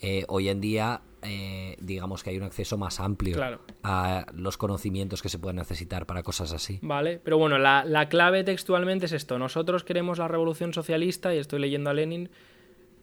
Eh, 0.00 0.24
hoy 0.28 0.48
en 0.48 0.60
día, 0.60 1.00
eh, 1.22 1.76
digamos 1.80 2.22
que 2.22 2.30
hay 2.30 2.36
un 2.36 2.44
acceso 2.44 2.78
más 2.78 3.00
amplio 3.00 3.36
a 3.82 4.26
los 4.34 4.56
conocimientos 4.56 5.22
que 5.22 5.28
se 5.28 5.38
pueden 5.38 5.56
necesitar 5.56 6.06
para 6.06 6.22
cosas 6.22 6.52
así. 6.52 6.78
Vale, 6.82 7.20
pero 7.22 7.38
bueno, 7.38 7.58
la, 7.58 7.84
la 7.84 8.08
clave 8.08 8.44
textualmente 8.44 9.06
es 9.06 9.12
esto. 9.12 9.38
Nosotros 9.38 9.84
queremos 9.84 10.18
la 10.18 10.28
revolución 10.28 10.72
socialista, 10.72 11.34
y 11.34 11.38
estoy 11.38 11.60
leyendo 11.60 11.90
a 11.90 11.94
Lenin, 11.94 12.30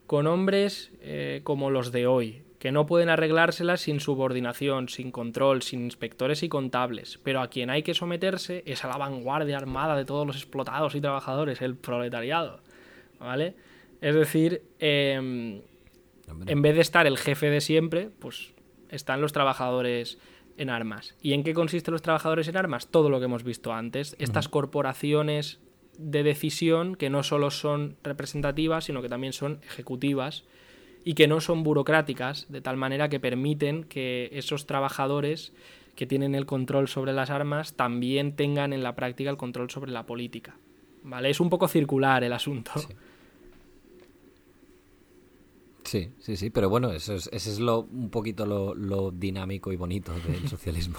con 0.08 0.28
hombres 0.28 0.92
eh, 1.02 1.42
como 1.44 1.72
los 1.72 1.92
de 1.92 2.08
hoy, 2.08 2.44
que 2.60 2.72
no 2.72 2.86
pueden 2.86 3.10
arreglárselas 3.10 3.82
sin 3.82 4.00
subordinación, 4.00 4.90
sin 4.90 5.12
control, 5.12 5.62
sin 5.62 5.84
inspectores 5.84 6.42
y 6.44 6.50
contables, 6.50 7.20
pero 7.24 7.42
a 7.42 7.50
quien 7.50 7.70
hay 7.70 7.84
que 7.84 7.94
someterse 7.94 8.64
es 8.66 8.84
a 8.86 8.88
la 8.88 8.98
vanguardia 8.98 9.58
armada 9.58 9.96
de 9.96 10.06
todos 10.06 10.26
los 10.26 10.36
explotados 10.38 10.96
y 10.96 11.02
trabajadores, 11.02 11.62
el 11.62 11.76
proletariado. 11.76 12.62
¿Vale? 13.20 13.56
Es 14.02 14.14
decir, 14.14 14.62
en 16.46 16.62
vez 16.62 16.76
de 16.76 16.82
estar 16.82 17.08
el 17.08 17.18
jefe 17.18 17.50
de 17.50 17.62
siempre, 17.62 18.10
pues 18.20 18.54
están 18.90 19.22
los 19.22 19.34
trabajadores 19.34 20.20
en 20.58 20.70
armas. 20.70 21.16
¿Y 21.22 21.34
en 21.34 21.44
qué 21.44 21.54
consisten 21.54 21.92
los 21.92 22.02
trabajadores 22.02 22.48
en 22.48 22.58
armas? 22.58 22.88
Todo 22.88 23.10
lo 23.10 23.20
que 23.20 23.26
hemos 23.26 23.44
visto 23.44 23.74
antes. 23.74 24.16
Estas 24.20 24.48
corporaciones 24.48 25.60
de 25.98 26.24
decisión 26.24 26.96
que 26.96 27.10
no 27.10 27.24
solo 27.24 27.52
son 27.52 27.98
representativas, 28.04 28.86
sino 28.86 29.02
que 29.02 29.10
también 29.10 29.34
son 29.34 29.60
ejecutivas 29.64 30.44
y 31.04 31.14
que 31.14 31.28
no 31.28 31.40
son 31.40 31.64
burocráticas, 31.64 32.52
de 32.52 32.62
tal 32.62 32.78
manera 32.78 33.10
que 33.10 33.20
permiten 33.20 33.84
que 33.84 34.30
esos 34.34 34.66
trabajadores 34.66 35.54
que 35.96 36.08
tienen 36.08 36.36
el 36.36 36.46
control 36.46 36.88
sobre 36.88 37.14
las 37.14 37.30
armas 37.30 37.74
también 37.76 38.36
tengan 38.36 38.74
en 38.74 38.84
la 38.84 38.96
práctica 38.96 39.30
el 39.30 39.38
control 39.38 39.70
sobre 39.70 39.92
la 39.92 40.06
política. 40.06 40.58
¿Vale? 41.04 41.30
Es 41.30 41.40
un 41.40 41.50
poco 41.50 41.68
circular 41.68 42.24
el 42.24 42.34
asunto. 42.34 42.72
Sí. 42.76 42.88
Sí, 45.86 46.12
sí, 46.20 46.50
pero 46.50 46.68
bueno, 46.68 46.92
eso 46.92 47.14
es, 47.14 47.30
ese 47.32 47.52
es 47.52 47.60
lo, 47.60 47.82
un 47.82 48.10
poquito 48.10 48.46
lo, 48.46 49.12
dinámico 49.12 49.72
y 49.72 49.76
bonito 49.76 50.12
del 50.28 50.48
socialismo. 50.50 50.98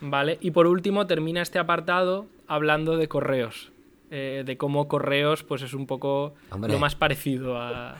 Vale, 0.00 0.38
y 0.40 0.50
por 0.50 0.66
último 0.66 1.06
termina 1.06 1.40
este 1.40 1.58
apartado 1.58 2.26
hablando 2.46 2.96
de 2.96 3.08
correos, 3.08 3.72
eh, 4.10 4.42
de 4.44 4.56
cómo 4.56 4.88
correos 4.88 5.42
pues 5.42 5.62
es 5.62 5.72
un 5.72 5.86
poco 5.86 6.34
lo 6.60 6.78
más 6.78 6.94
parecido 6.96 7.56
a, 7.56 7.96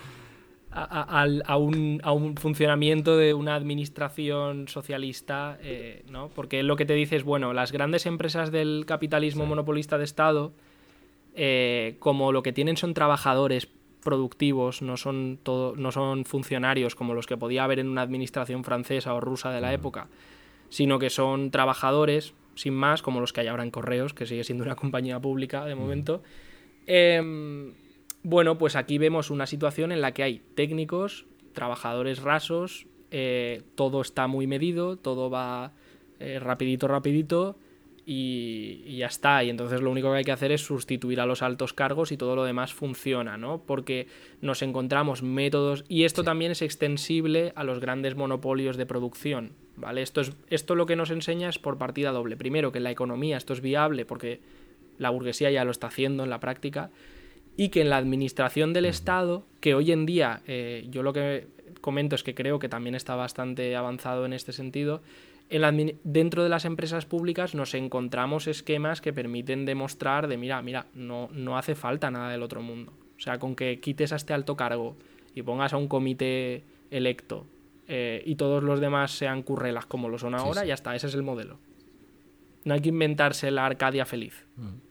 a, 0.72 1.56
un, 1.56 2.00
a, 2.02 2.12
un, 2.12 2.36
funcionamiento 2.36 3.16
de 3.16 3.32
una 3.32 3.54
administración 3.54 4.68
socialista, 4.68 5.58
eh, 5.62 6.04
¿no? 6.10 6.28
Porque 6.28 6.62
lo 6.62 6.76
que 6.76 6.84
te 6.84 6.94
dice 6.94 7.16
es, 7.16 7.24
bueno, 7.24 7.54
las 7.54 7.72
grandes 7.72 8.04
empresas 8.04 8.50
del 8.50 8.84
capitalismo 8.86 9.46
monopolista 9.46 9.96
de 9.96 10.04
Estado, 10.04 10.52
eh, 11.34 11.96
como 11.98 12.32
lo 12.32 12.42
que 12.42 12.52
tienen 12.52 12.76
son 12.76 12.94
trabajadores 12.94 13.68
productivos, 14.06 14.82
no 14.82 14.96
son, 14.96 15.36
todo, 15.42 15.74
no 15.74 15.90
son 15.90 16.24
funcionarios 16.24 16.94
como 16.94 17.12
los 17.12 17.26
que 17.26 17.36
podía 17.36 17.64
haber 17.64 17.80
en 17.80 17.88
una 17.88 18.02
administración 18.02 18.62
francesa 18.62 19.12
o 19.14 19.20
rusa 19.20 19.50
de 19.50 19.60
la 19.60 19.74
época, 19.74 20.06
sino 20.68 21.00
que 21.00 21.10
son 21.10 21.50
trabajadores, 21.50 22.34
sin 22.54 22.74
más, 22.74 23.02
como 23.02 23.20
los 23.20 23.32
que 23.32 23.40
hay 23.40 23.48
ahora 23.48 23.64
en 23.64 23.72
Correos, 23.72 24.14
que 24.14 24.26
sigue 24.26 24.44
siendo 24.44 24.62
una 24.62 24.76
compañía 24.82 25.18
pública 25.18 25.64
de 25.64 25.74
momento. 25.74 26.22
Eh, 26.86 27.74
bueno, 28.22 28.58
pues 28.58 28.76
aquí 28.76 28.98
vemos 28.98 29.30
una 29.30 29.46
situación 29.46 29.90
en 29.90 30.00
la 30.00 30.12
que 30.12 30.22
hay 30.22 30.42
técnicos, 30.54 31.26
trabajadores 31.52 32.22
rasos, 32.22 32.86
eh, 33.10 33.62
todo 33.74 34.00
está 34.00 34.28
muy 34.28 34.46
medido, 34.46 34.96
todo 34.96 35.30
va 35.30 35.72
eh, 36.20 36.38
rapidito, 36.38 36.86
rapidito 36.86 37.56
y, 38.08 38.96
ya 38.96 39.08
está. 39.08 39.42
Y 39.42 39.50
entonces 39.50 39.82
lo 39.82 39.90
único 39.90 40.10
que 40.12 40.18
hay 40.18 40.24
que 40.24 40.32
hacer 40.32 40.52
es 40.52 40.64
sustituir 40.64 41.20
a 41.20 41.26
los 41.26 41.42
altos 41.42 41.72
cargos 41.72 42.12
y 42.12 42.16
todo 42.16 42.36
lo 42.36 42.44
demás 42.44 42.72
funciona, 42.72 43.36
¿no? 43.36 43.62
Porque 43.66 44.06
nos 44.40 44.62
encontramos 44.62 45.22
métodos 45.22 45.84
y 45.88 46.04
esto 46.04 46.22
también 46.22 46.52
es 46.52 46.62
extensible 46.62 47.52
a 47.56 47.64
los 47.64 47.80
grandes 47.80 48.14
monopolios 48.14 48.76
de 48.76 48.86
producción, 48.86 49.52
¿vale? 49.74 50.02
Esto, 50.02 50.20
es, 50.20 50.32
esto 50.48 50.76
lo 50.76 50.86
que 50.86 50.94
nos 50.94 51.10
enseña 51.10 51.48
es 51.48 51.58
por 51.58 51.76
partida 51.76 52.12
doble. 52.12 52.36
Primero, 52.36 52.70
que 52.70 52.78
en 52.78 52.84
la 52.84 52.92
economía 52.92 53.36
esto 53.36 53.52
es 53.52 53.60
viable 53.60 54.06
porque 54.06 54.40
la 54.98 55.10
burguesía 55.10 55.50
ya 55.50 55.64
lo 55.64 55.72
está 55.72 55.88
haciendo 55.88 56.22
en 56.22 56.30
la 56.30 56.40
práctica 56.40 56.90
y 57.56 57.70
que 57.70 57.80
en 57.80 57.90
la 57.90 57.96
administración 57.96 58.72
del 58.72 58.84
Estado, 58.84 59.44
que 59.60 59.74
hoy 59.74 59.90
en 59.90 60.06
día 60.06 60.42
eh, 60.46 60.86
yo 60.90 61.02
lo 61.02 61.12
que 61.12 61.48
comento 61.80 62.14
es 62.14 62.22
que 62.22 62.34
creo 62.34 62.58
que 62.58 62.68
también 62.68 62.94
está 62.94 63.16
bastante 63.16 63.74
avanzado 63.74 64.26
en 64.26 64.32
este 64.32 64.52
sentido, 64.52 65.02
en 65.48 65.98
dentro 66.04 66.42
de 66.42 66.48
las 66.48 66.64
empresas 66.64 67.06
públicas 67.06 67.54
nos 67.54 67.74
encontramos 67.74 68.46
esquemas 68.46 69.00
que 69.00 69.12
permiten 69.12 69.64
demostrar 69.64 70.28
de, 70.28 70.36
mira, 70.36 70.60
mira, 70.62 70.86
no, 70.94 71.28
no 71.32 71.56
hace 71.56 71.74
falta 71.74 72.10
nada 72.10 72.30
del 72.30 72.42
otro 72.42 72.62
mundo. 72.62 72.92
O 73.16 73.20
sea, 73.20 73.38
con 73.38 73.54
que 73.54 73.80
quites 73.80 74.12
a 74.12 74.16
este 74.16 74.34
alto 74.34 74.56
cargo 74.56 74.96
y 75.34 75.42
pongas 75.42 75.72
a 75.72 75.76
un 75.76 75.88
comité 75.88 76.64
electo 76.90 77.46
eh, 77.88 78.22
y 78.26 78.34
todos 78.36 78.62
los 78.62 78.80
demás 78.80 79.12
sean 79.12 79.42
currelas 79.42 79.86
como 79.86 80.08
lo 80.08 80.18
son 80.18 80.34
ahora, 80.34 80.64
ya 80.64 80.74
está, 80.74 80.94
ese 80.94 81.06
es 81.06 81.14
el 81.14 81.22
modelo. 81.22 81.58
No 82.64 82.74
hay 82.74 82.80
que 82.80 82.88
inventarse 82.88 83.50
la 83.50 83.64
Arcadia 83.64 84.04
feliz. 84.04 84.44
Mm. 84.56 84.86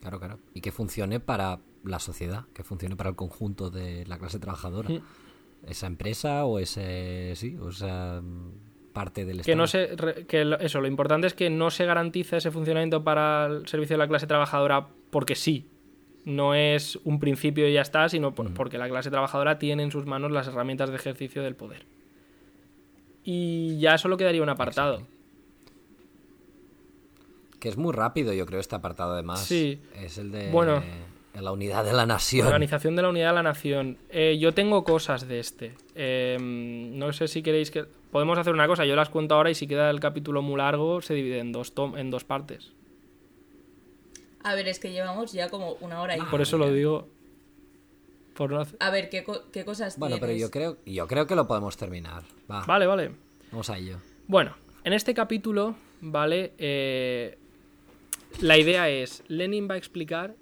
Claro, 0.00 0.18
claro. 0.18 0.38
Y 0.52 0.60
que 0.60 0.72
funcione 0.72 1.20
para 1.20 1.60
la 1.84 1.98
sociedad, 1.98 2.46
que 2.52 2.64
funcione 2.64 2.96
para 2.96 3.10
el 3.10 3.16
conjunto 3.16 3.70
de 3.70 4.04
la 4.06 4.18
clase 4.18 4.38
trabajadora. 4.38 4.90
Mm. 4.90 5.02
Esa 5.68 5.86
empresa 5.86 6.44
o 6.44 6.58
ese, 6.58 7.32
sí, 7.36 7.56
o 7.60 7.70
esa 7.70 8.22
parte 8.92 9.24
del 9.24 9.42
que 9.42 9.52
Estado. 9.52 9.56
No 9.56 9.66
se, 9.66 10.26
que 10.26 10.56
eso, 10.60 10.80
lo 10.80 10.86
importante 10.86 11.26
es 11.26 11.34
que 11.34 11.50
no 11.50 11.70
se 11.70 11.84
garantice 11.84 12.36
ese 12.36 12.50
funcionamiento 12.50 13.02
para 13.02 13.46
el 13.46 13.66
servicio 13.66 13.94
de 13.94 13.98
la 13.98 14.08
clase 14.08 14.26
trabajadora 14.26 14.88
porque 15.10 15.34
sí. 15.34 15.68
No 16.24 16.54
es 16.54 16.98
un 17.04 17.20
principio 17.20 17.68
y 17.68 17.74
ya 17.74 17.82
está, 17.82 18.08
sino 18.08 18.34
porque 18.34 18.78
la 18.78 18.88
clase 18.88 19.10
trabajadora 19.10 19.58
tiene 19.58 19.82
en 19.82 19.90
sus 19.90 20.06
manos 20.06 20.32
las 20.32 20.48
herramientas 20.48 20.88
de 20.88 20.96
ejercicio 20.96 21.42
del 21.42 21.54
poder. 21.54 21.84
Y 23.24 23.78
ya 23.78 23.98
solo 23.98 24.16
quedaría 24.16 24.42
un 24.42 24.48
apartado 24.48 25.02
que 27.64 27.70
es 27.70 27.78
muy 27.78 27.94
rápido, 27.94 28.34
yo 28.34 28.44
creo, 28.44 28.60
este 28.60 28.74
apartado 28.74 29.14
además. 29.14 29.40
Sí. 29.40 29.80
Es 29.96 30.18
el 30.18 30.30
de 30.30 30.50
bueno, 30.50 30.82
la 31.42 31.52
unidad 31.52 31.84
de 31.84 31.92
la 31.92 32.06
nación. 32.06 32.46
Organización 32.46 32.96
de 32.96 33.02
la 33.02 33.08
unidad 33.08 33.30
de 33.30 33.34
la 33.34 33.42
nación. 33.42 33.98
Eh, 34.10 34.38
yo 34.38 34.52
tengo 34.54 34.84
cosas 34.84 35.26
de 35.26 35.40
este. 35.40 35.74
Eh, 35.94 36.38
no 36.40 37.12
sé 37.12 37.28
si 37.28 37.42
queréis 37.42 37.70
que... 37.70 37.84
Podemos 37.84 38.38
hacer 38.38 38.52
una 38.52 38.68
cosa, 38.68 38.84
yo 38.84 38.94
las 38.94 39.08
cuento 39.08 39.34
ahora 39.34 39.50
y 39.50 39.54
si 39.56 39.66
queda 39.66 39.90
el 39.90 39.98
capítulo 39.98 40.40
muy 40.40 40.56
largo 40.58 41.02
se 41.02 41.14
divide 41.14 41.40
en 41.40 41.50
dos, 41.50 41.72
en 41.96 42.10
dos 42.10 42.22
partes. 42.22 42.70
A 44.44 44.54
ver, 44.54 44.68
es 44.68 44.78
que 44.78 44.92
llevamos 44.92 45.32
ya 45.32 45.48
como 45.48 45.72
una 45.80 46.00
hora 46.00 46.16
y 46.16 46.20
Por 46.20 46.40
eso 46.40 46.56
lo 46.56 46.70
digo. 46.70 47.08
A 48.80 48.90
ver, 48.90 49.10
¿qué, 49.10 49.24
qué 49.52 49.64
cosas 49.64 49.98
Bueno, 49.98 50.16
pero 50.20 50.32
yo 50.32 50.50
creo, 50.50 50.76
yo 50.84 51.06
creo 51.06 51.26
que 51.26 51.34
lo 51.34 51.46
podemos 51.46 51.76
terminar. 51.76 52.24
Vale, 52.46 52.86
vale. 52.86 53.12
Vamos 53.50 53.70
a 53.70 53.78
ello. 53.78 53.98
Bueno, 54.26 54.54
en 54.82 54.92
este 54.92 55.14
capítulo, 55.14 55.76
¿vale? 56.00 56.52
Eh, 56.58 57.38
la 58.40 58.58
idea 58.58 58.88
es, 58.88 59.22
Lenin 59.28 59.68
va 59.68 59.74
a 59.74 59.78
explicar 59.78 60.34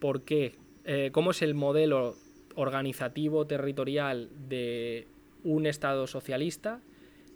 por 0.00 0.22
qué, 0.22 0.56
eh, 0.84 1.10
cómo 1.12 1.30
es 1.30 1.42
el 1.42 1.54
modelo 1.54 2.16
organizativo 2.56 3.46
territorial 3.46 4.28
de 4.48 5.06
un 5.44 5.66
Estado 5.66 6.06
socialista 6.06 6.80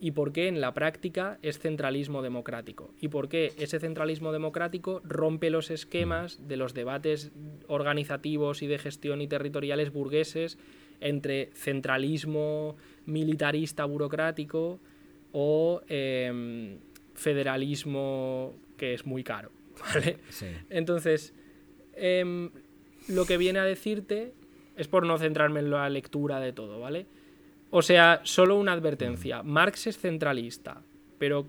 y 0.01 0.11
por 0.11 0.33
qué 0.33 0.49
en 0.49 0.61
la 0.61 0.75
práctica 0.75 1.39
es 1.43 1.59
centralismo 1.59 2.21
democrático 2.21 2.93
y 3.01 3.09
por 3.09 3.29
qué 3.29 3.53
ese 3.59 3.79
centralismo 3.79 4.33
democrático 4.33 5.01
rompe 5.05 5.51
los 5.51 5.71
esquemas 5.71 6.47
de 6.47 6.57
los 6.57 6.75
debates 6.75 7.31
organizativos 7.69 8.63
y 8.63 8.67
de 8.67 8.79
gestión 8.79 9.23
y 9.23 9.29
territoriales 9.29 9.93
burgueses 9.93 10.59
entre 11.01 11.51
centralismo 11.55 12.77
militarista 13.07 13.85
burocrático 13.85 14.81
o 15.33 15.81
em, 15.89 16.79
federalismo 17.15 18.55
que 18.77 18.95
es 18.95 19.07
muy 19.07 19.25
caro. 19.25 19.51
¿vale? 19.95 20.19
Entonces, 20.71 21.35
em, 21.97 22.51
lo 23.09 23.27
que 23.27 23.37
viene 23.37 23.59
a 23.59 23.65
decirte 23.65 24.33
es 24.77 24.89
por 24.89 25.07
no 25.07 25.19
centrarme 25.19 25.61
en 25.61 25.71
la 25.71 25.89
lectura 25.89 26.41
de 26.41 26.53
todo, 26.53 26.81
¿vale? 26.81 27.07
O 27.71 27.83
sea, 27.83 28.21
solo 28.25 28.57
una 28.57 28.73
advertencia. 28.73 29.43
Marx 29.43 29.87
es 29.87 29.99
centralista, 29.99 30.83
pero 31.19 31.47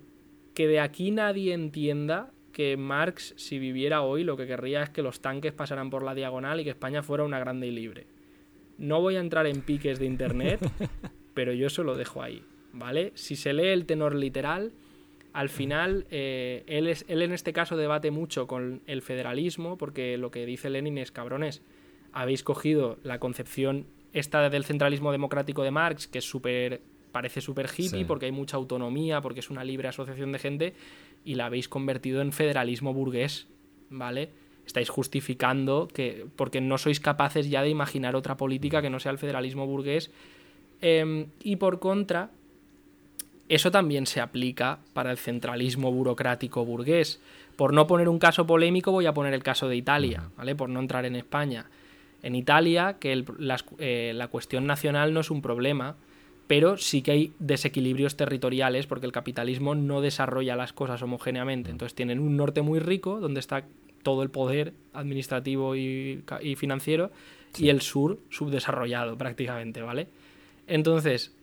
que 0.53 0.67
de 0.67 0.79
aquí 0.79 1.11
nadie 1.11 1.53
entienda 1.53 2.31
que 2.51 2.77
Marx, 2.77 3.33
si 3.37 3.59
viviera 3.59 4.01
hoy, 4.01 4.23
lo 4.23 4.37
que 4.37 4.47
querría 4.47 4.83
es 4.83 4.89
que 4.89 5.01
los 5.01 5.19
tanques 5.19 5.51
pasaran 5.51 5.89
por 5.89 6.03
la 6.03 6.15
diagonal 6.15 6.59
y 6.59 6.63
que 6.63 6.69
España 6.69 7.03
fuera 7.03 7.25
una 7.25 7.37
grande 7.37 7.67
y 7.67 7.71
libre. 7.71 8.07
No 8.77 9.01
voy 9.01 9.17
a 9.17 9.19
entrar 9.19 9.45
en 9.45 9.61
piques 9.61 9.99
de 9.99 10.05
internet, 10.05 10.59
pero 11.33 11.51
yo 11.51 11.67
eso 11.67 11.83
lo 11.83 11.95
dejo 11.95 12.21
ahí, 12.21 12.43
¿vale? 12.71 13.11
Si 13.15 13.35
se 13.35 13.53
lee 13.53 13.67
el 13.67 13.85
tenor 13.85 14.15
literal, 14.15 14.71
al 15.35 15.49
final 15.49 16.07
eh, 16.11 16.63
él, 16.65 16.87
es, 16.87 17.03
él 17.09 17.21
en 17.21 17.33
este 17.33 17.51
caso 17.51 17.75
debate 17.75 18.09
mucho 18.09 18.47
con 18.47 18.81
el 18.87 19.01
federalismo, 19.01 19.77
porque 19.77 20.17
lo 20.17 20.31
que 20.31 20.45
dice 20.45 20.69
Lenin 20.69 20.97
es, 20.97 21.11
cabrones, 21.11 21.61
habéis 22.13 22.41
cogido 22.41 22.97
la 23.03 23.19
concepción 23.19 23.85
esta 24.13 24.49
del 24.49 24.63
centralismo 24.63 25.11
democrático 25.11 25.63
de 25.63 25.71
Marx, 25.71 26.07
que 26.07 26.19
es 26.19 26.25
súper 26.25 26.79
parece 27.11 27.41
súper 27.41 27.67
hippie 27.67 28.05
porque 28.05 28.27
hay 28.27 28.31
mucha 28.31 28.55
autonomía, 28.55 29.19
porque 29.19 29.41
es 29.41 29.49
una 29.49 29.65
libre 29.65 29.89
asociación 29.89 30.31
de 30.31 30.39
gente, 30.39 30.73
y 31.25 31.35
la 31.35 31.47
habéis 31.47 31.67
convertido 31.67 32.21
en 32.21 32.31
federalismo 32.31 32.93
burgués, 32.93 33.47
¿vale? 33.89 34.29
Estáis 34.65 34.87
justificando 34.87 35.89
que, 35.93 36.27
porque 36.37 36.61
no 36.61 36.77
sois 36.77 37.01
capaces 37.01 37.49
ya 37.49 37.61
de 37.61 37.69
imaginar 37.69 38.15
otra 38.15 38.37
política 38.37 38.81
que 38.81 38.89
no 38.89 39.01
sea 39.01 39.11
el 39.11 39.17
federalismo 39.17 39.67
burgués. 39.67 40.11
Em, 40.79 41.27
y 41.43 41.57
por 41.57 41.79
contra, 41.79 42.31
eso 43.47 43.71
también 43.71 44.07
se 44.07 44.21
aplica 44.21 44.79
para 44.93 45.11
el 45.11 45.17
centralismo 45.17 45.91
burocrático 45.91 46.65
burgués. 46.65 47.21
Por 47.55 47.73
no 47.73 47.87
poner 47.87 48.09
un 48.09 48.19
caso 48.19 48.45
polémico, 48.47 48.91
voy 48.91 49.05
a 49.05 49.13
poner 49.13 49.33
el 49.33 49.43
caso 49.43 49.69
de 49.69 49.75
Italia, 49.75 50.29
¿vale? 50.35 50.55
Por 50.55 50.69
no 50.69 50.79
entrar 50.79 51.05
en 51.05 51.15
España. 51.15 51.67
En 52.23 52.35
Italia, 52.35 52.97
que 52.99 53.23
eh, 53.77 54.13
la 54.15 54.27
cuestión 54.29 54.65
nacional 54.65 55.13
no 55.13 55.19
es 55.19 55.29
un 55.29 55.41
problema, 55.41 55.95
pero 56.47 56.77
sí 56.77 57.01
que 57.01 57.11
hay 57.11 57.33
desequilibrios 57.39 58.17
territoriales 58.17 58.87
porque 58.87 59.05
el 59.05 59.11
capitalismo 59.11 59.75
no 59.75 60.01
desarrolla 60.01 60.55
las 60.55 60.73
cosas 60.73 61.01
homogéneamente. 61.01 61.71
Entonces 61.71 61.95
tienen 61.95 62.19
un 62.19 62.37
norte 62.37 62.61
muy 62.61 62.79
rico, 62.79 63.19
donde 63.19 63.39
está 63.39 63.65
todo 64.03 64.21
el 64.21 64.29
poder 64.29 64.73
administrativo 64.93 65.75
y, 65.75 66.23
financiero, 66.57 67.11
y 67.57 67.69
el 67.69 67.81
sur 67.81 68.19
subdesarrollado 68.29 69.17
prácticamente, 69.17 69.81
¿vale? 69.81 70.07
Entonces, 70.67 71.33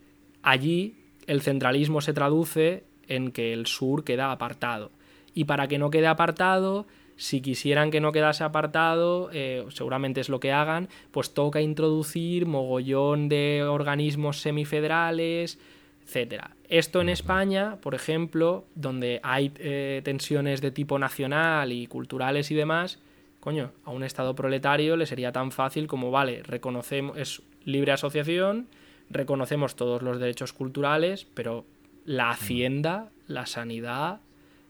allí 0.43 0.95
el 1.27 1.43
centralismo 1.43 2.01
se 2.01 2.13
traduce 2.13 2.85
en 3.09 3.33
que 3.33 3.53
el 3.53 3.67
sur 3.67 4.05
queda 4.05 4.33
apartado. 4.33 4.91
Y 5.35 5.45
para 5.45 5.69
que 5.69 5.79
no 5.79 5.91
quede 5.91 6.07
apartado, 6.07 6.87
si 7.17 7.41
quisieran 7.41 7.91
que 7.91 8.01
no 8.01 8.13
quedase 8.13 8.45
apartado, 8.45 9.31
eh, 9.33 9.65
seguramente 9.69 10.21
es 10.21 10.29
lo 10.29 10.41
que 10.41 10.53
hagan, 10.53 10.89
pues 11.11 11.35
toca 11.35 11.61
introducir 11.61 12.47
mogollón 12.47 13.29
de 13.29 13.65
organismos 13.65 14.41
semifederales, 14.41 15.59
etc. 16.07 16.47
Esto 16.69 17.01
en 17.01 17.09
España, 17.09 17.77
por 17.81 17.95
ejemplo, 17.95 18.65
donde 18.75 19.21
hay 19.23 19.53
eh, 19.59 20.01
tensiones 20.05 20.61
de 20.61 20.71
tipo 20.71 20.99
nacional 20.99 21.73
y 21.73 21.87
culturales 21.87 22.51
y 22.51 22.55
demás, 22.55 22.99
coño, 23.41 23.73
a 23.85 23.91
un 23.91 24.05
Estado 24.05 24.35
proletario 24.35 24.97
le 24.97 25.07
sería 25.07 25.33
tan 25.33 25.53
fácil 25.53 25.87
como, 25.87 26.11
vale, 26.11 26.43
reconocemos, 26.43 27.17
es 27.17 27.43
libre 27.65 27.93
asociación, 27.93 28.69
reconocemos 29.13 29.77
todos 29.77 30.03
los 30.03 30.19
derechos 30.19 30.53
culturales, 30.53 31.27
pero 31.35 31.65
la 32.05 32.31
hacienda, 32.31 33.11
la 33.29 33.47
sanidad, 33.47 34.21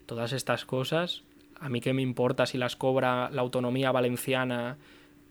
todas 0.06 0.32
estas 0.32 0.64
cosas 0.64 1.22
a 1.62 1.68
mí 1.68 1.80
qué 1.80 1.92
me 1.92 2.02
importa 2.02 2.44
si 2.44 2.58
las 2.58 2.74
cobra 2.74 3.30
la 3.30 3.40
autonomía 3.40 3.92
valenciana, 3.92 4.78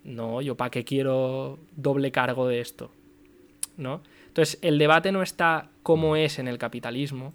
no, 0.05 0.41
yo 0.41 0.55
para 0.55 0.71
qué 0.71 0.85
quiero 0.85 1.59
doble 1.75 2.09
cargo 2.13 2.47
de 2.47 2.61
esto, 2.61 2.89
¿no? 3.75 4.01
Entonces, 4.27 4.57
el 4.61 4.77
debate 4.79 5.11
no 5.11 5.23
está 5.23 5.69
como 5.83 6.15
es 6.15 6.39
en 6.39 6.47
el 6.47 6.57
capitalismo, 6.57 7.33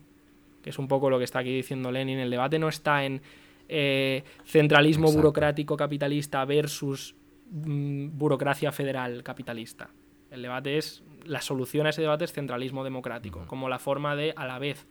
que 0.62 0.70
es 0.70 0.78
un 0.78 0.89
poco 0.89 1.11
lo 1.11 1.19
que 1.19 1.24
está 1.24 1.40
aquí 1.40 1.55
diciendo 1.55 1.93
Lenin, 1.93 2.19
el 2.19 2.31
debate 2.31 2.59
no 2.59 2.70
está 2.70 3.05
en 3.05 3.20
eh, 3.69 4.24
centralismo 4.47 5.12
burocrático 5.12 5.77
capitalista 5.77 6.43
versus 6.47 7.15
mm, 7.51 8.16
burocracia 8.16 8.73
federal 8.73 9.23
capitalista. 9.23 9.90
El 10.31 10.40
debate 10.40 10.78
es, 10.78 11.03
la 11.24 11.40
solución 11.40 11.86
a 11.86 11.90
ese 11.90 12.02
debate 12.02 12.24
es 12.24 12.32
centralismo 12.32 12.84
democrático, 12.84 13.44
como 13.47 13.68
la 13.68 13.78
forma 13.78 14.16
de, 14.16 14.32
a 14.36 14.47
la 14.47 14.59
vez, 14.59 14.86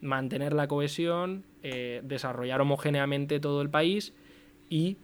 mantener 0.00 0.52
la 0.52 0.68
cohesión, 0.68 1.44
eh, 1.62 2.00
desarrollar 2.04 2.60
homogéneamente 2.60 3.40
todo 3.40 3.62
el 3.62 3.70
país 3.70 4.12
y 4.68 4.96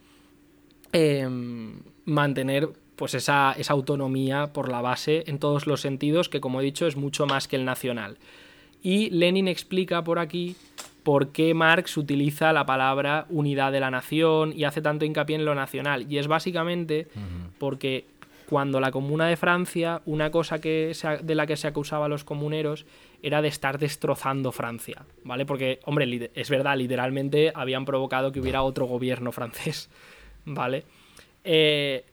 em, 0.93 1.81
mantener 2.05 2.69
pues 2.97 3.15
esa, 3.15 3.53
esa, 3.53 3.73
autonomía 3.75 4.53
por 4.53 4.69
la 4.69 4.81
base 4.81 5.25
en 5.29 5.39
todos 5.39 5.69
los 5.69 5.81
sentidos, 5.81 6.29
que 6.29 6.41
como 6.41 6.61
he 6.61 6.65
dicho 6.65 6.87
es 6.87 6.97
mucho 6.97 7.27
más 7.27 7.47
que 7.47 7.57
el 7.57 7.65
nacional. 7.65 8.19
Y 8.83 9.11
Lenin 9.11 9.47
explica 9.47 10.03
por 10.03 10.19
aquí 10.19 10.57
por 11.09 11.29
qué 11.29 11.55
Marx 11.55 11.97
utiliza 11.97 12.53
la 12.53 12.67
palabra 12.67 13.27
unidad 13.31 13.73
de 13.73 13.81
la 13.81 13.91
nación 13.91 14.53
y 14.55 14.65
hace 14.65 14.83
tanto 14.83 15.05
hincapié 15.05 15.37
en 15.37 15.45
lo 15.45 15.55
nacional. 15.55 16.11
Y 16.11 16.19
es 16.19 16.27
básicamente 16.27 17.09
porque 17.59 18.05
cuando 18.49 18.81
la 18.81 18.91
Comuna 18.91 19.27
de 19.27 19.37
Francia, 19.37 20.01
una 20.07 20.31
cosa 20.31 20.59
que 20.59 20.93
de 21.23 21.35
la 21.35 21.47
que 21.47 21.57
se 21.57 21.69
acusaba 21.69 22.07
a 22.07 22.09
los 22.09 22.25
comuneros 22.25 22.87
era 23.23 23.43
de 23.43 23.49
estar 23.49 23.79
destrozando 23.79 24.53
Francia, 24.53 25.05
¿vale? 25.23 25.45
Porque, 25.45 25.81
hombre, 25.85 26.31
es 26.35 26.49
verdad, 26.49 26.77
literalmente 26.79 27.53
habían 27.55 27.85
provocado 27.85 28.33
que 28.33 28.41
hubiera 28.41 28.63
otro 28.63 28.87
gobierno 28.87 29.33
francés, 29.33 29.91
¿vale? 30.47 30.85
Eh, 31.45 32.05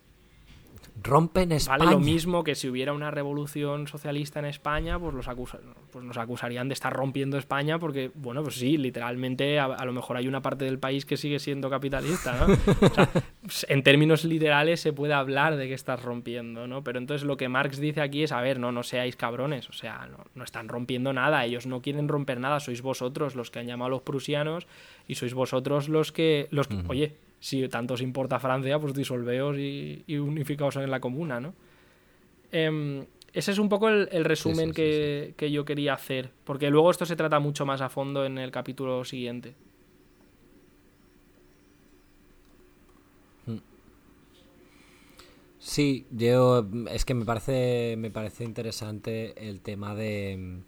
rompen 1.01 1.51
España. 1.51 1.77
Vale 1.79 1.91
lo 1.91 1.99
mismo 1.99 2.43
que 2.43 2.55
si 2.55 2.69
hubiera 2.69 2.93
una 2.93 3.11
revolución 3.11 3.87
socialista 3.87 4.39
en 4.39 4.45
España, 4.45 4.97
pues, 4.99 5.13
los 5.13 5.27
pues 5.91 6.05
nos 6.05 6.17
acusarían 6.17 6.67
de 6.67 6.73
estar 6.73 6.93
rompiendo 6.93 7.37
España 7.37 7.79
porque, 7.79 8.11
bueno, 8.15 8.43
pues 8.43 8.55
sí, 8.55 8.77
literalmente 8.77 9.59
a, 9.59 9.85
lo 9.85 9.93
mejor 9.93 10.17
hay 10.17 10.27
una 10.27 10.41
parte 10.41 10.65
del 10.65 10.79
país 10.79 11.05
que 11.05 11.17
sigue 11.17 11.39
siendo 11.39 11.69
capitalista, 11.69 12.37
¿no? 12.37 12.53
O 12.53 13.49
sea, 13.49 13.67
en 13.67 13.83
términos 13.83 14.23
literales 14.23 14.79
se 14.79 14.93
puede 14.93 15.13
hablar 15.13 15.57
de 15.57 15.67
que 15.67 15.73
estás 15.73 16.01
rompiendo, 16.01 16.67
¿no? 16.67 16.83
Pero 16.83 16.99
entonces 16.99 17.25
lo 17.25 17.37
que 17.37 17.49
Marx 17.49 17.79
dice 17.79 18.01
aquí 18.01 18.23
es, 18.23 18.31
a 18.31 18.41
ver, 18.41 18.59
no, 18.59 18.71
no 18.71 18.83
seáis 18.83 19.15
cabrones, 19.15 19.69
o 19.69 19.73
sea, 19.73 20.07
no, 20.07 20.25
no 20.33 20.43
están 20.43 20.69
rompiendo 20.69 21.13
nada, 21.13 21.45
ellos 21.45 21.65
no 21.65 21.81
quieren 21.81 22.07
romper 22.07 22.39
nada, 22.39 22.59
sois 22.59 22.81
vosotros 22.81 23.35
los 23.35 23.51
que 23.51 23.59
han 23.59 23.67
llamado 23.67 23.87
a 23.87 23.91
los 23.91 24.01
prusianos 24.01 24.67
y 25.07 25.15
sois 25.15 25.33
vosotros 25.33 25.89
los 25.89 26.11
que, 26.11 26.47
los 26.51 26.67
que, 26.67 26.83
oye, 26.87 27.15
si 27.45 27.69
tanto 27.69 27.93
os 27.93 28.01
importa 28.01 28.39
Francia, 28.39 28.79
pues 28.79 28.95
disolveos 28.95 29.55
y, 29.55 30.03
unificaos 30.17 30.77
en 30.77 30.89
la 30.89 30.99
comuna, 30.99 31.39
¿no? 31.39 31.53
Em, 32.51 33.05
ese 33.33 33.51
es 33.51 33.59
un 33.59 33.69
poco 33.69 33.87
el, 33.87 34.25
resumen 34.25 34.71
que, 34.71 35.35
yo 35.51 35.63
quería 35.63 35.93
hacer, 35.93 36.31
porque 36.43 36.71
luego 36.71 36.89
esto 36.89 37.05
se 37.05 37.15
trata 37.15 37.37
mucho 37.39 37.63
más 37.63 37.81
a 37.81 37.89
fondo 37.89 38.25
en 38.25 38.39
el 38.39 38.49
capítulo 38.49 39.05
siguiente. 39.05 39.53
Hmm. 43.45 43.59
Sí, 45.59 46.07
yo 46.09 46.65
es 46.89 47.05
que 47.05 47.13
me 47.13 47.25
parece 47.25 47.95
me 47.95 48.09
parece 48.09 48.43
interesante 48.43 49.47
el 49.47 49.61
tema 49.61 49.93
de 49.93 50.63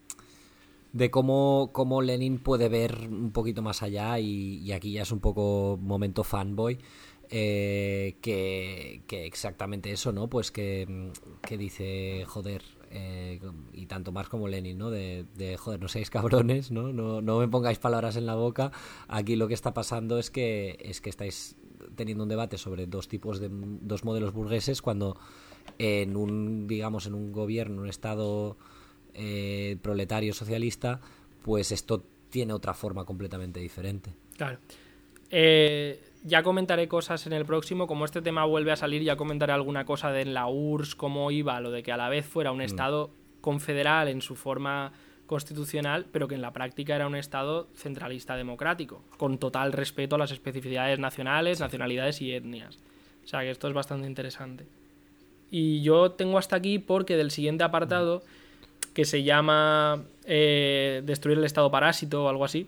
de 0.94 1.12
cómo, 1.12 1.72
cómo, 1.74 2.02
Lenin 2.02 2.40
puede 2.40 2.70
ver 2.70 3.08
un 3.10 3.32
poquito 3.32 3.62
más 3.62 3.84
allá 3.84 4.20
y, 4.20 4.72
aquí 4.72 4.94
ya 4.94 5.04
es 5.04 5.12
un 5.12 5.20
poco 5.20 5.78
momento 5.82 6.24
fanboy. 6.24 6.80
Eh, 7.30 8.16
que, 8.22 9.04
exactamente 9.10 9.92
eso, 9.92 10.14
¿no? 10.14 10.30
Pues 10.30 10.52
que, 10.52 11.12
dice, 11.58 12.24
joder, 12.26 12.64
eh, 12.90 13.42
y 13.74 13.86
tanto 13.86 14.14
más 14.14 14.30
como 14.30 14.48
Lenin, 14.48 14.78
¿no? 14.78 14.90
De, 14.90 15.26
joder, 15.60 15.82
no 15.82 15.88
seáis 15.90 16.10
cabrones, 16.10 16.72
¿no? 16.72 16.94
¿no? 16.94 17.22
No 17.22 17.40
me 17.40 17.48
pongáis 17.48 17.80
palabras 17.80 18.16
en 18.16 18.26
la 18.26 18.36
boca. 18.36 18.72
Aquí 19.08 19.36
lo 19.36 19.48
que 19.48 19.54
está 19.54 19.74
pasando 19.74 20.20
es 20.20 20.32
que, 20.32 20.78
es 20.82 21.02
que 21.02 21.10
estáis 21.10 21.58
teniendo 21.96 22.24
un 22.24 22.30
debate 22.30 22.58
sobre 22.58 22.88
dos 22.88 23.08
tipos 23.08 23.40
de 23.40 23.50
dos 23.52 24.04
modelos 24.04 24.34
burgueses 24.34 24.82
cuando 24.82 25.18
en 25.80 26.16
un, 26.16 26.68
digamos, 26.68 27.06
en 27.08 27.14
un 27.14 27.32
gobierno, 27.32 27.82
un 27.82 27.90
estado 27.90 28.58
eh, 29.18 29.78
proletario 29.82 30.34
socialista, 30.34 31.02
pues 31.44 31.72
esto 31.72 32.04
tiene 32.30 32.54
otra 32.54 32.74
forma 32.74 33.04
completamente 33.06 33.60
diferente. 33.60 34.12
Claro. 34.38 34.60
Eh, 35.30 36.00
ya 36.24 36.44
comentaré 36.44 36.88
cosas 36.88 37.26
en 37.26 37.34
el 37.34 37.46
próximo, 37.46 37.88
como 37.88 38.06
este 38.06 38.22
tema 38.22 38.46
vuelve 38.46 38.72
a 38.72 38.76
salir, 38.76 39.02
ya 39.02 39.16
comentaré 39.16 39.54
alguna 39.54 39.86
cosa 39.86 40.12
de 40.12 40.26
la 40.26 40.48
URSS, 40.48 40.96
cómo 40.96 41.32
iba, 41.32 41.60
lo 41.60 41.72
de 41.72 41.84
que 41.84 41.92
a 41.92 41.98
la 41.98 42.10
vez 42.10 42.26
fuera 42.26 42.52
un 42.52 42.60
mm. 42.60 42.62
Estado 42.62 43.12
confederal 43.42 44.08
en 44.08 44.22
su 44.22 44.36
forma 44.36 44.92
constitucional, 45.26 46.06
pero 46.12 46.28
que 46.28 46.36
en 46.36 46.42
la 46.42 46.54
práctica 46.54 46.96
era 46.96 47.08
un 47.08 47.16
Estado 47.16 47.68
centralista 47.76 48.36
democrático, 48.36 49.04
con 49.18 49.38
total 49.38 49.74
respeto 49.74 50.16
a 50.16 50.20
las 50.20 50.32
especificidades 50.32 51.00
nacionales, 51.00 51.60
nacionalidades 51.60 52.22
y 52.22 52.34
etnias. 52.34 52.80
O 53.24 53.28
sea 53.28 53.42
que 53.42 53.52
esto 53.52 53.68
es 53.68 53.74
bastante 53.74 54.08
interesante. 54.08 54.66
Y 55.52 55.82
yo 55.82 56.12
tengo 56.12 56.38
hasta 56.38 56.56
aquí 56.56 56.80
porque 56.80 57.18
del 57.18 57.32
siguiente 57.32 57.64
apartado 57.64 58.24
que 58.98 59.06
se 59.06 59.22
llama 59.22 60.06
eh, 60.26 61.04
Destruir 61.06 61.38
el 61.38 61.44
Estado 61.44 61.70
Parásito 61.70 62.24
o 62.24 62.30
algo 62.30 62.44
así, 62.44 62.68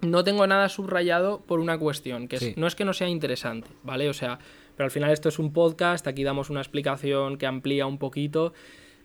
no 0.00 0.24
tengo 0.24 0.46
nada 0.46 0.70
subrayado 0.70 1.42
por 1.42 1.60
una 1.60 1.76
cuestión, 1.76 2.28
que 2.28 2.54
no 2.56 2.66
es 2.66 2.74
que 2.74 2.86
no 2.86 2.94
sea 2.94 3.10
interesante, 3.10 3.68
¿vale? 3.82 4.08
O 4.08 4.14
sea, 4.14 4.38
pero 4.74 4.86
al 4.86 4.90
final 4.90 5.10
esto 5.10 5.28
es 5.28 5.38
un 5.38 5.52
podcast, 5.52 6.06
aquí 6.06 6.24
damos 6.24 6.48
una 6.48 6.62
explicación 6.62 7.36
que 7.36 7.44
amplía 7.44 7.84
un 7.84 7.98
poquito, 7.98 8.54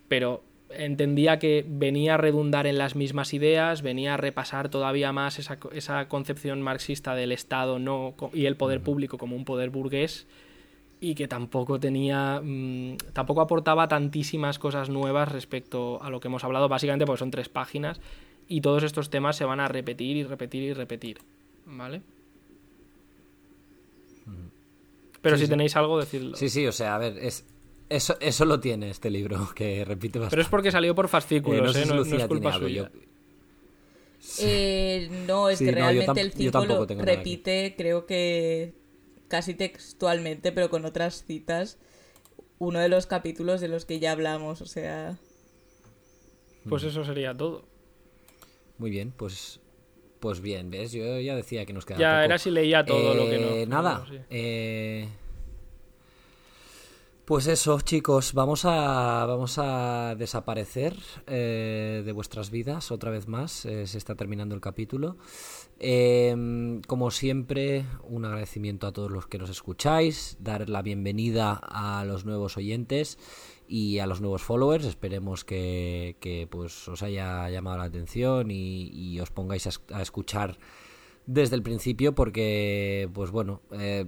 pero 0.08 0.42
entendía 0.70 1.40
que 1.40 1.66
venía 1.68 2.14
a 2.14 2.18
redundar 2.18 2.68
en 2.68 2.78
las 2.78 2.96
mismas 2.96 3.34
ideas, 3.34 3.82
venía 3.82 4.14
a 4.14 4.18
repasar 4.18 4.70
todavía 4.70 5.12
más 5.12 5.40
esa, 5.40 5.58
esa 5.74 6.08
concepción 6.08 6.62
marxista 6.62 7.16
del 7.16 7.34
Estado 7.34 7.80
no, 7.80 8.16
y 8.32 8.46
el 8.46 8.56
poder 8.56 8.80
público 8.80 9.18
como 9.18 9.36
un 9.36 9.44
poder 9.44 9.72
burgués 9.72 10.26
y 11.02 11.16
que 11.16 11.28
tampoco 11.28 11.80
tenía, 11.80 12.42
mm, 12.44 12.98
tampoco 13.14 13.42
aportaba 13.42 13.88
tantísimas 13.88 14.60
cosas 14.60 14.90
nuevas 14.90 15.32
respecto 15.32 16.02
a 16.04 16.10
lo 16.10 16.20
que 16.20 16.28
hemos 16.28 16.44
hablado, 16.44 16.68
básicamente 16.68 17.06
porque 17.06 17.20
son 17.20 17.32
tres 17.32 17.48
páginas 17.50 18.02
y 18.48 18.62
todos 18.62 18.84
estos 18.84 19.10
temas 19.10 19.36
se 19.38 19.46
van 19.46 19.60
a 19.60 19.68
repetir 19.68 20.18
y 20.18 20.24
repetir 20.24 20.64
y 20.64 20.74
repetir, 20.74 21.20
¿vale? 21.66 22.02
Pero 25.22 25.36
Sí, 25.36 25.42
si 25.42 25.46
sí. 25.48 25.52
tenéis 25.52 25.76
algo, 25.76 26.00
decidlo. 26.00 26.36
Sí, 26.38 26.50
sí, 26.50 26.66
o 26.66 26.72
sea, 26.72 26.96
a 26.96 26.98
ver, 26.98 27.18
es, 27.18 27.46
eso, 27.90 28.16
eso 28.22 28.46
lo 28.46 28.60
tiene 28.60 28.90
este 28.90 29.10
libro, 29.10 29.50
que 29.56 29.84
repite 29.86 30.20
bastante. 30.20 30.34
Pero 30.36 30.42
es 30.44 30.48
porque 30.50 30.72
salió 30.72 30.96
por 30.96 31.06
Eh, 31.06 31.10
fascículos, 31.10 31.62
no 31.68 31.74
sé 31.74 31.80
¿eh? 31.80 31.86
si 31.86 31.90
No, 31.90 31.96
no 31.96 32.00
Lucía 32.04 32.18
es 32.20 32.28
culpa 32.28 32.50
tiene 32.50 32.56
algo, 32.56 32.68
suya. 32.68 32.92
yo- 32.94 33.00
Eh, 34.42 35.10
no, 35.28 35.50
es 35.50 35.60
Sí, 35.60 35.66
que 35.66 35.72
no, 35.72 35.78
realmente 35.78 36.22
tam- 36.22 36.24
el 36.24 36.32
yo 36.34 36.52
tampoco 36.52 36.86
círculo 36.86 37.04
repite, 37.06 37.74
creo 37.78 38.06
que 38.06 38.74
casi 39.30 39.54
textualmente, 39.54 40.52
pero 40.52 40.70
con 40.70 40.84
otras 40.86 41.24
citas, 41.24 41.78
uno 42.58 42.80
de 42.80 42.90
los 42.90 43.06
capítulos 43.08 43.62
de 43.62 43.70
los 43.70 43.86
que 43.86 44.00
ya 44.00 44.12
hablamos, 44.12 44.62
o 44.62 44.66
sea... 44.66 45.18
Pues 46.68 46.84
eso 46.84 47.06
sería 47.06 47.34
todo. 47.36 47.64
Muy 48.78 48.90
bien, 48.90 49.14
pues 49.16 49.62
pues 50.20 50.42
bien, 50.42 50.70
¿ves? 50.70 50.92
Yo 50.92 51.20
ya 51.22 51.34
decía 51.36 51.66
que 51.66 51.72
nos 51.72 51.86
quedaba 51.86 52.02
Ya 52.02 52.12
poco. 52.18 52.26
era 52.26 52.38
si 52.38 52.52
leía 52.52 52.86
todo 52.86 53.14
lo 53.16 53.30
que 53.30 53.40
no. 53.40 53.48
Eh, 53.48 53.66
Nada, 53.66 54.06
sí. 54.10 54.18
eh, 54.30 55.08
pues 57.24 57.48
eso, 57.48 57.80
chicos, 57.82 58.34
vamos 58.34 58.66
a 58.66 59.26
vamos 59.26 59.58
a 59.60 60.16
desaparecer 60.18 60.96
eh, 61.28 62.02
de 62.04 62.12
vuestras 62.12 62.50
vidas 62.50 62.92
otra 62.92 63.12
vez 63.12 63.28
más. 63.28 63.66
eh, 63.66 63.86
se 63.88 63.98
está 63.98 64.16
terminando 64.16 64.56
el 64.56 64.62
capítulo. 64.62 65.16
Eh, 65.82 66.82
como 66.88 67.10
siempre, 67.10 67.86
un 68.04 68.26
agradecimiento 68.26 68.86
a 68.88 68.92
todos 68.92 69.12
los 69.12 69.28
que 69.28 69.38
nos 69.38 69.50
escucháis, 69.50 70.38
dar 70.42 70.70
la 70.70 70.82
bienvenida 70.82 71.54
a 71.64 72.04
los 72.06 72.26
nuevos 72.26 72.58
oyentes 72.58 73.18
y 73.68 74.00
a 74.00 74.08
los 74.08 74.20
nuevos 74.20 74.42
followers. 74.42 74.86
Esperemos 74.86 75.46
que, 75.46 76.48
pues 76.52 76.88
os 76.90 77.02
haya 77.02 77.50
llamado 77.50 77.78
la 77.78 77.86
atención 77.86 78.52
y, 78.52 79.20
os 79.22 79.32
pongáis 79.32 79.68
a, 79.68 79.70
es- 79.70 79.82
a 79.94 80.02
escuchar 80.02 80.58
desde 81.26 81.56
el 81.56 81.64
principio 81.64 82.14
porque, 82.14 83.10
pues 83.14 83.32
bueno, 83.32 83.62
eh, 83.72 84.06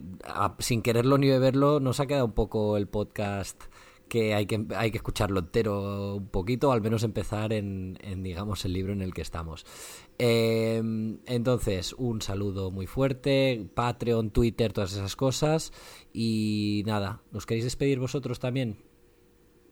sin 0.60 0.82
quererlo 0.82 1.18
ni 1.18 1.30
beberlo, 1.30 1.80
nos 1.80 2.00
ha 2.00 2.08
quedado 2.08 2.26
un 2.26 2.34
poco 2.34 2.76
el 2.78 2.88
podcast 2.88 3.62
que 4.10 4.34
hay 4.34 4.46
que, 4.46 4.66
hay 4.76 4.92
que 4.92 4.98
escucharlo 4.98 5.40
entero 5.40 6.16
un 6.16 6.28
poquito, 6.28 6.74
al 6.74 6.82
menos 6.82 7.04
empezar 7.04 7.54
en, 7.54 7.98
en, 8.02 8.24
digamos, 8.24 8.66
el 8.66 8.74
libro 8.74 8.92
en 8.92 9.02
el 9.02 9.14
que 9.14 9.22
estamos. 9.22 9.66
Eh, 10.24 10.78
entonces, 11.26 11.94
un 11.94 12.22
saludo 12.22 12.70
muy 12.70 12.86
fuerte, 12.86 13.66
Patreon, 13.74 14.30
Twitter, 14.30 14.72
todas 14.72 14.94
esas 14.94 15.16
cosas. 15.16 15.74
Y 16.14 16.84
nada, 16.86 17.24
¿nos 17.32 17.48
queréis 17.48 17.64
despedir 17.64 17.98
vosotros 17.98 18.40
también? 18.40 18.78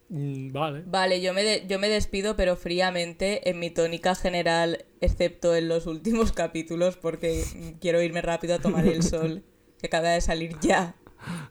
Mm, 0.10 0.52
Vale. 0.52 0.84
Vale, 0.88 1.22
yo 1.22 1.36
me, 1.36 1.44
de- 1.44 1.66
yo 1.68 1.78
me 1.78 1.88
despido, 1.88 2.36
pero 2.36 2.56
fríamente, 2.56 3.48
en 3.48 3.60
mi 3.60 3.70
tónica 3.70 4.16
general, 4.16 4.86
excepto 5.02 5.56
en 5.56 5.68
los 5.70 5.86
últimos 5.86 6.32
capítulos, 6.44 6.98
porque 6.98 7.44
quiero 7.80 8.02
irme 8.02 8.24
rápido 8.24 8.56
a 8.56 8.60
tomar 8.60 8.88
el 8.88 9.04
sol, 9.04 9.44
que 9.80 9.86
acaba 9.86 10.10
de 10.10 10.22
salir 10.22 10.56
ya. 10.62 10.96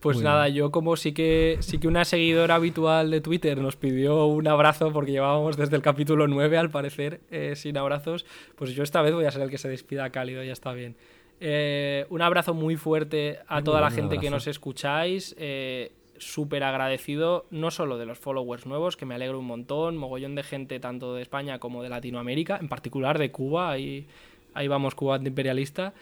Pues 0.00 0.16
Muy 0.16 0.24
nada, 0.24 0.48
yo 0.48 0.70
como 0.70 0.96
sí 0.96 1.12
que 1.12 1.58
sí 1.60 1.78
que 1.78 1.88
una 1.88 2.04
seguidora 2.04 2.54
habitual 2.54 3.10
de 3.10 3.20
Twitter 3.20 3.58
nos 3.58 3.76
pidió 3.76 4.26
un 4.26 4.46
abrazo 4.48 4.92
porque 4.92 5.12
llevábamos 5.12 5.56
desde 5.56 5.76
el 5.76 5.82
capítulo 5.82 6.26
9 6.26 6.56
al 6.56 6.70
parecer 6.70 7.20
eh, 7.30 7.54
sin 7.56 7.76
abrazos, 7.76 8.24
pues 8.56 8.74
yo 8.74 8.82
esta 8.82 9.02
vez 9.02 9.14
voy 9.14 9.24
a 9.24 9.30
ser 9.30 9.42
el 9.42 9.50
que 9.50 9.58
se 9.58 9.68
despida 9.68 10.10
cálido, 10.10 10.42
ya 10.42 10.52
está 10.52 10.72
bien. 10.72 10.96
Eh, 11.40 12.06
un 12.10 12.22
abrazo 12.22 12.54
muy 12.54 12.76
fuerte 12.76 13.38
a 13.46 13.56
Muy 13.56 13.64
toda 13.64 13.80
la 13.80 13.90
gente 13.90 14.18
que 14.18 14.30
nos 14.30 14.46
escucháis, 14.46 15.36
eh, 15.38 15.92
súper 16.18 16.64
agradecido 16.64 17.46
no 17.50 17.70
solo 17.70 17.96
de 17.96 18.06
los 18.06 18.18
followers 18.18 18.66
nuevos, 18.66 18.96
que 18.96 19.06
me 19.06 19.14
alegro 19.14 19.38
un 19.38 19.46
montón, 19.46 19.96
mogollón 19.96 20.34
de 20.34 20.42
gente 20.42 20.80
tanto 20.80 21.14
de 21.14 21.22
España 21.22 21.58
como 21.58 21.82
de 21.82 21.88
Latinoamérica, 21.88 22.58
en 22.60 22.68
particular 22.68 23.18
de 23.18 23.30
Cuba, 23.30 23.70
ahí, 23.70 24.06
ahí 24.54 24.68
vamos, 24.68 24.94
Cuba 24.94 25.16
antiimperialista. 25.16 25.94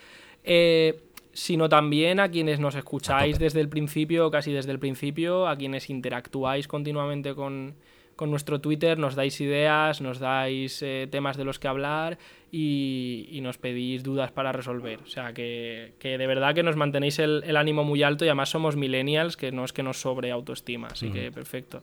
Eh, 0.43 1.01
sino 1.37 1.69
también 1.69 2.19
a 2.19 2.31
quienes 2.31 2.61
nos 2.61 2.75
escucháis 2.77 3.39
desde 3.39 3.61
el 3.61 3.69
principio, 3.69 4.31
casi 4.31 4.53
desde 4.53 4.73
el 4.73 4.79
principio, 4.79 5.47
a 5.47 5.57
quienes 5.57 5.91
interactuáis 5.91 6.67
continuamente 6.67 7.35
con, 7.35 7.75
con 8.17 8.31
nuestro 8.31 8.59
Twitter, 8.63 8.99
nos 8.99 9.15
dais 9.15 9.39
ideas, 9.43 10.01
nos 10.01 10.19
dais 10.19 10.81
eh, 10.81 11.07
temas 11.11 11.37
de 11.37 11.45
los 11.45 11.59
que 11.59 11.69
hablar 11.69 12.17
y, 12.51 13.29
y 13.31 13.43
nos 13.43 13.59
pedís 13.59 14.03
dudas 14.03 14.33
para 14.33 14.51
resolver. 14.51 15.01
O 15.03 15.07
sea, 15.07 15.35
que, 15.35 15.93
que 15.99 16.17
de 16.17 16.27
verdad 16.27 16.55
que 16.55 16.63
nos 16.63 16.75
mantenéis 16.75 17.19
el, 17.19 17.43
el 17.45 17.59
ánimo 17.59 17.85
muy 17.85 18.03
alto 18.03 18.25
y 18.25 18.29
además 18.29 18.49
somos 18.49 18.75
millennials, 18.75 19.37
que 19.37 19.53
no 19.53 19.67
es 19.67 19.75
que 19.75 19.83
nos 19.83 20.01
sobre 20.01 20.31
autoestima, 20.31 20.89
así 20.89 21.11
que 21.11 21.31
perfecto. 21.31 21.83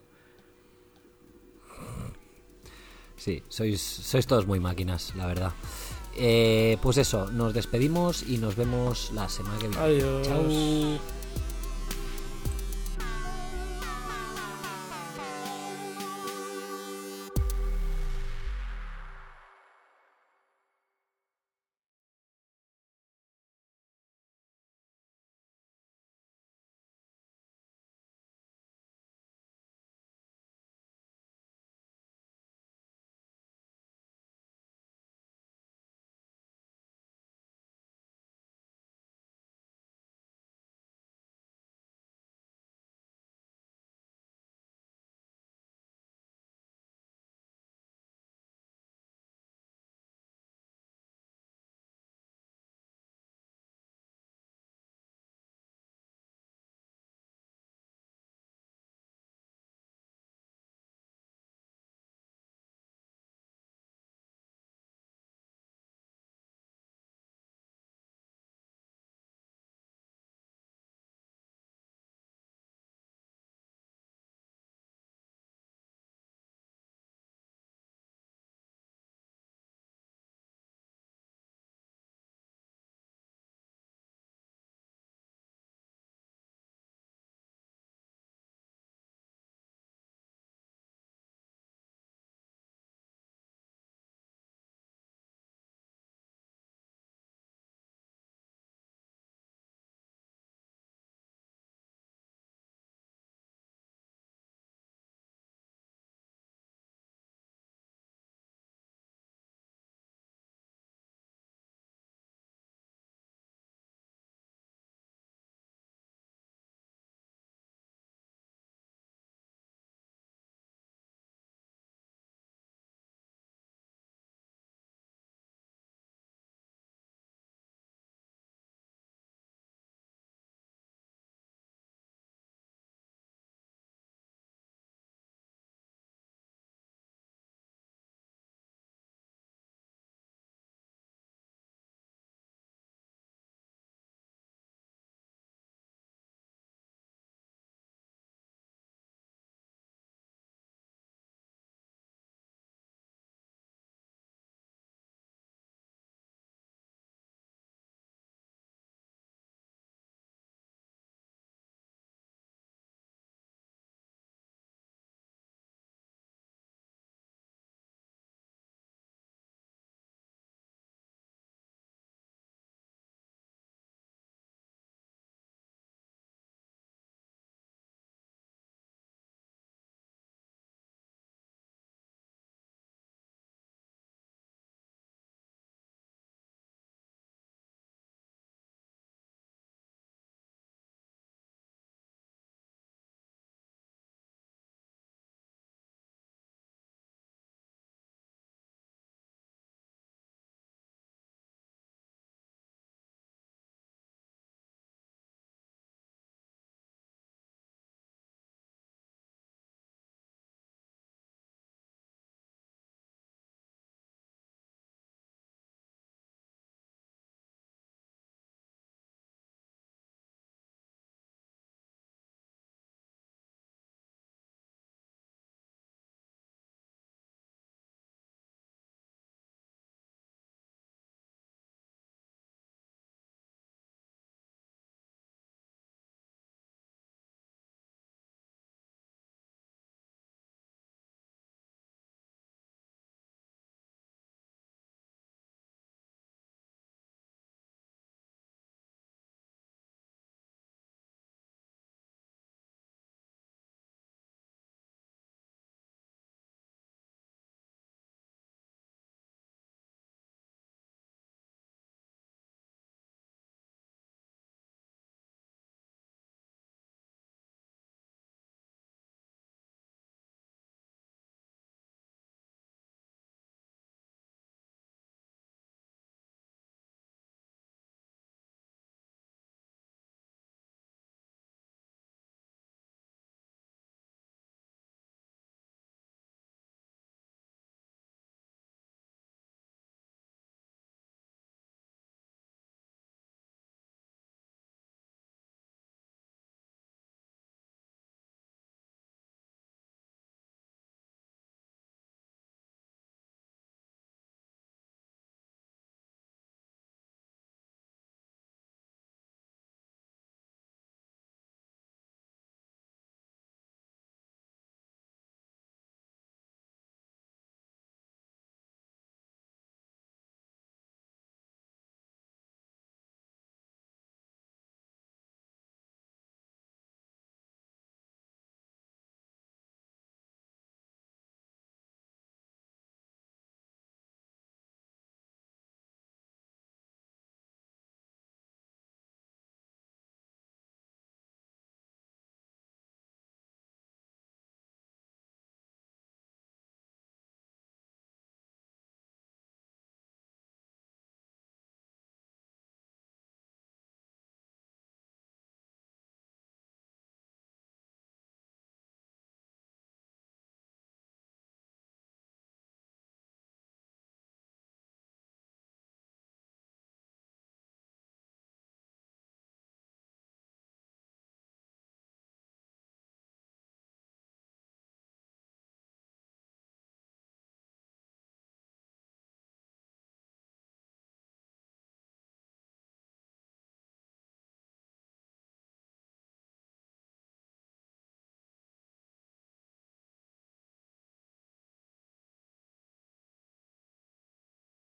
Sí, 3.18 3.44
sois, 3.50 3.80
sois 3.80 4.26
todos 4.26 4.48
muy 4.48 4.60
máquinas, 4.60 5.14
la 5.16 5.28
verdad. 5.28 5.52
Eh, 6.16 6.78
pues 6.82 6.98
eso, 6.98 7.32
nos 7.32 7.54
despedimos 7.54 8.24
y 8.28 8.38
nos 8.38 8.56
vemos 8.56 9.12
la 9.14 9.30
semana 9.30 9.58
que 9.60 9.68
viene. 9.68 9.84
Adiós. 9.84 10.28
Chao. 10.28 10.44